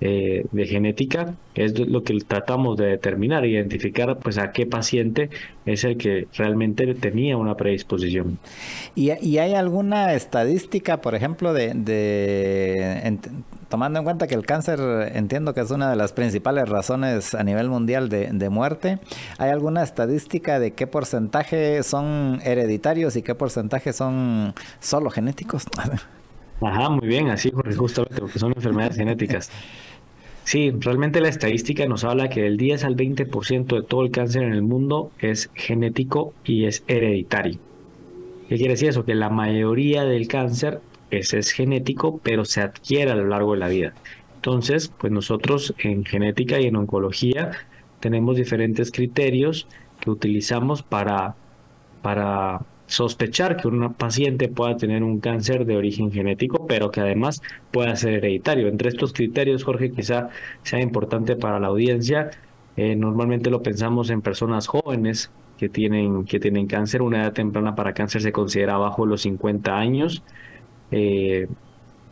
eh, 0.00 0.46
de 0.52 0.66
genética 0.66 1.34
es 1.56 1.76
lo 1.76 2.04
que 2.04 2.16
tratamos 2.20 2.76
de 2.76 2.86
determinar, 2.86 3.44
identificar 3.44 4.16
pues 4.18 4.38
a 4.38 4.52
qué 4.52 4.64
paciente 4.64 5.28
es 5.66 5.82
el 5.82 5.96
que 5.96 6.28
realmente 6.34 6.94
tenía 6.94 7.36
una 7.36 7.56
predisposición. 7.56 8.38
¿Y, 8.94 9.10
hay 9.10 9.54
alguna 9.54 10.14
estadística, 10.14 11.00
por 11.00 11.16
ejemplo, 11.16 11.52
de, 11.52 13.18
tomando 13.68 13.98
en 13.98 14.04
cuenta 14.04 14.28
que 14.28 14.36
el 14.36 14.46
cáncer 14.46 14.78
entiendo 15.14 15.52
que 15.52 15.62
es 15.62 15.70
una 15.72 15.90
de 15.90 15.96
las 15.96 16.12
principales 16.12 16.68
razones 16.68 17.34
a 17.34 17.42
nivel 17.42 17.68
mundial 17.68 18.08
de, 18.08 18.28
de 18.32 18.48
muerte, 18.50 19.00
¿hay 19.38 19.50
alguna 19.50 19.82
estadística 19.82 20.60
de 20.60 20.74
qué 20.74 20.86
porcentaje 20.86 21.82
son 21.82 22.40
hereditarios 22.44 23.16
y 23.16 23.22
qué 23.22 23.34
porcentaje 23.34 23.92
son 23.92 24.54
solo 24.78 25.10
genéticos? 25.10 25.64
Ajá, 26.60 26.88
muy 26.88 27.06
bien, 27.06 27.30
así 27.30 27.52
justamente 27.76 28.20
porque 28.20 28.38
son 28.38 28.52
enfermedades 28.54 28.96
genéticas. 28.96 29.50
Sí, 30.48 30.70
realmente 30.70 31.20
la 31.20 31.28
estadística 31.28 31.84
nos 31.84 32.04
habla 32.04 32.30
que 32.30 32.40
del 32.40 32.56
10 32.56 32.84
al 32.84 32.96
20% 32.96 33.66
de 33.66 33.82
todo 33.82 34.02
el 34.02 34.10
cáncer 34.10 34.44
en 34.44 34.54
el 34.54 34.62
mundo 34.62 35.12
es 35.18 35.50
genético 35.52 36.32
y 36.42 36.64
es 36.64 36.84
hereditario. 36.88 37.58
¿Qué 38.48 38.56
quiere 38.56 38.72
decir 38.72 38.88
eso? 38.88 39.04
Que 39.04 39.14
la 39.14 39.28
mayoría 39.28 40.04
del 40.04 40.26
cáncer 40.26 40.80
es, 41.10 41.50
genético, 41.50 42.18
pero 42.22 42.46
se 42.46 42.62
adquiere 42.62 43.10
a 43.10 43.14
lo 43.14 43.26
largo 43.26 43.52
de 43.52 43.58
la 43.58 43.68
vida. 43.68 43.92
Entonces, 44.36 44.88
pues 44.88 45.12
nosotros 45.12 45.74
en 45.80 46.06
genética 46.06 46.58
y 46.58 46.64
en 46.64 46.76
oncología 46.76 47.50
tenemos 48.00 48.38
diferentes 48.38 48.90
criterios 48.90 49.68
que 50.00 50.08
utilizamos 50.08 50.82
para, 50.82 51.34
para 52.00 52.62
sospechar 52.88 53.56
que 53.56 53.68
un 53.68 53.94
paciente 53.94 54.48
pueda 54.48 54.76
tener 54.76 55.02
un 55.04 55.20
cáncer 55.20 55.64
de 55.66 55.76
origen 55.76 56.10
genético, 56.10 56.66
pero 56.66 56.90
que 56.90 57.00
además 57.00 57.42
pueda 57.70 57.94
ser 57.96 58.14
hereditario. 58.14 58.68
Entre 58.68 58.88
estos 58.88 59.12
criterios, 59.12 59.62
Jorge, 59.62 59.92
quizá 59.92 60.30
sea 60.62 60.80
importante 60.80 61.36
para 61.36 61.60
la 61.60 61.68
audiencia. 61.68 62.30
Eh, 62.76 62.96
normalmente 62.96 63.50
lo 63.50 63.62
pensamos 63.62 64.10
en 64.10 64.22
personas 64.22 64.66
jóvenes 64.66 65.30
que 65.58 65.68
tienen, 65.68 66.24
que 66.24 66.40
tienen 66.40 66.66
cáncer. 66.66 67.02
Una 67.02 67.22
edad 67.22 67.32
temprana 67.32 67.74
para 67.74 67.92
cáncer 67.92 68.22
se 68.22 68.32
considera 68.32 68.78
bajo 68.78 69.06
los 69.06 69.22
50 69.22 69.76
años. 69.76 70.22
Eh, 70.90 71.46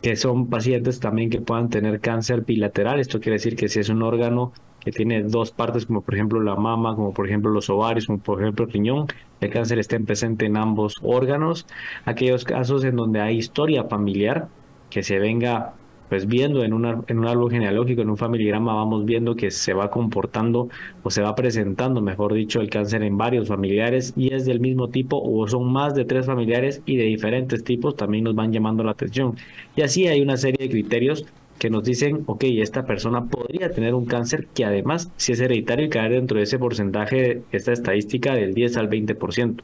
que 0.01 0.15
son 0.15 0.47
pacientes 0.49 0.99
también 0.99 1.29
que 1.29 1.41
puedan 1.41 1.69
tener 1.69 1.99
cáncer 1.99 2.41
bilateral. 2.45 2.99
Esto 2.99 3.19
quiere 3.19 3.33
decir 3.33 3.55
que 3.55 3.67
si 3.67 3.79
es 3.79 3.89
un 3.89 4.03
órgano 4.03 4.53
que 4.87 4.93
tiene 4.93 5.21
dos 5.21 5.51
partes, 5.51 5.85
como 5.85 6.01
por 6.01 6.15
ejemplo 6.15 6.41
la 6.41 6.55
mama, 6.55 6.95
como 6.95 7.13
por 7.13 7.27
ejemplo 7.27 7.51
los 7.51 7.69
ovarios, 7.69 8.05
como 8.05 8.19
por 8.19 8.41
ejemplo 8.41 8.63
el 8.63 8.71
riñón, 8.71 9.07
el 9.41 9.49
cáncer 9.49 9.79
esté 9.79 9.99
presente 9.99 10.45
en 10.45 10.55
ambos 10.55 10.95
órganos. 11.01 11.67
Aquellos 12.05 12.45
casos 12.45 12.85
en 12.85 12.95
donde 12.95 13.19
hay 13.19 13.35
historia 13.35 13.83
familiar 13.83 14.47
que 14.89 15.03
se 15.03 15.19
venga 15.19 15.73
pues 16.07 16.25
viendo 16.25 16.63
en, 16.63 16.71
una, 16.71 17.01
en 17.07 17.19
un 17.19 17.27
árbol 17.27 17.51
genealógico, 17.51 18.01
en 18.01 18.09
un 18.09 18.15
familigrama, 18.15 18.75
vamos 18.75 19.03
viendo 19.03 19.35
que 19.35 19.51
se 19.51 19.73
va 19.73 19.89
comportando 19.89 20.69
o 21.03 21.11
se 21.11 21.21
va 21.21 21.35
presentando, 21.35 21.99
mejor 21.99 22.33
dicho, 22.33 22.61
el 22.61 22.69
cáncer 22.69 23.03
en 23.03 23.17
varios 23.17 23.49
familiares 23.49 24.13
y 24.15 24.33
es 24.33 24.45
del 24.45 24.61
mismo 24.61 24.87
tipo 24.87 25.21
o 25.21 25.45
son 25.49 25.69
más 25.69 25.95
de 25.95 26.05
tres 26.05 26.27
familiares 26.27 26.81
y 26.85 26.95
de 26.95 27.03
diferentes 27.03 27.61
tipos, 27.65 27.97
también 27.97 28.23
nos 28.23 28.35
van 28.35 28.53
llamando 28.53 28.85
la 28.85 28.91
atención. 28.91 29.35
Y 29.75 29.81
así 29.81 30.07
hay 30.07 30.21
una 30.21 30.37
serie 30.37 30.65
de 30.65 30.71
criterios 30.71 31.25
que 31.59 31.69
nos 31.69 31.83
dicen, 31.83 32.23
ok, 32.25 32.43
esta 32.59 32.85
persona 32.85 33.25
podría 33.25 33.71
tener 33.71 33.93
un 33.93 34.05
cáncer 34.05 34.47
que 34.53 34.65
además, 34.65 35.11
si 35.17 35.31
es 35.31 35.39
hereditario, 35.39 35.89
caer 35.89 36.11
dentro 36.13 36.37
de 36.37 36.43
ese 36.43 36.59
porcentaje, 36.59 37.41
esta 37.51 37.73
estadística 37.73 38.35
del 38.35 38.53
10 38.53 38.77
al 38.77 38.89
20%. 38.89 39.61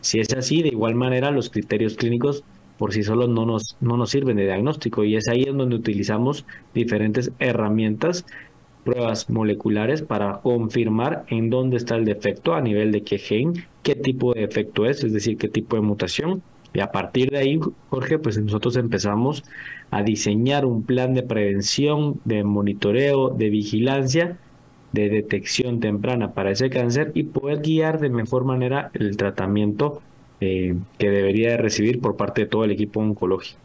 Si 0.00 0.20
es 0.20 0.32
así, 0.34 0.62
de 0.62 0.68
igual 0.68 0.94
manera, 0.94 1.30
los 1.30 1.50
criterios 1.50 1.94
clínicos 1.94 2.44
por 2.78 2.92
sí 2.92 3.02
solos 3.02 3.28
no 3.28 3.44
nos, 3.44 3.76
no 3.80 3.96
nos 3.96 4.10
sirven 4.10 4.36
de 4.36 4.44
diagnóstico 4.44 5.04
y 5.04 5.16
es 5.16 5.28
ahí 5.28 5.42
en 5.42 5.58
donde 5.58 5.76
utilizamos 5.76 6.46
diferentes 6.74 7.32
herramientas, 7.40 8.24
pruebas 8.84 9.28
moleculares 9.28 10.00
para 10.02 10.40
confirmar 10.40 11.24
en 11.28 11.50
dónde 11.50 11.76
está 11.76 11.96
el 11.96 12.04
defecto 12.04 12.54
a 12.54 12.60
nivel 12.60 12.92
de 12.92 13.02
qué 13.02 13.18
gen, 13.18 13.52
qué 13.82 13.94
tipo 13.94 14.32
de 14.32 14.42
defecto 14.42 14.86
es, 14.86 15.04
es 15.04 15.12
decir, 15.12 15.36
qué 15.36 15.48
tipo 15.48 15.76
de 15.76 15.82
mutación. 15.82 16.42
Y 16.72 16.80
a 16.80 16.92
partir 16.92 17.30
de 17.30 17.38
ahí, 17.38 17.58
Jorge, 17.90 18.18
pues 18.18 18.38
nosotros 18.38 18.76
empezamos 18.76 19.42
a 19.90 20.02
diseñar 20.02 20.64
un 20.64 20.82
plan 20.82 21.14
de 21.14 21.22
prevención, 21.22 22.20
de 22.24 22.44
monitoreo, 22.44 23.30
de 23.30 23.50
vigilancia, 23.50 24.38
de 24.92 25.08
detección 25.08 25.80
temprana 25.80 26.32
para 26.32 26.50
ese 26.50 26.70
cáncer 26.70 27.12
y 27.14 27.24
poder 27.24 27.60
guiar 27.60 28.00
de 28.00 28.10
mejor 28.10 28.44
manera 28.44 28.90
el 28.94 29.16
tratamiento 29.16 30.02
eh, 30.40 30.76
que 30.98 31.10
debería 31.10 31.56
recibir 31.56 32.00
por 32.00 32.16
parte 32.16 32.42
de 32.42 32.46
todo 32.46 32.64
el 32.64 32.70
equipo 32.70 33.00
oncológico. 33.00 33.58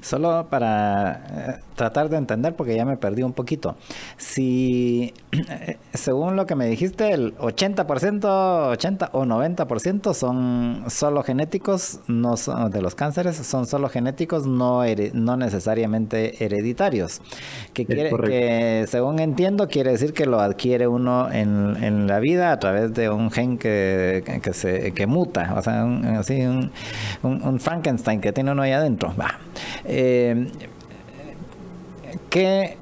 Solo 0.00 0.46
para 0.48 1.56
eh, 1.58 1.62
tratar 1.74 2.08
de 2.08 2.16
entender, 2.16 2.54
porque 2.54 2.76
ya 2.76 2.84
me 2.84 2.96
perdí 2.96 3.22
un 3.22 3.32
poquito. 3.32 3.76
Si, 4.16 5.12
eh, 5.32 5.78
según 5.94 6.36
lo 6.36 6.46
que 6.46 6.54
me 6.54 6.66
dijiste, 6.66 7.12
el 7.12 7.36
80%, 7.36 8.70
80 8.70 9.10
o 9.12 9.24
90% 9.24 10.14
son 10.14 10.84
solo 10.88 11.22
genéticos, 11.22 12.00
no 12.06 12.36
son, 12.36 12.70
de 12.70 12.82
los 12.82 12.94
cánceres, 12.94 13.36
son 13.36 13.66
solo 13.66 13.88
genéticos, 13.88 14.46
no, 14.46 14.82
no 15.12 15.36
necesariamente 15.36 16.44
hereditarios. 16.44 17.20
Que, 17.74 17.84
quiere, 17.84 18.10
que 18.10 18.84
según 18.88 19.18
entiendo, 19.18 19.68
quiere 19.68 19.92
decir 19.92 20.12
que 20.12 20.26
lo 20.26 20.40
adquiere 20.40 20.86
uno 20.86 21.30
en, 21.32 21.82
en 21.82 22.06
la 22.06 22.20
vida 22.20 22.52
a 22.52 22.58
través 22.58 22.94
de 22.94 23.10
un 23.10 23.30
gen 23.30 23.58
que, 23.58 24.40
que, 24.40 24.52
se, 24.52 24.92
que 24.92 25.06
muta, 25.06 25.54
o 25.56 25.62
sea, 25.62 25.84
un, 25.84 26.05
así 26.06 26.42
un, 26.42 26.70
un, 27.22 27.60
Frankenstein 27.60 28.20
que 28.20 28.32
tiene 28.32 28.52
uno 28.52 28.62
ahí 28.62 28.72
adentro. 28.72 29.14
Eh, 29.84 30.48
¿qué, 32.30 32.76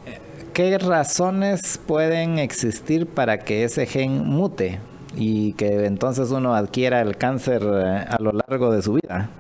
razones 0.79 1.81
pueden 1.87 2.39
existir 2.39 3.07
para 3.07 3.39
que 3.39 3.65
ese 3.65 3.87
gen 3.87 4.25
mute 4.27 4.79
y 5.17 5.53
que 5.55 5.87
entonces 5.87 6.31
uno 6.31 6.55
adquiera 6.55 7.01
el 7.01 7.17
cáncer 7.17 7.63
eh, 7.63 8.05
a 8.09 8.17
lo 8.21 8.33
largo 8.33 8.73
de 8.73 8.83
su 8.83 8.95
vida? 8.95 9.31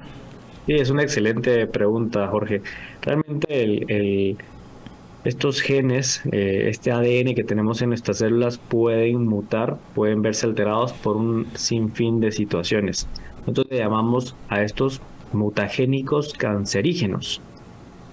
Sí, 0.66 0.74
es 0.74 0.90
una 0.90 1.02
excelente 1.02 1.66
pregunta, 1.66 2.26
Jorge. 2.28 2.62
Realmente 3.02 4.36
estos 5.24 5.62
genes, 5.62 6.22
eh, 6.32 6.66
este 6.68 6.92
ADN 6.92 7.34
que 7.34 7.44
tenemos 7.44 7.80
en 7.80 7.88
nuestras 7.88 8.18
células 8.18 8.58
pueden 8.58 9.26
mutar, 9.26 9.78
pueden 9.94 10.20
verse 10.20 10.46
alterados 10.46 10.92
por 10.92 11.16
un 11.16 11.46
sinfín 11.54 12.20
de 12.20 12.30
situaciones. 12.30 13.08
Nosotros 13.46 13.66
le 13.70 13.78
llamamos 13.78 14.34
a 14.48 14.62
estos 14.62 15.00
mutagénicos 15.32 16.32
cancerígenos. 16.34 17.40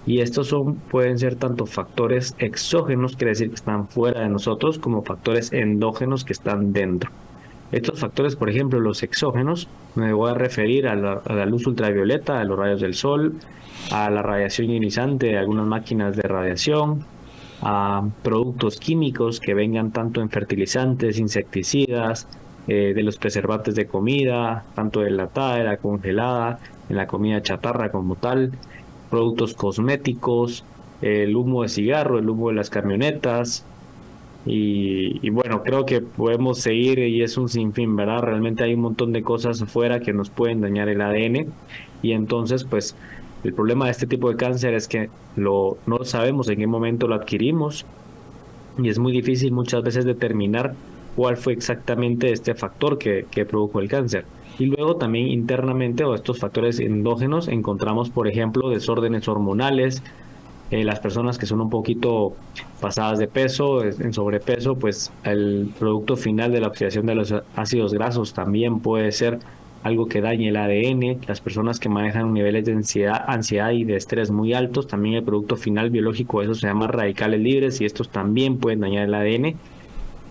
Y 0.05 0.19
estos 0.21 0.47
son, 0.47 0.75
pueden 0.75 1.19
ser 1.19 1.35
tanto 1.35 1.65
factores 1.65 2.35
exógenos, 2.39 3.15
quiere 3.15 3.31
decir 3.31 3.49
que 3.49 3.55
están 3.55 3.87
fuera 3.87 4.21
de 4.21 4.29
nosotros, 4.29 4.79
como 4.79 5.03
factores 5.03 5.53
endógenos 5.53 6.25
que 6.25 6.33
están 6.33 6.73
dentro. 6.73 7.11
Estos 7.71 7.99
factores, 7.99 8.35
por 8.35 8.49
ejemplo, 8.49 8.79
los 8.79 9.01
exógenos, 9.03 9.69
me 9.95 10.11
voy 10.11 10.31
a 10.31 10.33
referir 10.33 10.87
a 10.87 10.95
la, 10.95 11.45
luz 11.45 11.67
ultravioleta, 11.67 12.41
a 12.41 12.43
los 12.43 12.57
rayos 12.57 12.81
del 12.81 12.95
sol, 12.95 13.35
a 13.91 14.09
la 14.09 14.21
radiación 14.21 14.71
ionizante 14.71 15.27
de 15.27 15.37
algunas 15.37 15.65
máquinas 15.65 16.17
de 16.17 16.23
radiación, 16.23 17.05
a 17.61 18.03
productos 18.23 18.77
químicos 18.77 19.39
que 19.39 19.53
vengan 19.53 19.91
tanto 19.91 20.19
en 20.21 20.29
fertilizantes, 20.29 21.19
insecticidas, 21.19 22.27
eh, 22.67 22.93
de 22.95 23.03
los 23.03 23.17
preservantes 23.17 23.75
de 23.75 23.87
comida, 23.87 24.63
tanto 24.75 25.01
de 25.01 25.11
la 25.11 25.29
la 25.35 25.77
congelada, 25.77 26.59
en 26.89 26.95
la 26.95 27.07
comida 27.07 27.41
chatarra 27.41 27.91
como 27.91 28.15
tal, 28.15 28.51
productos 29.09 29.53
cosméticos, 29.53 30.63
el 31.01 31.35
humo 31.35 31.63
de 31.63 31.69
cigarro, 31.69 32.19
el 32.19 32.29
humo 32.29 32.49
de 32.49 32.55
las 32.55 32.69
camionetas. 32.69 33.65
Y, 34.43 35.29
bueno, 35.29 35.61
creo 35.61 35.85
que 35.85 36.01
podemos 36.01 36.59
seguir 36.59 36.97
y 36.97 37.21
es 37.21 37.37
un 37.37 37.47
sinfín, 37.47 37.95
¿verdad? 37.95 38.21
Realmente 38.23 38.63
hay 38.63 38.73
un 38.73 38.81
montón 38.81 39.11
de 39.11 39.21
cosas 39.21 39.61
afuera 39.61 39.99
que 39.99 40.13
nos 40.13 40.31
pueden 40.31 40.61
dañar 40.61 40.89
el 40.89 41.01
ADN 41.01 41.47
y 42.01 42.13
entonces 42.13 42.63
pues 42.63 42.95
el 43.43 43.53
problema 43.53 43.85
de 43.85 43.91
este 43.91 44.07
tipo 44.07 44.29
de 44.29 44.37
cáncer 44.37 44.73
es 44.73 44.87
que 44.87 45.09
lo, 45.35 45.77
no 45.85 46.03
sabemos 46.05 46.49
en 46.49 46.57
qué 46.57 46.65
momento 46.65 47.07
lo 47.07 47.13
adquirimos 47.13 47.85
y 48.81 48.89
es 48.89 48.97
muy 48.97 49.11
difícil 49.11 49.51
muchas 49.51 49.83
veces 49.83 50.05
determinar 50.05 50.73
cuál 51.15 51.37
fue 51.37 51.53
exactamente 51.53 52.31
este 52.31 52.55
factor 52.55 52.97
que, 52.97 53.25
que 53.29 53.45
produjo 53.45 53.79
el 53.79 53.87
cáncer. 53.87 54.25
Y 54.59 54.65
luego 54.65 54.97
también 54.97 55.27
internamente 55.27 56.03
o 56.03 56.13
estos 56.13 56.39
factores 56.39 56.79
endógenos 56.79 57.47
encontramos, 57.47 58.09
por 58.09 58.27
ejemplo, 58.27 58.69
desórdenes 58.69 59.27
hormonales, 59.27 60.03
eh, 60.71 60.85
las 60.85 61.01
personas 61.01 61.37
que 61.37 61.45
son 61.45 61.59
un 61.59 61.69
poquito 61.69 62.33
pasadas 62.79 63.19
de 63.19 63.27
peso, 63.27 63.83
en 63.83 64.13
sobrepeso, 64.13 64.75
pues 64.75 65.11
el 65.25 65.69
producto 65.77 66.15
final 66.15 66.53
de 66.53 66.61
la 66.61 66.67
oxidación 66.67 67.05
de 67.05 67.15
los 67.15 67.33
ácidos 67.57 67.93
grasos 67.93 68.33
también 68.33 68.79
puede 68.79 69.11
ser 69.11 69.39
algo 69.83 70.07
que 70.07 70.21
dañe 70.21 70.47
el 70.47 70.55
ADN. 70.55 71.19
Las 71.27 71.41
personas 71.41 71.77
que 71.77 71.89
manejan 71.89 72.33
niveles 72.33 72.63
de 72.65 72.71
ansiedad, 72.71 73.21
ansiedad 73.27 73.71
y 73.71 73.83
de 73.83 73.97
estrés 73.97 74.31
muy 74.31 74.53
altos, 74.53 74.87
también 74.87 75.15
el 75.15 75.23
producto 75.23 75.57
final 75.57 75.89
biológico, 75.89 76.41
eso 76.41 76.55
se 76.55 76.67
llama 76.67 76.87
radicales 76.87 77.41
libres 77.41 77.81
y 77.81 77.85
estos 77.85 78.07
también 78.07 78.57
pueden 78.57 78.79
dañar 78.79 79.09
el 79.09 79.13
ADN. 79.13 79.57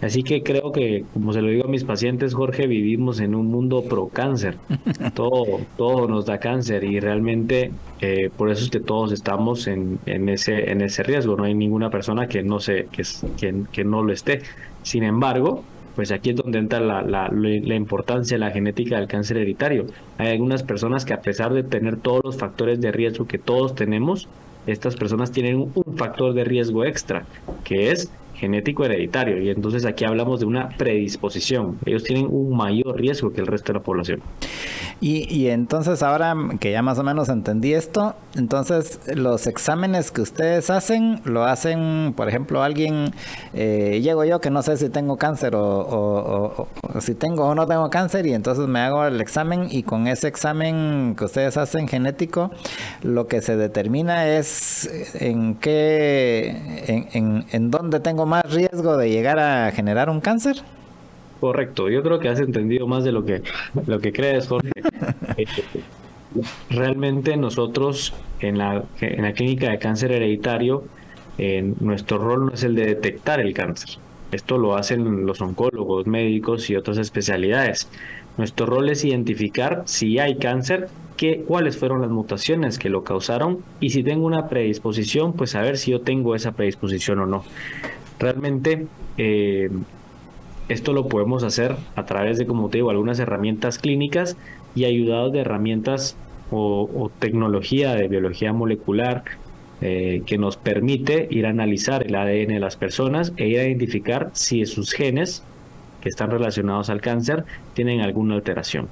Así 0.00 0.22
que 0.22 0.42
creo 0.42 0.72
que, 0.72 1.04
como 1.12 1.32
se 1.32 1.42
lo 1.42 1.48
digo 1.48 1.64
a 1.64 1.68
mis 1.68 1.84
pacientes, 1.84 2.34
Jorge, 2.34 2.66
vivimos 2.66 3.20
en 3.20 3.34
un 3.34 3.46
mundo 3.48 3.84
pro 3.84 4.08
cáncer. 4.08 4.56
todo, 5.14 5.60
todo 5.76 6.08
nos 6.08 6.26
da 6.26 6.38
cáncer 6.38 6.84
y 6.84 7.00
realmente 7.00 7.70
eh, 8.00 8.30
por 8.36 8.50
eso 8.50 8.64
es 8.64 8.70
que 8.70 8.80
todos 8.80 9.12
estamos 9.12 9.66
en, 9.66 9.98
en, 10.06 10.28
ese, 10.28 10.70
en 10.70 10.80
ese 10.80 11.02
riesgo. 11.02 11.36
No 11.36 11.44
hay 11.44 11.54
ninguna 11.54 11.90
persona 11.90 12.28
que 12.28 12.42
no, 12.42 12.60
se, 12.60 12.86
que, 12.90 13.02
que, 13.38 13.62
que 13.70 13.84
no 13.84 14.02
lo 14.02 14.12
esté. 14.12 14.40
Sin 14.82 15.02
embargo, 15.02 15.64
pues 15.94 16.12
aquí 16.12 16.30
es 16.30 16.36
donde 16.36 16.58
entra 16.58 16.80
la, 16.80 17.02
la, 17.02 17.28
la, 17.30 17.74
importancia 17.74 18.36
de 18.36 18.38
la 18.38 18.50
genética 18.50 18.96
del 18.96 19.06
cáncer 19.06 19.36
hereditario. 19.36 19.86
Hay 20.16 20.28
algunas 20.28 20.62
personas 20.62 21.04
que 21.04 21.12
a 21.12 21.20
pesar 21.20 21.52
de 21.52 21.62
tener 21.62 21.98
todos 21.98 22.22
los 22.24 22.38
factores 22.38 22.80
de 22.80 22.90
riesgo 22.92 23.26
que 23.26 23.38
todos 23.38 23.74
tenemos, 23.74 24.28
estas 24.66 24.96
personas 24.96 25.32
tienen 25.32 25.56
un 25.56 25.96
factor 25.96 26.32
de 26.32 26.44
riesgo 26.44 26.84
extra, 26.84 27.26
que 27.64 27.90
es 27.90 28.10
genético 28.40 28.84
hereditario. 28.84 29.40
Y 29.42 29.50
entonces 29.50 29.84
aquí 29.84 30.04
hablamos 30.04 30.40
de 30.40 30.46
una 30.46 30.70
predisposición. 30.70 31.78
Ellos 31.84 32.02
tienen 32.02 32.26
un 32.28 32.56
mayor 32.56 32.98
riesgo 32.98 33.32
que 33.32 33.40
el 33.42 33.46
resto 33.46 33.72
de 33.72 33.78
la 33.78 33.84
población. 33.84 34.22
Y, 35.00 35.32
y, 35.34 35.48
entonces 35.48 36.02
ahora 36.02 36.34
que 36.58 36.72
ya 36.72 36.82
más 36.82 36.98
o 36.98 37.02
menos 37.02 37.30
entendí 37.30 37.72
esto, 37.72 38.14
entonces 38.36 39.00
los 39.14 39.46
exámenes 39.46 40.10
que 40.10 40.20
ustedes 40.20 40.68
hacen, 40.68 41.22
lo 41.24 41.44
hacen, 41.44 42.12
por 42.14 42.28
ejemplo, 42.28 42.62
alguien, 42.62 43.12
eh, 43.54 44.00
llego 44.02 44.24
yo 44.24 44.40
que 44.40 44.50
no 44.50 44.60
sé 44.62 44.76
si 44.76 44.90
tengo 44.90 45.16
cáncer 45.16 45.54
o, 45.54 45.62
o, 45.62 47.00
si 47.00 47.14
tengo 47.14 47.46
o 47.46 47.54
no 47.54 47.66
tengo 47.66 47.88
cáncer 47.88 48.26
y 48.26 48.34
entonces 48.34 48.66
me 48.68 48.80
hago 48.80 49.06
el 49.06 49.22
examen 49.22 49.68
y 49.70 49.84
con 49.84 50.06
ese 50.06 50.28
examen 50.28 51.14
que 51.16 51.24
ustedes 51.24 51.56
hacen 51.56 51.88
genético, 51.88 52.50
lo 53.02 53.26
que 53.26 53.40
se 53.40 53.56
determina 53.56 54.28
es 54.28 54.90
en 55.14 55.54
qué, 55.54 56.84
en, 56.86 57.08
en, 57.12 57.46
en 57.52 57.70
dónde 57.70 58.00
tengo 58.00 58.26
más 58.30 58.54
riesgo 58.54 58.96
de 58.96 59.10
llegar 59.10 59.38
a 59.38 59.70
generar 59.72 60.08
un 60.08 60.20
cáncer. 60.20 60.56
Correcto, 61.40 61.88
yo 61.88 62.02
creo 62.02 62.18
que 62.18 62.28
has 62.28 62.38
entendido 62.38 62.86
más 62.86 63.02
de 63.02 63.12
lo 63.12 63.24
que, 63.24 63.42
lo 63.86 63.98
que 63.98 64.12
crees, 64.12 64.48
Jorge. 64.48 64.70
Eh, 65.36 65.46
realmente 66.68 67.36
nosotros 67.36 68.12
en 68.40 68.58
la, 68.58 68.82
en 69.00 69.22
la 69.22 69.32
clínica 69.32 69.70
de 69.70 69.78
cáncer 69.78 70.12
hereditario, 70.12 70.84
eh, 71.38 71.72
nuestro 71.80 72.18
rol 72.18 72.46
no 72.46 72.52
es 72.52 72.62
el 72.62 72.74
de 72.74 72.86
detectar 72.86 73.40
el 73.40 73.54
cáncer. 73.54 73.98
Esto 74.32 74.58
lo 74.58 74.76
hacen 74.76 75.24
los 75.24 75.40
oncólogos, 75.40 76.06
médicos 76.06 76.68
y 76.68 76.76
otras 76.76 76.98
especialidades. 76.98 77.88
Nuestro 78.36 78.66
rol 78.66 78.90
es 78.90 79.04
identificar 79.04 79.82
si 79.86 80.18
hay 80.18 80.36
cáncer, 80.36 80.88
qué, 81.16 81.44
cuáles 81.46 81.78
fueron 81.78 82.02
las 82.02 82.10
mutaciones 82.10 82.78
que 82.78 82.90
lo 82.90 83.02
causaron 83.02 83.58
y 83.80 83.90
si 83.90 84.02
tengo 84.02 84.26
una 84.26 84.48
predisposición, 84.48 85.32
pues 85.32 85.50
saber 85.50 85.78
si 85.78 85.90
yo 85.92 86.00
tengo 86.02 86.34
esa 86.34 86.52
predisposición 86.52 87.18
o 87.20 87.26
no. 87.26 87.44
Realmente 88.20 88.86
eh, 89.16 89.70
esto 90.68 90.92
lo 90.92 91.08
podemos 91.08 91.42
hacer 91.42 91.74
a 91.96 92.04
través 92.04 92.38
de, 92.38 92.46
como 92.46 92.68
te 92.68 92.78
digo, 92.78 92.90
algunas 92.90 93.18
herramientas 93.18 93.78
clínicas 93.78 94.36
y 94.74 94.84
ayudados 94.84 95.32
de 95.32 95.40
herramientas 95.40 96.16
o, 96.52 97.10
tecnología 97.18 97.94
de 97.94 98.08
biología 98.08 98.52
molecular 98.52 99.24
eh, 99.80 100.22
que 100.26 100.36
nos 100.36 100.56
permite 100.56 101.28
ir 101.30 101.46
a 101.46 101.50
analizar 101.50 102.06
el 102.06 102.14
ADN 102.14 102.48
de 102.48 102.60
las 102.60 102.76
personas 102.76 103.32
e 103.36 103.48
ir 103.48 103.58
a 103.58 103.64
identificar 103.64 104.30
si 104.32 104.66
sus 104.66 104.92
genes 104.92 105.42
que 106.02 106.08
están 106.08 106.30
relacionados 106.30 106.90
al 106.90 107.00
cáncer 107.00 107.44
tienen 107.74 108.00
alguna 108.00 108.34
alteración. 108.34 108.88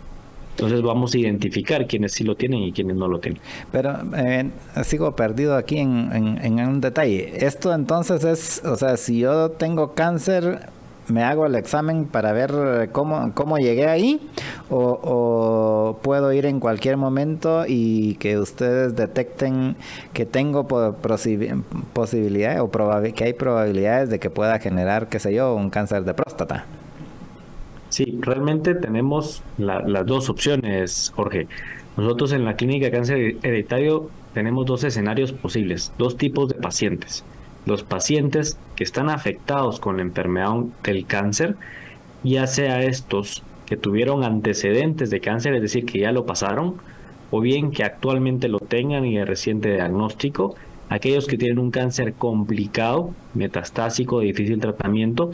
Entonces 0.58 0.82
vamos 0.82 1.14
a 1.14 1.18
identificar 1.18 1.86
quiénes 1.86 2.10
sí 2.10 2.24
lo 2.24 2.34
tienen 2.34 2.64
y 2.64 2.72
quiénes 2.72 2.96
no 2.96 3.06
lo 3.06 3.20
tienen. 3.20 3.40
Pero 3.70 3.96
eh, 4.16 4.50
sigo 4.82 5.14
perdido 5.14 5.56
aquí 5.56 5.78
en, 5.78 6.58
un 6.58 6.80
detalle. 6.80 7.46
Esto 7.46 7.72
entonces 7.72 8.24
es, 8.24 8.64
o 8.64 8.74
sea, 8.74 8.96
si 8.96 9.20
yo 9.20 9.52
tengo 9.52 9.94
cáncer, 9.94 10.68
me 11.06 11.22
hago 11.22 11.46
el 11.46 11.54
examen 11.54 12.06
para 12.06 12.32
ver 12.32 12.90
cómo, 12.90 13.30
cómo 13.34 13.58
llegué 13.58 13.86
ahí 13.86 14.20
o, 14.68 14.98
o, 15.00 15.98
puedo 16.02 16.32
ir 16.32 16.44
en 16.44 16.58
cualquier 16.58 16.96
momento 16.96 17.64
y 17.64 18.16
que 18.16 18.36
ustedes 18.36 18.96
detecten 18.96 19.76
que 20.12 20.26
tengo 20.26 20.66
posibilidades 20.66 22.60
o 22.60 22.70
que 23.14 23.24
hay 23.24 23.32
probabilidades 23.32 24.10
de 24.10 24.18
que 24.18 24.28
pueda 24.28 24.58
generar, 24.58 25.08
qué 25.08 25.20
sé 25.20 25.32
yo, 25.32 25.54
un 25.54 25.70
cáncer 25.70 26.02
de 26.02 26.14
próstata. 26.14 26.66
Sí, 27.88 28.18
realmente 28.20 28.74
tenemos 28.74 29.42
la, 29.56 29.80
las 29.80 30.06
dos 30.06 30.28
opciones, 30.28 31.12
Jorge. 31.14 31.48
Nosotros 31.96 32.32
en 32.32 32.44
la 32.44 32.56
clínica 32.56 32.86
de 32.86 32.92
cáncer 32.92 33.36
hereditario 33.42 34.10
tenemos 34.34 34.66
dos 34.66 34.84
escenarios 34.84 35.32
posibles, 35.32 35.92
dos 35.98 36.16
tipos 36.16 36.48
de 36.48 36.54
pacientes 36.54 37.24
los 37.68 37.82
pacientes 37.82 38.58
que 38.74 38.82
están 38.82 39.10
afectados 39.10 39.78
con 39.78 39.98
la 39.98 40.02
enfermedad 40.02 40.54
del 40.82 41.06
cáncer, 41.06 41.54
ya 42.24 42.46
sea 42.46 42.82
estos 42.82 43.42
que 43.66 43.76
tuvieron 43.76 44.24
antecedentes 44.24 45.10
de 45.10 45.20
cáncer, 45.20 45.54
es 45.54 45.62
decir, 45.62 45.84
que 45.84 46.00
ya 46.00 46.10
lo 46.10 46.24
pasaron, 46.24 46.76
o 47.30 47.40
bien 47.40 47.70
que 47.70 47.84
actualmente 47.84 48.48
lo 48.48 48.58
tengan 48.58 49.04
y 49.04 49.16
de 49.16 49.26
reciente 49.26 49.74
diagnóstico, 49.74 50.56
aquellos 50.88 51.26
que 51.26 51.36
tienen 51.36 51.58
un 51.58 51.70
cáncer 51.70 52.14
complicado, 52.14 53.12
metastásico, 53.34 54.20
de 54.20 54.26
difícil 54.26 54.58
tratamiento, 54.58 55.32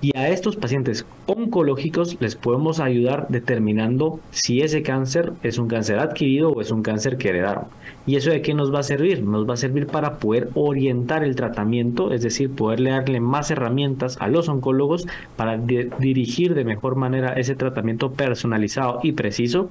y 0.00 0.16
a 0.16 0.28
estos 0.28 0.56
pacientes 0.56 1.06
oncológicos 1.26 2.16
les 2.20 2.36
podemos 2.36 2.80
ayudar 2.80 3.26
determinando 3.28 4.20
si 4.30 4.60
ese 4.60 4.82
cáncer 4.82 5.32
es 5.42 5.58
un 5.58 5.68
cáncer 5.68 5.98
adquirido 5.98 6.50
o 6.50 6.60
es 6.60 6.70
un 6.70 6.82
cáncer 6.82 7.16
que 7.16 7.30
heredaron. 7.30 7.64
¿Y 8.06 8.16
eso 8.16 8.30
de 8.30 8.42
qué 8.42 8.54
nos 8.54 8.72
va 8.72 8.80
a 8.80 8.84
servir? 8.84 9.22
Nos 9.22 9.48
va 9.48 9.54
a 9.54 9.56
servir 9.56 9.86
para 9.86 10.18
poder 10.18 10.50
orientar 10.54 11.24
el 11.24 11.34
tratamiento, 11.34 12.12
es 12.12 12.22
decir, 12.22 12.50
poderle 12.50 12.90
darle 12.90 13.20
más 13.20 13.50
herramientas 13.50 14.16
a 14.20 14.28
los 14.28 14.48
oncólogos 14.48 15.06
para 15.36 15.56
dirigir 15.56 16.54
de 16.54 16.64
mejor 16.64 16.96
manera 16.96 17.32
ese 17.32 17.56
tratamiento 17.56 18.12
personalizado 18.12 19.00
y 19.02 19.12
preciso 19.12 19.70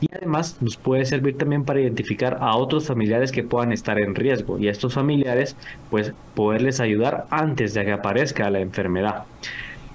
y 0.00 0.08
además 0.14 0.58
nos 0.60 0.76
puede 0.76 1.04
servir 1.04 1.38
también 1.38 1.64
para 1.64 1.80
identificar 1.80 2.38
a 2.40 2.56
otros 2.56 2.86
familiares 2.86 3.32
que 3.32 3.42
puedan 3.42 3.72
estar 3.72 3.98
en 3.98 4.14
riesgo 4.14 4.58
y 4.58 4.68
a 4.68 4.70
estos 4.70 4.94
familiares 4.94 5.56
pues 5.90 6.12
poderles 6.34 6.80
ayudar 6.80 7.26
antes 7.30 7.74
de 7.74 7.84
que 7.84 7.92
aparezca 7.92 8.50
la 8.50 8.60
enfermedad. 8.60 9.24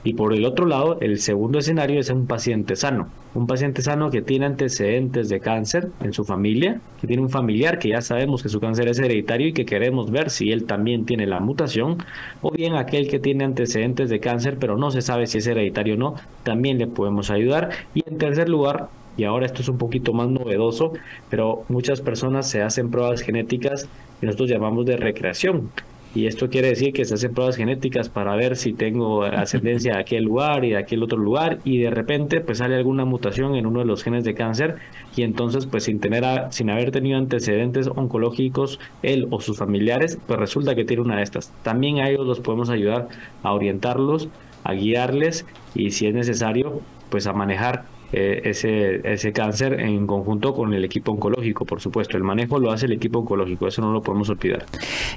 Y 0.04 0.16
por 0.16 0.34
el 0.34 0.46
otro 0.46 0.66
lado, 0.66 0.98
el 1.00 1.20
segundo 1.20 1.60
escenario 1.60 2.00
es 2.00 2.10
un 2.10 2.26
paciente 2.26 2.76
sano. 2.76 3.08
Un 3.36 3.46
paciente 3.46 3.84
sano 3.84 4.10
que 4.10 4.24
tiene 4.24 4.48
antecedentes 4.48 5.30
de 5.30 5.40
cáncer 5.40 5.90
en 6.02 6.12
su 6.12 6.26
familia, 6.26 6.82
que 7.00 7.06
tiene 7.06 7.22
un 7.22 7.30
familiar 7.30 7.78
que 7.78 7.90
ya 7.90 8.02
sabemos 8.02 8.42
que 8.42 8.50
su 8.50 8.60
cáncer 8.60 8.88
es 8.88 8.98
hereditario 8.98 9.50
y 9.50 9.54
que 9.54 9.66
queremos 9.66 10.10
ver 10.10 10.32
si 10.32 10.52
él 10.52 10.66
también 10.66 11.06
tiene 11.06 11.28
la 11.28 11.40
mutación, 11.40 11.98
o 12.42 12.50
bien 12.52 12.74
aquel 12.74 13.08
que 13.10 13.20
tiene 13.20 13.44
antecedentes 13.44 14.10
de 14.10 14.20
cáncer 14.20 14.58
pero 14.60 14.76
no 14.76 14.90
se 14.90 15.02
sabe 15.02 15.28
si 15.28 15.38
es 15.38 15.46
hereditario 15.46 15.94
o 15.94 15.98
no, 15.98 16.16
también 16.42 16.80
le 16.80 16.88
podemos 16.88 17.30
ayudar. 17.30 17.70
Y 17.94 18.04
en 18.10 18.18
tercer 18.18 18.50
lugar, 18.50 18.90
y 19.18 19.24
ahora 19.24 19.46
esto 19.46 19.62
es 19.62 19.70
un 19.70 19.78
poquito 19.78 20.14
más 20.14 20.30
novedoso, 20.30 20.94
pero 21.30 21.64
muchas 21.70 22.02
personas 22.02 22.50
se 22.50 22.62
hacen 22.62 22.92
pruebas 22.92 23.22
genéticas 23.22 23.88
que 24.20 24.26
nosotros 24.26 24.50
llamamos 24.50 24.86
de 24.86 24.98
recreación. 24.98 25.70
Y 26.14 26.28
esto 26.28 26.50
quiere 26.50 26.68
decir 26.68 26.92
que 26.92 27.06
se 27.06 27.14
hacen 27.14 27.34
pruebas 27.34 27.56
genéticas 27.56 28.10
para 28.10 28.36
ver 28.36 28.58
si 28.58 28.74
tengo 28.74 29.24
ascendencia 29.24 29.94
de 29.94 30.02
aquel 30.02 30.26
lugar 30.26 30.66
y 30.66 30.72
de 30.72 30.78
aquel 30.78 31.04
otro 31.04 31.18
lugar 31.18 31.60
y 31.64 31.78
de 31.78 31.90
repente 31.90 32.42
pues 32.42 32.58
sale 32.58 32.76
alguna 32.76 33.06
mutación 33.06 33.56
en 33.56 33.66
uno 33.66 33.80
de 33.80 33.86
los 33.86 34.04
genes 34.04 34.26
de 34.26 34.34
cáncer 34.34 34.76
y 35.16 35.24
entonces 35.24 35.66
pues 35.66 35.86
sin 35.86 36.02
tener 36.02 36.26
sin 36.50 36.70
haber 36.70 36.92
tenido 36.92 37.18
antecedentes 37.18 37.88
oncológicos 37.88 38.78
él 39.04 39.28
o 39.32 39.40
sus 39.40 39.58
familiares 39.58 40.20
pues 40.28 40.38
resulta 40.38 40.76
que 40.76 40.84
tiene 40.84 41.02
una 41.02 41.16
de 41.16 41.24
estas. 41.24 41.54
También 41.64 42.00
a 42.00 42.10
ellos 42.10 42.28
los 42.28 42.42
podemos 42.42 42.70
ayudar 42.70 43.08
a 43.42 43.54
orientarlos, 43.54 44.28
a 44.66 44.74
guiarles 44.74 45.46
y 45.76 45.92
si 45.92 46.08
es 46.08 46.14
necesario 46.14 46.82
pues 47.10 47.26
a 47.26 47.32
manejar 47.32 47.86
eh, 48.14 48.42
ese, 48.44 49.00
ese 49.10 49.32
cáncer 49.32 49.80
en 49.80 50.06
conjunto 50.06 50.54
con 50.54 50.74
el 50.74 50.84
equipo 50.84 51.14
oncológico, 51.14 51.66
por 51.66 51.80
supuesto. 51.80 52.18
El 52.18 52.24
manejo 52.24 52.60
lo 52.60 52.72
hace 52.72 52.86
el 52.86 52.92
equipo 52.92 53.20
oncológico, 53.20 53.68
eso 53.68 53.82
no 53.82 53.94
lo 53.94 54.02
podemos 54.02 54.30
olvidar. 54.30 54.66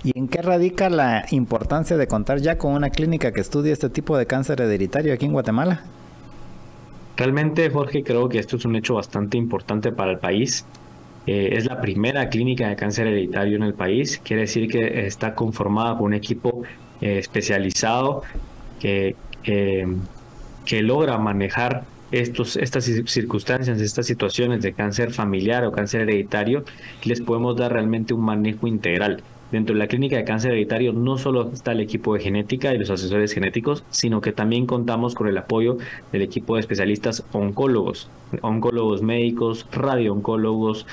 ¿Y 0.05 0.17
en 0.17 0.29
qué 0.29 0.43
radica 0.43 0.89
la 0.89 1.25
importancia 1.33 1.97
de 1.97 2.07
contar 2.07 2.39
ya 2.39 2.57
con 2.57 2.73
una 2.73 2.91
clínica 2.91 3.33
que 3.33 3.41
estudie 3.41 3.73
este 3.73 3.91
tipo 3.91 4.17
de 4.17 4.27
cáncer 4.27 4.61
hereditario 4.61 5.13
aquí 5.13 5.27
en 5.27 5.33
Guatemala? 5.33 5.83
Realmente, 7.17 7.69
Jorge, 7.69 8.05
creo 8.05 8.29
que 8.29 8.39
esto 8.39 8.57
es 8.57 8.65
un 8.65 8.77
hecho 8.77 8.95
bastante 8.95 9.39
importante 9.39 9.91
para 9.91 10.13
el 10.13 10.19
país. 10.19 10.65
Eh, 11.27 11.51
es 11.53 11.65
la 11.65 11.81
primera 11.81 12.29
clínica 12.29 12.69
de 12.69 12.77
cáncer 12.77 13.09
hereditario 13.09 13.57
en 13.57 13.65
el 13.65 13.75
país. 13.75 14.21
Quiere 14.23 14.43
decir 14.43 14.69
que 14.69 15.07
está 15.07 15.35
conformada 15.35 15.99
por 15.99 16.07
un 16.07 16.15
equipo 16.15 16.63
eh, 17.01 17.19
especializado 17.19 18.23
que, 18.79 19.17
que 19.43 20.83
logra 20.83 21.19
manejar 21.19 21.85
estos, 22.21 22.57
estas 22.57 22.85
circunstancias, 22.85 23.81
estas 23.81 24.07
situaciones 24.07 24.63
de 24.63 24.73
cáncer 24.73 25.13
familiar 25.13 25.65
o 25.65 25.73
cáncer 25.73 26.03
hereditario, 26.03 26.65
les 27.05 27.21
podemos 27.21 27.57
dar 27.57 27.73
realmente 27.73 28.15
un 28.15 28.25
manejo 28.25 28.67
integral. 28.67 29.23
Dentro 29.51 29.75
de 29.75 29.79
la 29.79 29.87
clínica 29.87 30.17
de 30.17 30.25
cáncer 30.25 30.53
hereditario 30.53 30.93
no 30.93 31.19
solo 31.19 31.51
está 31.53 31.73
el 31.73 31.81
equipo 31.81 32.15
de 32.15 32.21
genética 32.21 32.75
y 32.75 32.79
los 32.79 32.91
asesores 32.91 33.33
genéticos, 33.33 33.85
sino 33.91 34.21
que 34.21 34.33
también 34.33 34.67
contamos 34.67 35.15
con 35.15 35.29
el 35.29 35.39
apoyo 35.39 35.77
del 36.13 36.23
equipo 36.23 36.55
de 36.55 36.61
especialistas 36.61 37.25
oncólogos, 37.33 38.09
oncólogos 38.43 39.03
médicos, 39.03 39.67
radiooncólogos, 39.71 40.87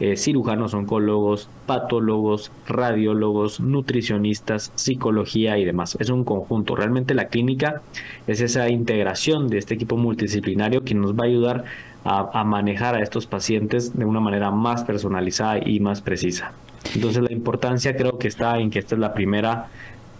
eh, 0.00 0.16
cirujanos 0.16 0.74
oncólogos, 0.74 1.48
patólogos, 1.66 2.52
radiólogos, 2.66 3.60
nutricionistas, 3.60 4.72
psicología 4.76 5.58
y 5.58 5.64
demás. 5.64 5.96
Es 5.98 6.10
un 6.10 6.24
conjunto. 6.24 6.76
Realmente 6.76 7.14
la 7.14 7.26
clínica 7.26 7.82
es 8.26 8.40
esa 8.40 8.68
integración 8.68 9.48
de 9.48 9.58
este 9.58 9.74
equipo 9.74 9.96
multidisciplinario 9.96 10.84
que 10.84 10.94
nos 10.94 11.14
va 11.14 11.24
a 11.24 11.26
ayudar 11.26 11.64
a, 12.04 12.44
manejar 12.44 12.94
a 12.94 13.02
estos 13.02 13.26
pacientes 13.26 13.98
de 13.98 14.04
una 14.04 14.20
manera 14.20 14.50
más 14.50 14.84
personalizada 14.84 15.58
y 15.58 15.80
más 15.80 16.00
precisa. 16.00 16.52
Entonces 16.94 17.22
la 17.22 17.32
importancia 17.32 17.96
creo 17.96 18.18
que 18.18 18.28
está 18.28 18.58
en 18.58 18.70
que 18.70 18.78
esta 18.78 18.94
es 18.94 19.00
la 19.00 19.12
primera 19.12 19.66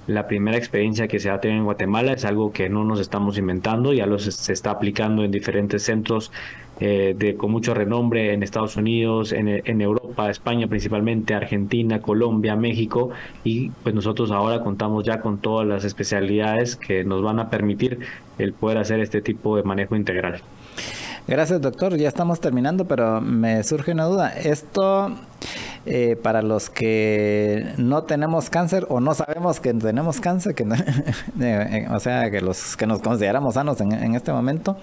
la 0.09 0.27
primera 0.27 0.57
experiencia 0.57 1.07
que 1.07 1.21
se 1.21 1.29
va 1.29 1.37
a 1.37 1.41
tener 1.41 1.59
en 1.59 1.65
Guatemala 1.65 2.13
es 2.13 2.25
algo 2.25 2.51
que 2.51 2.71
no 2.71 2.83
nos 2.83 2.99
estamos 2.99 3.37
inventando, 3.37 3.93
ya 3.93 4.07
lo 4.07 4.19
se 4.19 4.53
está 4.53 4.71
aplicando 4.71 5.23
en 5.23 5.31
diferentes 5.31 5.83
centros 5.83 6.33
eh, 6.81 7.15
de, 7.17 7.37
con 7.37 7.51
mucho 7.51 7.75
renombre 7.75 8.33
en 8.33 8.43
Estados 8.43 8.77
Unidos, 8.77 9.33
en, 9.33 9.49
en, 9.49 9.81
Europa, 9.83 10.31
España 10.31 10.67
principalmente, 10.67 11.35
Argentina, 11.35 12.01
Colombia, 12.01 12.57
México 12.57 13.11
y 13.45 13.69
pues 13.83 13.95
nosotros 13.95 14.31
ahora 14.31 14.63
contamos 14.63 15.05
ya 15.05 15.21
con 15.21 15.39
todas 15.39 15.67
las 15.67 15.85
especialidades 15.85 16.77
que 16.77 17.05
nos 17.05 17.23
van 17.23 17.39
a 17.39 17.51
permitir 17.51 17.99
el 18.39 18.55
poder 18.55 18.79
hacer 18.79 19.01
este 19.01 19.21
tipo 19.21 19.57
de 19.57 19.63
manejo 19.63 19.95
integral. 19.95 20.41
Gracias 21.27 21.61
doctor, 21.61 21.99
ya 21.99 22.09
estamos 22.09 22.41
terminando, 22.41 22.87
pero 22.87 23.21
me 23.21 23.63
surge 23.63 23.93
una 23.93 24.05
duda. 24.05 24.31
Esto 24.31 25.11
eh, 25.91 26.17
para 26.17 26.43
los 26.43 26.69
que 26.69 27.73
no 27.79 28.03
tenemos 28.05 28.51
cáncer 28.51 28.85
o 28.91 29.01
no 29.01 29.15
sabemos 29.15 29.59
que 29.59 29.73
tenemos 29.73 30.21
cáncer, 30.21 30.55
que 30.55 30.65
eh, 31.41 31.87
o 31.91 31.99
sea, 31.99 32.31
que 32.31 32.43
los 32.43 32.77
que 32.77 32.87
nos 32.87 33.01
consideramos 33.01 33.55
sanos 33.55 33.81
en, 33.81 34.15
este 34.15 34.31
momento, 34.31 34.77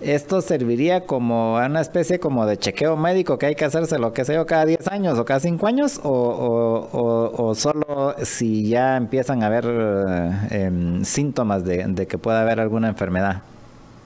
esto 0.00 0.40
serviría 0.40 1.06
como 1.06 1.54
una 1.54 1.80
especie 1.80 2.18
como 2.18 2.44
de 2.44 2.58
chequeo 2.58 2.96
médico 2.96 3.38
que 3.38 3.46
hay 3.46 3.54
que 3.54 3.64
hacerse 3.64 4.00
lo 4.00 4.12
que 4.12 4.24
sea 4.24 4.44
cada 4.44 4.66
10 4.66 4.88
años 4.88 5.16
o 5.16 5.24
cada 5.24 5.38
5 5.38 5.64
años 5.64 6.00
o, 6.02 7.52
solo 7.54 8.16
si 8.24 8.68
ya 8.68 8.96
empiezan 8.96 9.44
a 9.44 9.46
haber 9.46 9.64
eh, 9.68 10.64
em, 10.64 11.04
síntomas 11.04 11.64
de 11.64 12.06
que 12.08 12.18
pueda 12.18 12.40
haber 12.42 12.58
alguna 12.58 12.88
enfermedad. 12.88 13.42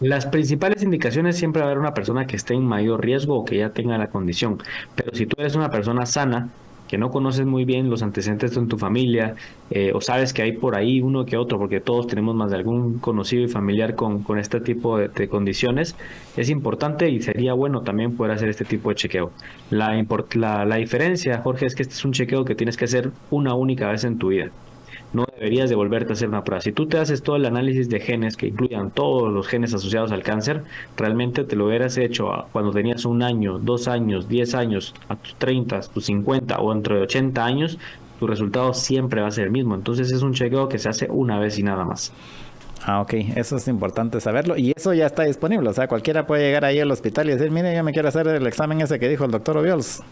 Las 0.01 0.27
principales 0.27 0.82
indicaciones 0.82 1.39
siempre 1.39 1.62
va 1.62 1.68
a 1.68 1.70
haber 1.70 1.81
una 1.81 1.94
persona 1.94 2.27
que 2.27 2.36
esté 2.36 2.52
en 2.52 2.64
mayor 2.66 3.02
riesgo 3.02 3.35
o 3.39 3.44
que 3.47 3.56
ya 3.56 3.70
tenga 3.70 3.97
la 3.97 4.09
condición. 4.09 4.59
Pero 4.94 5.14
si 5.14 5.24
tú 5.24 5.36
eres 5.40 5.56
una 5.56 5.70
persona 5.70 6.05
sana, 6.05 6.51
que 6.86 6.98
no 6.98 7.10
conoces 7.10 7.47
muy 7.47 7.64
bien 7.64 7.89
los 7.89 8.02
antecedentes 8.02 8.55
de 8.55 8.66
tu 8.66 8.77
familia, 8.77 9.36
eh, 9.70 9.93
o 9.94 10.02
sabes 10.02 10.35
que 10.35 10.43
hay 10.43 10.52
por 10.52 10.77
ahí 10.77 11.01
uno 11.01 11.24
que 11.24 11.39
otro, 11.39 11.59
porque 11.59 11.81
todos 11.81 12.06
tenemos 12.06 12.35
más 12.35 12.51
de 12.51 12.56
algún 12.56 12.98
conocido 12.98 13.43
y 13.43 13.48
familiar 13.48 13.94
con, 13.94 14.23
con 14.23 14.39
este 14.39 14.60
tipo 14.60 14.98
de, 14.98 15.28
condiciones, 15.28 15.97
es 16.36 16.51
importante 16.51 17.09
y 17.09 17.20
sería 17.20 17.55
bueno 17.55 17.81
también 17.81 18.16
poder 18.16 18.32
hacer 18.32 18.51
este 18.51 18.66
tipo 18.66 18.90
de 18.90 18.97
chequeo. 18.97 19.32
La, 19.70 20.05
la, 20.35 20.64
la 20.66 20.77
diferencia, 20.77 21.39
Jorge, 21.39 21.66
es 21.66 21.74
que 21.74 21.82
este 21.82 21.94
es 21.94 22.05
un 22.05 22.12
chequeo 22.12 22.44
que 22.44 22.55
tienes 22.55 22.77
que 22.77 22.85
hacer 22.85 23.12
una 23.31 23.55
única 23.55 23.89
vez 23.89 24.05
en 24.05 24.18
tu 24.18 24.28
vida 24.28 24.51
no 25.16 25.26
deberías 25.34 25.68
de 25.68 25.74
volverte 25.74 26.12
a 26.12 26.14
hacer 26.14 26.28
una 26.28 26.44
prueba. 26.44 26.60
Si 26.60 26.72
tú 26.72 26.86
te 26.86 26.98
haces 26.98 27.22
todo 27.22 27.36
el 27.36 27.47
análisis 27.47 27.88
de 27.88 27.98
genes 28.01 28.36
que 28.36 28.47
incluyan 28.47 28.90
todos 28.90 29.32
los 29.32 29.48
genes 29.48 29.74
asociados 29.74 30.12
al 30.12 30.22
cáncer, 30.22 30.62
realmente 30.97 31.44
te 31.44 31.56
lo 31.56 31.66
hubieras 31.66 31.97
hecho 31.98 32.47
cuando 32.52 32.70
tenías 32.70 33.05
un 33.05 33.22
año, 33.22 33.59
dos 33.59 33.88
años, 33.88 34.28
diez 34.28 34.55
años, 34.55 34.94
a 35.09 35.16
tus 35.16 35.34
30, 35.36 35.80
tus 35.93 36.05
50 36.05 36.59
o 36.59 36.72
entre 36.72 37.01
80 37.01 37.44
años, 37.44 37.78
tu 38.20 38.26
resultado 38.26 38.72
siempre 38.74 39.22
va 39.22 39.28
a 39.28 39.30
ser 39.30 39.44
el 39.44 39.51
mismo. 39.51 39.74
Entonces 39.74 40.12
es 40.12 40.22
un 40.22 40.32
chequeo 40.32 40.68
que 40.68 40.78
se 40.78 40.88
hace 40.88 41.09
una 41.10 41.38
vez 41.38 41.59
y 41.59 41.62
nada 41.62 41.84
más. 41.84 42.12
Ah, 42.84 43.01
ok, 43.01 43.14
eso 43.34 43.56
es 43.56 43.66
importante 43.68 44.20
saberlo. 44.20 44.56
Y 44.56 44.72
eso 44.76 44.94
ya 44.94 45.06
está 45.06 45.24
disponible, 45.24 45.68
o 45.68 45.72
sea, 45.72 45.88
cualquiera 45.88 46.26
puede 46.26 46.44
llegar 46.44 46.64
ahí 46.64 46.78
al 46.78 46.90
hospital 46.90 47.28
y 47.28 47.32
decir, 47.32 47.51
mire, 47.51 47.74
yo 47.74 47.82
me 47.82 47.93
quiero 47.93 48.09
hacer 48.09 48.28
el 48.28 48.47
examen 48.47 48.80
ese 48.80 49.01
que 49.01 49.09
dijo 49.09 49.24
el 49.24 49.30
doctor 49.30 49.56
Obiols. 49.56 50.02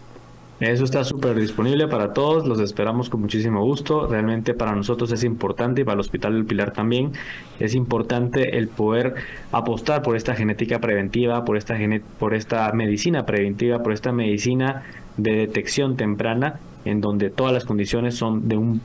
Eso 0.71 0.85
está 0.85 1.05
súper 1.05 1.39
disponible 1.39 1.89
para 1.89 2.15
todos, 2.15 2.47
los 2.47 2.59
esperamos 2.59 3.11
con 3.11 3.21
muchísimo 3.21 3.63
gusto. 3.63 4.07
Realmente 4.07 4.55
para 4.55 4.75
nosotros 4.75 5.13
es 5.13 5.23
importante 5.23 5.83
y 5.83 5.85
para 5.85 5.95
el 5.95 6.01
Hospital 6.01 6.33
del 6.33 6.47
Pilar 6.47 6.73
también 6.73 7.13
es 7.61 7.75
importante 7.75 8.57
el 8.57 8.69
poder 8.69 9.15
apostar 9.53 10.03
por 10.03 10.17
esta 10.17 10.35
genética 10.35 10.79
preventiva, 10.79 11.45
por 11.45 11.59
esta, 11.59 11.77
por 12.19 12.35
esta 12.35 12.73
medicina 12.73 13.27
preventiva, 13.27 13.83
por 13.83 13.93
esta 13.93 14.11
medicina 14.13 14.85
de 15.19 15.33
detección 15.33 15.97
temprana 15.97 16.61
en 16.85 17.01
donde 17.01 17.31
todas 17.31 17.53
las 17.53 17.65
condiciones 17.65 18.17
son 18.17 18.49
de 18.49 18.57
un 18.57 18.81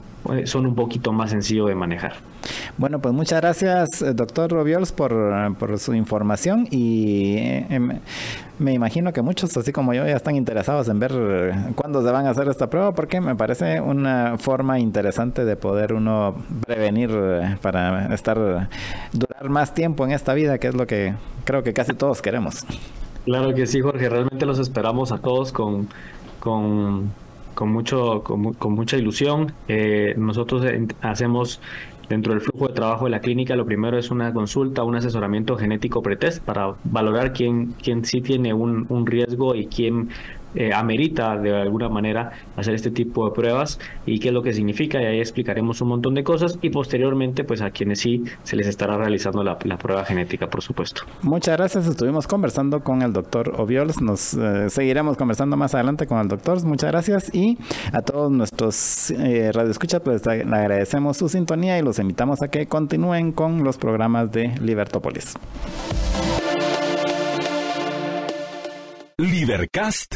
son 0.45 0.65
un 0.65 0.75
poquito 0.75 1.11
más 1.11 1.31
sencillo 1.31 1.65
de 1.65 1.75
manejar. 1.75 2.13
Bueno, 2.77 2.99
pues 2.99 3.13
muchas 3.13 3.41
gracias, 3.41 4.01
eh, 4.01 4.13
doctor 4.13 4.51
Robiols, 4.51 4.91
por, 4.91 5.13
por 5.57 5.77
su 5.79 5.93
información 5.93 6.67
y 6.69 7.35
eh, 7.37 7.65
em, 7.69 7.99
me 8.59 8.73
imagino 8.73 9.11
que 9.13 9.21
muchos, 9.21 9.55
así 9.57 9.71
como 9.71 9.93
yo, 9.93 10.05
ya 10.05 10.15
están 10.15 10.35
interesados 10.35 10.87
en 10.89 10.99
ver 10.99 11.11
eh, 11.15 11.53
cuándo 11.75 12.03
se 12.03 12.11
van 12.11 12.27
a 12.27 12.31
hacer 12.31 12.47
esta 12.47 12.69
prueba, 12.69 12.93
porque 12.93 13.21
me 13.21 13.35
parece 13.35 13.81
una 13.81 14.37
forma 14.37 14.79
interesante 14.79 15.45
de 15.45 15.55
poder 15.55 15.93
uno 15.93 16.35
prevenir 16.65 17.09
para 17.61 18.13
estar, 18.13 18.69
durar 19.13 19.49
más 19.49 19.73
tiempo 19.73 20.05
en 20.05 20.11
esta 20.11 20.33
vida, 20.33 20.57
que 20.57 20.67
es 20.67 20.75
lo 20.75 20.87
que 20.87 21.13
creo 21.45 21.63
que 21.63 21.73
casi 21.73 21.93
todos 21.93 22.21
queremos. 22.21 22.65
Claro 23.25 23.53
que 23.53 23.67
sí, 23.67 23.81
Jorge, 23.81 24.09
realmente 24.09 24.45
los 24.45 24.59
esperamos 24.59 25.11
a 25.11 25.19
todos 25.19 25.51
con, 25.51 25.87
con 26.39 27.11
con, 27.59 27.73
mucho, 27.73 28.23
con, 28.23 28.71
mucha 28.73 28.95
ilusión. 28.95 29.51
Eh, 29.67 30.13
nosotros 30.15 30.65
hacemos 31.01 31.59
dentro 32.07 32.31
del 32.31 32.39
flujo 32.39 32.69
de 32.69 32.73
trabajo 32.73 33.03
de 33.03 33.11
la 33.11 33.19
clínica, 33.19 33.57
lo 33.57 33.65
primero 33.65 33.97
es 33.97 34.11
una 34.11 34.31
consulta, 34.31 34.85
un 34.85 34.95
asesoramiento 34.95 35.57
genético 35.57 36.01
pretest 36.01 36.41
para 36.41 36.75
valorar 36.85 37.33
quién, 37.33 37.75
quién 37.83 38.05
sí 38.05 38.21
tiene 38.21 38.53
un, 38.53 38.85
un 38.87 39.05
riesgo 39.05 39.55
y 39.55 39.67
quién 39.67 40.07
eh, 40.55 40.73
amerita 40.73 41.37
de 41.37 41.55
alguna 41.55 41.89
manera 41.89 42.31
hacer 42.55 42.73
este 42.73 42.91
tipo 42.91 43.25
de 43.25 43.31
pruebas 43.33 43.79
y 44.05 44.19
qué 44.19 44.29
es 44.29 44.33
lo 44.33 44.41
que 44.41 44.53
significa 44.53 45.01
y 45.01 45.05
ahí 45.05 45.19
explicaremos 45.19 45.81
un 45.81 45.89
montón 45.89 46.15
de 46.15 46.23
cosas 46.23 46.57
y 46.61 46.69
posteriormente 46.69 47.43
pues 47.43 47.61
a 47.61 47.69
quienes 47.69 47.99
sí 47.99 48.23
se 48.43 48.55
les 48.55 48.67
estará 48.67 48.97
realizando 48.97 49.43
la, 49.43 49.57
prueba 49.57 50.03
genética 50.05 50.47
por 50.47 50.61
supuesto. 50.61 51.03
Muchas 51.21 51.57
gracias, 51.57 51.87
estuvimos 51.87 52.27
conversando 52.27 52.81
con 52.81 53.01
el 53.01 53.13
doctor 53.13 53.53
Oviols, 53.57 54.01
nos 54.01 54.33
eh, 54.33 54.69
seguiremos 54.69 55.17
conversando 55.17 55.55
más 55.55 55.75
adelante 55.75 56.07
con 56.07 56.19
el 56.19 56.27
doctor, 56.27 56.63
muchas 56.65 56.91
gracias 56.91 57.33
y 57.33 57.57
a 57.93 58.01
todos 58.01 58.31
nuestros 58.31 59.11
eh, 59.11 59.51
radioescuchas 59.53 60.01
pues 60.01 60.25
le 60.25 60.41
agradecemos 60.41 61.17
su 61.17 61.29
sintonía 61.29 61.77
y 61.77 61.81
los 61.81 61.99
invitamos 61.99 62.41
a 62.41 62.47
que 62.47 62.65
continúen 62.65 63.31
con 63.31 63.63
los 63.63 63.77
programas 63.77 64.31
de 64.31 64.49
Libertópolis. 64.59 65.35
Libercast 69.17 70.15